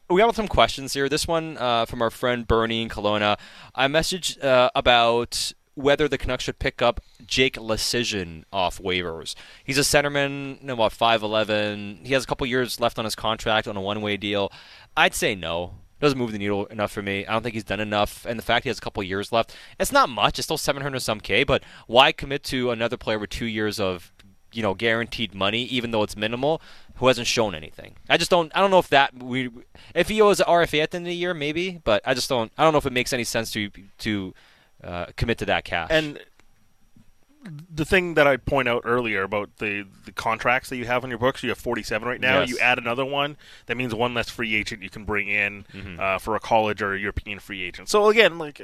we 0.09 0.21
have 0.21 0.35
some 0.35 0.49
questions 0.49 0.93
here. 0.93 1.09
This 1.09 1.27
one 1.27 1.57
uh, 1.59 1.87
from 1.87 2.03
our 2.03 2.11
friend 2.11 2.47
Bernie 2.47 2.83
in 2.83 2.89
Kelowna. 2.89 3.39
I 3.75 3.87
messaged 3.89 4.43
uh, 4.43 4.71
about 4.75 5.53
whether 5.75 6.09
the 6.09 6.19
Canucks 6.19 6.45
should 6.45 6.59
pick 6.59 6.83
up 6.83 7.01
Jake 7.27 7.55
Leschyshyn 7.55 8.45
off 8.53 8.79
waivers. 8.79 9.35
He's 9.65 9.79
a 9.79 9.83
centerman, 9.83 10.77
what, 10.77 10.93
5'11. 10.93 12.07
He 12.07 12.13
has 12.15 12.25
a 12.25 12.27
couple 12.27 12.47
years 12.47 12.81
left 12.81 12.99
on 12.99 13.05
his 13.05 13.15
contract 13.15 13.69
on 13.69 13.77
a 13.77 13.81
one 13.81 14.03
way 14.03 14.17
deal. 14.17 14.53
I'd 14.97 15.15
say 15.15 15.35
no. 15.35 15.75
Doesn't 16.01 16.19
move 16.19 16.33
the 16.33 16.39
needle 16.39 16.65
enough 16.67 16.93
for 16.93 17.03
me. 17.03 17.27
I 17.27 17.33
don't 17.33 17.43
think 17.43 17.55
he's 17.55 17.65
done 17.65 17.81
enough. 17.81 18.25
And 18.25 18.39
the 18.39 18.43
fact 18.43 18.65
he 18.65 18.71
has 18.71 18.79
a 18.79 18.81
couple 18.81 19.03
years 19.03 19.33
left, 19.33 19.55
it's 19.79 19.93
not 19.93 20.09
much. 20.09 20.39
It's 20.39 20.47
still 20.47 20.57
700 20.57 21.01
some 21.01 21.21
K, 21.21 21.45
but 21.45 21.63
why 21.87 22.11
commit 22.11 22.43
to 22.45 22.71
another 22.71 22.97
player 22.97 23.19
with 23.19 23.29
two 23.29 23.45
years 23.45 23.79
of 23.79 24.11
you 24.53 24.63
know 24.63 24.75
guaranteed 24.75 25.35
money, 25.35 25.65
even 25.65 25.91
though 25.91 26.03
it's 26.03 26.17
minimal, 26.17 26.61
who 26.97 27.07
hasn't 27.07 27.27
shown 27.27 27.55
anything. 27.55 27.97
I 28.09 28.17
just 28.17 28.31
don't. 28.31 28.51
I 28.55 28.61
don't 28.61 28.71
know 28.71 28.79
if 28.79 28.89
that 28.89 29.23
we 29.23 29.51
if 29.95 30.09
he 30.09 30.21
owes 30.21 30.41
an 30.41 30.47
RFA 30.47 30.83
at 30.83 30.91
the 30.91 30.97
end 30.97 31.07
of 31.07 31.11
the 31.11 31.15
year, 31.15 31.35
maybe, 31.35 31.81
but 31.85 32.03
I 32.05 32.15
just 32.15 32.29
don't. 32.29 32.51
I 32.57 32.65
don't 32.65 32.73
know 32.73 32.79
if 32.79 32.87
it 32.87 32.93
makes 32.93 33.13
any 33.13 33.25
sense 33.25 33.51
to 33.53 33.71
to 33.99 34.35
uh, 34.83 35.07
commit 35.17 35.39
to 35.39 35.47
that 35.47 35.65
cash. 35.65 35.89
And 35.91 36.19
the 37.75 37.87
thing 37.87 38.15
that 38.15 38.27
I 38.27 38.37
point 38.37 38.69
out 38.69 38.83
earlier 38.85 39.23
about 39.23 39.57
the 39.57 39.87
the 40.05 40.13
contracts 40.13 40.69
that 40.69 40.77
you 40.77 40.85
have 40.85 41.05
on 41.05 41.11
your 41.11 41.19
books, 41.19 41.43
you 41.43 41.49
have 41.49 41.57
47 41.59 42.07
right 42.07 42.21
now. 42.21 42.41
Yes. 42.41 42.51
You 42.51 42.59
add 42.59 42.77
another 42.79 43.05
one, 43.05 43.39
that 43.67 43.77
means 43.79 43.95
one 43.95 44.13
less 44.13 44.29
free 44.29 44.55
agent 44.55 44.83
you 44.83 44.91
can 44.91 45.05
bring 45.05 45.29
in 45.29 45.65
Mhm. 45.73 45.99
uh, 45.99 46.19
for 46.19 46.37
a 46.37 46.41
college 46.41 46.83
or 46.83 46.93
a 46.93 46.99
European 46.99 47.39
free 47.39 47.63
agent. 47.63 47.89
So 47.89 48.09
again, 48.11 48.37
like 48.39 48.61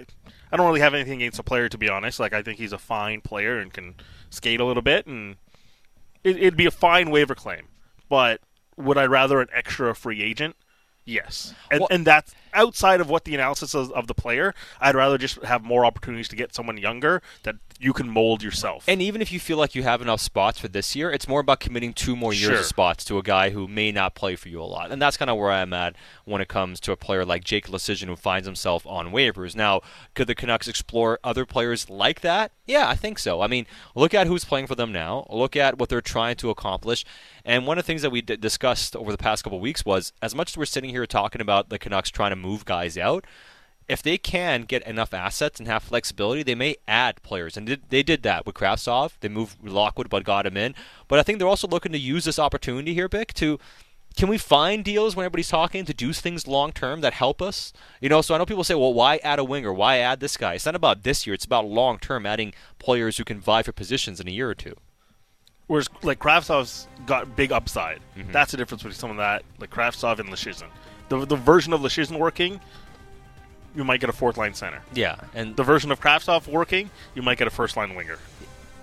I 0.52 0.56
don't 0.56 0.66
really 0.66 0.80
have 0.80 0.92
anything 0.92 1.22
against 1.22 1.38
the 1.38 1.42
player 1.42 1.70
to 1.70 1.78
be 1.78 1.88
honest. 1.88 2.20
Like 2.20 2.34
I 2.34 2.42
think 2.42 2.58
he's 2.58 2.72
a 2.72 2.78
fine 2.78 3.22
player 3.22 3.58
and 3.58 3.72
can 3.72 3.94
skate 4.28 4.60
a 4.60 4.64
little 4.64 4.82
bit, 4.82 5.06
and 5.06 5.36
it, 6.22 6.36
it'd 6.36 6.56
be 6.56 6.66
a 6.66 6.70
fine 6.70 7.10
waiver 7.10 7.34
claim. 7.34 7.68
But 8.10 8.42
would 8.76 8.98
I 8.98 9.06
rather 9.06 9.40
an 9.40 9.48
extra 9.54 9.94
free 9.94 10.22
agent? 10.22 10.54
Yes, 11.06 11.54
and 11.70 11.82
and 11.90 12.06
that's 12.06 12.34
outside 12.56 13.00
of 13.00 13.08
what 13.08 13.24
the 13.24 13.34
analysis 13.34 13.74
is 13.74 13.90
of 13.90 14.06
the 14.08 14.14
player. 14.14 14.54
I'd 14.80 14.94
rather 14.96 15.18
just 15.18 15.40
have 15.44 15.62
more 15.62 15.84
opportunities 15.84 16.28
to 16.28 16.36
get 16.36 16.54
someone 16.54 16.78
younger 16.78 17.22
that 17.44 17.56
you 17.78 17.92
can 17.92 18.08
mold 18.08 18.42
yourself. 18.42 18.84
And 18.88 19.02
even 19.02 19.20
if 19.20 19.30
you 19.30 19.38
feel 19.38 19.58
like 19.58 19.74
you 19.74 19.82
have 19.82 20.00
enough 20.00 20.20
spots 20.20 20.58
for 20.58 20.66
this 20.68 20.96
year, 20.96 21.10
it's 21.12 21.28
more 21.28 21.40
about 21.40 21.60
committing 21.60 21.92
two 21.92 22.16
more 22.16 22.32
years 22.32 22.46
Sure. 22.50 22.58
of 22.60 22.64
spots 22.64 23.04
to 23.04 23.18
a 23.18 23.22
guy 23.22 23.50
who 23.50 23.68
may 23.68 23.92
not 23.92 24.14
play 24.14 24.34
for 24.34 24.48
you 24.48 24.62
a 24.62 24.64
lot. 24.64 24.90
And 24.90 25.00
that's 25.00 25.18
kind 25.18 25.30
of 25.30 25.36
where 25.36 25.50
I'm 25.52 25.74
at 25.74 25.94
when 26.24 26.40
it 26.40 26.48
comes 26.48 26.80
to 26.80 26.92
a 26.92 26.96
player 26.96 27.24
like 27.24 27.44
Jake 27.44 27.66
Leschyshyn 27.68 28.06
who 28.06 28.16
finds 28.16 28.46
himself 28.46 28.86
on 28.86 29.12
waivers. 29.12 29.54
Now, 29.54 29.82
could 30.14 30.26
the 30.26 30.34
Canucks 30.34 30.68
explore 30.68 31.18
other 31.22 31.44
players 31.44 31.90
like 31.90 32.22
that? 32.22 32.52
Yeah, 32.64 32.88
I 32.88 32.94
think 32.94 33.18
so. 33.18 33.42
I 33.42 33.46
mean, 33.46 33.66
look 33.94 34.14
at 34.14 34.26
who's 34.26 34.44
playing 34.46 34.66
for 34.68 34.74
them 34.74 34.90
now. 34.90 35.26
Look 35.30 35.54
at 35.54 35.78
what 35.78 35.88
they're 35.90 36.00
trying 36.00 36.36
to 36.36 36.50
accomplish. 36.50 37.04
And 37.44 37.66
one 37.66 37.78
of 37.78 37.84
the 37.84 37.86
things 37.86 38.02
that 38.02 38.10
we 38.10 38.22
d- 38.22 38.36
discussed 38.36 38.96
over 38.96 39.12
the 39.12 39.18
past 39.18 39.44
couple 39.44 39.58
of 39.58 39.62
weeks 39.62 39.84
was 39.84 40.12
as 40.22 40.34
much 40.34 40.50
as 40.52 40.56
we're 40.56 40.64
sitting 40.64 40.90
here 40.90 41.06
talking 41.06 41.40
about 41.42 41.68
the 41.68 41.78
Canucks 41.78 42.10
trying 42.10 42.30
to 42.30 42.36
move 42.36 42.45
guys 42.64 42.96
out, 42.96 43.24
if 43.88 44.02
they 44.02 44.18
can 44.18 44.62
get 44.62 44.86
enough 44.86 45.14
assets 45.14 45.60
and 45.60 45.68
have 45.68 45.82
flexibility, 45.82 46.42
they 46.42 46.54
may 46.54 46.76
add 46.88 47.22
players. 47.22 47.56
And 47.56 47.68
they 47.88 48.02
did 48.02 48.22
that 48.24 48.44
with 48.44 48.56
Kravtsov. 48.56 49.12
They 49.20 49.28
moved 49.28 49.62
Lockwood, 49.62 50.08
but 50.08 50.24
got 50.24 50.46
him 50.46 50.56
in. 50.56 50.74
But 51.06 51.18
I 51.18 51.22
think 51.22 51.38
they're 51.38 51.46
also 51.46 51.68
looking 51.68 51.92
to 51.92 51.98
use 51.98 52.24
this 52.24 52.38
opportunity 52.38 52.94
here, 52.94 53.08
Bik, 53.08 53.32
to 53.34 53.58
can 54.16 54.28
we 54.28 54.38
find 54.38 54.82
deals 54.82 55.14
when 55.14 55.24
everybody's 55.24 55.50
talking 55.50 55.84
to 55.84 55.92
do 55.92 56.12
things 56.12 56.46
long 56.46 56.72
term 56.72 57.02
that 57.02 57.12
help 57.12 57.42
us? 57.42 57.72
You 58.00 58.08
know, 58.08 58.22
so 58.22 58.34
I 58.34 58.38
know 58.38 58.46
people 58.46 58.64
say, 58.64 58.74
well, 58.74 58.94
why 58.94 59.18
add 59.18 59.38
a 59.38 59.44
winger? 59.44 59.72
Why 59.72 59.98
add 59.98 60.20
this 60.20 60.38
guy? 60.38 60.54
It's 60.54 60.64
not 60.64 60.74
about 60.74 61.02
this 61.02 61.26
year. 61.26 61.34
It's 61.34 61.44
about 61.44 61.66
long 61.66 61.98
term, 61.98 62.24
adding 62.24 62.54
players 62.78 63.18
who 63.18 63.24
can 63.24 63.40
vie 63.40 63.62
for 63.62 63.72
positions 63.72 64.18
in 64.18 64.26
a 64.26 64.30
year 64.30 64.48
or 64.48 64.54
two. 64.54 64.74
Whereas 65.66 65.88
like 66.02 66.18
Kravtsov's 66.18 66.88
got 67.04 67.36
big 67.36 67.52
upside. 67.52 68.00
Mhm. 68.16 68.32
That's 68.32 68.52
the 68.52 68.56
difference 68.56 68.82
between 68.82 68.98
someone 68.98 69.18
that 69.18 69.42
like 69.58 69.70
Kravtsov 69.70 70.18
and 70.18 70.30
Leschyshyn. 70.30 70.68
The 71.08 71.24
the 71.24 71.36
version 71.36 71.72
of 71.72 71.80
Leschyshyn 71.80 72.18
working, 72.18 72.60
you 73.74 73.84
might 73.84 74.00
get 74.00 74.10
a 74.10 74.12
fourth 74.12 74.36
line 74.36 74.54
center. 74.54 74.80
Yeah, 74.94 75.16
and 75.34 75.56
the 75.56 75.62
version 75.62 75.92
of 75.92 76.00
Kravtsov 76.00 76.46
working, 76.46 76.90
you 77.14 77.22
might 77.22 77.38
get 77.38 77.46
a 77.46 77.50
first 77.50 77.76
line 77.76 77.94
winger. 77.94 78.18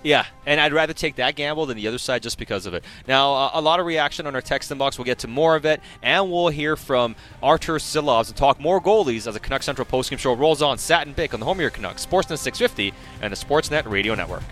Yeah, 0.04 0.26
and 0.44 0.60
I'd 0.60 0.74
rather 0.74 0.92
take 0.92 1.16
that 1.16 1.34
gamble 1.34 1.64
than 1.64 1.78
the 1.78 1.88
other 1.88 1.96
side 1.96 2.22
just 2.22 2.38
because 2.38 2.66
of 2.66 2.74
it. 2.74 2.84
Now, 3.08 3.32
uh, 3.32 3.50
a 3.54 3.60
lot 3.62 3.80
of 3.80 3.86
reaction 3.86 4.26
on 4.26 4.34
our 4.34 4.42
text 4.42 4.70
inbox. 4.70 4.98
We'll 4.98 5.06
get 5.06 5.20
to 5.20 5.28
more 5.28 5.56
of 5.56 5.64
it, 5.64 5.80
and 6.02 6.30
we'll 6.30 6.48
hear 6.48 6.76
from 6.76 7.16
Artur 7.42 7.76
Silovs 7.76 8.28
and 8.28 8.36
talk 8.36 8.60
more 8.60 8.82
goalies 8.82 9.26
as 9.26 9.32
the 9.32 9.40
Canucks 9.40 9.64
Central 9.64 9.86
postgame 9.86 10.18
show 10.18 10.34
rolls 10.34 10.60
on. 10.60 10.76
Satin 10.76 11.14
Bik 11.14 11.32
on 11.32 11.40
the 11.40 11.46
home 11.46 11.56
of 11.56 11.62
your 11.62 11.70
Canucks, 11.70 12.04
Sportsnet 12.04 12.36
650, 12.36 12.92
and 13.22 13.32
the 13.32 13.36
Sportsnet 13.36 13.88
Radio 13.90 14.14
Network. 14.14 14.42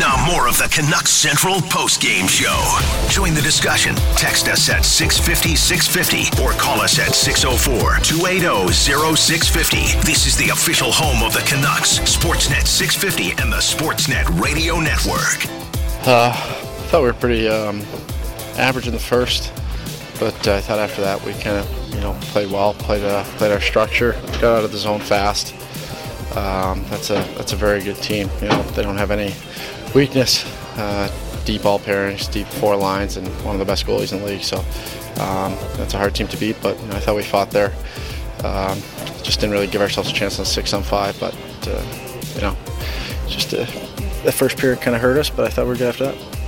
Now 0.00 0.16
more 0.32 0.48
of 0.48 0.56
the 0.56 0.66
Canucks 0.72 1.10
Central 1.10 1.60
post-game 1.60 2.26
show. 2.26 2.78
Join 3.10 3.34
the 3.34 3.42
discussion. 3.42 3.94
Text 4.16 4.48
us 4.48 4.70
at 4.70 4.82
650 4.82 5.54
650 5.54 6.42
or 6.42 6.52
call 6.52 6.80
us 6.80 6.98
at 6.98 7.14
604 7.14 7.98
280 7.98 8.72
0650. 8.72 10.00
This 10.00 10.26
is 10.26 10.38
the 10.38 10.48
official 10.48 10.90
home 10.90 11.22
of 11.22 11.34
the 11.34 11.40
Canucks, 11.40 11.98
Sportsnet 11.98 12.66
650 12.66 13.42
and 13.42 13.52
the 13.52 13.58
Sportsnet 13.58 14.40
Radio 14.40 14.80
Network. 14.80 15.44
Uh, 16.08 16.32
I 16.32 16.86
thought 16.88 17.02
we 17.02 17.08
were 17.08 17.12
pretty 17.12 17.46
um, 17.46 17.82
average 18.56 18.86
in 18.86 18.94
the 18.94 18.98
first, 18.98 19.52
but 20.18 20.48
uh, 20.48 20.54
I 20.54 20.60
thought 20.62 20.78
after 20.78 21.02
that 21.02 21.22
we 21.26 21.34
kind 21.34 21.58
of, 21.58 21.94
you 21.94 22.00
know, 22.00 22.14
played 22.22 22.50
well, 22.50 22.72
played 22.72 23.04
uh, 23.04 23.22
played 23.36 23.52
our 23.52 23.60
structure, 23.60 24.12
got 24.40 24.44
out 24.44 24.64
of 24.64 24.72
the 24.72 24.78
zone 24.78 25.00
fast. 25.00 25.52
Um, 26.34 26.84
that's 26.88 27.10
a 27.10 27.22
that's 27.36 27.52
a 27.52 27.56
very 27.56 27.82
good 27.82 27.96
team. 27.96 28.30
You 28.40 28.48
know, 28.48 28.62
they 28.62 28.82
don't 28.82 28.96
have 28.96 29.10
any 29.10 29.34
weakness. 29.94 30.44
Uh, 30.76 31.10
deep 31.44 31.62
ball 31.62 31.78
pairings, 31.78 32.30
deep 32.30 32.46
four 32.46 32.76
lines, 32.76 33.16
and 33.16 33.26
one 33.44 33.54
of 33.54 33.58
the 33.58 33.64
best 33.64 33.86
goalies 33.86 34.12
in 34.12 34.20
the 34.20 34.26
league. 34.26 34.42
So 34.42 34.58
um, 35.22 35.56
that's 35.76 35.94
a 35.94 35.98
hard 35.98 36.14
team 36.14 36.28
to 36.28 36.36
beat, 36.36 36.56
but 36.62 36.78
you 36.80 36.86
know, 36.86 36.96
I 36.96 37.00
thought 37.00 37.16
we 37.16 37.22
fought 37.22 37.50
there. 37.50 37.74
Um, 38.44 38.80
just 39.22 39.40
didn't 39.40 39.52
really 39.52 39.66
give 39.66 39.82
ourselves 39.82 40.10
a 40.10 40.14
chance 40.14 40.38
on 40.38 40.44
six 40.44 40.72
on 40.72 40.82
five, 40.82 41.18
but 41.20 41.34
uh, 41.66 41.82
you 42.34 42.40
know, 42.40 42.56
just 43.26 43.52
uh, 43.52 43.66
the 44.24 44.32
first 44.32 44.56
period 44.58 44.80
kind 44.80 44.94
of 44.94 45.02
hurt 45.02 45.18
us, 45.18 45.30
but 45.30 45.44
I 45.44 45.48
thought 45.48 45.64
we 45.64 45.70
were 45.70 45.76
good 45.76 45.88
after 45.88 46.04
that. 46.06 46.40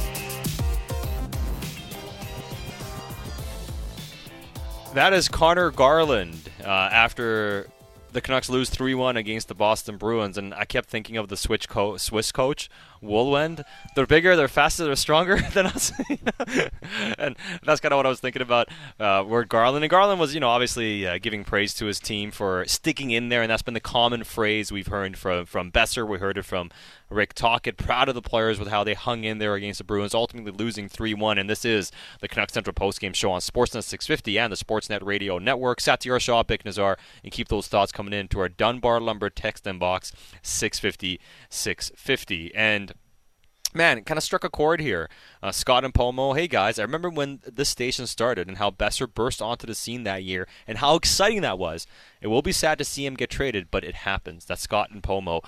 That 4.95 5.15
is 5.15 5.29
Conor 5.29 5.71
Garland 5.71 6.51
uh, 6.63 6.69
after 6.69 7.69
the 8.13 8.21
Canucks 8.21 8.51
lose 8.51 8.69
3 8.69 8.95
1 8.95 9.17
against 9.17 9.49
the 9.49 9.55
Boston 9.55 9.97
Bruins. 9.97 10.37
And 10.37 10.53
I 10.53 10.65
kept 10.67 10.89
thinking 10.91 11.17
of 11.17 11.29
the 11.29 11.37
Swiss 11.37 11.67
coach, 12.33 12.71
Woolwend. 13.03 13.65
They're 13.95 14.07
bigger, 14.07 14.37
they're 14.37 14.49
faster, 14.49 14.85
they're 14.85 14.97
stronger 14.97 15.37
than 15.53 15.67
us. 15.67 15.93
and 17.19 17.37
that's 17.65 17.81
kind 17.81 17.93
of 17.93 17.97
what 17.97 18.07
I 18.07 18.09
was 18.09 18.21
thinking 18.21 18.43
about 18.43 18.69
uh, 19.01 19.25
word 19.27 19.49
Garland. 19.49 19.85
And 19.85 19.91
Garland 19.91 20.21
was, 20.21 20.35
you 20.35 20.41
know, 20.41 20.49
obviously 20.49 21.07
uh, 21.07 21.19
giving 21.19 21.45
praise 21.45 21.75
to 21.75 21.87
his 21.87 21.99
team 21.99 22.31
for 22.31 22.65
sticking 22.67 23.11
in 23.11 23.29
there. 23.29 23.43
And 23.43 23.51
that's 23.51 23.63
been 23.63 23.75
the 23.75 23.81
common 23.81 24.25
phrase 24.25 24.71
we've 24.71 24.87
heard 24.87 25.17
from, 25.17 25.47
from 25.47 25.71
Boeser. 25.73 26.07
We 26.07 26.19
heard 26.19 26.39
it 26.39 26.45
from 26.45 26.71
Rick 27.11 27.35
Tocchet. 27.35 27.77
Proud 27.77 28.09
of 28.09 28.15
the 28.15 28.23
players 28.23 28.59
with 28.59 28.69
how 28.69 28.85
they 28.85 28.95
hung 28.95 29.25
in 29.25 29.39
there 29.39 29.55
against 29.55 29.79
the 29.79 29.85
Bruins, 29.85 30.15
ultimately 30.15 30.53
losing 30.53 30.89
3 30.89 31.15
1. 31.15 31.39
And 31.39 31.51
this 31.51 31.65
is 31.65 31.93
the 32.21 32.29
Canucks 32.29 32.53
Central 32.53 32.75
postgame 32.75 33.15
show 33.15 33.33
on 33.33 33.41
Sportsnet 33.41 33.85
650 33.85 34.39
and 34.39 34.53
the 34.53 34.57
Sportsnet 34.57 35.05
Radio 35.05 35.39
Network. 35.39 35.81
Satiar 35.81 36.21
Shah, 36.21 36.43
Bik 36.43 36.63
Nizzar, 36.63 36.97
and 37.23 37.33
keep 37.33 37.49
those 37.49 37.69
thoughts 37.69 37.93
coming 37.93 38.13
in 38.13 38.29
to 38.29 38.41
our 38.41 38.49
Dunbar 38.49 39.01
Lumber 39.01 39.31
text 39.31 39.65
inbox 39.65 40.13
650 40.43 41.21
650. 41.49 42.55
And 42.55 42.92
man, 43.73 44.03
kind 44.05 44.19
of 44.19 44.25
struck 44.25 44.45
a 44.45 44.51
chord 44.51 44.81
here. 44.81 45.09
Uh, 45.43 45.53
Scott 45.53 45.85
and 45.85 45.95
Pomo, 45.95 46.33
hey 46.33 46.49
guys, 46.49 46.79
I 46.79 46.83
remember 46.83 47.11
when 47.11 47.41
this 47.51 47.69
station 47.69 48.07
started 48.07 48.49
and 48.49 48.59
how 48.59 48.71
Boeser 48.71 49.13
burst 49.13 49.41
onto 49.43 49.67
the 49.67 49.75
scene 49.75 50.05
that 50.05 50.25
year 50.25 50.47
and 50.67 50.79
how 50.79 50.97
exciting 50.97 51.43
that 51.43 51.59
was. 51.59 51.87
It 52.21 52.29
will 52.29 52.43
be 52.43 52.53
sad 52.53 52.79
to 52.79 52.85
see 52.85 53.07
him 53.07 53.15
get 53.15 53.31
traded, 53.31 53.71
but 53.71 53.85
it 53.85 53.95
happens. 53.95 54.45
That's 54.45 54.63
Scott 54.63 54.91
and 54.91 55.03
Pomo. 55.03 55.43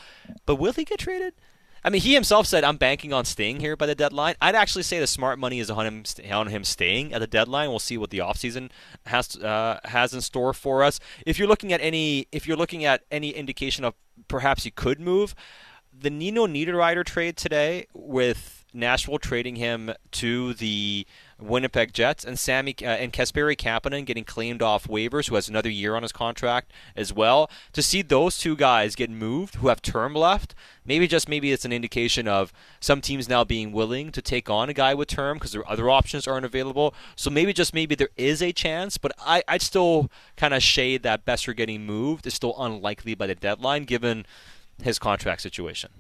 But 0.47 0.57
will 0.57 0.73
he 0.73 0.85
get 0.85 0.99
traded? 0.99 1.35
I 1.87 1.91
mean, 1.91 2.01
he 2.01 2.15
himself 2.15 2.47
said, 2.47 2.65
"I'm 2.65 2.79
banking 2.79 3.13
on 3.13 3.27
staying 3.27 3.61
here 3.61 3.77
by 3.77 3.85
the 3.85 3.95
deadline." 3.95 4.37
I'd 4.41 4.55
actually 4.55 4.85
say 4.85 4.99
the 4.99 5.07
smart 5.07 5.39
money 5.39 5.61
is 5.61 5.71
on 5.71 5.85
him 5.85 6.05
on 6.33 6.47
him 6.47 6.65
staying 6.65 7.13
at 7.13 7.19
the 7.19 7.27
deadline. 7.27 7.69
We'll 7.69 7.79
see 7.79 7.99
what 7.99 8.09
the 8.09 8.19
offseason 8.19 8.71
has 9.05 9.37
uh, 9.37 9.81
has 9.85 10.15
in 10.15 10.23
store 10.23 10.55
for 10.55 10.83
us. 10.83 10.99
If 11.27 11.39
you're 11.39 11.47
looking 11.47 11.75
at 11.75 11.83
any, 11.83 12.27
if 12.33 12.49
you're 12.49 12.57
looking 12.57 12.87
at 12.87 13.03
any 13.11 13.31
indication 13.31 13.85
of 13.85 13.93
perhaps 14.29 14.65
he 14.65 14.71
could 14.71 14.99
move, 14.99 15.35
the 15.99 16.11
Nino 16.11 16.47
Niederreiter 16.47 17.05
trade 17.05 17.37
today 17.37 17.87
with 17.95 18.65
Nashville 18.75 19.19
trading 19.19 19.57
him 19.57 19.93
to 20.11 20.53
the 20.55 21.07
Winnipeg 21.39 21.93
Jets 21.93 22.25
and 22.25 22.39
Sammy 22.39 22.75
uh, 22.83 22.87
and 22.87 23.13
Kasperi 23.13 23.57
Kapanen 23.57 24.05
getting 24.05 24.25
claimed 24.25 24.63
off 24.63 24.89
waivers, 24.89 25.29
who 25.29 25.37
has 25.37 25.49
another 25.49 25.71
year 25.71 25.95
on 25.95 26.03
his 26.03 26.13
contract 26.13 26.73
as 26.97 27.13
well. 27.13 27.49
To 27.73 27.83
see 27.83 28.03
those 28.03 28.37
two 28.37 28.57
guys 28.57 28.95
get 28.97 29.11
moved, 29.11 29.57
who 29.57 29.69
have 29.69 29.81
term 29.81 30.15
left, 30.15 30.55
maybe 30.85 31.07
just 31.07 31.29
maybe 31.29 31.53
it's 31.53 31.65
an 31.65 31.73
indication 31.73 32.27
of 32.27 32.53
some 32.81 33.01
teams 33.01 33.29
now 33.29 33.45
being 33.45 33.73
willing 33.73 34.11
to 34.13 34.21
take 34.21 34.51
on 34.51 34.69
a 34.69 34.75
guy 34.75 34.95
with 34.95 35.09
term 35.09 35.39
because 35.39 35.53
their 35.53 35.69
other 35.71 35.89
options 35.89 36.27
aren't 36.27 36.47
available. 36.47 36.95
So 37.15 37.31
maybe 37.31 37.53
just 37.53 37.75
maybe 37.75 37.95
there 37.95 38.11
is 38.17 38.43
a 38.43 38.53
chance, 38.53 38.99
but 38.99 39.13
I 39.21 39.43
I'd 39.47 39.63
still 39.63 40.11
kind 40.37 40.55
of 40.55 40.63
shade 40.63 41.03
that 41.05 41.25
Boeser 41.25 41.57
getting 41.57 41.87
moved 41.87 42.27
is 42.27 42.35
still 42.35 42.55
unlikely 42.59 43.15
by 43.15 43.29
the 43.29 43.35
deadline 43.35 43.85
given 43.85 44.27
his 44.83 44.99
contract 44.99 45.43
situation. 45.43 45.91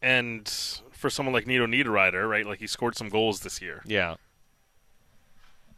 And 0.00 0.48
for 0.90 1.10
someone 1.10 1.32
like 1.32 1.46
Nino 1.46 1.66
Niederreiter, 1.66 2.28
right? 2.28 2.46
Like 2.46 2.58
he 2.58 2.66
scored 2.66 2.96
some 2.96 3.08
goals 3.08 3.40
this 3.40 3.60
year. 3.62 3.82
Yeah 3.86 4.16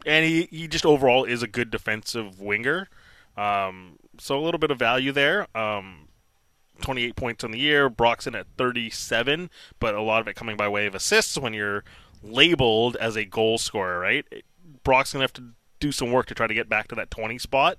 and 0.07 0.25
he, 0.25 0.47
he 0.49 0.67
just 0.67 0.85
overall 0.85 1.25
is 1.25 1.43
a 1.43 1.47
good 1.47 1.69
defensive 1.69 2.39
winger. 2.39 2.89
Um, 3.35 3.97
so 4.17 4.39
a 4.39 4.41
little 4.41 4.57
bit 4.57 4.71
of 4.71 4.79
value 4.79 5.11
there. 5.11 5.47
Um, 5.55 6.07
28 6.81 7.15
points 7.15 7.43
on 7.43 7.51
the 7.51 7.59
year. 7.59 7.89
Brock's 7.89 8.25
in 8.25 8.33
at 8.33 8.47
37, 8.57 9.49
but 9.79 9.95
a 9.95 10.01
lot 10.01 10.21
of 10.21 10.27
it 10.27 10.35
coming 10.35 10.57
by 10.57 10.67
way 10.67 10.85
of 10.85 10.95
assists 10.95 11.37
when 11.37 11.53
you're 11.53 11.83
labeled 12.23 12.95
as 12.97 13.15
a 13.15 13.25
goal 13.25 13.57
scorer, 13.57 13.99
right? 13.99 14.25
Brock's 14.83 15.13
going 15.13 15.19
to 15.19 15.23
have 15.23 15.33
to 15.33 15.53
do 15.79 15.91
some 15.91 16.11
work 16.11 16.25
to 16.27 16.35
try 16.35 16.47
to 16.47 16.53
get 16.53 16.69
back 16.69 16.87
to 16.87 16.95
that 16.95 17.11
20 17.11 17.37
spot. 17.37 17.77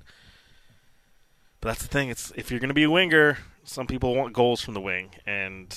But 1.61 1.71
that's 1.71 1.83
the 1.83 1.89
thing. 1.89 2.11
It's 2.11 2.31
if 2.37 2.51
you're 2.51 2.61
going 2.61 2.69
to 2.69 2.75
be 2.75 2.85
a 2.85 2.91
winger, 2.91 3.39
some 3.69 3.87
people 3.87 4.15
want 4.15 4.33
goals 4.33 4.61
from 4.61 4.75
the 4.75 4.81
wing, 4.81 5.11
and 5.27 5.77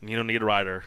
you 0.00 0.16
don't 0.16 0.28
Niederreiter 0.28 0.82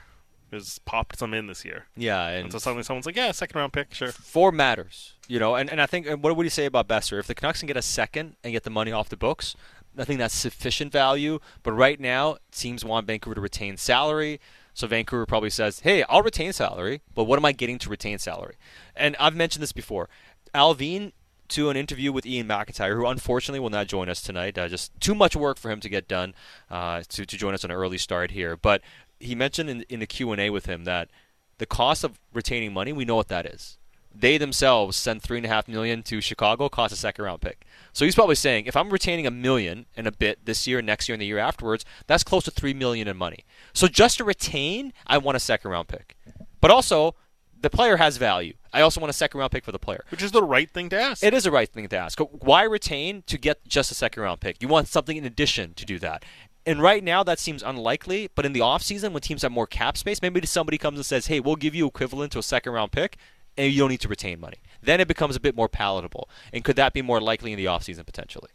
has 0.52 0.80
popped 0.80 1.20
some 1.20 1.34
in 1.34 1.48
this 1.48 1.64
year. 1.64 1.86
Yeah, 1.96 2.28
and, 2.28 2.46
and 2.46 2.52
so 2.52 2.58
suddenly 2.58 2.84
someone's 2.84 3.06
like, 3.06 3.16
"Yeah, 3.16 3.32
second 3.32 3.60
round 3.60 3.74
pick, 3.74 3.94
sure." 3.94 4.12
Four 4.12 4.52
matters, 4.52 5.14
you 5.28 5.40
know, 5.40 5.56
and, 5.56 5.70
and 5.70 5.82
I 5.82 5.86
think 5.86 6.08
and 6.08 6.24
what 6.24 6.36
would 6.36 6.46
you 6.46 6.50
say 6.50 6.66
about 6.66 6.88
Boeser? 6.88 7.20
If 7.20 7.28
the 7.28 7.36
Canucks 7.36 7.60
can 7.60 7.68
get 7.68 7.78
a 7.78 7.82
second 7.82 8.36
and 8.44 8.54
get 8.54 8.64
the 8.64 8.70
money 8.70 8.92
off 8.92 9.10
the 9.10 9.18
books, 9.18 9.56
I 9.98 10.06
think 10.06 10.20
that's 10.20 10.34
sufficient 10.34 10.92
value. 10.92 11.40
But 11.64 11.74
right 11.74 12.00
now, 12.00 12.38
teams 12.52 12.86
want 12.86 13.08
Vancouver 13.08 13.36
to 13.36 13.42
retain 13.42 13.78
salary. 13.78 14.40
So 14.74 14.88
Vancouver 14.88 15.26
probably 15.26 15.50
says, 15.50 15.82
"Hey, 15.82 16.04
I'll 16.04 16.24
retain 16.24 16.54
salary, 16.54 17.02
but 17.14 17.26
what 17.26 17.38
am 17.38 17.46
I 17.46 17.52
getting 17.52 17.78
to 17.80 17.90
retain 17.90 18.18
salary?" 18.18 18.56
And 18.96 19.16
I've 19.20 19.36
mentioned 19.36 19.62
this 19.62 19.74
before. 19.74 20.10
Allvin 20.56 21.12
to 21.50 21.70
an 21.70 21.78
interview 21.78 22.12
with 22.12 22.26
Iain 22.26 22.48
MacIntyre, 22.48 22.96
who 22.96 23.06
unfortunately 23.06 23.60
will 23.60 23.70
not 23.70 23.88
join 23.88 24.10
us 24.10 24.22
tonight. 24.22 24.58
Uh, 24.58 24.68
just 24.68 24.98
too 25.00 25.16
much 25.16 25.36
work 25.36 25.58
for 25.58 25.70
him 25.72 25.80
to 25.80 25.90
get 25.90 26.08
done 26.08 26.34
uh, 26.70 27.04
to, 27.10 27.26
to 27.26 27.38
join 27.38 27.54
us 27.54 27.64
on 27.64 27.72
an 27.72 27.78
early 27.78 27.98
start 27.98 28.32
here. 28.32 28.56
But 28.56 28.82
he 29.20 29.36
mentioned 29.36 29.70
in, 29.70 29.82
in 29.90 30.00
the 30.00 30.08
Q&A 30.08 30.50
with 30.50 30.66
him 30.66 30.86
that 30.86 31.10
the 31.58 31.66
cost 31.66 32.04
of 32.04 32.20
retaining 32.34 32.74
money, 32.74 32.94
we 32.94 33.06
know 33.06 33.16
what 33.16 33.28
that 33.28 33.46
is. 33.46 33.78
They 34.14 34.38
themselves 34.38 34.98
send 34.98 35.22
three 35.22 35.38
and 35.38 35.46
a 35.46 35.50
half 35.50 35.68
million 35.68 36.02
to 36.04 36.20
Chicago, 36.20 36.68
cost 36.68 36.94
a 36.94 36.98
second 36.98 37.26
round 37.26 37.42
pick. 37.42 37.66
So 37.94 38.06
he's 38.06 38.16
probably 38.16 38.36
saying, 38.36 38.66
if 38.66 38.76
I'm 38.76 38.90
retaining 38.90 39.28
a 39.28 39.32
million 39.32 39.86
and 39.96 40.08
a 40.08 40.12
bit 40.12 40.46
this 40.46 40.66
year, 40.66 40.82
next 40.82 41.08
year, 41.08 41.14
and 41.14 41.22
the 41.22 41.28
year 41.28 41.38
afterwards, 41.38 41.86
that's 42.08 42.24
close 42.24 42.44
to 42.46 42.52
three 42.52 42.74
million 42.74 43.08
in 43.08 43.18
money. 43.18 43.46
So 43.74 43.88
just 43.88 44.18
to 44.18 44.24
retain, 44.24 44.94
I 45.06 45.20
want 45.20 45.38
a 45.38 45.40
second 45.40 45.70
round 45.72 45.88
pick. 45.88 46.18
But 46.60 46.72
also, 46.72 47.16
the 47.62 47.70
player 47.70 47.98
has 47.98 48.18
value. 48.18 48.56
I 48.74 48.82
also 48.82 49.00
want 49.02 49.10
a 49.10 49.14
second 49.14 49.40
round 49.40 49.52
pick 49.52 49.64
for 49.64 49.72
the 49.72 49.80
player. 49.80 50.04
Which 50.10 50.22
is 50.22 50.32
the 50.32 50.44
right 50.44 50.70
thing 50.70 50.90
to 50.90 51.00
ask. 51.00 51.24
It 51.24 51.34
is 51.34 51.46
a 51.46 51.52
right 51.52 51.70
thing 51.70 51.88
to 51.88 51.98
ask. 51.98 52.20
Why 52.20 52.64
retain 52.64 53.24
to 53.28 53.38
get 53.38 53.68
just 53.68 53.92
a 53.92 53.96
second 53.96 54.24
round 54.24 54.42
pick? 54.42 54.62
You 54.62 54.68
want 54.68 54.88
something 54.88 55.18
in 55.18 55.26
addition 55.26 55.74
to 55.76 55.86
do 55.86 56.00
that. 56.00 56.24
And 56.66 56.82
right 56.82 57.04
now 57.04 57.24
that 57.24 57.40
seems 57.40 57.64
unlikely, 57.64 58.30
but 58.36 58.46
in 58.46 58.54
the 58.54 58.60
offseason 58.60 59.12
when 59.12 59.22
teams 59.22 59.42
have 59.42 59.52
more 59.52 59.66
cap 59.66 59.98
space, 59.98 60.22
maybe 60.22 60.46
somebody 60.46 60.78
comes 60.78 60.98
and 60.98 61.06
says, 61.06 61.28
"Hey, 61.28 61.40
we'll 61.40 61.56
give 61.56 61.74
you 61.74 61.88
equivalent 61.88 62.32
to 62.34 62.40
a 62.40 62.44
second 62.44 62.74
round 62.74 62.92
pick." 62.92 63.18
And 63.58 63.74
you 63.74 63.80
don't 63.80 63.90
need 63.90 64.02
to 64.02 64.08
retain 64.08 64.40
money. 64.40 64.58
Then 64.82 65.02
it 65.02 65.08
becomes 65.08 65.36
a 65.36 65.40
bit 65.40 65.56
more 65.56 65.68
palatable. 65.68 66.30
And 66.54 66.64
could 66.64 66.76
that 66.76 66.94
be 66.94 67.02
more 67.02 67.20
likely 67.20 67.52
in 67.52 67.58
the 67.58 67.66
offseason 67.66 68.06
potentially? 68.06 68.50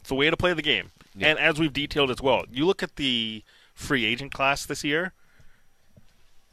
It's 0.00 0.10
a 0.10 0.14
way 0.14 0.28
to 0.28 0.36
play 0.36 0.52
the 0.52 0.62
game. 0.62 0.90
Yeah. 1.14 1.28
And 1.28 1.38
as 1.38 1.58
we've 1.58 1.72
detailed 1.72 2.10
as 2.10 2.20
well, 2.20 2.44
you 2.50 2.66
look 2.66 2.82
at 2.82 2.96
the 2.96 3.44
free 3.74 4.04
agent 4.04 4.32
class 4.32 4.66
this 4.66 4.82
year. 4.82 5.12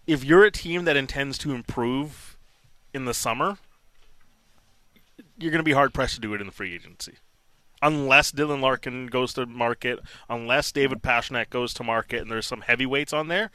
If 0.06 0.24
you're 0.24 0.46
a 0.46 0.52
team 0.52 0.86
that 0.86 0.96
intends 0.96 1.38
to 1.40 1.54
improve 1.54 2.38
in 2.94 3.06
the 3.06 3.14
summer, 3.14 3.58
you're 5.38 5.52
going 5.52 5.60
to 5.60 5.64
be 5.64 5.74
hard 5.74 5.94
pressed 5.94 6.16
to 6.16 6.22
do 6.22 6.34
it 6.34 6.42
in 6.42 6.48
the 6.48 6.54
free 6.54 6.74
agency 6.74 7.14
unless 7.82 8.32
Dylan 8.32 8.62
Larkin 8.62 9.08
goes 9.08 9.34
to 9.34 9.46
market, 9.46 10.00
unless 10.30 10.72
David 10.72 11.02
Pastrnak 11.02 11.50
goes 11.50 11.74
to 11.76 11.84
market, 11.84 12.22
and 12.22 12.32
there's 12.32 12.46
some 12.46 12.62
heavyweights 12.62 13.14
on 13.14 13.28
there, 13.28 13.52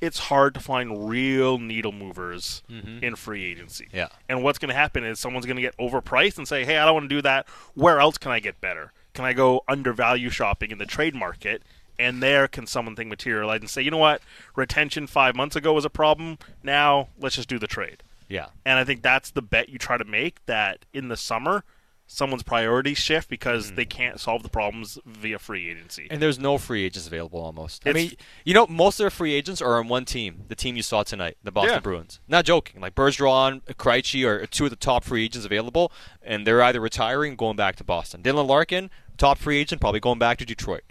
it's 0.00 0.18
hard 0.18 0.54
to 0.54 0.60
find 0.60 1.08
real 1.08 1.58
needle 1.58 1.92
movers 1.92 2.62
mm-hmm. 2.70 3.02
in 3.04 3.14
free 3.14 3.44
agency. 3.44 3.88
Yeah. 3.92 4.08
And 4.28 4.42
what's 4.42 4.58
going 4.58 4.70
to 4.70 4.74
happen 4.74 5.04
is 5.04 5.20
someone's 5.20 5.46
going 5.46 5.56
to 5.56 5.62
get 5.62 5.76
overpriced 5.76 6.38
and 6.38 6.48
say, 6.48 6.64
"Hey, 6.64 6.76
I 6.78 6.84
don't 6.84 6.94
want 6.94 7.04
to 7.08 7.14
do 7.14 7.22
that. 7.22 7.48
Where 7.74 8.00
else 8.00 8.18
can 8.18 8.32
I 8.32 8.40
get 8.40 8.60
better? 8.60 8.92
Can 9.14 9.24
I 9.24 9.32
go 9.32 9.62
undervalue 9.68 10.30
shopping 10.30 10.70
in 10.70 10.78
the 10.78 10.86
trade 10.86 11.14
market?" 11.14 11.62
And 11.98 12.20
there 12.20 12.48
can 12.48 12.66
something 12.66 13.08
materialize 13.08 13.60
and 13.60 13.70
say, 13.70 13.82
"You 13.82 13.92
know 13.92 13.98
what? 13.98 14.22
Retention 14.56 15.06
5 15.06 15.36
months 15.36 15.54
ago 15.54 15.72
was 15.72 15.84
a 15.84 15.90
problem. 15.90 16.38
Now, 16.64 17.08
let's 17.20 17.36
just 17.36 17.48
do 17.48 17.60
the 17.60 17.68
trade." 17.68 18.02
Yeah. 18.32 18.46
And 18.64 18.78
I 18.78 18.84
think 18.84 19.02
that's 19.02 19.30
the 19.30 19.42
bet 19.42 19.68
you 19.68 19.78
try 19.78 19.98
to 19.98 20.04
make 20.04 20.44
that 20.46 20.86
in 20.94 21.08
the 21.08 21.16
summer 21.16 21.64
someone's 22.06 22.42
priorities 22.42 22.98
shift 22.98 23.28
because 23.28 23.70
mm. 23.70 23.76
they 23.76 23.84
can't 23.84 24.20
solve 24.20 24.42
the 24.42 24.48
problems 24.48 24.98
via 25.06 25.38
free 25.38 25.70
agency. 25.70 26.06
And 26.10 26.20
there's 26.20 26.38
no 26.38 26.58
free 26.58 26.84
agents 26.84 27.06
available 27.06 27.40
almost. 27.40 27.86
It's, 27.86 27.90
I 27.90 27.92
mean, 27.92 28.12
you 28.44 28.54
know, 28.54 28.66
most 28.66 29.00
of 29.00 29.04
their 29.04 29.10
free 29.10 29.32
agents 29.34 29.62
are 29.62 29.78
on 29.78 29.88
one 29.88 30.04
team, 30.04 30.44
the 30.48 30.54
team 30.54 30.76
you 30.76 30.82
saw 30.82 31.02
tonight, 31.02 31.36
the 31.42 31.52
Boston 31.52 31.74
yeah. 31.74 31.80
Bruins. 31.80 32.20
Not 32.26 32.44
joking. 32.44 32.80
Like 32.80 32.94
Bergeron, 32.94 33.62
Krejci 33.74 34.26
are 34.26 34.46
two 34.46 34.64
of 34.64 34.70
the 34.70 34.76
top 34.76 35.04
free 35.04 35.24
agents 35.24 35.46
available, 35.46 35.92
and 36.22 36.46
they're 36.46 36.62
either 36.62 36.80
retiring 36.80 37.36
going 37.36 37.56
back 37.56 37.76
to 37.76 37.84
Boston. 37.84 38.22
Dylan 38.22 38.46
Larkin, 38.46 38.90
top 39.16 39.38
free 39.38 39.58
agent, 39.58 39.80
probably 39.80 40.00
going 40.00 40.18
back 40.18 40.38
to 40.38 40.44
Detroit. 40.44 40.82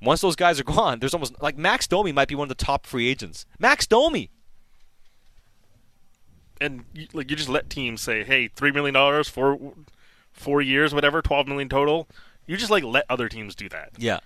Once 0.00 0.20
those 0.20 0.36
guys 0.36 0.60
are 0.60 0.64
gone, 0.78 0.98
there's 0.98 1.14
almost 1.14 1.40
like 1.42 1.56
Max 1.56 1.86
Domi 1.86 2.12
might 2.12 2.28
be 2.28 2.34
one 2.34 2.46
of 2.50 2.56
the 2.56 2.64
top 2.64 2.86
free 2.86 3.08
agents. 3.08 3.46
Max 3.58 3.86
Domi. 3.86 4.30
And 6.60 6.84
you, 6.94 7.06
like 7.12 7.30
you 7.30 7.36
just 7.36 7.48
let 7.48 7.68
teams 7.68 8.00
say, 8.00 8.24
"Hey, 8.24 8.48
three 8.48 8.72
million 8.72 8.94
dollars 8.94 9.28
for 9.28 9.58
four 10.32 10.60
years, 10.62 10.94
whatever, 10.94 11.22
twelve 11.22 11.46
million 11.46 11.68
total. 11.68 12.08
You 12.46 12.56
just 12.56 12.70
like 12.70 12.84
let 12.84 13.04
other 13.08 13.28
teams 13.28 13.54
do 13.54 13.68
that. 13.70 13.90
Yeah. 13.98 14.20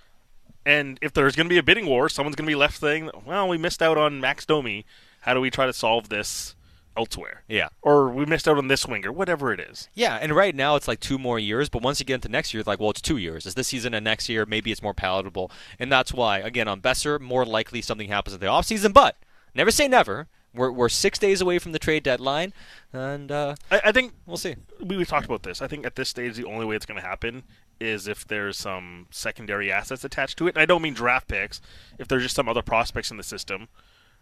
And 0.65 0.99
if 1.01 1.11
there's 1.13 1.35
going 1.35 1.47
to 1.47 1.53
be 1.53 1.57
a 1.57 1.63
bidding 1.63 1.87
war, 1.87 2.07
someone's 2.07 2.35
going 2.35 2.45
to 2.45 2.51
be 2.51 2.55
left 2.55 2.79
saying, 2.79 3.09
"Well, 3.25 3.47
we 3.47 3.57
missed 3.57 3.81
out 3.81 3.97
on 3.97 4.21
Max 4.21 4.45
Domi." 4.45 4.85
How 5.21 5.33
do 5.35 5.41
we 5.41 5.51
try 5.51 5.67
to 5.67 5.73
solve 5.73 6.09
this 6.09 6.55
elsewhere? 6.97 7.43
Yeah. 7.47 7.69
Or 7.81 8.09
we 8.09 8.25
missed 8.25 8.47
out 8.47 8.57
on 8.57 8.67
this 8.67 8.85
winger, 8.85 9.11
whatever 9.11 9.53
it 9.53 9.59
is. 9.59 9.87
Yeah, 9.93 10.17
and 10.21 10.35
right 10.35 10.55
now 10.55 10.75
it's 10.75 10.87
like 10.87 10.99
two 10.99 11.17
more 11.17 11.39
years, 11.39 11.69
but 11.69 11.81
once 11.81 11.99
you 11.99 12.05
get 12.05 12.15
into 12.15 12.29
next 12.29 12.53
year, 12.53 12.59
it's 12.59 12.67
like, 12.67 12.79
well, 12.79 12.89
it's 12.89 13.01
two 13.01 13.17
years. 13.17 13.45
Is 13.45 13.55
this 13.55 13.67
season 13.67 13.93
and 13.93 14.03
next 14.03 14.29
year. 14.29 14.45
Maybe 14.45 14.71
it's 14.71 14.81
more 14.81 14.93
palatable. 14.93 15.51
And 15.79 15.91
that's 15.91 16.13
why, 16.13 16.39
again, 16.39 16.67
on 16.67 16.81
Boeser, 16.81 17.19
more 17.19 17.45
likely 17.45 17.81
something 17.81 18.07
happens 18.07 18.33
in 18.33 18.39
the 18.39 18.47
offseason, 18.47 18.93
but 18.93 19.17
never 19.53 19.71
say 19.71 19.87
never. 19.87 20.27
We're, 20.53 20.71
we're 20.71 20.89
six 20.89 21.17
days 21.17 21.39
away 21.39 21.59
from 21.59 21.71
the 21.71 21.79
trade 21.79 22.03
deadline, 22.03 22.53
and 22.91 23.31
uh, 23.31 23.55
I, 23.69 23.81
I 23.85 23.91
think 23.91 24.13
we'll 24.25 24.37
see. 24.37 24.55
We, 24.81 24.97
we 24.97 25.05
talked 25.05 25.25
about 25.25 25.43
this. 25.43 25.61
I 25.61 25.67
think 25.67 25.85
at 25.85 25.95
this 25.95 26.09
stage, 26.09 26.35
the 26.35 26.45
only 26.45 26.65
way 26.65 26.75
it's 26.75 26.85
going 26.85 26.99
to 26.99 27.07
happen 27.07 27.43
is 27.79 28.07
if 28.07 28.27
there's 28.27 28.57
some 28.57 29.07
secondary 29.11 29.71
assets 29.71 30.03
attached 30.03 30.37
to 30.37 30.47
it. 30.47 30.55
And 30.55 30.61
I 30.61 30.65
don't 30.65 30.81
mean 30.81 30.93
draft 30.93 31.27
picks. 31.27 31.61
If 31.97 32.07
there's 32.07 32.23
just 32.23 32.35
some 32.35 32.47
other 32.49 32.61
prospects 32.61 33.11
in 33.11 33.17
the 33.17 33.23
system, 33.23 33.69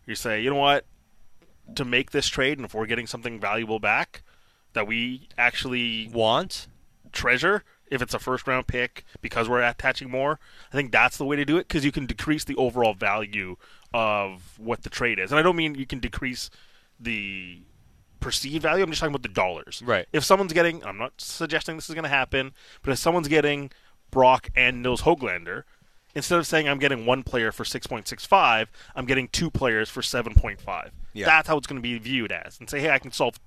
you 0.06 0.16
say, 0.16 0.42
you 0.42 0.50
know 0.50 0.56
what, 0.56 0.86
to 1.76 1.84
make 1.84 2.12
this 2.12 2.28
trade, 2.28 2.58
and 2.58 2.66
if 2.66 2.74
we're 2.74 2.86
getting 2.86 3.08
something 3.08 3.40
valuable 3.40 3.80
back 3.80 4.24
that 4.74 4.88
we 4.88 5.28
actually 5.38 6.10
want, 6.14 6.68
treasure, 7.12 7.64
if 7.90 8.02
it's 8.02 8.14
a 8.14 8.20
first 8.20 8.48
round 8.48 8.68
pick 8.68 9.04
because 9.22 9.50
we're 9.50 9.62
attaching 9.62 10.10
more, 10.10 10.40
I 10.72 10.76
think 10.76 10.92
that's 10.92 11.18
the 11.18 11.26
way 11.26 11.36
to 11.36 11.46
do 11.46 11.58
it 11.58 11.68
because 11.68 11.86
you 11.86 11.92
can 11.92 12.06
decrease 12.06 12.44
the 12.44 12.56
overall 12.56 12.94
value 12.94 13.58
of 13.94 14.58
what 14.58 14.84
the 14.84 14.90
trade 14.90 15.20
is. 15.20 15.32
And 15.32 15.40
I 15.40 15.42
don't 15.42 15.56
mean 15.56 15.76
you 15.76 15.86
can 15.86 16.00
decrease 16.00 16.50
the 17.00 17.60
perceived 18.20 18.64
value. 18.64 18.84
I'm 18.84 18.90
just 18.90 19.00
talking 19.00 19.14
about 19.14 19.24
the 19.24 19.30
dollars. 19.30 19.82
Right. 19.86 20.08
If 20.14 20.24
someone's 20.24 20.54
getting, 20.54 20.84
I'm 20.86 20.98
not 20.98 21.14
suggesting 21.18 21.76
this 21.76 21.90
is 21.90 21.96
going 21.96 22.04
to 22.04 22.10
happen, 22.10 22.54
but 22.82 22.92
if 22.92 23.00
someone's 23.00 23.28
getting 23.28 23.72
Brock 24.12 24.50
and 24.56 24.84
Nils 24.84 25.04
Hoglander, 25.04 25.64
instead 26.16 26.40
of 26.40 26.48
saying 26.48 26.68
I'm 26.68 26.80
getting 26.80 27.06
one 27.06 27.24
player 27.24 27.52
for 27.52 27.64
6.65, 27.64 28.68
I'm 28.96 29.06
getting 29.06 29.28
two 29.28 29.50
players 29.50 29.90
for 29.90 30.02
7.5. 30.02 30.90
Yeah. 31.14 31.26
That's 31.26 31.48
how 31.48 31.58
it's 31.58 31.68
going 31.68 31.82
to 31.82 31.84
be 31.84 31.98
viewed 31.98 32.32
as. 32.32 32.60
And 32.60 32.70
say, 32.70 32.80
hey, 32.80 32.90
I 32.90 33.00
can 33.00 33.12
solve 33.12 33.40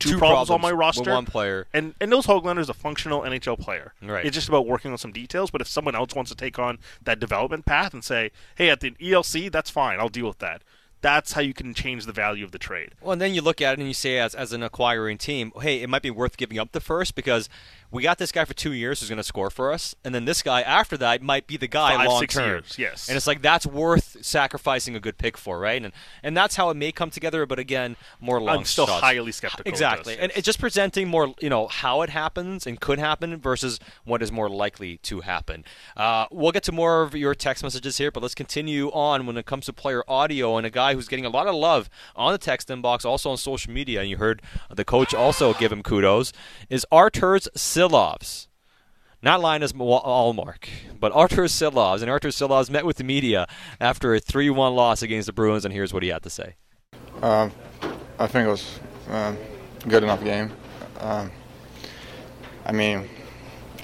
two, 0.00 0.10
Two 0.10 0.18
problems, 0.18 0.50
on 0.50 0.60
my 0.60 0.72
roster. 0.72 1.02
with 1.02 1.08
one 1.10 1.26
player. 1.26 1.66
And 1.72 1.94
and 2.00 2.10
Nils 2.10 2.26
Hoglander 2.26 2.58
is 2.58 2.68
a 2.68 2.74
functional 2.74 3.20
NHL 3.20 3.58
player. 3.60 3.94
Right. 4.02 4.24
It's 4.26 4.34
just 4.34 4.48
about 4.48 4.66
working 4.66 4.90
on 4.90 4.98
some 4.98 5.12
details. 5.12 5.50
But 5.52 5.60
if 5.60 5.68
someone 5.68 5.94
else 5.94 6.14
wants 6.14 6.30
to 6.30 6.36
take 6.36 6.58
on 6.58 6.78
that 7.04 7.20
development 7.20 7.66
path 7.66 7.94
and 7.94 8.02
say, 8.02 8.32
hey, 8.56 8.70
at 8.70 8.80
the 8.80 8.90
ELC, 8.92 9.52
that's 9.52 9.70
fine. 9.70 10.00
I'll 10.00 10.08
deal 10.08 10.26
with 10.26 10.38
that. 10.38 10.62
That's 11.02 11.32
how 11.32 11.40
you 11.40 11.54
can 11.54 11.72
change 11.72 12.04
the 12.04 12.12
value 12.12 12.44
of 12.44 12.50
the 12.52 12.58
trade. 12.58 12.90
Well, 13.00 13.12
and 13.12 13.22
then 13.22 13.32
you 13.32 13.40
look 13.40 13.62
at 13.62 13.72
it 13.74 13.78
and 13.78 13.88
you 13.88 13.94
say, 13.94 14.18
as, 14.18 14.34
as 14.34 14.52
an 14.52 14.62
acquiring 14.62 15.16
team, 15.16 15.50
hey, 15.62 15.80
it 15.80 15.88
might 15.88 16.02
be 16.02 16.10
worth 16.10 16.36
giving 16.36 16.58
up 16.58 16.72
the 16.72 16.80
first 16.80 17.14
because 17.14 17.48
we 17.90 18.02
got 18.02 18.18
this 18.18 18.32
guy 18.32 18.44
for 18.44 18.54
two 18.54 18.72
years 18.72 19.00
who's 19.00 19.08
going 19.08 19.16
to 19.16 19.24
score 19.24 19.50
for 19.50 19.72
us, 19.72 19.94
and 20.04 20.14
then 20.14 20.24
this 20.24 20.42
guy 20.42 20.62
after 20.62 20.96
that 20.98 21.22
might 21.22 21.46
be 21.46 21.56
the 21.56 21.66
guy 21.66 21.96
Five, 21.96 22.08
long 22.08 22.20
six 22.20 22.34
term. 22.34 22.48
years, 22.48 22.76
yes. 22.78 23.08
And 23.08 23.16
it's 23.16 23.26
like 23.26 23.42
that's 23.42 23.66
worth 23.66 24.18
sacrificing 24.20 24.94
a 24.94 25.00
good 25.00 25.18
pick 25.18 25.36
for, 25.36 25.58
right? 25.58 25.82
And 25.82 25.92
and 26.22 26.36
that's 26.36 26.56
how 26.56 26.70
it 26.70 26.76
may 26.76 26.92
come 26.92 27.10
together. 27.10 27.46
But 27.46 27.58
again, 27.58 27.96
more 28.20 28.40
long. 28.40 28.58
I'm 28.58 28.64
still 28.64 28.86
shots. 28.86 29.02
highly 29.02 29.32
skeptical. 29.32 29.68
Exactly, 29.68 30.18
and 30.18 30.30
it's 30.34 30.46
just 30.46 30.60
presenting 30.60 31.08
more, 31.08 31.34
you 31.40 31.50
know, 31.50 31.66
how 31.68 32.02
it 32.02 32.10
happens 32.10 32.66
and 32.66 32.80
could 32.80 32.98
happen 32.98 33.36
versus 33.38 33.80
what 34.04 34.22
is 34.22 34.30
more 34.30 34.48
likely 34.48 34.98
to 34.98 35.20
happen. 35.20 35.64
Uh, 35.96 36.26
we'll 36.30 36.52
get 36.52 36.62
to 36.64 36.72
more 36.72 37.02
of 37.02 37.14
your 37.14 37.34
text 37.34 37.62
messages 37.62 37.98
here, 37.98 38.10
but 38.10 38.22
let's 38.22 38.34
continue 38.34 38.88
on 38.92 39.26
when 39.26 39.36
it 39.36 39.46
comes 39.46 39.66
to 39.66 39.72
player 39.72 40.02
audio 40.08 40.56
and 40.56 40.66
a 40.66 40.70
guy 40.70 40.94
who's 40.94 41.08
getting 41.08 41.24
a 41.26 41.30
lot 41.30 41.46
of 41.46 41.54
love 41.54 41.90
on 42.14 42.32
the 42.32 42.38
text 42.38 42.68
inbox, 42.68 43.04
also 43.04 43.30
on 43.30 43.36
social 43.36 43.72
media. 43.72 44.00
And 44.00 44.08
you 44.08 44.16
heard 44.16 44.42
the 44.70 44.84
coach 44.84 45.14
also 45.14 45.54
give 45.54 45.72
him 45.72 45.82
kudos. 45.82 46.32
Is 46.68 46.86
Arturs 46.92 47.48
Silovs. 47.80 48.46
Not 49.22 49.40
Linus 49.40 49.72
Ullmark, 49.72 50.68
but 50.98 51.12
Artur 51.12 51.44
Silovs. 51.44 52.02
And 52.02 52.10
Artur 52.10 52.28
Silovs 52.28 52.70
met 52.70 52.84
with 52.84 52.98
the 52.98 53.04
media 53.04 53.46
after 53.80 54.14
a 54.14 54.20
3 54.20 54.50
1 54.50 54.74
loss 54.74 55.02
against 55.02 55.26
the 55.26 55.32
Bruins, 55.32 55.64
and 55.64 55.72
here's 55.72 55.92
what 55.92 56.02
he 56.02 56.10
had 56.10 56.22
to 56.24 56.30
say. 56.30 56.56
Um, 57.22 57.52
I 58.18 58.26
think 58.26 58.46
it 58.46 58.50
was 58.50 58.78
um, 59.08 59.38
a 59.84 59.88
good 59.88 60.02
enough 60.02 60.22
game. 60.22 60.52
Um, 60.98 61.30
I 62.66 62.72
mean, 62.72 63.08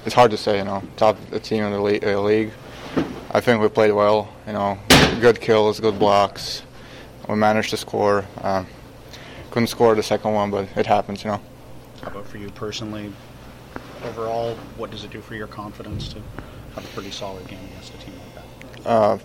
it's 0.05 0.13
hard 0.13 0.29
to 0.31 0.37
say, 0.37 0.59
you 0.59 0.63
know, 0.63 0.83
top 0.95 1.17
team 1.41 1.63
in 1.63 1.71
the 1.71 1.81
league, 1.81 2.03
uh, 2.03 2.21
league. 2.21 2.51
I 3.31 3.41
think 3.41 3.61
we 3.61 3.67
played 3.67 3.91
well, 3.91 4.31
you 4.45 4.53
know, 4.53 4.77
good 5.19 5.41
kills, 5.41 5.79
good 5.79 5.97
blocks. 5.97 6.61
We 7.27 7.35
managed 7.35 7.71
to 7.71 7.77
score. 7.77 8.25
Um, 8.41 8.67
couldn't 9.49 9.67
score 9.67 9.95
the 9.95 10.03
second 10.03 10.33
one, 10.33 10.51
but 10.51 10.67
it 10.75 10.85
happens, 10.85 11.23
you 11.23 11.31
know. 11.31 11.41
How 12.01 12.09
about 12.09 12.27
for 12.27 12.37
you 12.37 12.49
personally? 12.51 13.11
Overall, 14.05 14.55
what 14.77 14.91
does 14.91 15.03
it 15.03 15.11
do 15.11 15.21
for 15.21 15.35
your 15.35 15.47
confidence 15.47 16.09
to 16.09 16.21
have 16.75 16.85
a 16.85 16.87
pretty 16.93 17.11
solid 17.11 17.47
game 17.47 17.59
against 17.71 17.93
a 17.93 17.97
team 17.97 18.13
like 18.19 18.83
that? 18.83 18.87
Uh, 18.89 19.17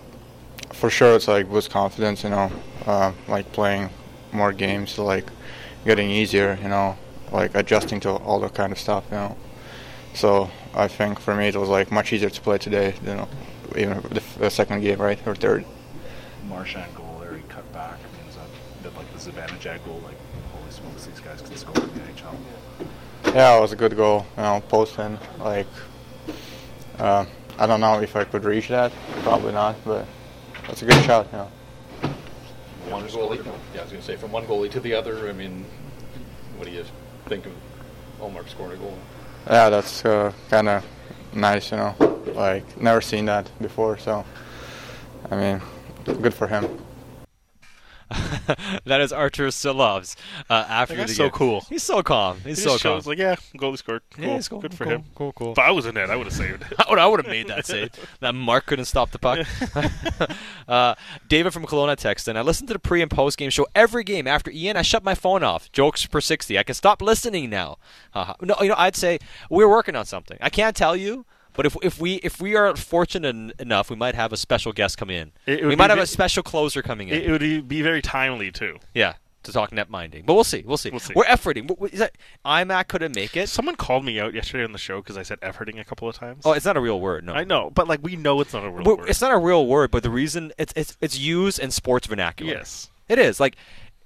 for 0.73 0.89
sure, 0.89 1.15
it's 1.15 1.27
like 1.27 1.49
with 1.49 1.69
confidence, 1.69 2.23
you 2.23 2.29
know, 2.31 2.51
uh, 2.85 3.11
like 3.27 3.51
playing 3.53 3.89
more 4.31 4.51
games, 4.51 4.97
like 4.97 5.27
getting 5.85 6.09
easier, 6.09 6.57
you 6.61 6.69
know, 6.69 6.97
like 7.31 7.53
adjusting 7.55 7.99
to 8.01 8.09
all 8.09 8.39
that 8.39 8.53
kind 8.53 8.71
of 8.71 8.79
stuff, 8.79 9.05
you 9.11 9.17
know. 9.17 9.37
So 10.15 10.49
I 10.73 10.87
think 10.87 11.19
for 11.19 11.35
me 11.35 11.47
it 11.47 11.55
was 11.55 11.69
like 11.69 11.91
much 11.91 12.13
easier 12.13 12.29
to 12.29 12.41
play 12.41 12.57
today, 12.57 12.95
you 13.03 13.15
know, 13.15 13.27
even 13.75 14.01
the, 14.09 14.17
f- 14.17 14.37
the 14.39 14.49
second 14.49 14.81
game, 14.81 14.99
right, 14.99 15.19
or 15.25 15.35
third. 15.35 15.65
Marchand 16.47 16.93
goal 16.95 17.19
there, 17.21 17.33
he 17.35 17.43
cut 17.43 17.71
back. 17.73 17.99
I 17.99 18.17
mean, 18.17 18.27
is 18.29 18.35
that 18.35 18.45
a 18.45 18.83
bit 18.83 18.95
like 18.95 19.11
the 19.13 19.19
Zibanejad 19.19 19.83
goal? 19.85 20.01
Like, 20.03 20.17
holy 20.51 20.71
smokes, 20.71 21.05
these 21.05 21.19
guys 21.19 21.41
can 21.41 21.55
score 21.55 21.75
in 21.75 21.81
the 21.81 21.87
NHL. 21.87 21.92
Yeah, 23.33 23.57
it 23.57 23.61
was 23.61 23.71
a 23.71 23.75
good 23.75 23.95
goal, 23.95 24.27
you 24.37 24.43
know, 24.43 24.61
post 24.69 24.99
in. 24.99 25.17
Like, 25.39 25.65
uh, 26.99 27.25
I 27.57 27.65
don't 27.65 27.81
know 27.81 27.99
if 27.99 28.15
I 28.15 28.25
could 28.25 28.45
reach 28.45 28.67
that, 28.67 28.91
probably 29.23 29.53
not, 29.53 29.75
but 29.83 30.05
that's 30.67 30.83
a 30.83 30.85
good 30.85 31.03
shot, 31.03 31.25
you 31.31 31.39
know. 31.39 31.51
One 32.89 33.07
goalie. 33.07 33.43
Yeah, 33.73 33.79
I 33.79 33.83
was 33.83 33.91
going 33.91 34.01
to 34.01 34.01
say 34.03 34.17
from 34.17 34.31
one 34.31 34.45
goalie 34.45 34.69
to 34.69 34.79
the 34.79 34.93
other. 34.93 35.27
I 35.29 35.31
mean, 35.31 35.65
what 36.57 36.67
do 36.67 36.71
you 36.71 36.85
think 37.25 37.47
of 37.47 37.53
Omar 38.21 38.47
scoring 38.47 38.73
a 38.73 38.77
goal? 38.77 38.95
Yeah, 39.47 39.69
that's 39.71 40.05
uh, 40.05 40.31
kind 40.51 40.69
of 40.69 40.85
nice, 41.33 41.71
you 41.71 41.77
know. 41.77 41.95
Like, 42.35 42.79
never 42.79 43.01
seen 43.01 43.25
that 43.25 43.49
before, 43.59 43.97
so, 43.97 44.23
I 45.31 45.35
mean, 45.35 45.61
good 46.05 46.35
for 46.35 46.45
him. 46.45 46.69
that 48.85 49.01
is 49.01 49.11
Artur 49.13 49.47
Silovs. 49.47 50.15
Uh, 50.49 50.65
after 50.67 50.95
That 50.95 51.01
guy's 51.03 51.09
the 51.09 51.15
so 51.15 51.29
cool. 51.29 51.61
He's 51.69 51.83
so 51.83 52.01
calm. 52.03 52.39
He's 52.43 52.57
He 52.57 52.63
so 52.63 52.69
calm. 52.71 52.77
shows, 52.77 53.07
like, 53.07 53.17
yeah, 53.17 53.35
goalie 53.57 53.77
scored. 53.77 54.01
Cool. 54.11 54.25
Yeah, 54.25 54.41
cool. 54.49 54.59
Good 54.59 54.73
for 54.73 54.83
cool, 54.85 54.93
him. 54.93 55.03
Cool, 55.15 55.31
cool. 55.33 55.51
If 55.53 55.59
I 55.59 55.71
was 55.71 55.85
in 55.85 55.95
net, 55.95 56.09
I 56.09 56.15
would 56.15 56.27
have 56.27 56.33
saved. 56.33 56.63
I 56.79 56.85
would, 56.89 56.99
I 56.99 57.07
would 57.07 57.19
have 57.19 57.29
made 57.31 57.47
that 57.47 57.65
save. 57.65 57.91
That 58.19 58.33
Mark 58.35 58.65
couldn't 58.65 58.85
stop 58.85 59.11
the 59.11 59.19
puck. 59.19 59.45
uh, 60.67 60.95
David 61.27 61.53
from 61.53 61.65
Kelowna 61.65 61.95
texted, 61.95 62.29
and 62.29 62.37
I 62.37 62.41
listened 62.41 62.67
to 62.69 62.73
the 62.73 62.79
pre 62.79 63.01
and 63.01 63.11
post 63.11 63.37
game 63.37 63.49
show 63.49 63.67
every 63.75 64.03
game. 64.03 64.27
After 64.27 64.51
Ian, 64.51 64.77
I 64.77 64.81
shut 64.81 65.03
my 65.03 65.15
phone 65.15 65.43
off. 65.43 65.71
Jokes 65.71 66.05
per 66.05 66.21
60. 66.21 66.57
I 66.57 66.63
can 66.63 66.75
stop 66.75 67.01
listening 67.01 67.49
now. 67.49 67.77
Uh, 68.13 68.33
no, 68.41 68.55
you 68.61 68.69
know, 68.69 68.75
I'd 68.77 68.95
say 68.95 69.19
we're 69.49 69.69
working 69.69 69.95
on 69.95 70.05
something. 70.05 70.37
I 70.41 70.49
can't 70.49 70.75
tell 70.75 70.95
you. 70.95 71.25
But 71.53 71.65
if, 71.65 71.77
if 71.83 71.99
we 71.99 72.15
if 72.15 72.41
we 72.41 72.55
are 72.55 72.75
fortunate 72.75 73.59
enough, 73.59 73.89
we 73.89 73.95
might 73.95 74.15
have 74.15 74.33
a 74.33 74.37
special 74.37 74.71
guest 74.73 74.97
come 74.97 75.09
in. 75.09 75.31
We 75.47 75.75
might 75.75 75.89
have 75.89 75.97
ve- 75.99 76.03
a 76.03 76.07
special 76.07 76.43
closer 76.43 76.81
coming 76.81 77.09
in. 77.09 77.21
It, 77.21 77.29
would 77.31 77.67
be- 77.67 77.81
very 77.81 78.01
timely 78.01 78.51
too. 78.51 78.79
Yeah, 78.93 79.13
to 79.43 79.51
talk 79.51 79.71
net 79.71 79.89
minding. 79.89 80.23
But 80.25 80.33
we'll 80.35 80.43
see. 80.43 80.63
We'll 80.65 80.77
see. 80.77 80.89
We'll 80.89 80.99
see. 80.99 81.13
We're 81.15 81.25
efforting. 81.25 81.69
Is 81.93 81.99
that 81.99 82.17
IMAC 82.45 82.87
couldn't 82.87 83.15
make 83.15 83.35
it? 83.37 83.49
Someone 83.49 83.75
called 83.75 84.05
me 84.05 84.19
out 84.19 84.33
yesterday 84.33 84.63
on 84.63 84.71
the 84.71 84.77
show 84.77 85.01
because 85.01 85.17
I 85.17 85.23
said 85.23 85.39
efforting 85.41 85.79
a 85.79 85.83
couple 85.83 86.07
of 86.09 86.15
times. 86.15 86.43
Oh, 86.45 86.53
it's 86.53 86.65
not 86.65 86.77
a 86.77 86.81
real 86.81 86.99
word. 86.99 87.25
No, 87.25 87.33
I 87.33 87.43
know, 87.43 87.69
but 87.69 87.87
like 87.87 87.99
we 88.01 88.15
know 88.15 88.39
it's 88.41 88.53
not 88.53 88.63
a 88.65 88.69
real 88.69 88.83
Well, 88.85 88.97
word. 88.97 89.09
It's 89.09 89.21
not 89.21 89.31
a 89.31 89.37
real 89.37 89.67
word, 89.67 89.91
but 89.91 90.01
the 90.03 90.09
reason 90.09 90.51
it's 90.57 90.73
it's 90.75 90.97
it's 91.01 91.17
used 91.19 91.59
in 91.59 91.71
sports 91.71 92.07
vernacular. 92.07 92.53
Yes. 92.53 92.89
it 93.09 93.19
is. 93.19 93.39
Like 93.39 93.57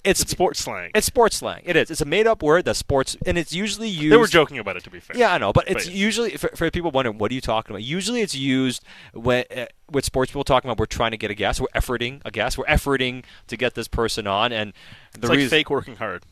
it's, 0.07 0.21
It's 0.21 0.31
sports 0.31 0.59
slang. 0.61 0.91
It's 0.95 1.05
sports 1.07 1.37
slang. 1.37 1.61
It 1.65 1.75
is. 1.75 1.91
It's 1.91 2.01
a 2.01 2.05
made 2.05 2.25
up 2.27 2.41
word 2.41 2.65
that 2.65 2.75
sports, 2.75 3.15
and 3.25 3.37
it's 3.37 3.53
usually 3.53 3.89
used. 3.89 4.11
They 4.13 4.17
were 4.17 4.27
joking 4.27 4.57
about 4.57 4.77
it, 4.77 4.83
to 4.85 4.89
be 4.89 4.99
fair. 4.99 5.17
Yeah, 5.17 5.33
I 5.33 5.37
know, 5.37 5.53
but 5.53 5.67
it's 5.69 5.85
But- 5.85 5.93
usually 5.93 6.31
for, 6.37 6.49
for 6.55 6.69
people 6.71 6.91
wondering 6.91 7.17
what 7.17 7.31
are 7.31 7.35
you 7.35 7.41
talking 7.41 7.75
about. 7.75 7.83
Usually, 7.83 8.21
it's 8.21 8.35
used 8.35 8.83
when 9.13 9.45
uh, 9.55 9.65
with 9.91 10.05
sports 10.05 10.31
people 10.31 10.43
talking 10.43 10.69
about 10.69 10.79
we're 10.79 10.85
trying 10.85 11.11
to 11.11 11.17
get 11.17 11.29
a 11.31 11.35
guest, 11.35 11.59
we're 11.61 11.67
efforting 11.75 12.21
a 12.25 12.31
guest, 12.31 12.57
we're 12.57 12.65
efforting 12.65 13.23
to 13.47 13.57
get 13.57 13.75
this 13.75 13.87
person 13.87 14.25
on, 14.27 14.51
and 14.51 14.73
the 15.13 15.19
It's 15.19 15.29
like 15.29 15.37
reason- 15.37 15.49
fake 15.49 15.69
working 15.69 15.95
hard. 15.97 16.23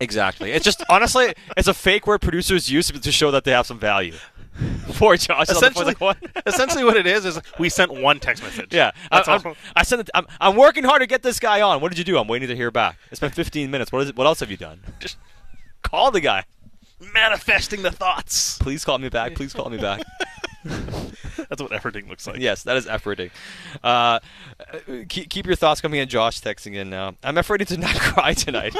Exactly. 0.00 0.50
It's 0.52 0.64
just 0.64 0.82
honestly, 0.88 1.34
it's 1.58 1.68
a 1.68 1.74
fake 1.74 2.06
word 2.06 2.22
producers 2.22 2.70
use 2.70 2.90
to 2.90 3.12
show 3.12 3.30
that 3.32 3.44
they 3.44 3.50
have 3.50 3.66
some 3.66 3.78
value. 3.78 4.14
Poor 4.94 5.16
Josh. 5.16 5.48
on 5.48 5.56
Essentially, 5.56 5.94
what? 5.98 6.16
essentially, 6.46 6.84
what 6.84 6.96
it 6.96 7.06
is 7.06 7.24
is 7.24 7.40
we 7.58 7.68
sent 7.68 7.92
one 7.92 8.20
text 8.20 8.42
message. 8.42 8.72
Yeah, 8.72 8.92
That's 9.10 9.28
I. 9.28 9.36
I'm, 9.36 9.54
I 9.74 9.82
sent 9.82 10.02
it. 10.02 10.10
I'm, 10.14 10.26
I'm 10.40 10.56
working 10.56 10.84
hard 10.84 11.00
to 11.00 11.06
get 11.06 11.22
this 11.22 11.40
guy 11.40 11.60
on. 11.60 11.80
What 11.80 11.90
did 11.90 11.98
you 11.98 12.04
do? 12.04 12.18
I'm 12.18 12.28
waiting 12.28 12.48
to 12.48 12.56
hear 12.56 12.70
back. 12.70 12.98
It's 13.10 13.20
been 13.20 13.30
15 13.30 13.70
minutes. 13.70 13.92
What 13.92 14.02
is 14.02 14.10
it? 14.10 14.16
What 14.16 14.26
else 14.26 14.40
have 14.40 14.50
you 14.50 14.56
done? 14.56 14.80
Just 15.00 15.16
call 15.82 16.10
the 16.10 16.20
guy. 16.20 16.44
Manifesting 17.12 17.82
the 17.82 17.90
thoughts. 17.90 18.58
Please 18.58 18.84
call 18.84 18.98
me 18.98 19.08
back. 19.08 19.34
Please 19.34 19.52
call 19.52 19.68
me 19.68 19.78
back. 19.78 20.02
That's 20.64 21.60
what 21.60 21.72
efforting 21.72 22.08
looks 22.08 22.26
like. 22.26 22.38
yes, 22.38 22.62
that 22.62 22.76
is 22.76 22.86
efforting. 22.86 23.30
Uh, 23.82 24.20
keep, 25.08 25.28
keep 25.28 25.44
your 25.44 25.56
thoughts 25.56 25.80
coming 25.82 26.00
in. 26.00 26.08
Josh 26.08 26.40
texting 26.40 26.74
in 26.74 26.88
now. 26.88 27.16
I'm 27.22 27.34
efforting 27.34 27.66
to 27.66 27.76
not 27.76 27.94
cry 27.96 28.32
tonight. 28.32 28.74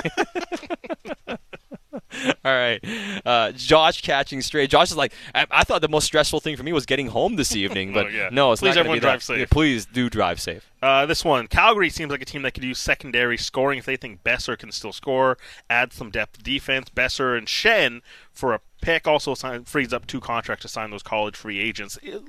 All 2.44 2.52
right. 2.52 2.84
Uh, 3.24 3.52
Josh 3.52 4.02
catching 4.02 4.42
straight. 4.42 4.70
Josh 4.70 4.90
is 4.90 4.96
like, 4.96 5.12
I, 5.34 5.46
I, 5.50 5.64
thought 5.64 5.80
the 5.80 5.88
most 5.88 6.04
stressful 6.04 6.40
thing 6.40 6.56
for 6.56 6.62
me 6.62 6.72
was 6.72 6.86
getting 6.86 7.08
home 7.08 7.36
this 7.36 7.54
evening, 7.54 7.92
but 7.92 8.06
oh, 8.06 8.08
yeah. 8.08 8.28
no, 8.32 8.52
it's 8.52 8.60
please 8.60 8.76
everyone 8.76 8.98
drive 8.98 9.20
that. 9.20 9.24
safe. 9.24 9.38
Yeah, 9.38 9.46
please 9.50 9.86
do 9.86 10.10
drive 10.10 10.40
safe. 10.40 10.70
Uh, 10.82 11.06
this 11.06 11.24
one, 11.24 11.46
Calgary 11.46 11.90
seems 11.90 12.10
like 12.10 12.22
a 12.22 12.24
team 12.24 12.42
that 12.42 12.52
could 12.52 12.64
use 12.64 12.78
secondary 12.78 13.38
scoring 13.38 13.78
if 13.78 13.86
they 13.86 13.96
think 13.96 14.22
Boeser 14.22 14.58
can 14.58 14.70
still 14.72 14.92
score. 14.92 15.38
Add 15.70 15.92
some 15.92 16.10
depth 16.10 16.42
defense. 16.42 16.90
Boeser 16.90 17.36
and 17.38 17.46
Schenn 17.46 18.00
for 18.32 18.52
a 18.52 18.60
pick 18.82 19.06
also 19.06 19.34
sign, 19.34 19.64
frees 19.64 19.92
up 19.92 20.06
two 20.06 20.20
contracts 20.20 20.62
to 20.62 20.68
sign 20.68 20.90
those 20.90 21.02
college 21.02 21.36
free 21.36 21.58
agents. 21.58 21.98
It, 22.02 22.22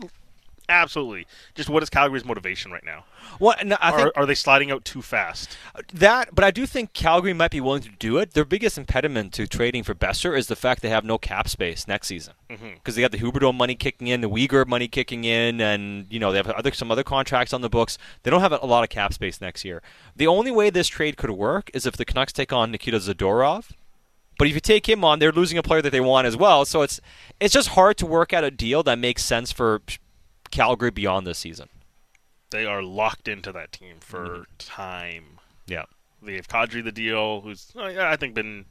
Absolutely. 0.67 1.27
Just 1.53 1.69
what 1.69 1.83
is 1.83 1.89
Calgary's 1.89 2.25
motivation 2.25 2.71
right 2.71 2.83
now? 2.83 3.05
Well, 3.39 3.55
no, 3.63 3.77
I 3.79 3.91
think, 3.91 4.07
are, 4.07 4.21
are, 4.21 4.25
they 4.25 4.35
sliding 4.35 4.71
out 4.71 4.83
too 4.83 5.01
fast? 5.01 5.57
That, 5.93 6.33
but 6.33 6.43
I 6.43 6.51
do 6.51 6.65
think 6.65 6.93
Calgary 6.93 7.33
might 7.33 7.51
be 7.51 7.61
willing 7.61 7.83
to 7.83 7.89
do 7.89 8.17
it. 8.17 8.33
Their 8.33 8.45
biggest 8.45 8.77
impediment 8.77 9.33
to 9.33 9.47
trading 9.47 9.83
for 9.83 9.93
Boeser 9.93 10.37
is 10.37 10.47
the 10.47 10.55
fact 10.55 10.81
they 10.81 10.89
have 10.89 11.03
no 11.03 11.17
cap 11.17 11.47
space 11.47 11.87
next 11.87 12.07
season 12.07 12.33
because 12.47 12.61
mm-hmm. 12.61 12.91
they 12.95 13.01
got 13.01 13.11
the 13.11 13.19
Huberdeau 13.19 13.53
money 13.53 13.75
kicking 13.75 14.07
in, 14.07 14.21
the 14.21 14.29
Weegar 14.29 14.65
money 14.65 14.87
kicking 14.87 15.23
in, 15.23 15.61
and 15.61 16.07
you 16.09 16.19
know 16.19 16.31
they 16.31 16.37
have 16.37 16.49
other 16.49 16.71
some 16.73 16.91
other 16.91 17.03
contracts 17.03 17.53
on 17.53 17.61
the 17.61 17.69
books. 17.69 17.97
They 18.23 18.31
don't 18.31 18.41
have 18.41 18.51
a 18.51 18.65
lot 18.65 18.83
of 18.83 18.89
cap 18.89 19.13
space 19.13 19.41
next 19.41 19.65
year. 19.65 19.81
The 20.15 20.27
only 20.27 20.51
way 20.51 20.69
this 20.69 20.87
trade 20.87 21.17
could 21.17 21.31
work 21.31 21.69
is 21.73 21.85
if 21.85 21.95
the 21.95 22.05
Canucks 22.05 22.33
take 22.33 22.51
on 22.51 22.71
Nikita 22.71 22.97
Zadorov. 22.97 23.71
But 24.37 24.49
if 24.49 24.53
you 24.53 24.59
take 24.59 24.87
him 24.89 25.05
on, 25.05 25.19
they're 25.19 25.31
losing 25.31 25.57
a 25.57 25.63
player 25.63 25.81
that 25.81 25.91
they 25.91 26.01
want 26.01 26.27
as 26.27 26.35
well. 26.35 26.65
So 26.65 26.81
it's 26.81 26.99
it's 27.39 27.53
just 27.53 27.69
hard 27.69 27.97
to 27.97 28.05
work 28.05 28.33
out 28.33 28.43
a 28.43 28.51
deal 28.51 28.83
that 28.83 28.99
makes 28.99 29.23
sense 29.23 29.51
for 29.51 29.81
Calgary 30.56 30.91
beyond 30.91 31.27
this 31.27 31.38
season. 31.38 31.69
They 32.49 32.65
are 32.65 32.82
locked 32.82 33.27
into 33.27 33.52
that 33.52 33.72
team 33.72 33.98
for 33.99 34.27
mm-hmm. 34.27 34.44
time. 34.57 35.23
Yeah. 35.68 35.86
They 36.22 36.36
have 36.36 36.48
Kadri 36.48 36.84
the 36.84 36.91
deal, 36.91 37.41
who's 37.41 37.73
I 37.77 38.15
think 38.15 38.34
been 38.34 38.65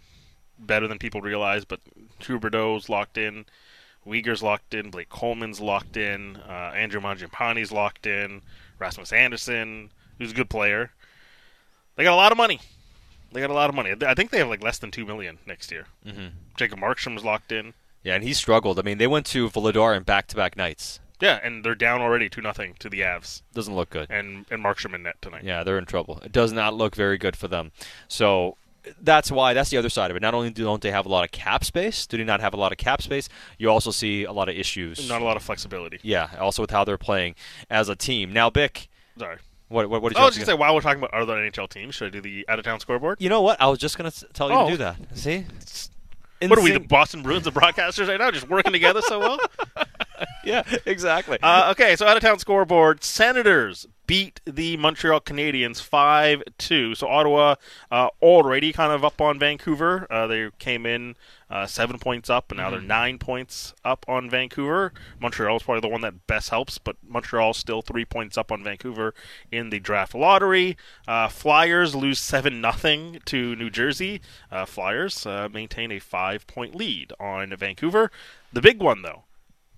better 0.59 0.89
than 0.89 0.99
people 0.99 1.21
realize, 1.21 1.65
but 1.65 1.81
Huberdeau's 2.21 2.89
locked 2.89 3.19
in, 3.19 3.45
Weegar's 4.07 4.43
locked 4.43 4.75
in, 4.75 4.91
Blake 4.91 5.09
Coleman's 5.09 5.61
locked 5.61 5.97
in, 5.97 6.37
uh, 6.37 6.73
Andrew 6.75 7.01
Mangiapane's 7.01 7.73
locked 7.73 8.07
in, 8.07 8.43
Rasmus 8.79 9.13
Andersson, 9.13 9.91
who's 10.19 10.33
a 10.33 10.35
good 10.35 10.51
player. 10.51 10.91
They 11.97 12.05
got 12.05 12.15
a 12.15 12.17
lot 12.17 12.33
of 12.33 12.39
money. 12.39 12.61
They 13.33 13.41
got 13.41 13.51
a 13.51 13.55
lot 13.55 13.69
of 13.69 13.75
money. 13.75 13.95
I 14.07 14.15
think 14.15 14.31
they 14.31 14.39
have 14.39 14.49
like 14.49 14.63
less 14.63 14.79
than 14.79 14.91
two 14.91 15.05
million 15.05 15.39
next 15.47 15.71
year. 15.71 15.87
Mm-hmm. 16.07 16.29
Jacob 16.57 16.79
Markstrom's 16.79 17.25
locked 17.25 17.53
in. 17.53 17.75
Yeah, 18.03 18.15
and 18.15 18.25
he 18.25 18.33
struggled. 18.33 18.79
I 18.79 18.83
mean, 18.83 18.99
they 18.99 19.07
went 19.07 19.27
to 19.27 19.49
Vladar 19.49 19.97
in 19.97 20.03
back-to-back 20.03 20.57
nights. 20.57 21.01
Yeah, 21.21 21.39
and 21.43 21.65
they're 21.65 21.75
down 21.75 22.01
already 22.01 22.29
two 22.29 22.41
nothing 22.41 22.75
to 22.81 22.89
the 22.89 23.01
Avs. 23.01 23.43
Doesn't 23.55 23.75
look 23.75 23.91
good. 23.91 24.09
And 24.11 24.47
and 24.51 24.63
Markstrom 24.63 24.95
in 24.95 25.05
net 25.05 25.21
tonight. 25.23 25.45
Yeah, 25.45 25.63
they're 25.63 25.79
in 25.79 25.87
trouble. 25.87 26.21
It 26.25 26.33
does 26.33 26.53
not 26.53 26.75
look 26.75 26.97
very 26.97 27.19
good 27.19 27.37
for 27.37 27.49
them. 27.49 27.73
So 28.09 28.57
that's 29.01 29.31
why 29.31 29.55
that's 29.55 29.71
the 29.71 29.77
other 29.77 29.89
side 29.89 30.11
of 30.11 30.17
it. 30.17 30.21
Not 30.21 30.35
only 30.35 30.51
don't 30.51 30.83
they 30.83 30.91
have 30.91 31.07
a 31.07 31.09
lot 31.09 31.25
of 31.25 31.31
cap 31.31 31.65
space, 31.65 32.07
do 32.07 32.17
they 32.17 32.25
not 32.25 32.41
have 32.41 32.55
a 32.55 32.57
lot 32.57 32.73
of 32.73 32.79
cap 32.79 33.03
space, 33.03 33.29
you 33.59 33.71
also 33.71 33.91
see 33.91 34.25
a 34.25 34.33
lot 34.33 34.49
of 34.49 34.57
issues. 34.57 35.09
Not 35.09 35.23
a 35.23 35.25
lot 35.25 35.37
of 35.37 35.43
flexibility. 35.43 35.99
Yeah, 36.03 36.29
also 36.39 36.63
with 36.63 36.71
how 36.71 36.85
they're 36.85 36.99
playing 36.99 37.35
as 37.71 37.89
a 37.89 37.97
team. 37.97 38.33
Now, 38.33 38.51
Bik. 38.51 38.89
Sorry. 39.19 39.39
What, 39.69 39.89
what, 39.89 40.03
what 40.03 40.11
did 40.11 40.19
you 40.19 40.23
I 40.23 40.27
was 40.27 40.35
just 40.35 40.47
say 40.47 40.55
while 40.55 40.75
we're 40.75 40.83
talking 40.83 41.03
about 41.03 41.15
other 41.15 41.35
NHL 41.35 41.69
teams, 41.69 41.95
should 41.95 42.09
I 42.09 42.11
do 42.11 42.21
the 42.21 42.45
out 42.49 42.59
of 42.59 42.65
town 42.65 42.81
scoreboard? 42.81 43.21
You 43.21 43.29
know 43.29 43.41
what? 43.41 43.61
I 43.61 43.67
was 43.67 43.79
just 43.79 43.97
going 43.97 44.11
to 44.11 44.27
tell 44.33 44.51
you 44.51 44.57
oh. 44.57 44.65
to 44.67 44.71
do 44.73 44.77
that. 44.79 44.97
See? 45.15 45.47
What 46.43 46.59
are 46.59 46.63
we, 46.63 46.73
the 46.73 46.81
Boston 46.81 47.23
Bruins, 47.23 47.45
the 47.45 47.53
broadcasters 47.53 48.09
right 48.09 48.21
now, 48.21 48.31
just 48.31 48.49
working 48.49 48.73
together 48.73 49.01
so 49.03 49.19
well? 49.19 49.39
yeah, 50.45 50.63
exactly. 50.87 51.39
Uh, 51.43 51.71
okay, 51.73 51.97
so 51.97 52.07
out 52.07 52.17
of 52.17 52.23
town 52.23 52.39
scoreboard. 52.39 53.05
Senators 53.05 53.87
beat 54.07 54.41
the 54.45 54.77
Montreal 54.77 55.21
Canadiens 55.21 55.81
5 55.81 56.43
2. 56.59 56.95
So 56.95 57.09
Ottawa 57.09 57.55
uh, 57.91 58.09
already 58.21 58.73
kind 58.73 58.93
of 58.93 59.05
up 59.05 59.21
on 59.21 59.39
Vancouver. 59.39 60.07
Uh, 60.11 60.27
they 60.27 60.51
came 60.59 60.87
in 60.87 61.17
uh, 61.51 61.67
seven 61.67 61.99
points 61.99 62.29
up, 62.29 62.51
and 62.51 62.59
now 62.59 62.65
mm-hmm. 62.65 62.73
they're 62.73 62.83
nine 62.83 63.19
points 63.19 63.75
up 63.85 64.05
on 64.09 64.29
Vancouver. 64.29 64.93
Montreal 65.21 65.57
is 65.57 65.63
probably 65.63 65.81
the 65.81 65.89
one 65.89 66.01
that 66.03 66.27
best 66.27 66.51
helps, 66.51 66.79
but 66.79 66.97
Montreal 67.07 67.55
still 67.55 67.83
three 67.83 68.05
points 68.05 68.37
up 68.37 68.51
on 68.51 68.63
Vancouver 68.65 69.15
in 69.51 69.71
the 69.71 69.81
draft 69.81 70.15
lottery. 70.15 70.77
Uh, 71.07 71.29
Flyers 71.29 71.95
lose 71.95 72.19
7 72.19 72.63
0 72.63 73.13
to 73.25 73.57
New 73.57 73.71
Jersey. 73.71 74.21
Uh, 74.51 74.65
Flyers 74.65 75.25
uh, 75.27 75.49
maintain 75.53 75.93
a 75.93 75.99
five 75.99 76.47
point 76.47 76.75
lead 76.75 77.13
on 77.19 77.55
Vancouver. 77.57 78.11
The 78.53 78.61
big 78.61 78.81
one, 78.81 79.03
though 79.03 79.24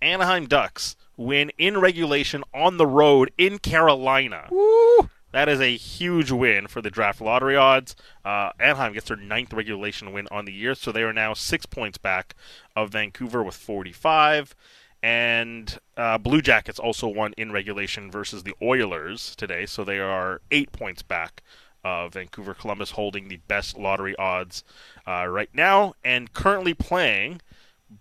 Anaheim 0.03 0.47
Ducks 0.47 0.97
win 1.17 1.51
in 1.59 1.79
regulation 1.79 2.45
on 2.53 2.77
the 2.77 2.87
road 2.87 3.31
in 3.39 3.59
Carolina. 3.59 4.49
Woo! 4.51 5.11
That 5.33 5.49
is 5.49 5.61
a 5.61 5.77
huge 5.77 6.31
win 6.31 6.67
for 6.67 6.81
the 6.81 6.91
draft 6.91 7.21
lottery 7.21 7.57
odds. 7.57 7.95
Uh, 8.25 8.53
Anaheim 8.59 8.93
gets 8.95 9.09
their 9.09 9.17
ninth 9.17 9.53
regulation 9.53 10.13
win 10.13 10.29
on 10.31 10.45
the 10.45 10.53
year, 10.53 10.75
so 10.75 10.93
they 10.93 11.03
are 11.03 11.13
now 11.13 11.35
six 11.35 11.67
points 11.67 11.99
back 11.99 12.35
of 12.75 12.91
Vancouver 12.91 13.43
with 13.43 13.55
45. 13.55 14.55
And 15.03 15.79
uh, 15.97 16.19
Blue 16.19 16.41
Jackets 16.41 16.79
also 16.79 17.07
won 17.07 17.35
in 17.37 17.53
regulation 17.53 18.11
versus 18.11 18.45
the 18.45 18.55
Oilers 18.63 19.37
today, 19.37 19.67
so 19.67 19.85
they 19.85 19.99
are 19.99 20.41
eight 20.51 20.73
points 20.73 21.03
back 21.03 21.43
of 21.85 22.15
Vancouver. 22.15 22.55
Columbus 22.55 22.93
holding 22.93 23.29
the 23.29 23.41
best 23.47 23.77
lottery 23.77 24.17
odds 24.17 24.65
uh, 25.07 25.27
right 25.27 25.51
now, 25.53 25.95
and 26.03 26.33
currently 26.33 26.73
playing 26.73 27.41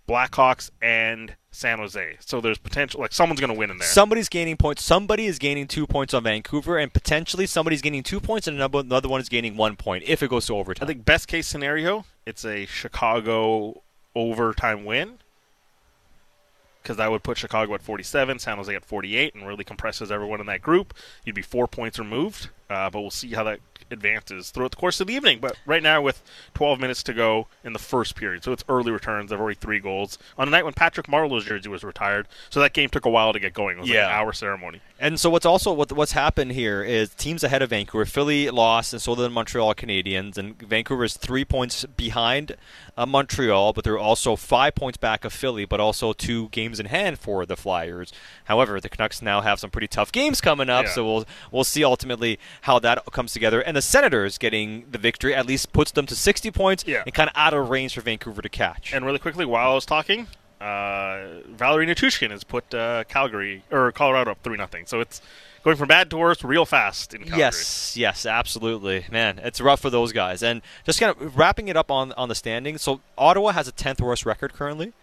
Blackhawks 0.07 0.71
and 0.81 1.35
San 1.51 1.79
Jose. 1.79 2.17
So 2.19 2.41
there's 2.41 2.57
potential, 2.57 3.01
like 3.01 3.13
someone's 3.13 3.39
going 3.39 3.53
to 3.53 3.57
win 3.57 3.71
in 3.71 3.77
there. 3.77 3.87
Somebody's 3.87 4.29
gaining 4.29 4.57
points. 4.57 4.83
Somebody 4.83 5.25
is 5.25 5.39
gaining 5.39 5.67
two 5.67 5.87
points 5.87 6.13
on 6.13 6.23
Vancouver, 6.23 6.77
and 6.77 6.91
potentially 6.91 7.45
somebody's 7.45 7.81
gaining 7.81 8.03
two 8.03 8.19
points, 8.19 8.47
and 8.47 8.59
another 8.59 9.09
one 9.09 9.21
is 9.21 9.29
gaining 9.29 9.55
one 9.55 9.75
point 9.75 10.03
if 10.07 10.21
it 10.21 10.29
goes 10.29 10.47
to 10.47 10.55
overtime. 10.55 10.85
I 10.85 10.87
think 10.87 11.05
best 11.05 11.27
case 11.27 11.47
scenario, 11.47 12.05
it's 12.25 12.45
a 12.45 12.65
Chicago 12.65 13.81
overtime 14.15 14.85
win 14.85 15.19
because 16.85 16.97
that 16.97 17.09
would 17.09 17.23
put 17.23 17.35
Chicago 17.35 17.73
at 17.73 17.81
47, 17.81 18.37
San 18.37 18.57
Jose 18.57 18.73
at 18.73 18.85
48, 18.85 19.33
and 19.33 19.47
really 19.47 19.63
compresses 19.63 20.11
everyone 20.11 20.39
in 20.39 20.45
that 20.45 20.61
group. 20.61 20.93
You'd 21.25 21.33
be 21.33 21.41
four 21.41 21.67
points 21.67 21.97
removed, 21.97 22.49
uh, 22.69 22.91
but 22.91 23.01
we'll 23.01 23.09
see 23.09 23.33
how 23.33 23.43
that 23.45 23.59
advances 23.91 24.49
throughout 24.49 24.71
the 24.71 24.77
course 24.77 24.99
of 24.99 25.07
the 25.07 25.13
evening. 25.13 25.39
But 25.39 25.57
right 25.65 25.83
now, 25.83 26.01
with 26.01 26.21
12 26.53 26.79
minutes 26.79 27.03
to 27.03 27.13
go 27.13 27.47
in 27.63 27.73
the 27.73 27.79
first 27.79 28.15
period, 28.15 28.43
so 28.43 28.51
it's 28.51 28.63
early 28.69 28.91
returns. 28.91 29.29
They've 29.29 29.39
already 29.39 29.59
three 29.59 29.79
goals 29.79 30.17
on 30.37 30.47
a 30.47 30.51
night 30.51 30.63
when 30.63 30.73
Patrick 30.73 31.07
Marleau's 31.07 31.45
jersey 31.45 31.69
was 31.69 31.83
retired. 31.83 32.27
So 32.49 32.59
that 32.59 32.73
game 32.73 32.89
took 32.89 33.05
a 33.05 33.09
while 33.09 33.33
to 33.33 33.39
get 33.39 33.53
going. 33.53 33.77
It 33.77 33.81
was 33.81 33.89
yeah. 33.89 34.03
like 34.03 34.13
an 34.13 34.19
hour 34.19 34.33
ceremony. 34.33 34.81
And 34.97 35.19
so 35.19 35.29
what's 35.29 35.45
also 35.45 35.73
what, 35.73 35.91
what's 35.91 36.13
happened 36.13 36.53
here 36.53 36.81
is 36.81 37.13
teams 37.13 37.43
ahead 37.43 37.61
of 37.61 37.71
Vancouver. 37.71 38.05
Philly 38.05 38.49
lost, 38.49 38.93
and 38.93 39.01
so 39.01 39.13
did 39.13 39.23
the 39.23 39.29
Montreal 39.29 39.75
Canadiens. 39.75 40.37
And 40.37 40.57
Vancouver 40.61 41.03
is 41.03 41.17
three 41.17 41.43
points 41.43 41.83
behind 41.97 42.55
uh, 42.97 43.05
Montreal, 43.05 43.73
but 43.73 43.83
they're 43.83 43.99
also 43.99 44.37
five 44.37 44.73
points 44.73 44.97
back 44.97 45.25
of 45.25 45.33
Philly, 45.33 45.65
but 45.65 45.81
also 45.81 46.13
two 46.13 46.47
games 46.49 46.79
in 46.79 46.85
hand 46.85 47.19
for 47.19 47.45
the 47.45 47.57
Flyers. 47.57 48.13
However, 48.45 48.79
the 48.79 48.87
Canucks 48.87 49.21
now 49.21 49.41
have 49.41 49.59
some 49.59 49.69
pretty 49.69 49.87
tough 49.87 50.13
games 50.13 50.39
coming 50.39 50.69
up, 50.69 50.85
yeah. 50.85 50.91
so 50.91 51.05
we'll 51.05 51.25
we'll 51.51 51.65
see 51.65 51.83
ultimately 51.83 52.39
how 52.61 52.79
that 52.79 53.05
comes 53.11 53.33
together. 53.33 53.59
And 53.59 53.75
the 53.75 53.81
Senators 53.81 54.37
getting 54.37 54.85
the 54.89 54.97
victory 54.97 55.35
at 55.35 55.45
least 55.45 55.73
puts 55.73 55.91
them 55.91 56.05
to 56.05 56.15
60 56.15 56.51
points 56.51 56.85
yeah. 56.87 57.03
and 57.05 57.13
kind 57.13 57.29
of 57.29 57.35
out 57.35 57.53
of 57.53 57.69
range 57.69 57.95
for 57.95 58.01
Vancouver 58.01 58.41
to 58.41 58.49
catch. 58.49 58.93
And 58.93 59.05
really 59.05 59.19
quickly, 59.19 59.45
while 59.45 59.71
I 59.71 59.75
was 59.75 59.85
talking, 59.85 60.27
uh, 60.65 61.41
Valeri 61.47 61.85
Nichushkin 61.85 62.31
has 62.31 62.43
put 62.43 62.73
uh, 62.73 63.03
Calgary 63.07 63.63
or 63.71 63.91
Colorado 63.91 64.31
up 64.31 64.39
three 64.43 64.57
nothing. 64.57 64.85
So 64.85 64.99
it's 64.99 65.21
going 65.63 65.77
from 65.77 65.87
bad 65.87 66.09
to 66.09 66.17
worse 66.17 66.43
real 66.43 66.65
fast 66.65 67.13
in 67.13 67.21
Calgary. 67.21 67.39
Yes, 67.39 67.95
yes, 67.95 68.25
absolutely, 68.25 69.05
man. 69.11 69.39
It's 69.43 69.61
rough 69.61 69.81
for 69.81 69.89
those 69.89 70.11
guys. 70.11 70.41
And 70.41 70.61
just 70.85 70.99
kind 70.99 71.15
of 71.15 71.37
wrapping 71.37 71.67
it 71.67 71.77
up 71.77 71.91
on 71.91 72.11
on 72.13 72.29
the 72.29 72.35
standings. 72.35 72.81
So 72.81 73.01
Ottawa 73.17 73.51
has 73.51 73.67
a 73.67 73.71
tenth 73.71 74.01
worst 74.01 74.25
record 74.25 74.53
currently, 74.53 74.93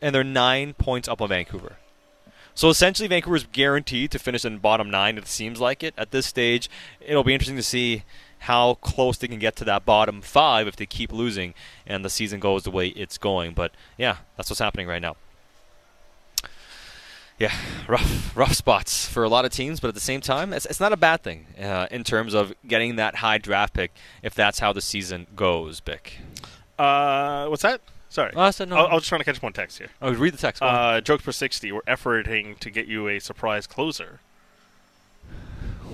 and 0.00 0.14
they're 0.14 0.22
nine 0.22 0.74
points 0.74 1.08
up 1.08 1.20
on 1.20 1.28
Vancouver. 1.28 1.76
So 2.56 2.68
essentially, 2.68 3.08
Vancouver 3.08 3.34
is 3.34 3.46
guaranteed 3.50 4.12
to 4.12 4.18
finish 4.20 4.44
in 4.44 4.58
bottom 4.58 4.88
nine. 4.88 5.18
It 5.18 5.26
seems 5.26 5.60
like 5.60 5.82
it 5.82 5.92
at 5.98 6.12
this 6.12 6.26
stage. 6.26 6.70
It'll 7.00 7.24
be 7.24 7.34
interesting 7.34 7.56
to 7.56 7.64
see 7.64 8.04
how 8.44 8.74
close 8.74 9.16
they 9.18 9.28
can 9.28 9.38
get 9.38 9.56
to 9.56 9.64
that 9.64 9.84
bottom 9.84 10.20
five 10.20 10.68
if 10.68 10.76
they 10.76 10.86
keep 10.86 11.12
losing 11.12 11.54
and 11.86 12.04
the 12.04 12.10
season 12.10 12.40
goes 12.40 12.64
the 12.64 12.70
way 12.70 12.88
it's 12.88 13.18
going. 13.18 13.52
But 13.52 13.72
yeah, 13.96 14.18
that's 14.36 14.50
what's 14.50 14.60
happening 14.60 14.86
right 14.86 15.02
now. 15.02 15.16
Yeah, 17.38 17.52
rough, 17.88 18.36
rough 18.36 18.52
spots 18.52 19.08
for 19.08 19.24
a 19.24 19.28
lot 19.28 19.44
of 19.44 19.50
teams, 19.50 19.80
but 19.80 19.88
at 19.88 19.94
the 19.94 20.00
same 20.00 20.20
time, 20.20 20.52
it's, 20.52 20.66
it's 20.66 20.78
not 20.78 20.92
a 20.92 20.96
bad 20.96 21.22
thing 21.22 21.46
uh, 21.60 21.88
in 21.90 22.04
terms 22.04 22.32
of 22.34 22.52
getting 22.66 22.96
that 22.96 23.16
high 23.16 23.38
draft 23.38 23.74
pick 23.74 23.92
if 24.22 24.34
that's 24.34 24.60
how 24.60 24.72
the 24.72 24.80
season 24.80 25.26
goes, 25.34 25.80
Bik. 25.80 26.12
Uh, 26.78 27.46
what's 27.48 27.62
that? 27.62 27.80
Sorry. 28.08 28.32
Oh, 28.36 28.42
I, 28.42 28.64
no. 28.66 28.76
I, 28.76 28.82
I 28.84 28.94
was 28.94 29.06
trying 29.06 29.20
to 29.20 29.24
catch 29.24 29.42
one 29.42 29.52
text 29.52 29.78
here. 29.78 29.88
Oh, 30.00 30.12
read 30.12 30.34
the 30.34 30.38
text. 30.38 30.62
Uh, 30.62 31.00
jokes 31.00 31.24
per 31.24 31.32
60. 31.32 31.72
We're 31.72 31.80
efforting 31.82 32.58
to 32.60 32.70
get 32.70 32.86
you 32.86 33.08
a 33.08 33.18
surprise 33.18 33.66
closer. 33.66 34.20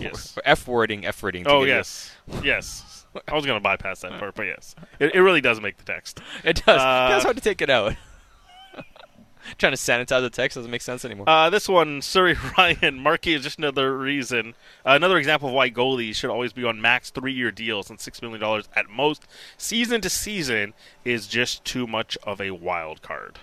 Yes. 0.01 0.37
F 0.45 0.67
wording, 0.67 1.05
F 1.07 1.23
wording. 1.23 1.47
Oh 1.47 1.65
yes, 1.65 2.11
yes. 2.43 3.07
I 3.27 3.35
was 3.35 3.45
going 3.45 3.57
to 3.59 3.63
bypass 3.63 4.01
that 4.01 4.13
part, 4.21 4.35
but 4.35 4.47
yes, 4.47 4.75
it, 4.99 5.15
it 5.15 5.21
really 5.21 5.41
does 5.41 5.61
make 5.61 5.77
the 5.79 5.85
text. 5.85 6.21
It 6.45 6.65
does. 6.65 6.81
Uh, 6.81 7.13
it's 7.15 7.25
hard 7.25 7.37
to 7.37 7.43
take 7.43 7.61
it 7.61 7.69
out. 7.71 7.95
Trying 9.59 9.73
to 9.73 9.79
sanitize 9.79 10.21
the 10.21 10.31
text 10.31 10.55
doesn't 10.55 10.71
make 10.71 10.83
sense 10.83 11.05
anymore. 11.05 11.29
Uh, 11.29 11.51
this 11.51 11.67
one, 11.69 12.03
Surrey 12.03 12.37
Ryan, 12.59 13.01
Markey 13.01 13.35
is 13.35 13.43
just 13.43 13.59
another 13.59 13.97
reason, 13.97 14.55
uh, 14.87 14.91
another 14.91 15.17
example 15.17 15.49
of 15.49 15.55
why 15.55 15.71
goalies 15.71 16.17
should 16.17 16.31
always 16.31 16.53
be 16.53 16.63
on 16.63 16.81
max 16.81 17.11
three-year 17.11 17.51
deals 17.51 17.91
and 17.91 17.99
six 17.99 18.21
million 18.23 18.39
dollars 18.41 18.69
at 18.77 18.89
most. 18.91 19.27
Season 19.57 20.01
to 20.03 20.11
season 20.11 20.75
is 21.05 21.27
just 21.27 21.65
too 21.65 21.87
much 21.87 22.17
of 22.23 22.41
a 22.41 22.51
wild 22.53 23.03
card. 23.03 23.39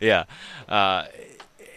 yeah, 0.00 0.24
uh, 0.68 1.06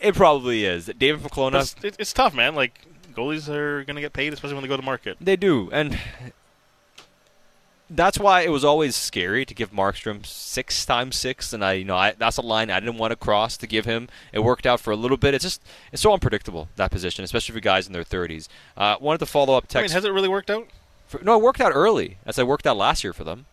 it 0.01 0.15
probably 0.15 0.65
is. 0.65 0.85
David 0.97 1.21
Kelowna. 1.31 1.61
It's, 1.61 1.75
it, 1.83 1.95
it's 1.99 2.13
tough, 2.13 2.33
man. 2.33 2.55
Like 2.55 2.81
goalies 3.13 3.49
are 3.49 3.83
going 3.83 3.95
to 3.95 4.01
get 4.01 4.13
paid, 4.13 4.33
especially 4.33 4.55
when 4.55 4.61
they 4.63 4.67
go 4.67 4.77
to 4.77 4.83
market. 4.83 5.17
They 5.19 5.35
do, 5.35 5.69
and 5.71 5.99
that's 7.89 8.19
why 8.19 8.41
it 8.41 8.49
was 8.49 8.65
always 8.65 8.95
scary 8.95 9.45
to 9.45 9.53
give 9.53 9.71
Markstrom 9.71 10.25
six 10.25 10.85
times 10.85 11.15
six, 11.15 11.53
and 11.53 11.63
I, 11.63 11.73
you 11.73 11.85
know, 11.85 11.95
I, 11.95 12.11
that's 12.11 12.37
a 12.37 12.41
line 12.41 12.69
I 12.69 12.79
didn't 12.79 12.97
want 12.97 13.11
to 13.11 13.15
cross 13.15 13.57
to 13.57 13.67
give 13.67 13.85
him. 13.85 14.09
It 14.33 14.39
worked 14.39 14.65
out 14.65 14.79
for 14.79 14.91
a 14.91 14.95
little 14.95 15.17
bit. 15.17 15.33
It's 15.33 15.43
just 15.43 15.61
it's 15.91 16.01
so 16.01 16.13
unpredictable 16.13 16.69
that 16.75 16.91
position, 16.91 17.23
especially 17.23 17.53
for 17.53 17.59
guys 17.61 17.87
in 17.87 17.93
their 17.93 18.03
thirties. 18.03 18.49
Uh, 18.75 18.97
wanted 18.99 19.19
to 19.19 19.25
follow 19.25 19.55
up 19.55 19.67
text. 19.67 19.77
I 19.77 19.81
mean, 19.81 19.91
has 19.91 20.05
it 20.05 20.11
really 20.11 20.29
worked 20.29 20.49
out? 20.49 20.67
For, 21.07 21.21
no, 21.23 21.37
it 21.37 21.41
worked 21.41 21.61
out 21.61 21.71
early, 21.73 22.17
as 22.25 22.37
I 22.37 22.43
worked 22.43 22.67
out 22.67 22.75
last 22.77 23.03
year 23.03 23.13
for 23.13 23.23
them. 23.23 23.45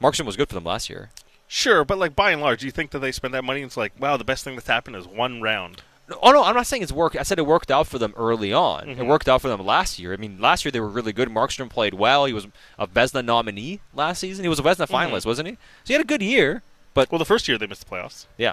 Markstrom 0.00 0.26
was 0.26 0.36
good 0.36 0.48
for 0.48 0.54
them 0.54 0.64
last 0.64 0.88
year. 0.88 1.10
Sure, 1.54 1.84
but 1.84 1.98
like 1.98 2.16
by 2.16 2.30
and 2.30 2.40
large, 2.40 2.60
do 2.60 2.66
you 2.66 2.72
think 2.72 2.92
that 2.92 3.00
they 3.00 3.12
spend 3.12 3.34
that 3.34 3.44
money? 3.44 3.60
And 3.60 3.68
it's 3.68 3.76
like, 3.76 3.92
wow, 4.00 4.16
the 4.16 4.24
best 4.24 4.42
thing 4.42 4.54
that's 4.54 4.66
happened 4.68 4.96
is 4.96 5.06
one 5.06 5.42
round. 5.42 5.82
Oh 6.22 6.30
no, 6.32 6.42
I'm 6.42 6.54
not 6.54 6.66
saying 6.66 6.82
it's 6.82 6.90
worked. 6.90 7.14
I 7.14 7.24
said 7.24 7.38
it 7.38 7.44
worked 7.46 7.70
out 7.70 7.86
for 7.86 7.98
them 7.98 8.14
early 8.16 8.54
on. 8.54 8.86
Mhm. 8.86 8.98
It 9.00 9.04
worked 9.06 9.28
out 9.28 9.42
for 9.42 9.48
them 9.48 9.60
last 9.64 9.98
year. 9.98 10.14
I 10.14 10.16
mean, 10.16 10.40
last 10.40 10.64
year 10.64 10.72
they 10.72 10.80
were 10.80 10.88
really 10.88 11.12
good. 11.12 11.28
Markstrom 11.28 11.68
played 11.68 11.92
well. 11.92 12.24
He 12.24 12.32
was 12.32 12.46
a 12.78 12.86
Vezina 12.86 13.22
nominee 13.22 13.80
last 13.92 14.20
season. 14.20 14.46
He 14.46 14.48
was 14.48 14.58
a 14.58 14.62
Vezina 14.62 14.86
Mhm. 14.88 15.10
finalist, 15.10 15.26
wasn't 15.26 15.48
he? 15.48 15.54
So 15.56 15.88
he 15.88 15.92
had 15.92 16.00
a 16.00 16.06
good 16.06 16.22
year. 16.22 16.62
But 16.94 17.12
well, 17.12 17.18
the 17.18 17.26
first 17.26 17.46
year 17.46 17.58
they 17.58 17.66
missed 17.66 17.86
the 17.86 17.94
playoffs. 17.94 18.24
Yeah, 18.38 18.52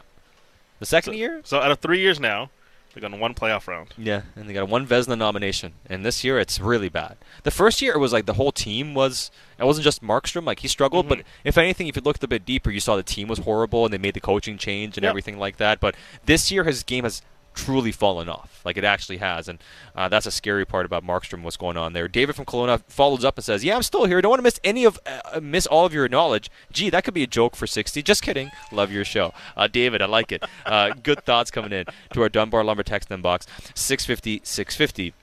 the 0.79 0.85
second 0.85 1.13
year. 1.13 1.39
So 1.45 1.61
out 1.61 1.71
of 1.71 1.79
three 1.79 1.99
years 2.01 2.19
now, 2.19 2.49
they've 2.93 3.01
gone 3.01 3.19
one 3.19 3.33
playoff 3.33 3.67
round. 3.67 3.93
Yeah, 3.97 4.23
and 4.35 4.49
they 4.49 4.53
got 4.53 4.67
one 4.69 4.85
Vezina 4.87 5.17
nomination. 5.17 5.73
And 5.85 6.05
this 6.05 6.23
year 6.23 6.39
it's 6.39 6.59
really 6.59 6.89
bad. 6.89 7.17
The 7.43 7.51
first 7.51 7.81
year 7.81 7.93
it 7.93 7.99
was 7.99 8.13
like 8.13 8.25
the 8.25 8.33
whole 8.33 8.51
team 8.51 8.93
was. 8.93 9.31
It 9.57 9.65
wasn't 9.65 9.83
just 9.83 10.01
Markstrom. 10.01 10.45
Like 10.45 10.59
he 10.59 10.67
struggled, 10.67 11.09
but 11.09 11.19
mm-hmm. 11.19 11.27
if 11.47 11.57
anything, 11.57 11.87
if 11.87 11.95
you 11.95 12.01
looked 12.01 12.23
a 12.23 12.27
bit 12.27 12.45
deeper, 12.45 12.71
you 12.71 12.79
saw 12.79 12.95
the 12.95 13.03
team 13.03 13.27
was 13.27 13.39
horrible 13.39 13.85
and 13.85 13.93
they 13.93 13.97
made 13.97 14.13
the 14.13 14.21
coaching 14.21 14.57
change 14.57 14.97
and 14.97 15.03
Yep. 15.03 15.09
everything 15.09 15.37
like 15.37 15.57
that. 15.57 15.79
But 15.79 15.95
this 16.25 16.51
year 16.51 16.63
his 16.63 16.83
game 16.83 17.03
has 17.03 17.21
truly 17.63 17.91
fallen 17.91 18.29
off. 18.29 18.61
Like 18.63 18.77
it 18.77 18.83
actually 18.83 19.17
has, 19.17 19.47
and 19.47 19.59
uh, 19.95 20.07
that's 20.07 20.25
a 20.25 20.31
scary 20.31 20.65
part 20.65 20.85
about 20.85 21.03
Markstrom. 21.03 21.43
What's 21.43 21.57
going 21.57 21.77
on 21.77 21.93
there? 21.93 22.07
David 22.07 22.35
from 22.35 22.45
Kelowna 22.45 22.81
follows 22.87 23.25
up 23.25 23.37
and 23.37 23.43
says, 23.43 23.63
"Yeah, 23.63 23.75
I'm 23.75 23.83
still 23.83 24.05
here. 24.05 24.21
Don't 24.21 24.29
want 24.29 24.39
to 24.39 24.43
miss 24.43 24.59
any 24.63 24.85
of 24.85 24.99
uh, 25.05 25.39
miss 25.41 25.67
all 25.67 25.85
of 25.85 25.93
your 25.93 26.07
knowledge. 26.07 26.49
Gee, 26.71 26.89
that 26.89 27.03
could 27.03 27.13
be 27.13 27.23
a 27.23 27.27
joke 27.27 27.55
for 27.55 27.67
60. 27.67 28.01
Just 28.01 28.21
kidding. 28.21 28.51
Love 28.71 28.91
your 28.91 29.05
show, 29.05 29.33
uh, 29.57 29.67
David. 29.67 30.01
I 30.01 30.05
like 30.05 30.31
it. 30.31 30.43
Uh, 30.65 30.91
good 31.03 31.23
thoughts 31.25 31.51
coming 31.51 31.71
in 31.71 31.85
to 32.13 32.21
our 32.21 32.29
Dunbar 32.29 32.63
Lumber 32.63 32.83
text 32.83 33.09
inbox 33.09 33.45
650 33.75 34.41
650. 34.43 35.13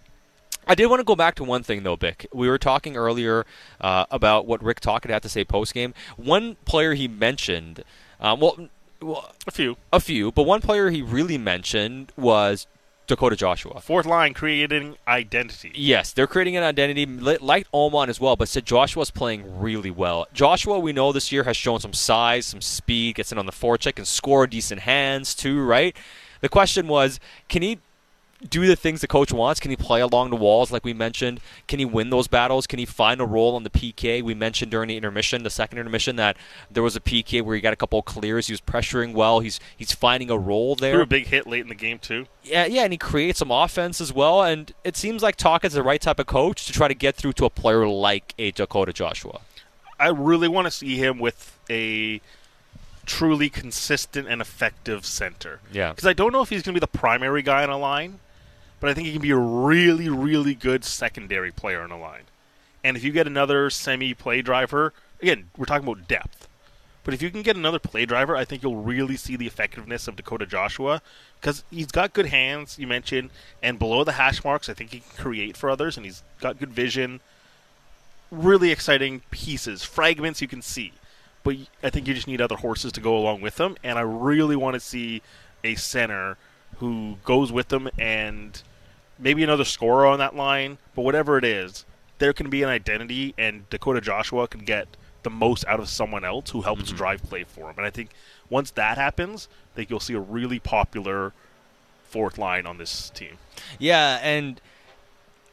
I 0.68 0.74
did 0.74 0.86
want 0.86 1.00
to 1.00 1.04
go 1.04 1.14
back 1.14 1.36
to 1.36 1.44
one 1.44 1.62
thing 1.62 1.84
though, 1.84 1.96
Bik. 1.96 2.26
We 2.32 2.48
were 2.48 2.58
talking 2.58 2.96
earlier 2.96 3.46
uh, 3.80 4.06
about 4.10 4.46
what 4.46 4.62
Rick 4.62 4.80
Tocchet 4.80 5.10
had 5.10 5.22
to 5.22 5.28
say 5.28 5.44
post 5.44 5.72
game. 5.72 5.94
One 6.16 6.56
player 6.64 6.94
he 6.94 7.06
mentioned, 7.06 7.84
um, 8.20 8.40
well, 8.40 8.68
well, 9.01 9.32
a 9.47 9.51
few, 9.51 9.77
a 9.93 10.01
few, 10.01 10.32
but 10.32 10.44
one 10.44 10.60
player 10.60 10.90
he 10.90 11.02
really 11.02 11.39
mentioned 11.39 12.12
was 12.16 12.66
Dakota 13.06 13.36
Joshua. 13.36 13.81
Fourth 13.81 14.06
line 14.06 14.35
creating 14.35 14.97
identity. 15.06 15.73
Yes, 15.74 16.12
they're 16.12 16.27
creating 16.27 16.56
an 16.56 16.64
identity 16.64 17.06
li- 17.06 17.39
like 17.40 17.66
Aman 17.73 18.09
as 18.09 18.20
well, 18.20 18.36
but 18.36 18.48
said 18.48 18.66
Joshua's 18.66 19.10
playing 19.10 19.60
really 19.60 19.90
well. 19.90 20.27
Joshua, 20.32 20.78
we 20.78 20.93
know 20.93 21.12
this 21.12 21.31
year 21.31 21.44
has 21.44 21.56
shown 21.56 21.81
some 21.81 21.93
size, 21.93 22.47
some 22.47 22.60
speed, 22.60 23.16
gets 23.16 23.31
in 23.31 23.39
on 23.39 23.47
the 23.47 23.52
forecheck, 23.52 23.97
and 23.97 24.09
score 24.09 24.47
decent 24.47 24.81
hands 24.81 25.35
too, 25.35 25.62
right? 25.62 25.97
The 26.40 26.48
question 26.48 26.89
was, 26.89 27.20
can 27.48 27.62
he 27.62 27.78
do 28.48 28.66
the 28.66 28.76
things 28.76 29.00
the 29.00 29.06
coach 29.06 29.32
wants? 29.32 29.60
Can 29.60 29.70
he 29.70 29.76
play 29.76 30.00
along 30.00 30.30
the 30.30 30.36
walls 30.36 30.70
like 30.70 30.84
we 30.84 30.92
mentioned? 30.92 31.40
Can 31.66 31.78
he 31.78 31.84
win 31.84 32.10
those 32.10 32.28
battles? 32.28 32.66
Can 32.66 32.78
he 32.78 32.84
find 32.84 33.20
a 33.20 33.24
role 33.24 33.56
on 33.56 33.62
the 33.62 33.70
PK? 33.70 34.22
We 34.22 34.34
mentioned 34.34 34.70
during 34.70 34.88
the 34.88 34.96
intermission, 34.96 35.42
the 35.42 35.50
second 35.50 35.78
intermission, 35.78 36.16
that 36.16 36.36
there 36.70 36.82
was 36.82 36.96
a 36.96 37.00
PK 37.00 37.42
where 37.42 37.54
he 37.54 37.60
got 37.60 37.72
a 37.72 37.76
couple 37.76 37.98
of 37.98 38.04
clears. 38.04 38.46
He 38.46 38.52
was 38.52 38.60
pressuring 38.60 39.14
well. 39.14 39.40
He's 39.40 39.58
he's 39.76 39.92
finding 39.92 40.30
a 40.30 40.38
role 40.38 40.74
there. 40.74 40.94
Threw 40.94 41.02
a 41.02 41.06
big 41.06 41.26
hit 41.26 41.46
late 41.46 41.62
in 41.62 41.68
the 41.68 41.74
game 41.74 41.98
too. 41.98 42.26
Yeah, 42.42 42.66
yeah, 42.66 42.82
and 42.82 42.92
he 42.92 42.98
creates 42.98 43.38
some 43.38 43.50
offense 43.50 44.00
as 44.00 44.12
well. 44.12 44.42
And 44.42 44.72
it 44.84 44.96
seems 44.96 45.22
like 45.22 45.36
Toc 45.36 45.64
is 45.64 45.72
the 45.72 45.82
right 45.82 46.00
type 46.00 46.18
of 46.18 46.26
coach 46.26 46.66
to 46.66 46.72
try 46.72 46.88
to 46.88 46.94
get 46.94 47.16
through 47.16 47.32
to 47.34 47.44
a 47.44 47.50
player 47.50 47.86
like 47.88 48.34
a 48.38 48.50
Dakota 48.52 48.92
Joshua. 48.92 49.40
I 49.98 50.08
really 50.08 50.48
want 50.48 50.66
to 50.66 50.70
see 50.70 50.96
him 50.96 51.18
with 51.18 51.58
a 51.70 52.20
truly 53.06 53.48
consistent 53.48 54.28
and 54.28 54.40
effective 54.40 55.06
center. 55.06 55.60
Yeah. 55.72 55.90
Because 55.90 56.06
I 56.06 56.12
don't 56.12 56.32
know 56.32 56.42
if 56.42 56.50
he's 56.50 56.62
going 56.62 56.74
to 56.74 56.80
be 56.80 56.84
the 56.84 56.98
primary 56.98 57.40
guy 57.42 57.62
on 57.62 57.70
a 57.70 57.78
line, 57.78 58.18
but 58.80 58.90
I 58.90 58.94
think 58.94 59.06
he 59.06 59.12
can 59.12 59.22
be 59.22 59.30
a 59.30 59.36
really, 59.36 60.08
really 60.08 60.54
good 60.54 60.84
secondary 60.84 61.50
player 61.50 61.82
on 61.82 61.90
a 61.90 61.98
line. 61.98 62.24
And 62.84 62.96
if 62.96 63.04
you 63.04 63.12
get 63.12 63.26
another 63.26 63.70
semi 63.70 64.14
play 64.14 64.42
driver, 64.42 64.92
again, 65.20 65.50
we're 65.56 65.64
talking 65.64 65.88
about 65.88 66.06
depth. 66.06 66.46
But 67.06 67.14
if 67.14 67.22
you 67.22 67.30
can 67.30 67.42
get 67.42 67.56
another 67.56 67.78
play 67.78 68.04
driver, 68.04 68.36
I 68.36 68.44
think 68.44 68.64
you'll 68.64 68.82
really 68.82 69.16
see 69.16 69.36
the 69.36 69.46
effectiveness 69.46 70.08
of 70.08 70.16
Dakota 70.16 70.44
Joshua 70.44 71.00
because 71.40 71.62
he's 71.70 71.86
got 71.86 72.12
good 72.12 72.26
hands, 72.26 72.80
you 72.80 72.88
mentioned, 72.88 73.30
and 73.62 73.78
below 73.78 74.02
the 74.02 74.12
hash 74.12 74.42
marks, 74.44 74.68
I 74.68 74.74
think 74.74 74.90
he 74.90 75.00
can 75.00 75.16
create 75.16 75.56
for 75.56 75.70
others, 75.70 75.96
and 75.96 76.04
he's 76.04 76.24
got 76.40 76.58
good 76.58 76.72
vision. 76.72 77.20
Really 78.32 78.72
exciting 78.72 79.22
pieces, 79.30 79.84
fragments 79.84 80.42
you 80.42 80.48
can 80.48 80.62
see. 80.62 80.92
But 81.44 81.56
I 81.80 81.90
think 81.90 82.08
you 82.08 82.14
just 82.14 82.26
need 82.26 82.40
other 82.40 82.56
horses 82.56 82.90
to 82.92 83.00
go 83.00 83.16
along 83.16 83.40
with 83.40 83.54
them, 83.54 83.76
and 83.84 84.00
I 84.00 84.02
really 84.02 84.56
want 84.56 84.74
to 84.74 84.80
see 84.80 85.22
a 85.62 85.76
center 85.76 86.36
who 86.78 87.16
goes 87.24 87.52
with 87.52 87.68
them 87.68 87.88
and 87.98 88.62
maybe 89.18 89.42
another 89.42 89.64
scorer 89.64 90.06
on 90.06 90.18
that 90.18 90.34
line, 90.36 90.78
but 90.94 91.02
whatever 91.02 91.38
it 91.38 91.44
is, 91.44 91.84
there 92.18 92.32
can 92.32 92.48
be 92.50 92.62
an 92.62 92.68
identity, 92.68 93.34
and 93.36 93.68
Dakota 93.70 94.00
Joshua 94.00 94.48
can 94.48 94.60
get 94.60 94.88
the 95.22 95.30
most 95.30 95.64
out 95.66 95.80
of 95.80 95.88
someone 95.88 96.24
else 96.24 96.50
who 96.50 96.62
helps 96.62 96.84
mm-hmm. 96.84 96.96
drive 96.96 97.22
play 97.24 97.44
for 97.44 97.70
him. 97.70 97.74
And 97.76 97.86
I 97.86 97.90
think 97.90 98.10
once 98.48 98.70
that 98.72 98.96
happens, 98.96 99.48
I 99.72 99.76
think 99.76 99.90
you'll 99.90 100.00
see 100.00 100.14
a 100.14 100.20
really 100.20 100.58
popular 100.58 101.32
fourth 102.04 102.38
line 102.38 102.66
on 102.66 102.78
this 102.78 103.10
team. 103.10 103.38
Yeah, 103.78 104.20
and 104.22 104.60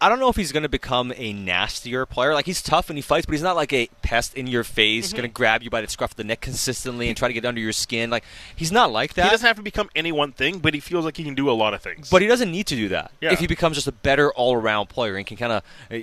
I 0.03 0.09
don't 0.09 0.19
know 0.19 0.27
if 0.30 0.35
he's 0.35 0.51
going 0.51 0.63
to 0.63 0.69
become 0.69 1.13
a 1.15 1.31
nastier 1.34 2.05
player. 2.05 2.34
Like 2.34 2.45
he's 2.45 2.61
tough 2.61 2.89
and 2.89 2.97
he 2.97 3.01
fights, 3.01 3.25
but 3.25 3.31
he's 3.31 3.41
not 3.41 3.55
like 3.55 3.71
a 3.71 3.88
pest 4.01 4.35
in 4.35 4.47
your 4.47 4.63
face, 4.63 5.07
Mm-hmm. 5.07 5.17
going 5.17 5.30
to 5.30 5.34
grab 5.34 5.63
you 5.63 5.69
by 5.69 5.81
the 5.81 5.88
scruff 5.88 6.11
of 6.11 6.17
the 6.17 6.23
neck 6.23 6.41
consistently 6.41 7.07
and 7.07 7.15
try 7.17 7.27
to 7.30 7.34
get 7.34 7.45
under 7.45 7.61
your 7.61 7.71
skin. 7.71 8.09
Like 8.09 8.23
he's 8.55 8.71
not 8.71 8.91
like 8.91 9.13
that. 9.15 9.23
He 9.25 9.30
doesn't 9.31 9.47
have 9.47 9.55
to 9.57 9.61
become 9.63 9.89
any 9.95 10.11
one 10.11 10.31
thing, 10.34 10.59
but 10.59 10.73
he 10.73 10.80
feels 10.80 11.05
like 11.05 11.15
he 11.17 11.23
can 11.23 11.35
do 11.35 11.49
a 11.49 11.53
lot 11.53 11.73
of 11.73 11.81
things. 11.81 12.09
But 12.09 12.21
he 12.21 12.27
doesn't 12.27 12.51
need 12.51 12.67
to 12.67 12.75
do 12.75 12.89
that. 12.89 13.11
Yeah. 13.21 13.31
If 13.31 13.39
he 13.39 13.47
becomes 13.47 13.75
just 13.77 13.88
a 13.88 13.91
better 13.93 14.31
all-around 14.34 14.89
player 14.89 15.15
and 15.15 15.25
can 15.25 15.38
kind 15.38 15.53
of 15.53 15.63
uh, 15.89 15.97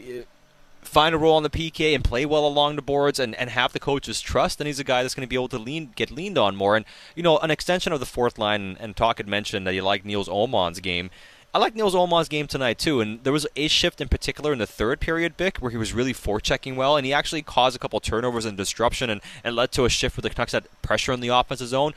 find 0.80 1.14
a 1.14 1.18
role 1.18 1.36
on 1.36 1.42
the 1.42 1.50
PK 1.50 1.94
and 1.94 2.02
play 2.02 2.24
well 2.24 2.46
along 2.46 2.76
the 2.76 2.82
boards 2.82 3.18
and, 3.20 3.34
and 3.34 3.50
have 3.50 3.72
the 3.74 3.78
coach's 3.80 4.20
trust, 4.20 4.58
then 4.58 4.66
he's 4.66 4.78
a 4.80 4.84
guy 4.84 5.02
that's 5.02 5.14
going 5.14 5.26
to 5.26 5.28
be 5.28 5.36
able 5.36 5.48
to 5.48 5.58
lean 5.58 5.92
get 5.94 6.10
leaned 6.10 6.38
on 6.38 6.56
more. 6.56 6.74
And 6.74 6.86
you 7.14 7.22
know, 7.22 7.38
an 7.38 7.50
extension 7.50 7.92
of 7.92 8.00
the 8.00 8.06
fourth 8.06 8.38
line. 8.38 8.76
And 8.80 8.96
Toc 8.96 9.18
had 9.18 9.28
mentioned 9.28 9.66
that 9.66 9.74
you 9.74 9.82
like 9.82 10.04
Nils 10.06 10.28
Aman's 10.28 10.80
game. 10.80 11.10
I 11.52 11.58
like 11.58 11.74
Nils 11.74 11.96
Aman's 11.96 12.28
game 12.28 12.46
tonight 12.46 12.78
too, 12.78 13.00
and 13.00 13.24
there 13.24 13.32
was 13.32 13.44
a 13.56 13.66
shift 13.66 14.00
in 14.00 14.06
particular 14.06 14.52
in 14.52 14.60
the 14.60 14.68
third 14.68 15.00
period, 15.00 15.36
Bik, 15.36 15.60
where 15.60 15.72
he 15.72 15.76
was 15.76 15.92
really 15.92 16.12
forechecking 16.12 16.76
well, 16.76 16.96
and 16.96 17.04
he 17.04 17.12
actually 17.12 17.42
caused 17.42 17.74
a 17.74 17.78
couple 17.80 17.98
turnovers 17.98 18.44
and 18.44 18.56
disruption, 18.56 19.10
and, 19.10 19.20
and 19.42 19.56
led 19.56 19.72
to 19.72 19.84
a 19.84 19.88
shift 19.88 20.16
where 20.16 20.22
the 20.22 20.30
Canucks 20.30 20.52
had 20.52 20.68
pressure 20.80 21.12
in 21.12 21.18
the 21.18 21.28
offensive 21.28 21.66
zone. 21.66 21.92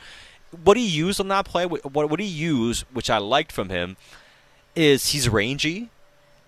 What 0.64 0.76
he 0.76 0.84
used 0.84 1.20
on 1.20 1.28
that 1.28 1.44
play, 1.44 1.66
what 1.66 2.10
what 2.10 2.18
he 2.18 2.26
used, 2.26 2.84
which 2.92 3.08
I 3.08 3.18
liked 3.18 3.52
from 3.52 3.68
him, 3.68 3.96
is 4.74 5.10
he's 5.10 5.28
rangy, 5.28 5.90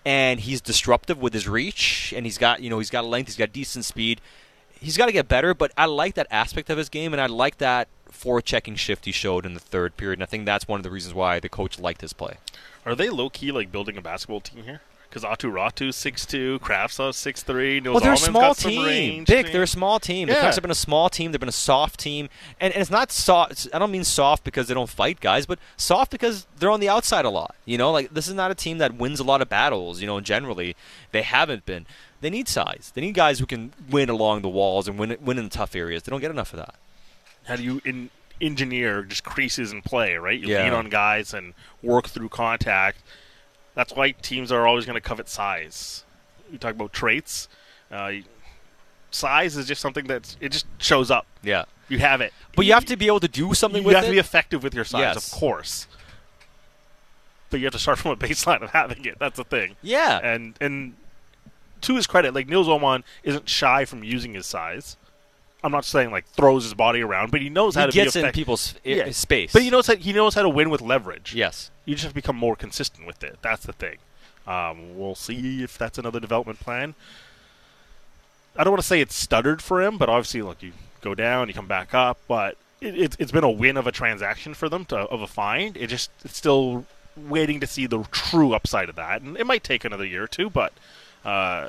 and 0.05 0.41
he's 0.41 0.61
disruptive 0.61 1.19
with 1.19 1.33
his 1.33 1.49
reach, 1.49 2.13
and 2.17 2.27
he's 2.27 2.39
got 2.39 2.61
you 2.61 2.71
know 2.71 2.79
he's 2.79 2.91
got 2.91 3.05
length, 3.05 3.29
he's 3.29 3.37
got 3.37 3.53
decent 3.53 3.85
speed. 3.85 4.21
He's 4.81 4.97
got 4.97 5.07
to 5.07 5.13
get 5.13 5.27
better, 5.27 5.55
but 5.55 5.73
I 5.79 5.87
like 5.87 6.17
that 6.17 6.27
aspect 6.31 6.71
of 6.71 6.77
his 6.77 6.89
game, 6.89 7.15
and 7.15 7.21
I 7.21 7.27
like 7.27 7.59
that 7.59 7.89
forechecking 8.13 8.77
shift 8.77 9.05
he 9.05 9.13
showed 9.13 9.47
in 9.47 9.55
the 9.55 9.61
third 9.61 9.97
period, 9.97 10.19
and 10.19 10.25
I 10.25 10.27
think 10.27 10.45
that's 10.45 10.67
one 10.67 10.81
of 10.81 10.85
the 10.85 10.91
reasons 10.91 11.15
why 11.15 11.39
the 11.39 11.49
coach 11.49 11.79
liked 11.79 12.01
his 12.01 12.13
play. 12.13 12.37
Are 12.87 12.95
they 12.95 13.11
low 13.11 13.29
key 13.29 13.53
like 13.53 13.71
building 13.73 13.97
a 13.99 14.01
basketball 14.03 14.41
team 14.41 14.63
here? 14.65 14.81
Because 15.09 15.23
Aatu 15.23 15.51
Räty 15.53 15.95
six 15.95 16.27
two, 16.27 16.59
Kravtsov 16.61 17.15
six 17.15 17.43
three, 17.43 17.81
Nils 17.81 17.95
well, 17.95 18.03
they're 18.03 18.13
a 18.13 18.17
small 18.17 18.43
got 18.43 18.57
some 18.57 18.71
team. 18.73 18.85
range. 18.85 19.29
Big, 19.29 19.51
they're 19.53 19.63
a 19.63 19.67
small 19.67 19.99
team. 20.01 20.27
The 20.27 20.35
Yeah. 20.35 20.41
Canucks 20.41 20.57
have 20.57 20.63
been 20.63 20.71
a 20.71 20.75
small 20.75 21.09
team. 21.09 21.33
They've 21.33 21.41
been 21.41 21.49
a 21.49 21.53
soft 21.53 21.99
team, 22.01 22.29
and, 22.61 22.73
and 22.75 22.83
it's 22.83 22.91
not 22.91 23.11
soft. 23.13 23.69
I 23.73 23.79
don't 23.79 23.91
mean 23.93 24.05
soft 24.05 24.45
because 24.45 24.69
they 24.69 24.75
don't 24.75 24.91
fight 24.91 25.21
guys, 25.21 25.47
but 25.47 25.59
soft 25.77 26.11
because 26.11 26.47
they're 26.59 26.71
on 26.71 26.81
the 26.81 26.89
outside 26.89 27.25
a 27.25 27.31
lot. 27.31 27.55
You 27.65 27.79
know, 27.79 27.93
like 27.93 28.13
this 28.13 28.29
is 28.29 28.35
not 28.35 28.51
a 28.51 28.55
team 28.55 28.79
that 28.79 28.95
wins 28.95 29.21
a 29.21 29.25
lot 29.25 29.41
of 29.43 29.49
battles. 29.49 30.01
You 30.01 30.07
know, 30.07 30.21
generally 30.21 30.77
they 31.13 31.23
haven't 31.23 31.65
been. 31.65 31.87
They 32.21 32.29
need 32.31 32.49
size. 32.49 32.93
They 32.95 33.01
need 33.01 33.15
guys 33.15 33.39
who 33.39 33.47
can 33.47 33.73
win 33.89 34.09
along 34.09 34.43
the 34.43 34.49
walls 34.49 34.87
and 34.89 34.99
win 34.99 35.17
win 35.21 35.39
in 35.39 35.49
tough 35.49 35.75
areas. 35.77 36.03
They 36.03 36.11
don't 36.11 36.21
get 36.21 36.31
enough 36.31 36.53
of 36.53 36.59
that. 36.59 36.75
How 37.45 37.57
do 37.57 37.63
you 37.63 37.81
in, 37.85 38.11
engineer 38.41 39.03
just 39.03 39.25
creases 39.25 39.73
and 39.73 39.85
play? 39.85 40.17
Right, 40.17 40.39
you 40.39 40.49
Yeah. 40.49 40.65
lean 40.65 40.73
on 40.73 40.89
guys 40.89 41.33
and 41.35 41.55
work 41.83 42.09
through 42.09 42.29
contact. 42.31 43.03
That's 43.75 43.93
why 43.95 44.13
teams 44.13 44.51
are 44.53 44.67
always 44.67 44.87
going 44.87 44.95
to 44.95 45.01
covet 45.01 45.29
size. 45.29 46.05
You 46.51 46.59
talk 46.59 46.75
about 46.75 46.93
traits. 46.93 47.49
Uh, 47.91 48.13
size 49.11 49.57
is 49.57 49.67
just 49.67 49.81
something 49.81 50.07
that 50.07 50.37
it 50.41 50.51
just 50.53 50.67
shows 50.79 51.11
up. 51.11 51.27
Yeah. 51.43 51.65
You 51.89 51.99
have 51.99 52.21
it. 52.21 52.33
But 52.57 52.67
you 52.67 52.73
have 52.73 52.85
to 52.87 52.97
be 52.97 53.07
able 53.07 53.21
to 53.21 53.29
do 53.29 53.55
something 53.55 53.85
with 53.85 53.93
you 53.93 53.97
have 53.97 54.05
it. 54.05 54.09
to 54.09 54.13
be 54.13 54.19
effective 54.19 54.63
with 54.63 54.75
your 54.75 54.85
size, 54.85 55.15
Yes. 55.15 55.33
of 55.33 55.39
course. 55.39 55.87
But 57.51 57.61
you 57.61 57.67
have 57.67 57.73
to 57.75 57.79
start 57.79 57.99
from 58.01 58.11
a 58.13 58.17
baseline 58.17 58.63
of 58.63 58.71
having 58.71 59.05
it. 59.05 59.19
That's 59.19 59.37
the 59.37 59.45
thing. 59.45 59.77
Yeah. 59.83 60.19
And 60.23 60.57
and 60.61 60.95
to 61.83 61.95
his 61.97 62.07
credit, 62.07 62.35
like 62.35 62.49
Nils 62.49 62.69
Aman 62.69 63.05
isn't 63.23 63.49
shy 63.49 63.85
from 63.85 64.03
using 64.03 64.35
his 64.35 64.47
size. 64.47 64.97
I'm 65.65 65.73
not 65.73 65.85
saying 65.85 66.11
like 66.11 66.27
throws 66.27 66.65
his 66.65 66.75
body 66.75 67.01
around, 67.03 67.31
but 67.31 67.41
he 67.41 67.49
knows 67.49 67.75
He 67.75 67.81
how 67.81 67.87
to 67.87 67.93
gets 67.93 68.15
in 68.15 68.31
people's 68.33 68.75
i- 68.87 69.11
space. 69.11 69.53
But 69.53 69.63
he 69.63 69.71
knows 69.71 69.87
how 69.87 69.97
he 69.97 70.13
knows 70.13 70.35
how 70.35 70.43
to 70.43 70.49
win 70.49 70.71
with 70.71 70.81
leverage. 70.81 71.35
Yes. 71.35 71.71
You 71.85 71.95
just 71.95 72.05
have 72.05 72.13
to 72.13 72.15
become 72.15 72.37
more 72.37 72.57
consistent 72.57 73.07
with 73.07 73.25
it. 73.25 73.39
That's 73.43 73.65
the 73.65 73.73
thing. 73.73 73.97
Um, 74.47 74.97
we'll 74.97 75.15
see 75.17 75.63
if 75.65 75.77
that's 75.77 75.99
another 75.99 76.21
development 76.21 76.61
plan. 76.61 76.95
I 78.57 78.65
don't 78.65 78.73
want 78.73 78.83
to 78.83 78.87
say 78.87 79.01
it's 79.01 79.15
stuttered 79.15 79.61
for 79.61 79.83
him, 79.83 79.99
but 79.99 80.09
obviously, 80.09 80.41
look, 80.43 80.63
you 80.63 80.73
go 81.01 81.15
down, 81.15 81.49
you 81.49 81.55
come 81.55 81.67
back 81.67 81.95
up, 81.95 82.19
but 82.29 82.57
it, 82.81 82.97
it's 82.99 83.17
it's 83.19 83.33
been 83.33 83.45
a 83.45 83.51
win 83.51 83.77
of 83.77 83.87
a 83.87 83.93
transaction 83.93 84.55
for 84.55 84.69
them 84.69 84.85
to, 84.87 84.97
of 84.97 85.21
a 85.21 85.27
find. 85.27 85.77
It 85.77 85.89
just 85.89 86.11
it's 86.25 86.37
still 86.37 86.87
waiting 87.17 87.61
to 87.61 87.67
see 87.67 87.87
the 87.87 88.03
true 88.13 88.53
upside 88.55 88.89
of 88.89 88.97
that, 88.97 89.23
and 89.23 89.37
it 89.37 89.47
might 89.47 89.65
take 89.65 89.85
another 89.85 90.05
year 90.05 90.25
or 90.25 90.29
two, 90.29 90.49
but 90.51 90.73
uh, 91.25 91.69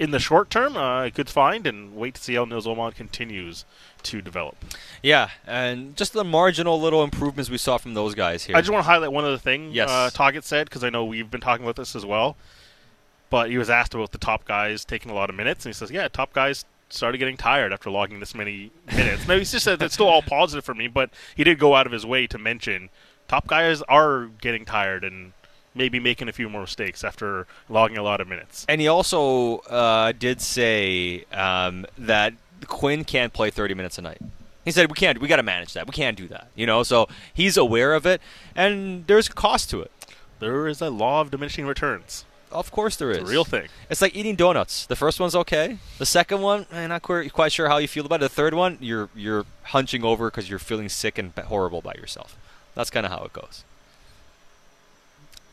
in 0.00 0.12
the 0.12 0.18
short 0.18 0.48
term, 0.48 0.78
uh, 0.78 1.04
a 1.04 1.10
good 1.10 1.28
find, 1.28 1.66
and 1.66 1.94
wait 1.94 2.14
to 2.14 2.20
see 2.22 2.34
how 2.34 2.46
Nils 2.46 2.66
Aman 2.66 2.92
continues 2.92 3.66
to 4.02 4.22
develop. 4.22 4.56
Yeah, 5.02 5.28
and 5.46 5.94
just 5.94 6.14
the 6.14 6.24
marginal 6.24 6.80
little 6.80 7.04
improvements 7.04 7.50
we 7.50 7.58
saw 7.58 7.76
from 7.76 7.92
those 7.92 8.14
guys 8.14 8.44
here. 8.44 8.56
I 8.56 8.62
just 8.62 8.72
want 8.72 8.82
to 8.84 8.90
highlight 8.90 9.12
one 9.12 9.24
other 9.26 9.36
thing 9.36 9.72
Yes. 9.72 9.90
uh, 9.90 10.08
Tocchet 10.12 10.44
said, 10.44 10.70
because 10.70 10.82
I 10.82 10.88
know 10.88 11.04
we've 11.04 11.30
been 11.30 11.42
talking 11.42 11.66
about 11.66 11.76
this 11.76 11.94
as 11.94 12.06
well. 12.06 12.36
But 13.28 13.50
he 13.50 13.58
was 13.58 13.68
asked 13.70 13.94
about 13.94 14.10
the 14.10 14.18
top 14.18 14.44
guys 14.46 14.84
taking 14.86 15.12
a 15.12 15.14
lot 15.14 15.28
of 15.30 15.36
minutes, 15.36 15.64
and 15.66 15.72
he 15.72 15.78
says, 15.78 15.90
yeah, 15.90 16.08
top 16.08 16.32
guys 16.32 16.64
started 16.88 17.18
getting 17.18 17.36
tired 17.36 17.72
after 17.72 17.90
logging 17.90 18.18
this 18.20 18.34
many 18.34 18.72
minutes. 18.90 19.28
now, 19.28 19.36
he's 19.36 19.52
just 19.52 19.64
said 19.64 19.78
that's 19.78 19.94
still 19.94 20.08
all 20.08 20.22
positive 20.22 20.64
for 20.64 20.74
me, 20.74 20.88
but 20.88 21.10
he 21.36 21.44
did 21.44 21.58
go 21.58 21.74
out 21.76 21.86
of 21.86 21.92
his 21.92 22.04
way 22.06 22.26
to 22.26 22.38
mention 22.38 22.88
top 23.28 23.46
guys 23.46 23.82
are 23.82 24.26
getting 24.40 24.64
tired 24.64 25.04
and 25.04 25.32
maybe 25.74 26.00
making 26.00 26.28
a 26.28 26.32
few 26.32 26.48
more 26.48 26.62
mistakes 26.62 27.04
after 27.04 27.46
logging 27.68 27.96
a 27.98 28.02
lot 28.02 28.20
of 28.20 28.28
minutes. 28.28 28.66
And 28.68 28.80
he 28.80 28.88
also 28.88 29.58
uh, 29.58 30.12
did 30.12 30.40
say 30.40 31.24
um, 31.32 31.86
that 31.98 32.34
Quinn 32.66 33.04
can't 33.04 33.32
play 33.32 33.50
30 33.50 33.74
minutes 33.74 33.98
a 33.98 34.02
night. 34.02 34.18
He 34.64 34.70
said 34.72 34.90
we 34.90 34.94
can't. 34.94 35.20
We 35.20 35.28
got 35.28 35.36
to 35.36 35.42
manage 35.42 35.72
that. 35.72 35.86
We 35.86 35.92
can't 35.92 36.16
do 36.16 36.28
that. 36.28 36.48
You 36.54 36.66
know, 36.66 36.82
so 36.82 37.08
he's 37.32 37.56
aware 37.56 37.94
of 37.94 38.04
it, 38.06 38.20
and 38.54 39.06
there's 39.06 39.28
a 39.28 39.32
cost 39.32 39.70
to 39.70 39.80
it. 39.80 39.90
There 40.38 40.68
is 40.68 40.80
a 40.80 40.90
law 40.90 41.20
of 41.22 41.30
diminishing 41.30 41.66
returns. 41.66 42.24
Of 42.52 42.70
course, 42.72 42.96
there 42.96 43.10
is. 43.10 43.18
It's 43.18 43.28
a 43.28 43.32
real 43.32 43.44
thing. 43.44 43.68
It's 43.88 44.02
like 44.02 44.16
eating 44.16 44.34
donuts. 44.34 44.86
The 44.86 44.96
first 44.96 45.20
one's 45.20 45.36
okay. 45.36 45.78
The 45.98 46.06
second 46.06 46.40
one, 46.40 46.66
I'm 46.72 46.88
not 46.88 47.02
quite, 47.02 47.32
quite 47.32 47.52
sure 47.52 47.68
how 47.68 47.78
you 47.78 47.86
feel 47.86 48.04
about 48.04 48.16
it. 48.16 48.20
The 48.22 48.28
third 48.28 48.54
one, 48.54 48.76
you're 48.80 49.08
you're 49.14 49.46
hunching 49.64 50.04
over 50.04 50.30
because 50.30 50.50
you're 50.50 50.58
feeling 50.58 50.88
sick 50.88 51.16
and 51.16 51.32
horrible 51.32 51.80
by 51.80 51.94
yourself. 51.94 52.36
That's 52.74 52.90
kind 52.90 53.06
of 53.06 53.12
how 53.12 53.24
it 53.24 53.32
goes. 53.32 53.64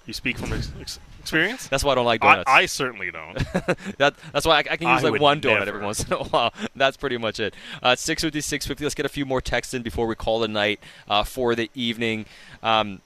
You 0.07 0.13
speak 0.13 0.37
from 0.37 0.53
ex- 0.53 0.71
ex- 0.79 0.99
experience? 1.19 1.67
That's 1.67 1.83
why 1.83 1.91
I 1.91 1.95
don't 1.95 2.05
like 2.05 2.23
I- 2.23 2.27
donuts. 2.31 2.49
I 2.51 2.65
certainly 2.65 3.11
don't. 3.11 3.35
that, 3.97 4.15
that's 4.33 4.45
why 4.47 4.55
I, 4.55 4.59
I 4.59 4.77
can 4.77 4.87
use 4.87 5.03
I 5.03 5.09
like 5.09 5.21
one 5.21 5.41
donut 5.41 5.59
never. 5.59 5.69
every 5.75 5.85
once 5.85 6.03
in 6.05 6.13
a 6.13 6.23
while. 6.23 6.53
That's 6.75 6.95
pretty 6.97 7.17
much 7.17 7.39
it. 7.41 7.53
Uh, 7.83 7.95
650, 7.95 8.39
650. 8.41 8.83
Let's 8.85 8.95
get 8.95 9.05
a 9.05 9.09
few 9.09 9.25
more 9.25 9.41
texts 9.41 9.73
in 9.73 9.81
before 9.83 10.07
we 10.07 10.15
call 10.15 10.39
the 10.39 10.47
night 10.47 10.79
uh, 11.09 11.23
for 11.23 11.53
the 11.55 11.69
evening. 11.75 12.25
Um, 12.63 13.01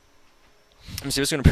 let 0.98 1.06
me 1.06 1.11
see 1.11 1.22
what's 1.22 1.32
going 1.32 1.44
to. 1.44 1.52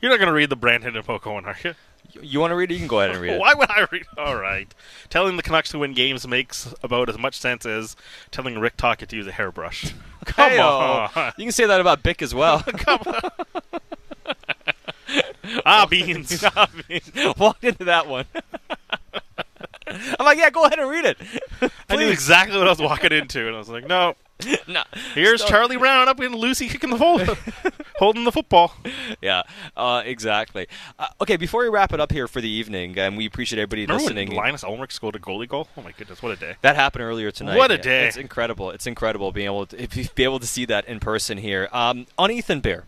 You're 0.00 0.10
not 0.10 0.16
going 0.18 0.28
to 0.28 0.32
read 0.32 0.48
the 0.48 0.56
Brandon 0.56 0.96
and 0.96 1.06
one, 1.06 1.44
are 1.44 1.56
you? 1.62 1.74
You 2.22 2.40
want 2.40 2.52
to 2.52 2.54
read 2.54 2.70
it? 2.70 2.74
You 2.74 2.80
can 2.80 2.88
go 2.88 3.00
ahead 3.00 3.10
and 3.10 3.20
read 3.20 3.32
it. 3.32 3.40
Why 3.40 3.54
would 3.54 3.70
I 3.70 3.86
read? 3.90 4.04
All 4.16 4.36
right. 4.36 4.68
Telling 5.10 5.36
the 5.36 5.42
Canucks 5.42 5.70
to 5.72 5.78
win 5.78 5.92
games 5.94 6.26
makes 6.26 6.72
about 6.82 7.08
as 7.08 7.18
much 7.18 7.38
sense 7.38 7.66
as 7.66 7.96
telling 8.30 8.58
Rick 8.58 8.76
Tocchet 8.76 9.08
to 9.10 9.16
use 9.16 9.26
a 9.26 9.32
hairbrush. 9.32 9.92
Come 10.24 10.50
Hey-o. 10.50 11.08
on. 11.14 11.32
You 11.36 11.44
can 11.46 11.52
say 11.52 11.66
that 11.66 11.80
about 11.80 12.02
Bik 12.02 12.22
as 12.22 12.34
well. 12.34 12.62
Come 12.62 13.00
on. 13.06 13.80
Ah, 15.64 15.86
beans. 15.86 16.42
Ah, 16.56 16.68
beans. 16.88 17.10
Walked 17.38 17.64
into 17.64 17.84
that 17.84 18.06
one. 18.06 18.26
I'm 19.86 20.24
like, 20.24 20.38
yeah, 20.38 20.50
go 20.50 20.64
ahead 20.64 20.78
and 20.78 20.88
read 20.90 21.04
it. 21.04 21.18
I 21.88 21.96
knew 21.96 22.08
exactly 22.08 22.56
what 22.56 22.66
I 22.66 22.70
was 22.70 22.80
walking 22.80 23.12
into, 23.12 23.46
and 23.46 23.54
I 23.54 23.58
was 23.58 23.68
like, 23.68 23.86
no. 23.86 24.14
no. 24.66 24.82
Here's 25.14 25.40
Stop. 25.40 25.50
Charlie 25.50 25.76
Brown 25.76 26.08
up 26.08 26.20
in 26.20 26.32
Lucy 26.32 26.68
kicking 26.68 26.90
the 26.90 26.96
ball, 26.96 27.20
holding 27.98 28.24
the 28.24 28.32
football. 28.32 28.74
Yeah, 29.20 29.42
uh, 29.76 30.02
exactly. 30.04 30.66
Uh, 30.98 31.08
okay, 31.20 31.36
before 31.36 31.62
we 31.62 31.68
wrap 31.68 31.92
it 31.92 32.00
up 32.00 32.10
here 32.12 32.26
for 32.26 32.40
the 32.40 32.48
evening, 32.48 32.98
and 32.98 33.16
we 33.16 33.26
appreciate 33.26 33.58
everybody 33.60 33.82
Remember 33.82 34.02
listening. 34.02 34.28
when 34.28 34.38
Linus 34.38 34.64
Ullmark 34.64 34.90
scored 34.90 35.16
a 35.16 35.18
goalie 35.18 35.48
goal? 35.48 35.68
Oh 35.76 35.82
my 35.82 35.92
goodness, 35.92 36.22
what 36.22 36.32
a 36.32 36.36
day! 36.36 36.56
That 36.62 36.76
happened 36.76 37.04
earlier 37.04 37.30
tonight. 37.30 37.56
What 37.56 37.70
a 37.70 37.74
Yeah, 37.76 37.82
day. 37.82 38.08
It's 38.08 38.16
incredible. 38.16 38.70
It's 38.70 38.86
incredible 38.86 39.32
being 39.32 39.46
able 39.46 39.66
to 39.66 39.86
be 40.14 40.24
able 40.24 40.40
to 40.40 40.46
see 40.46 40.64
that 40.64 40.86
in 40.88 40.98
person 40.98 41.38
here. 41.38 41.68
Um, 41.72 42.06
on 42.18 42.30
Ethan 42.30 42.60
Bear. 42.60 42.84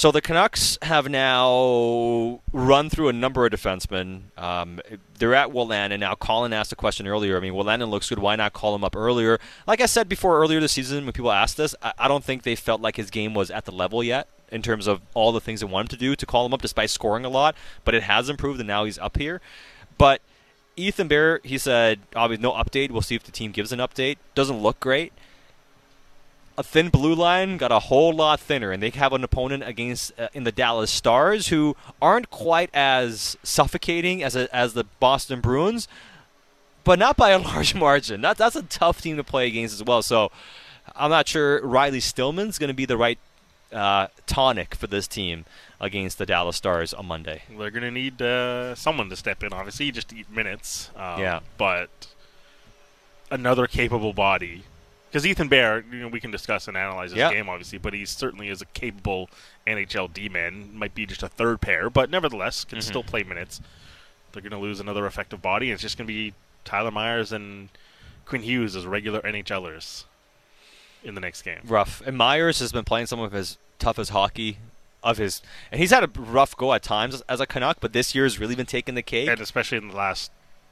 So 0.00 0.10
the 0.10 0.22
Canucks 0.22 0.78
have 0.80 1.10
now 1.10 2.40
run 2.54 2.88
through 2.88 3.08
a 3.08 3.12
number 3.12 3.44
of 3.44 3.52
defensemen. 3.52 4.22
Um, 4.38 4.80
they're 5.18 5.34
at 5.34 5.50
Wolanin, 5.50 5.90
and 5.90 6.00
now 6.00 6.14
Colin 6.14 6.54
asked 6.54 6.72
a 6.72 6.74
question 6.74 7.06
earlier. 7.06 7.36
I 7.36 7.40
mean, 7.40 7.52
Wolanin 7.52 7.90
looks 7.90 8.08
good. 8.08 8.18
Why 8.18 8.34
not 8.34 8.54
call 8.54 8.74
him 8.74 8.82
up 8.82 8.96
earlier? 8.96 9.38
Like 9.66 9.82
I 9.82 9.84
said 9.84 10.08
before, 10.08 10.38
earlier 10.38 10.58
this 10.58 10.72
season, 10.72 11.04
when 11.04 11.12
people 11.12 11.30
asked 11.30 11.58
this, 11.58 11.74
I, 11.82 11.92
I 11.98 12.08
don't 12.08 12.24
think 12.24 12.44
they 12.44 12.56
felt 12.56 12.80
like 12.80 12.96
his 12.96 13.10
game 13.10 13.34
was 13.34 13.50
at 13.50 13.66
the 13.66 13.72
level 13.72 14.02
yet 14.02 14.26
in 14.50 14.62
terms 14.62 14.86
of 14.86 15.02
all 15.12 15.32
the 15.32 15.40
things 15.40 15.60
they 15.60 15.66
want 15.66 15.92
him 15.92 15.98
to 15.98 16.02
do 16.02 16.16
to 16.16 16.24
call 16.24 16.46
him 16.46 16.54
up, 16.54 16.62
despite 16.62 16.88
scoring 16.88 17.26
a 17.26 17.28
lot. 17.28 17.54
But 17.84 17.94
it 17.94 18.04
has 18.04 18.30
improved, 18.30 18.58
and 18.58 18.66
now 18.66 18.86
he's 18.86 18.98
up 18.98 19.18
here. 19.18 19.42
But 19.98 20.22
Ethan 20.76 21.08
Bear, 21.08 21.40
he 21.44 21.58
said, 21.58 22.00
obviously 22.16 22.42
no 22.42 22.52
update. 22.52 22.90
We'll 22.90 23.02
see 23.02 23.16
if 23.16 23.24
the 23.24 23.32
team 23.32 23.52
gives 23.52 23.70
an 23.70 23.80
update. 23.80 24.16
Doesn't 24.34 24.62
look 24.62 24.80
great. 24.80 25.12
A 26.58 26.62
thin 26.62 26.88
blue 26.90 27.14
line 27.14 27.56
got 27.56 27.72
a 27.72 27.78
whole 27.78 28.12
lot 28.12 28.38
thinner, 28.38 28.70
and 28.70 28.82
they 28.82 28.90
have 28.90 29.12
an 29.12 29.24
opponent 29.24 29.62
against 29.62 30.18
uh, 30.18 30.28
in 30.34 30.44
the 30.44 30.52
Dallas 30.52 30.90
Stars 30.90 31.48
who 31.48 31.74
aren't 32.02 32.30
quite 32.30 32.68
as 32.74 33.38
suffocating 33.42 34.22
as 34.22 34.36
a, 34.36 34.54
as 34.54 34.74
the 34.74 34.84
Boston 34.98 35.40
Bruins, 35.40 35.88
but 36.84 36.98
not 36.98 37.16
by 37.16 37.30
a 37.30 37.38
large 37.50 37.74
margin. 37.74 38.20
That, 38.20 38.36
that's 38.36 38.56
a 38.56 38.62
tough 38.62 39.00
team 39.00 39.16
to 39.16 39.24
play 39.24 39.46
against 39.46 39.74
as 39.74 39.84
well. 39.84 40.02
So 40.02 40.30
I'm 40.94 41.10
not 41.10 41.28
sure 41.28 41.64
Riley 41.64 42.00
Stillman's 42.00 42.58
going 42.58 42.68
to 42.68 42.74
be 42.74 42.84
the 42.84 42.96
right 42.96 43.18
uh, 43.72 44.08
tonic 44.26 44.74
for 44.74 44.86
this 44.86 45.06
team 45.06 45.44
against 45.80 46.18
the 46.18 46.26
Dallas 46.26 46.56
Stars 46.56 46.92
on 46.92 47.06
Monday. 47.06 47.42
They're 47.48 47.70
going 47.70 47.82
to 47.84 47.90
need 47.90 48.20
uh, 48.20 48.74
someone 48.74 49.08
to 49.08 49.16
step 49.16 49.42
in, 49.42 49.52
obviously, 49.52 49.90
just 49.92 50.08
to 50.10 50.16
eat 50.16 50.30
minutes. 50.30 50.90
Um, 50.96 51.20
Yeah. 51.20 51.40
But 51.56 52.08
another 53.30 53.66
capable 53.66 54.12
body. 54.12 54.64
Because 55.10 55.26
Ethan 55.26 55.48
Bear, 55.48 55.82
you 55.90 55.98
know, 55.98 56.08
we 56.08 56.20
can 56.20 56.30
discuss 56.30 56.68
and 56.68 56.76
analyze 56.76 57.10
his 57.10 57.18
Yeah. 57.18 57.32
game, 57.32 57.48
obviously, 57.48 57.78
but 57.78 57.92
he 57.92 58.04
certainly 58.06 58.48
is 58.48 58.62
a 58.62 58.66
capable 58.66 59.28
NHL 59.66 60.06
D-man. 60.06 60.70
Might 60.76 60.94
be 60.94 61.04
just 61.04 61.24
a 61.24 61.28
third 61.28 61.60
pair, 61.60 61.90
but 61.90 62.10
nevertheless 62.10 62.64
can 62.64 62.78
Mhm. 62.78 62.82
still 62.84 63.02
play 63.02 63.24
minutes. 63.24 63.60
They're 64.32 64.42
going 64.42 64.52
to 64.52 64.58
lose 64.58 64.78
another 64.78 65.06
effective 65.06 65.42
body, 65.42 65.66
and 65.66 65.74
it's 65.74 65.82
just 65.82 65.98
going 65.98 66.06
to 66.06 66.12
be 66.12 66.32
Tyler 66.64 66.92
Myers 66.92 67.32
and 67.32 67.70
Quinn 68.24 68.42
Hughes 68.42 68.76
as 68.76 68.86
regular 68.86 69.20
NHLers 69.26 70.04
in 71.02 71.16
the 71.16 71.20
next 71.20 71.42
game. 71.42 71.60
rough. 71.64 72.00
And 72.06 72.16
Myers 72.16 72.60
has 72.60 72.70
been 72.70 72.84
playing 72.84 73.06
some 73.06 73.18
of 73.18 73.32
his 73.32 73.58
toughest 73.80 74.12
hockey 74.12 74.58
of 75.02 75.16
his, 75.16 75.42
and 75.72 75.80
he's 75.80 75.90
had 75.90 76.04
a 76.04 76.06
rough 76.20 76.56
go 76.56 76.72
at 76.72 76.82
times 76.84 77.20
as 77.28 77.40
a 77.40 77.46
Canuck, 77.46 77.78
but 77.80 77.92
this 77.92 78.14
year 78.14 78.24
has 78.24 78.38
really 78.38 78.54
been 78.54 78.66
taking 78.66 78.94
the 78.94 79.02
cake. 79.02 79.28
And 79.28 79.40
especially 79.40 79.78
in 79.78 79.88
the 79.88 79.96
last 79.96 80.30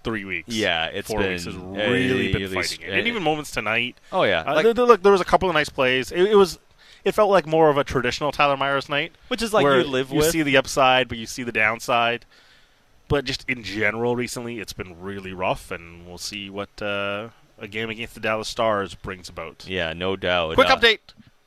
three 0.09 0.25
weeks. 0.25 0.49
Yeah, 0.55 0.87
it's 0.87 1.09
four 1.09 1.21
been 1.21 1.31
weeks 1.33 1.45
has 1.45 1.55
really 1.55 2.33
been 2.33 2.49
fighting 2.49 2.81
it. 2.83 2.89
s- 2.89 2.99
And 2.99 3.07
even 3.07 3.23
moments 3.23 3.51
tonight. 3.51 3.97
Oh, 4.13 4.25
yeah. 4.25 4.41
Uh, 4.47 4.55
Like- 4.55 4.65
there- 4.65 4.75
there- 4.75 4.85
look, 4.87 5.03
there 5.03 5.13
was 5.13 5.21
a 5.21 5.25
couple 5.25 5.49
of 5.49 5.55
nice 5.55 5.69
plays. 5.69 6.11
It, 6.13 6.23
it 6.23 6.35
was, 6.35 6.59
it 7.05 7.13
felt 7.13 7.31
like 7.31 7.47
more 7.47 7.71
of 7.71 7.77
a 7.79 7.85
traditional 7.85 8.33
Tyler 8.33 8.57
Myers 8.57 8.89
night, 8.89 9.13
Which 9.29 9.43
is 9.43 9.53
like 9.53 9.65
where 9.65 9.79
you 9.81 9.85
live 9.87 10.11
You 10.11 10.19
with. 10.19 10.31
see 10.31 10.43
the 10.43 10.57
upside, 10.57 11.09
but 11.09 11.19
you 11.19 11.27
see 11.27 11.43
the 11.43 11.53
downside. 11.53 12.25
But 13.09 13.25
just 13.25 13.49
in 13.49 13.63
general, 13.63 14.17
recently 14.17 14.59
it's 14.61 14.73
been 14.75 15.01
really 15.01 15.33
rough, 15.33 15.71
and 15.71 16.07
we'll 16.07 16.19
see 16.19 16.51
what 16.51 16.69
uh, 16.83 17.29
a 17.59 17.67
game 17.69 17.89
against 17.91 18.15
the 18.15 18.21
Dallas 18.21 18.49
Stars 18.49 18.95
brings 18.95 19.29
about. 19.31 19.65
yeah, 19.67 19.93
no 19.95 20.15
doubt. 20.17 20.55
Quick 20.55 20.69
Uh, 20.69 20.77
update. 20.77 20.99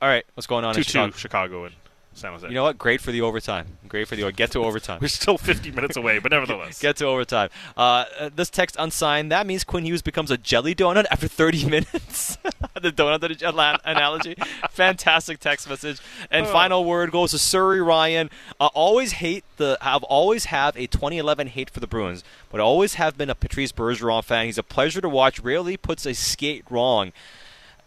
All 0.01 0.09
right, 0.09 0.25
what's 0.33 0.47
going 0.47 0.65
on 0.65 0.73
Two 0.73 0.79
in 0.79 0.83
two 0.85 0.89
Chicago? 0.91 1.15
Chicago 1.17 1.65
and 1.65 1.75
San 2.13 2.33
Jose. 2.33 2.47
You 2.47 2.53
know 2.53 2.63
what? 2.63 2.77
Great 2.77 2.99
for 3.01 3.11
the 3.11 3.21
overtime. 3.21 3.65
Great 3.88 4.07
for 4.07 4.15
the 4.15 4.29
get 4.31 4.51
to 4.51 4.59
overtime. 4.63 4.99
We're 5.01 5.07
still 5.07 5.38
50 5.38 5.71
minutes 5.71 5.95
away, 5.95 6.19
but 6.19 6.31
nevertheless. 6.31 6.79
Get 6.79 6.97
to 6.97 7.05
overtime. 7.05 7.49
Uh, 7.77 8.05
uh, 8.19 8.29
this 8.35 8.49
text 8.49 8.75
unsigned. 8.77 9.31
That 9.31 9.47
means 9.47 9.63
Quinn 9.63 9.85
Hughes 9.85 10.01
becomes 10.01 10.29
a 10.29 10.38
jelly 10.38 10.75
donut 10.75 11.05
after 11.09 11.27
30 11.27 11.65
minutes. 11.69 12.38
the 12.81 12.91
donut 12.91 13.41
ana- 13.43 13.79
analogy. 13.85 14.35
Fantastic 14.69 15.39
text 15.39 15.69
message. 15.69 15.99
And 16.29 16.45
Oh. 16.47 16.51
final 16.51 16.85
word 16.85 17.11
goes 17.11 17.31
to 17.31 17.39
Surrey 17.39 17.81
Ryan. 17.81 18.29
Uh, 18.59 18.67
always 18.73 19.13
hate 19.13 19.43
the. 19.57 19.77
Have 19.81 20.03
always 20.03 20.45
have 20.45 20.75
a 20.75 20.88
2011 20.88 21.47
hate 21.47 21.69
for 21.69 21.79
the 21.79 21.88
Bruins, 21.88 22.23
but 22.51 22.59
always 22.59 22.95
have 22.95 23.17
been 23.17 23.29
a 23.29 23.35
Patrice 23.35 23.71
Bergeron 23.71 24.23
fan. 24.23 24.45
He's 24.45 24.57
a 24.57 24.63
pleasure 24.63 25.01
to 25.01 25.09
watch. 25.09 25.39
Rarely 25.39 25.77
puts 25.77 26.05
a 26.05 26.13
skate 26.13 26.63
wrong. 26.69 27.13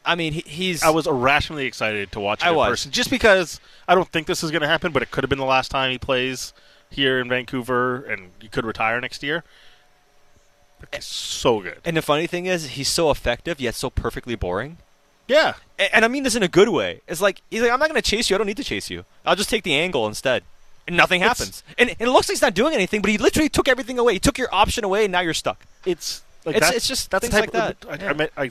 I 0.05 0.15
mean, 0.15 0.33
he, 0.35 0.41
he's. 0.47 0.83
I 0.83 0.91
was 0.91 1.07
irrationally 1.07 1.67
excited 1.67 2.13
to 2.13 2.21
watch 2.21 2.43
him 2.43 2.49
I 2.49 2.51
in 2.51 2.57
was. 2.57 2.69
person, 2.71 2.91
just 2.93 3.11
because 3.11 3.61
I 3.89 3.95
don't 3.95 4.09
think 4.11 4.27
this 4.27 4.43
is 4.45 4.51
going 4.51 4.63
to 4.63 4.69
happen, 4.69 4.93
but 4.93 5.03
it 5.03 5.11
could 5.11 5.25
have 5.25 5.31
been 5.31 5.39
the 5.39 5.45
last 5.45 5.71
time 5.71 5.91
he 5.91 5.99
plays 5.99 6.53
here 6.91 7.19
in 7.21 7.29
Vancouver, 7.29 8.03
and 8.05 8.31
he 8.41 8.49
could 8.49 8.65
retire 8.67 9.01
next 9.01 9.23
year. 9.23 9.43
so 11.01 11.61
good. 11.61 11.79
And 11.85 11.97
the 11.97 12.03
funny 12.03 12.27
thing 12.27 12.47
is, 12.47 12.71
he's 12.71 12.89
so 12.89 13.11
effective 13.11 13.61
yet 13.61 13.75
so 13.75 13.91
perfectly 13.91 14.35
boring. 14.35 14.79
Yeah, 15.27 15.55
and, 15.79 15.89
and 15.95 16.05
I 16.05 16.09
mean 16.09 16.23
this 16.23 16.35
in 16.37 16.43
a 16.43 16.49
good 16.49 16.69
way. 16.69 17.01
It's 17.09 17.21
like 17.23 17.41
he's 17.51 17.63
like, 17.63 17.71
I'm 17.71 17.79
not 17.81 17.89
going 17.89 18.01
to 18.01 18.09
chase 18.09 18.29
you. 18.29 18.37
I 18.37 18.39
don't 18.39 18.47
need 18.47 18.59
to 18.59 18.65
chase 18.65 18.91
you. 18.91 19.05
I'll 19.25 19.37
just 19.37 19.49
take 19.49 19.63
the 19.65 19.75
angle 19.75 20.07
instead. 20.07 20.43
And 20.87 20.99
nothing 20.99 21.23
It's- 21.23 21.39
happens. 21.39 21.63
And, 21.79 21.89
and 21.89 22.01
it 22.03 22.09
looks 22.11 22.29
like 22.29 22.35
he's 22.35 22.43
not 22.43 22.53
doing 22.53 22.75
anything, 22.75 23.01
but 23.01 23.11
he 23.11 23.17
literally 23.17 23.49
took 23.49 23.67
everything 23.69 23.99
away. 23.99 24.13
He 24.15 24.19
took 24.19 24.37
your 24.37 24.55
option 24.55 24.85
away, 24.85 25.05
and 25.05 25.13
now 25.13 25.21
you're 25.21 25.33
stuck. 25.33 25.65
It's 25.87 26.23
like 26.45 26.57
it's, 26.57 26.67
that's, 26.67 26.77
it's 26.77 26.89
just 26.89 27.11
that's 27.11 27.27
things 27.27 27.35
the 27.35 27.41
like 27.41 27.53
type 27.53 27.81
that. 27.81 27.89
Of, 27.89 28.01
I, 28.01 28.05
Yeah. 28.05 28.11
I, 28.11 28.13
meant- 28.13 28.33
I 28.37 28.51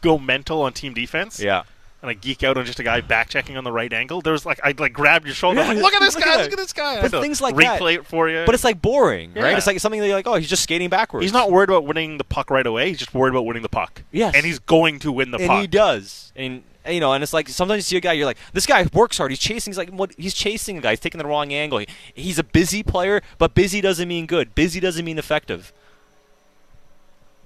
go 0.00 0.18
mental 0.18 0.62
on 0.62 0.72
team 0.72 0.94
defense. 0.94 1.40
Yeah. 1.40 1.62
And 2.02 2.08
I 2.08 2.14
geek 2.14 2.42
out 2.42 2.56
on 2.56 2.64
just 2.64 2.80
a 2.80 2.82
guy 2.82 3.02
back 3.02 3.28
checking 3.28 3.58
on 3.58 3.64
the 3.64 3.72
right 3.72 3.92
angle. 3.92 4.22
There's 4.22 4.46
like 4.46 4.58
I 4.64 4.74
like 4.78 4.94
grabbed 4.94 5.26
your 5.26 5.34
shoulder. 5.34 5.60
Yeah, 5.60 5.68
like, 5.68 5.78
look 5.78 5.92
at 5.92 6.00
this 6.00 6.14
look 6.14 6.24
guy! 6.24 6.34
at 6.34 6.42
Look 6.44 6.52
at 6.52 6.58
this 6.58 6.72
guy! 6.72 7.02
But 7.02 7.10
things 7.10 7.42
like 7.42 7.54
replay 7.54 7.78
that. 7.78 8.00
it 8.00 8.06
for 8.06 8.26
you. 8.30 8.44
But 8.46 8.54
it's 8.54 8.64
like 8.64 8.80
boring, 8.80 9.34
right? 9.34 9.54
It's 9.56 9.66
like 9.66 9.78
something 9.80 10.00
that 10.00 10.06
you're 10.06 10.16
like, 10.16 10.26
oh, 10.26 10.36
he's 10.36 10.48
just 10.48 10.62
skating 10.62 10.88
backwards. 10.88 11.24
He's 11.24 11.32
not 11.34 11.50
worried 11.50 11.68
about 11.68 11.84
winning 11.84 12.16
the 12.16 12.24
puck 12.24 12.50
right 12.50 12.66
away. 12.66 12.88
He's 12.88 12.98
just 12.98 13.12
worried 13.12 13.32
about 13.34 13.44
winning 13.44 13.62
the 13.62 13.68
puck. 13.68 14.02
Yes. 14.12 14.34
and 14.34 14.46
he's 14.46 14.58
going 14.58 14.98
to 15.00 15.12
win 15.12 15.30
the 15.30 15.38
and 15.38 15.46
puck. 15.46 15.60
he 15.60 15.66
does. 15.66 16.32
And 16.34 16.62
you 16.88 17.00
know, 17.00 17.12
and 17.12 17.22
it's 17.22 17.34
like 17.34 17.50
sometimes 17.50 17.78
you 17.78 17.82
see 17.82 17.96
a 17.98 18.00
guy, 18.00 18.14
you're 18.14 18.24
like, 18.24 18.38
this 18.54 18.64
guy 18.64 18.88
works 18.94 19.18
hard. 19.18 19.30
He's 19.30 19.38
chasing. 19.38 19.70
He's 19.70 19.76
like, 19.78 19.90
what? 19.90 20.14
He's 20.16 20.32
chasing 20.32 20.78
a 20.78 20.80
guy. 20.80 20.92
He's 20.92 21.00
taking 21.00 21.18
the 21.18 21.26
wrong 21.26 21.52
angle. 21.52 21.80
He, 21.80 21.86
he's 22.14 22.38
a 22.38 22.44
busy 22.44 22.82
player, 22.82 23.20
but 23.36 23.54
busy 23.54 23.82
doesn't 23.82 24.08
mean 24.08 24.24
good. 24.24 24.54
Busy 24.54 24.80
doesn't 24.80 25.04
mean 25.04 25.18
effective. 25.18 25.70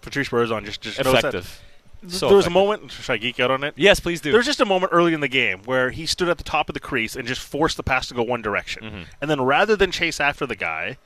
Patrice 0.00 0.28
Bergeron 0.28 0.64
just 0.64 0.80
just. 0.80 1.00
Effective. 1.00 1.60
So 2.08 2.28
there 2.28 2.36
was 2.36 2.46
a 2.46 2.50
moment. 2.50 2.90
Should 2.90 3.10
I 3.12 3.16
geek 3.16 3.40
out 3.40 3.50
on 3.50 3.64
it? 3.64 3.74
Yes, 3.76 4.00
please 4.00 4.20
do. 4.20 4.30
There 4.30 4.38
was 4.38 4.46
just 4.46 4.60
a 4.60 4.64
moment 4.66 4.92
early 4.92 5.14
in 5.14 5.20
the 5.20 5.28
game 5.28 5.60
where 5.64 5.90
he 5.90 6.06
stood 6.06 6.28
at 6.28 6.38
the 6.38 6.44
top 6.44 6.68
of 6.68 6.74
the 6.74 6.80
crease 6.80 7.16
and 7.16 7.26
just 7.26 7.40
forced 7.40 7.76
the 7.76 7.82
pass 7.82 8.08
to 8.08 8.14
go 8.14 8.22
one 8.22 8.42
direction, 8.42 8.82
Mm-hmm. 8.84 9.02
and 9.20 9.30
then 9.30 9.40
rather 9.40 9.76
than 9.76 9.90
chase 9.90 10.20
after 10.20 10.46
the 10.46 10.56
guy, 10.56 10.96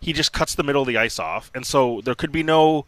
he 0.00 0.12
just 0.12 0.32
cuts 0.32 0.54
the 0.54 0.62
middle 0.62 0.82
of 0.82 0.88
the 0.88 0.96
ice 0.96 1.18
off, 1.18 1.50
and 1.54 1.64
so 1.66 2.00
there 2.04 2.14
could 2.14 2.32
be 2.32 2.42
no 2.42 2.86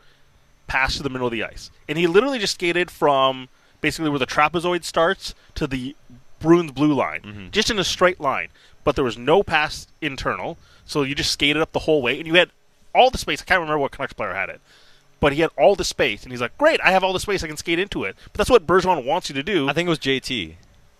pass 0.67 0.97
to 0.97 1.03
the 1.03 1.11
middle 1.11 1.27
of 1.27 1.33
the 1.33 1.45
ice, 1.45 1.71
and 1.89 1.99
he 1.99 2.07
literally 2.07 2.39
just 2.39 2.55
skated 2.55 2.91
from 2.91 3.49
basically 3.81 4.09
where 4.11 4.19
the 4.19 4.27
trapezoid 4.27 4.83
starts 4.85 5.35
to 5.55 5.67
the 5.67 5.95
Bruins 6.41 6.73
blue 6.73 6.93
line, 6.95 7.21
Mm-hmm. 7.21 7.51
just 7.51 7.71
in 7.71 7.79
a 7.79 7.85
straight 7.85 8.21
line. 8.21 8.49
But 8.83 8.97
there 8.97 9.05
was 9.05 9.17
no 9.17 9.43
pass 9.43 9.87
internal, 10.03 10.59
so 10.85 11.03
you 11.03 11.15
just 11.15 11.31
skated 11.31 11.61
up 11.63 11.73
the 11.73 11.81
whole 11.81 12.03
way, 12.03 12.19
and 12.19 12.27
you 12.27 12.35
had 12.35 12.51
all 12.95 13.11
the 13.11 13.19
space. 13.19 13.41
I 13.43 13.45
can't 13.45 13.61
remember 13.61 13.79
what 13.79 13.93
Canucks 13.93 14.13
player 14.13 14.35
had 14.35 14.49
it, 14.51 14.61
but 15.25 15.33
he 15.33 15.41
had 15.41 15.51
all 15.57 15.75
the 15.75 15.85
space, 15.85 16.23
and 16.23 16.31
he's 16.31 16.41
like, 16.43 16.59
"Great, 16.59 16.83
I 16.85 16.91
have 16.91 17.03
all 17.03 17.15
the 17.15 17.19
space. 17.19 17.43
I 17.43 17.47
can 17.47 17.57
skate 17.57 17.79
into 17.79 18.05
it." 18.05 18.15
But 18.25 18.35
that's 18.35 18.51
what 18.51 18.67
Bergeron 18.67 19.07
wants 19.07 19.31
you 19.31 19.35
to 19.37 19.43
do. 19.43 19.71
I 19.71 19.73
think 19.73 19.87
it 19.87 19.89
was 19.89 19.99
JT. 19.99 20.57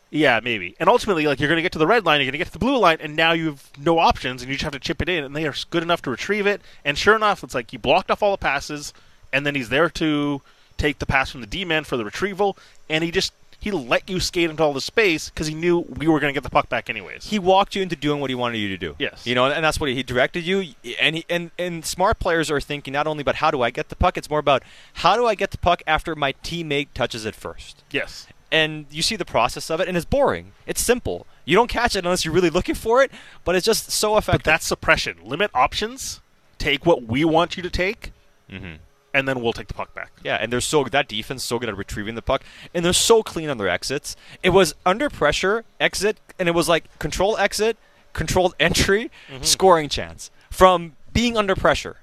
Yeah, 0.09 0.41
maybe. 0.43 0.75
And 0.81 0.89
ultimately, 0.89 1.27
like 1.27 1.41
you're 1.41 1.49
going 1.51 1.59
to 1.59 1.63
get 1.63 1.73
to 1.73 1.79
the 1.79 1.87
red 1.87 2.07
line, 2.07 2.21
you're 2.21 2.25
going 2.25 2.33
to 2.33 2.39
get 2.39 2.47
to 2.47 2.53
the 2.55 2.59
blue 2.59 2.79
line, 2.79 2.97
and 3.03 3.17
now 3.17 3.33
you've 3.33 3.71
no 3.79 3.99
options, 3.99 4.41
and 4.41 4.51
you 4.51 4.55
just 4.57 4.65
have 4.65 4.73
to 4.73 4.79
chip 4.79 5.03
it 5.03 5.11
in, 5.11 5.25
and 5.25 5.37
they 5.37 5.47
are 5.47 5.53
good 5.69 5.83
enough 5.83 6.01
to 6.01 6.11
retrieve 6.11 6.47
it. 6.47 6.63
And 6.87 6.97
sure 6.97 7.15
enough, 7.15 7.45
it's 7.45 7.55
like 7.55 7.71
he 7.71 7.77
blocked 7.77 8.11
off 8.11 8.23
all 8.23 8.31
the 8.31 8.39
passes, 8.39 8.95
and 9.31 9.45
then 9.45 9.55
he's 9.55 9.69
there 9.69 9.91
to 9.91 10.41
take 10.79 11.01
the 11.01 11.07
pass 11.07 11.31
from 11.31 11.43
the 11.43 11.47
D 11.47 11.67
man 11.67 11.85
for 11.85 11.99
the 11.99 12.05
retrieval, 12.07 12.57
and 12.89 13.05
he 13.05 13.11
just 13.11 13.35
he 13.65 13.71
let 13.71 14.09
you 14.09 14.21
skate 14.21 14.51
into 14.51 14.63
all 14.63 14.73
the 14.73 14.81
space 14.81 15.31
because 15.31 15.47
he 15.47 15.55
knew 15.55 15.79
we 15.81 16.07
were 16.07 16.21
going 16.21 16.33
to 16.33 16.37
get 16.37 16.45
the 16.45 16.51
puck 16.51 16.69
back 16.69 16.89
anyways. 16.91 17.25
He 17.25 17.39
walked 17.39 17.75
you 17.75 17.83
into 17.83 17.97
doing 17.97 18.21
what 18.21 18.31
he 18.31 18.35
wanted 18.35 18.59
you 18.59 18.69
to 18.69 18.77
do. 18.77 18.95
Yes. 18.99 19.27
You 19.27 19.35
know, 19.35 19.47
and 19.47 19.65
that's 19.65 19.81
what 19.81 19.89
he, 19.89 19.95
he 19.97 20.03
directed 20.03 20.45
you. 20.45 20.75
And 21.01 21.17
he, 21.17 21.25
and 21.29 21.51
and 21.59 21.85
smart 21.85 22.19
players 22.19 22.51
are 22.51 22.61
thinking 22.61 22.93
not 22.93 23.07
only 23.07 23.23
about 23.23 23.37
how 23.37 23.51
do 23.51 23.63
I 23.63 23.71
get 23.71 23.89
the 23.89 23.97
puck, 23.97 24.17
it's 24.17 24.31
more 24.31 24.39
about 24.39 24.63
how 24.95 25.17
do 25.17 25.27
I 25.27 25.35
get 25.35 25.51
the 25.51 25.59
puck 25.59 25.83
after 25.87 26.15
my 26.15 26.33
teammate 26.45 26.89
touches 26.95 27.25
it 27.25 27.35
first. 27.35 27.83
Yes. 27.91 28.27
And 28.53 28.87
you 28.91 29.03
see 29.03 29.17
the 29.17 29.25
process 29.25 29.69
of 29.71 29.81
it, 29.81 29.89
and 29.89 29.97
it's 29.97 30.07
boring. 30.07 30.53
It's 30.67 30.81
simple. 30.81 31.27
You 31.45 31.57
don't 31.57 31.69
catch 31.69 31.97
it 31.97 32.05
unless 32.05 32.25
you're 32.25 32.35
really 32.35 32.51
looking 32.51 32.77
for 32.77 33.03
it, 33.03 33.11
but 33.45 33.57
it's 33.57 33.67
just 33.67 33.91
so 33.91 34.17
effective. 34.17 34.45
But 34.45 34.51
that's 34.51 34.67
suppression. 34.67 35.17
Limit 35.25 35.51
options. 35.55 36.21
Take 36.59 36.87
what 36.87 37.03
we 37.05 37.25
want 37.25 37.57
you 37.57 37.63
to 37.65 37.71
take, 37.71 38.13
Mhm. 38.49 38.79
And 39.15 39.29
then 39.29 39.41
we'll 39.41 39.53
take 39.53 39.69
the 39.69 39.75
puck 39.75 39.95
back. 39.95 40.13
Yeah, 40.23 40.37
and 40.41 40.53
they're 40.53 40.61
so 40.61 40.85
that 40.85 41.09
defense 41.09 41.45
so 41.45 41.59
good 41.59 41.69
at 41.69 41.77
retrieving 41.77 42.17
the 42.17 42.23
puck, 42.23 42.43
and 42.75 42.85
they're 42.85 42.93
so 42.93 43.23
clean 43.23 43.49
on 43.49 43.57
their 43.57 43.69
exits. 43.69 44.17
It 44.43 44.51
was 44.51 44.75
under 44.85 45.09
pressure 45.09 45.65
exit, 45.81 46.19
and 46.39 46.49
it 46.49 46.53
was 46.53 46.69
like 46.69 46.99
control 46.99 47.39
exit, 47.39 47.79
controlled 48.13 48.55
entry, 48.59 49.11
mm-hmm. 49.33 49.45
scoring 49.45 49.89
chance 49.89 50.31
from 50.51 50.97
being 51.13 51.37
under 51.37 51.55
pressure. 51.55 51.99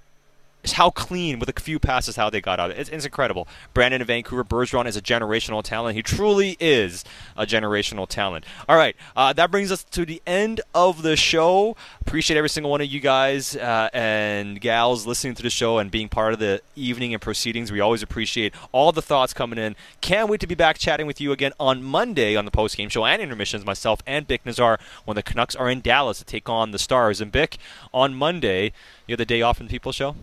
How 0.74 0.90
clean 0.90 1.40
with 1.40 1.50
a 1.50 1.60
few 1.60 1.80
passes 1.80 2.16
how 2.16 2.30
they 2.30 2.42
got 2.42 2.60
out. 2.60 2.72
It's, 2.72 2.90
it's 2.90 3.06
incredible. 3.06 3.48
Brandon 3.74 4.02
in 4.02 4.08
Vancouver 4.08 4.44
Bergeron 4.44 4.86
is 4.86 4.96
a 4.96 5.02
generational 5.02 5.64
talent. 5.64 5.96
He 5.96 6.04
truly 6.04 6.58
is 6.60 7.04
a 7.36 7.46
generational 7.46 8.08
talent. 8.08 8.46
All 8.70 8.78
right, 8.78 8.96
uh, 9.16 9.34
that 9.34 9.50
brings 9.50 9.72
us 9.72 9.84
to 9.86 10.06
the 10.06 10.22
end 10.28 10.62
of 10.76 11.02
the 11.02 11.16
show. 11.16 11.76
Appreciate 12.02 12.38
every 12.38 12.50
single 12.50 12.70
one 12.70 12.82
of 12.82 12.88
you 12.88 13.00
guys 13.00 13.56
uh, 13.56 13.90
and 13.94 14.62
gals 14.62 15.06
listening 15.08 15.34
to 15.36 15.44
the 15.44 15.50
show 15.50 15.78
and 15.78 15.90
being 15.90 16.10
part 16.10 16.34
of 16.34 16.40
the 16.40 16.62
evening 16.76 17.14
and 17.14 17.22
proceedings. 17.22 17.72
We 17.72 17.80
always 17.80 18.04
appreciate 18.04 18.54
all 18.72 18.92
the 18.92 19.02
thoughts 19.02 19.34
coming 19.34 19.58
in. 19.58 19.76
Can't 20.02 20.30
wait 20.30 20.42
to 20.42 20.48
be 20.48 20.56
back 20.56 20.78
chatting 20.78 21.08
with 21.08 21.20
you 21.20 21.32
again 21.32 21.54
on 21.60 21.84
Monday 21.84 22.36
on 22.36 22.46
the 22.46 22.52
post 22.52 22.78
game 22.78 22.90
show 22.90 23.06
and 23.06 23.22
intermissions. 23.22 23.66
Myself 23.66 24.02
and 24.06 24.28
Bik 24.28 24.42
Nizzar 24.46 24.80
when 25.06 25.16
the 25.16 25.24
Canucks 25.24 25.56
are 25.56 25.70
in 25.70 25.82
Dallas 25.82 26.20
to 26.20 26.26
take 26.26 26.50
on 26.50 26.72
the 26.72 26.80
Stars. 26.80 27.22
And 27.22 27.32
Bik 27.32 27.58
on 27.94 28.14
Monday, 28.14 28.74
you 29.08 29.14
have 29.14 29.18
the 29.18 29.26
day 29.26 29.42
off 29.42 29.60
the 29.60 29.66
People 29.66 29.92
Show. 29.92 30.16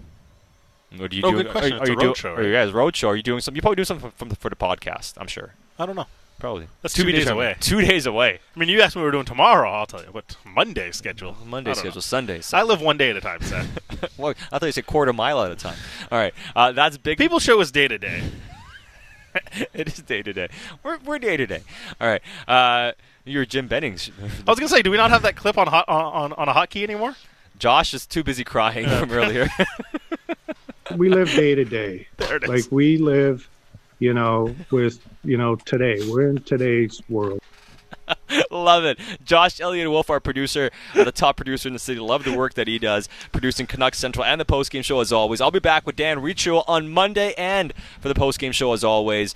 Or 1.00 1.08
do 1.08 1.16
you 1.16 1.22
Oh, 1.24 1.30
do, 1.32 1.36
good 1.42 1.50
question. 1.50 1.72
Are, 1.74 1.76
It's 1.82 1.90
are 1.90 1.92
a 1.92 1.94
you 1.94 2.00
do- 2.00 2.06
road 2.08 2.16
show, 2.16 2.34
Are 2.34 2.42
you 2.42 2.52
guys 2.52 2.72
road 2.72 2.96
show? 2.96 3.08
Are 3.10 3.16
you 3.16 3.22
doing 3.22 3.40
some? 3.40 3.54
You 3.54 3.60
probably 3.62 3.76
doing 3.76 3.86
something 3.86 4.10
from 4.16 4.28
the, 4.30 4.36
for 4.36 4.48
the 4.48 4.56
podcast. 4.56 5.14
I'm 5.18 5.26
sure. 5.26 5.54
I 5.78 5.86
don't 5.86 5.96
know. 5.96 6.06
Probably. 6.38 6.68
That's 6.82 6.94
two 6.94 7.04
be 7.04 7.10
days 7.12 7.26
away. 7.26 7.56
Two 7.60 7.80
days 7.80 8.06
away. 8.06 8.38
I 8.54 8.58
mean, 8.60 8.68
you 8.68 8.80
asked 8.80 8.94
me 8.94 9.02
what 9.02 9.06
we're 9.06 9.10
doing 9.12 9.24
tomorrow. 9.24 9.70
I'll 9.72 9.86
tell 9.86 10.02
you. 10.02 10.08
What 10.12 10.36
Monday 10.44 10.92
schedule? 10.92 11.36
Monday 11.46 11.74
schedule. 11.74 11.96
know. 11.96 12.00
Sunday. 12.00 12.40
I 12.52 12.62
live 12.62 12.80
one 12.80 12.96
day 12.96 13.10
at 13.10 13.16
a 13.16 13.20
time, 13.20 13.42
Seth. 13.42 13.68
well, 14.18 14.34
I 14.52 14.58
thought 14.60 14.66
you 14.66 14.72
said 14.72 14.86
quarter 14.86 15.12
mile 15.12 15.42
at 15.42 15.50
a 15.50 15.56
time. 15.56 15.76
All 16.12 16.18
right, 16.18 16.32
uh, 16.54 16.70
that's 16.72 16.96
big. 16.96 17.18
People 17.18 17.40
show 17.40 17.60
us 17.60 17.72
day 17.72 17.88
to 17.88 17.98
day. 17.98 18.22
it 19.74 19.88
is 19.88 19.96
day 20.02 20.22
to 20.22 20.32
day. 20.32 20.48
We're 20.84 20.98
we're 20.98 21.18
day 21.18 21.36
to 21.36 21.46
day. 21.46 21.62
All 22.00 22.06
right. 22.08 22.22
Uh, 22.46 22.92
you're 23.24 23.44
Jim 23.44 23.66
Bennings. 23.66 24.10
I 24.46 24.50
was 24.50 24.60
gonna 24.60 24.68
say, 24.68 24.80
do 24.82 24.90
we 24.92 24.96
not 24.96 25.10
have 25.10 25.22
that 25.22 25.34
clip 25.34 25.58
on 25.58 25.66
hot, 25.66 25.86
on 25.88 26.32
on 26.34 26.48
a 26.48 26.54
hotkey 26.54 26.84
anymore? 26.84 27.16
Josh 27.58 27.92
is 27.92 28.06
too 28.06 28.22
busy 28.22 28.44
crying 28.44 28.88
from 28.88 29.10
earlier. 29.10 29.48
We 30.96 31.08
live 31.08 31.30
day 31.30 31.54
to 31.54 31.64
day. 31.64 32.06
There 32.16 32.36
it 32.36 32.44
is. 32.44 32.48
Like 32.48 32.72
we 32.72 32.98
live, 32.98 33.48
you 33.98 34.12
know, 34.12 34.54
with 34.70 35.00
you 35.24 35.36
know 35.36 35.56
today. 35.56 35.98
We're 36.08 36.28
in 36.28 36.42
today's 36.42 37.00
world. 37.08 37.40
Love 38.50 38.84
it. 38.84 38.98
Josh 39.24 39.60
Elliott 39.60 39.90
Wolf, 39.90 40.10
our 40.10 40.20
producer, 40.20 40.70
uh, 40.94 41.04
the 41.04 41.12
top 41.12 41.36
producer 41.36 41.68
in 41.68 41.72
the 41.72 41.78
city. 41.78 42.00
Love 42.00 42.24
the 42.24 42.36
work 42.36 42.54
that 42.54 42.68
he 42.68 42.78
does, 42.78 43.08
producing 43.32 43.66
Canucks 43.66 43.98
Central 43.98 44.24
and 44.24 44.40
the 44.40 44.44
postgame 44.44 44.84
show 44.84 45.00
as 45.00 45.12
always. 45.12 45.40
I'll 45.40 45.50
be 45.50 45.58
back 45.58 45.86
with 45.86 45.96
Dan 45.96 46.20
Riccio 46.20 46.64
on 46.66 46.88
Monday 46.88 47.34
and 47.36 47.72
for 48.00 48.08
the 48.08 48.14
postgame 48.14 48.52
show 48.52 48.72
as 48.72 48.84
always. 48.84 49.34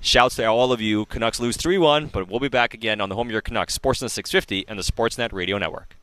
Shouts 0.00 0.34
to 0.36 0.46
all 0.46 0.72
of 0.72 0.80
you. 0.80 1.04
Canucks 1.06 1.38
lose 1.38 1.56
3 1.56 1.78
1, 1.78 2.06
but 2.08 2.28
we'll 2.28 2.40
be 2.40 2.48
back 2.48 2.74
again 2.74 3.00
on 3.00 3.08
the 3.08 3.14
home 3.14 3.28
of 3.28 3.32
your 3.32 3.40
Canucks, 3.40 3.78
Sportsnet 3.78 4.10
650 4.10 4.66
and 4.66 4.78
the 4.78 4.82
Sportsnet 4.82 5.32
Radio 5.32 5.58
Network. 5.58 5.96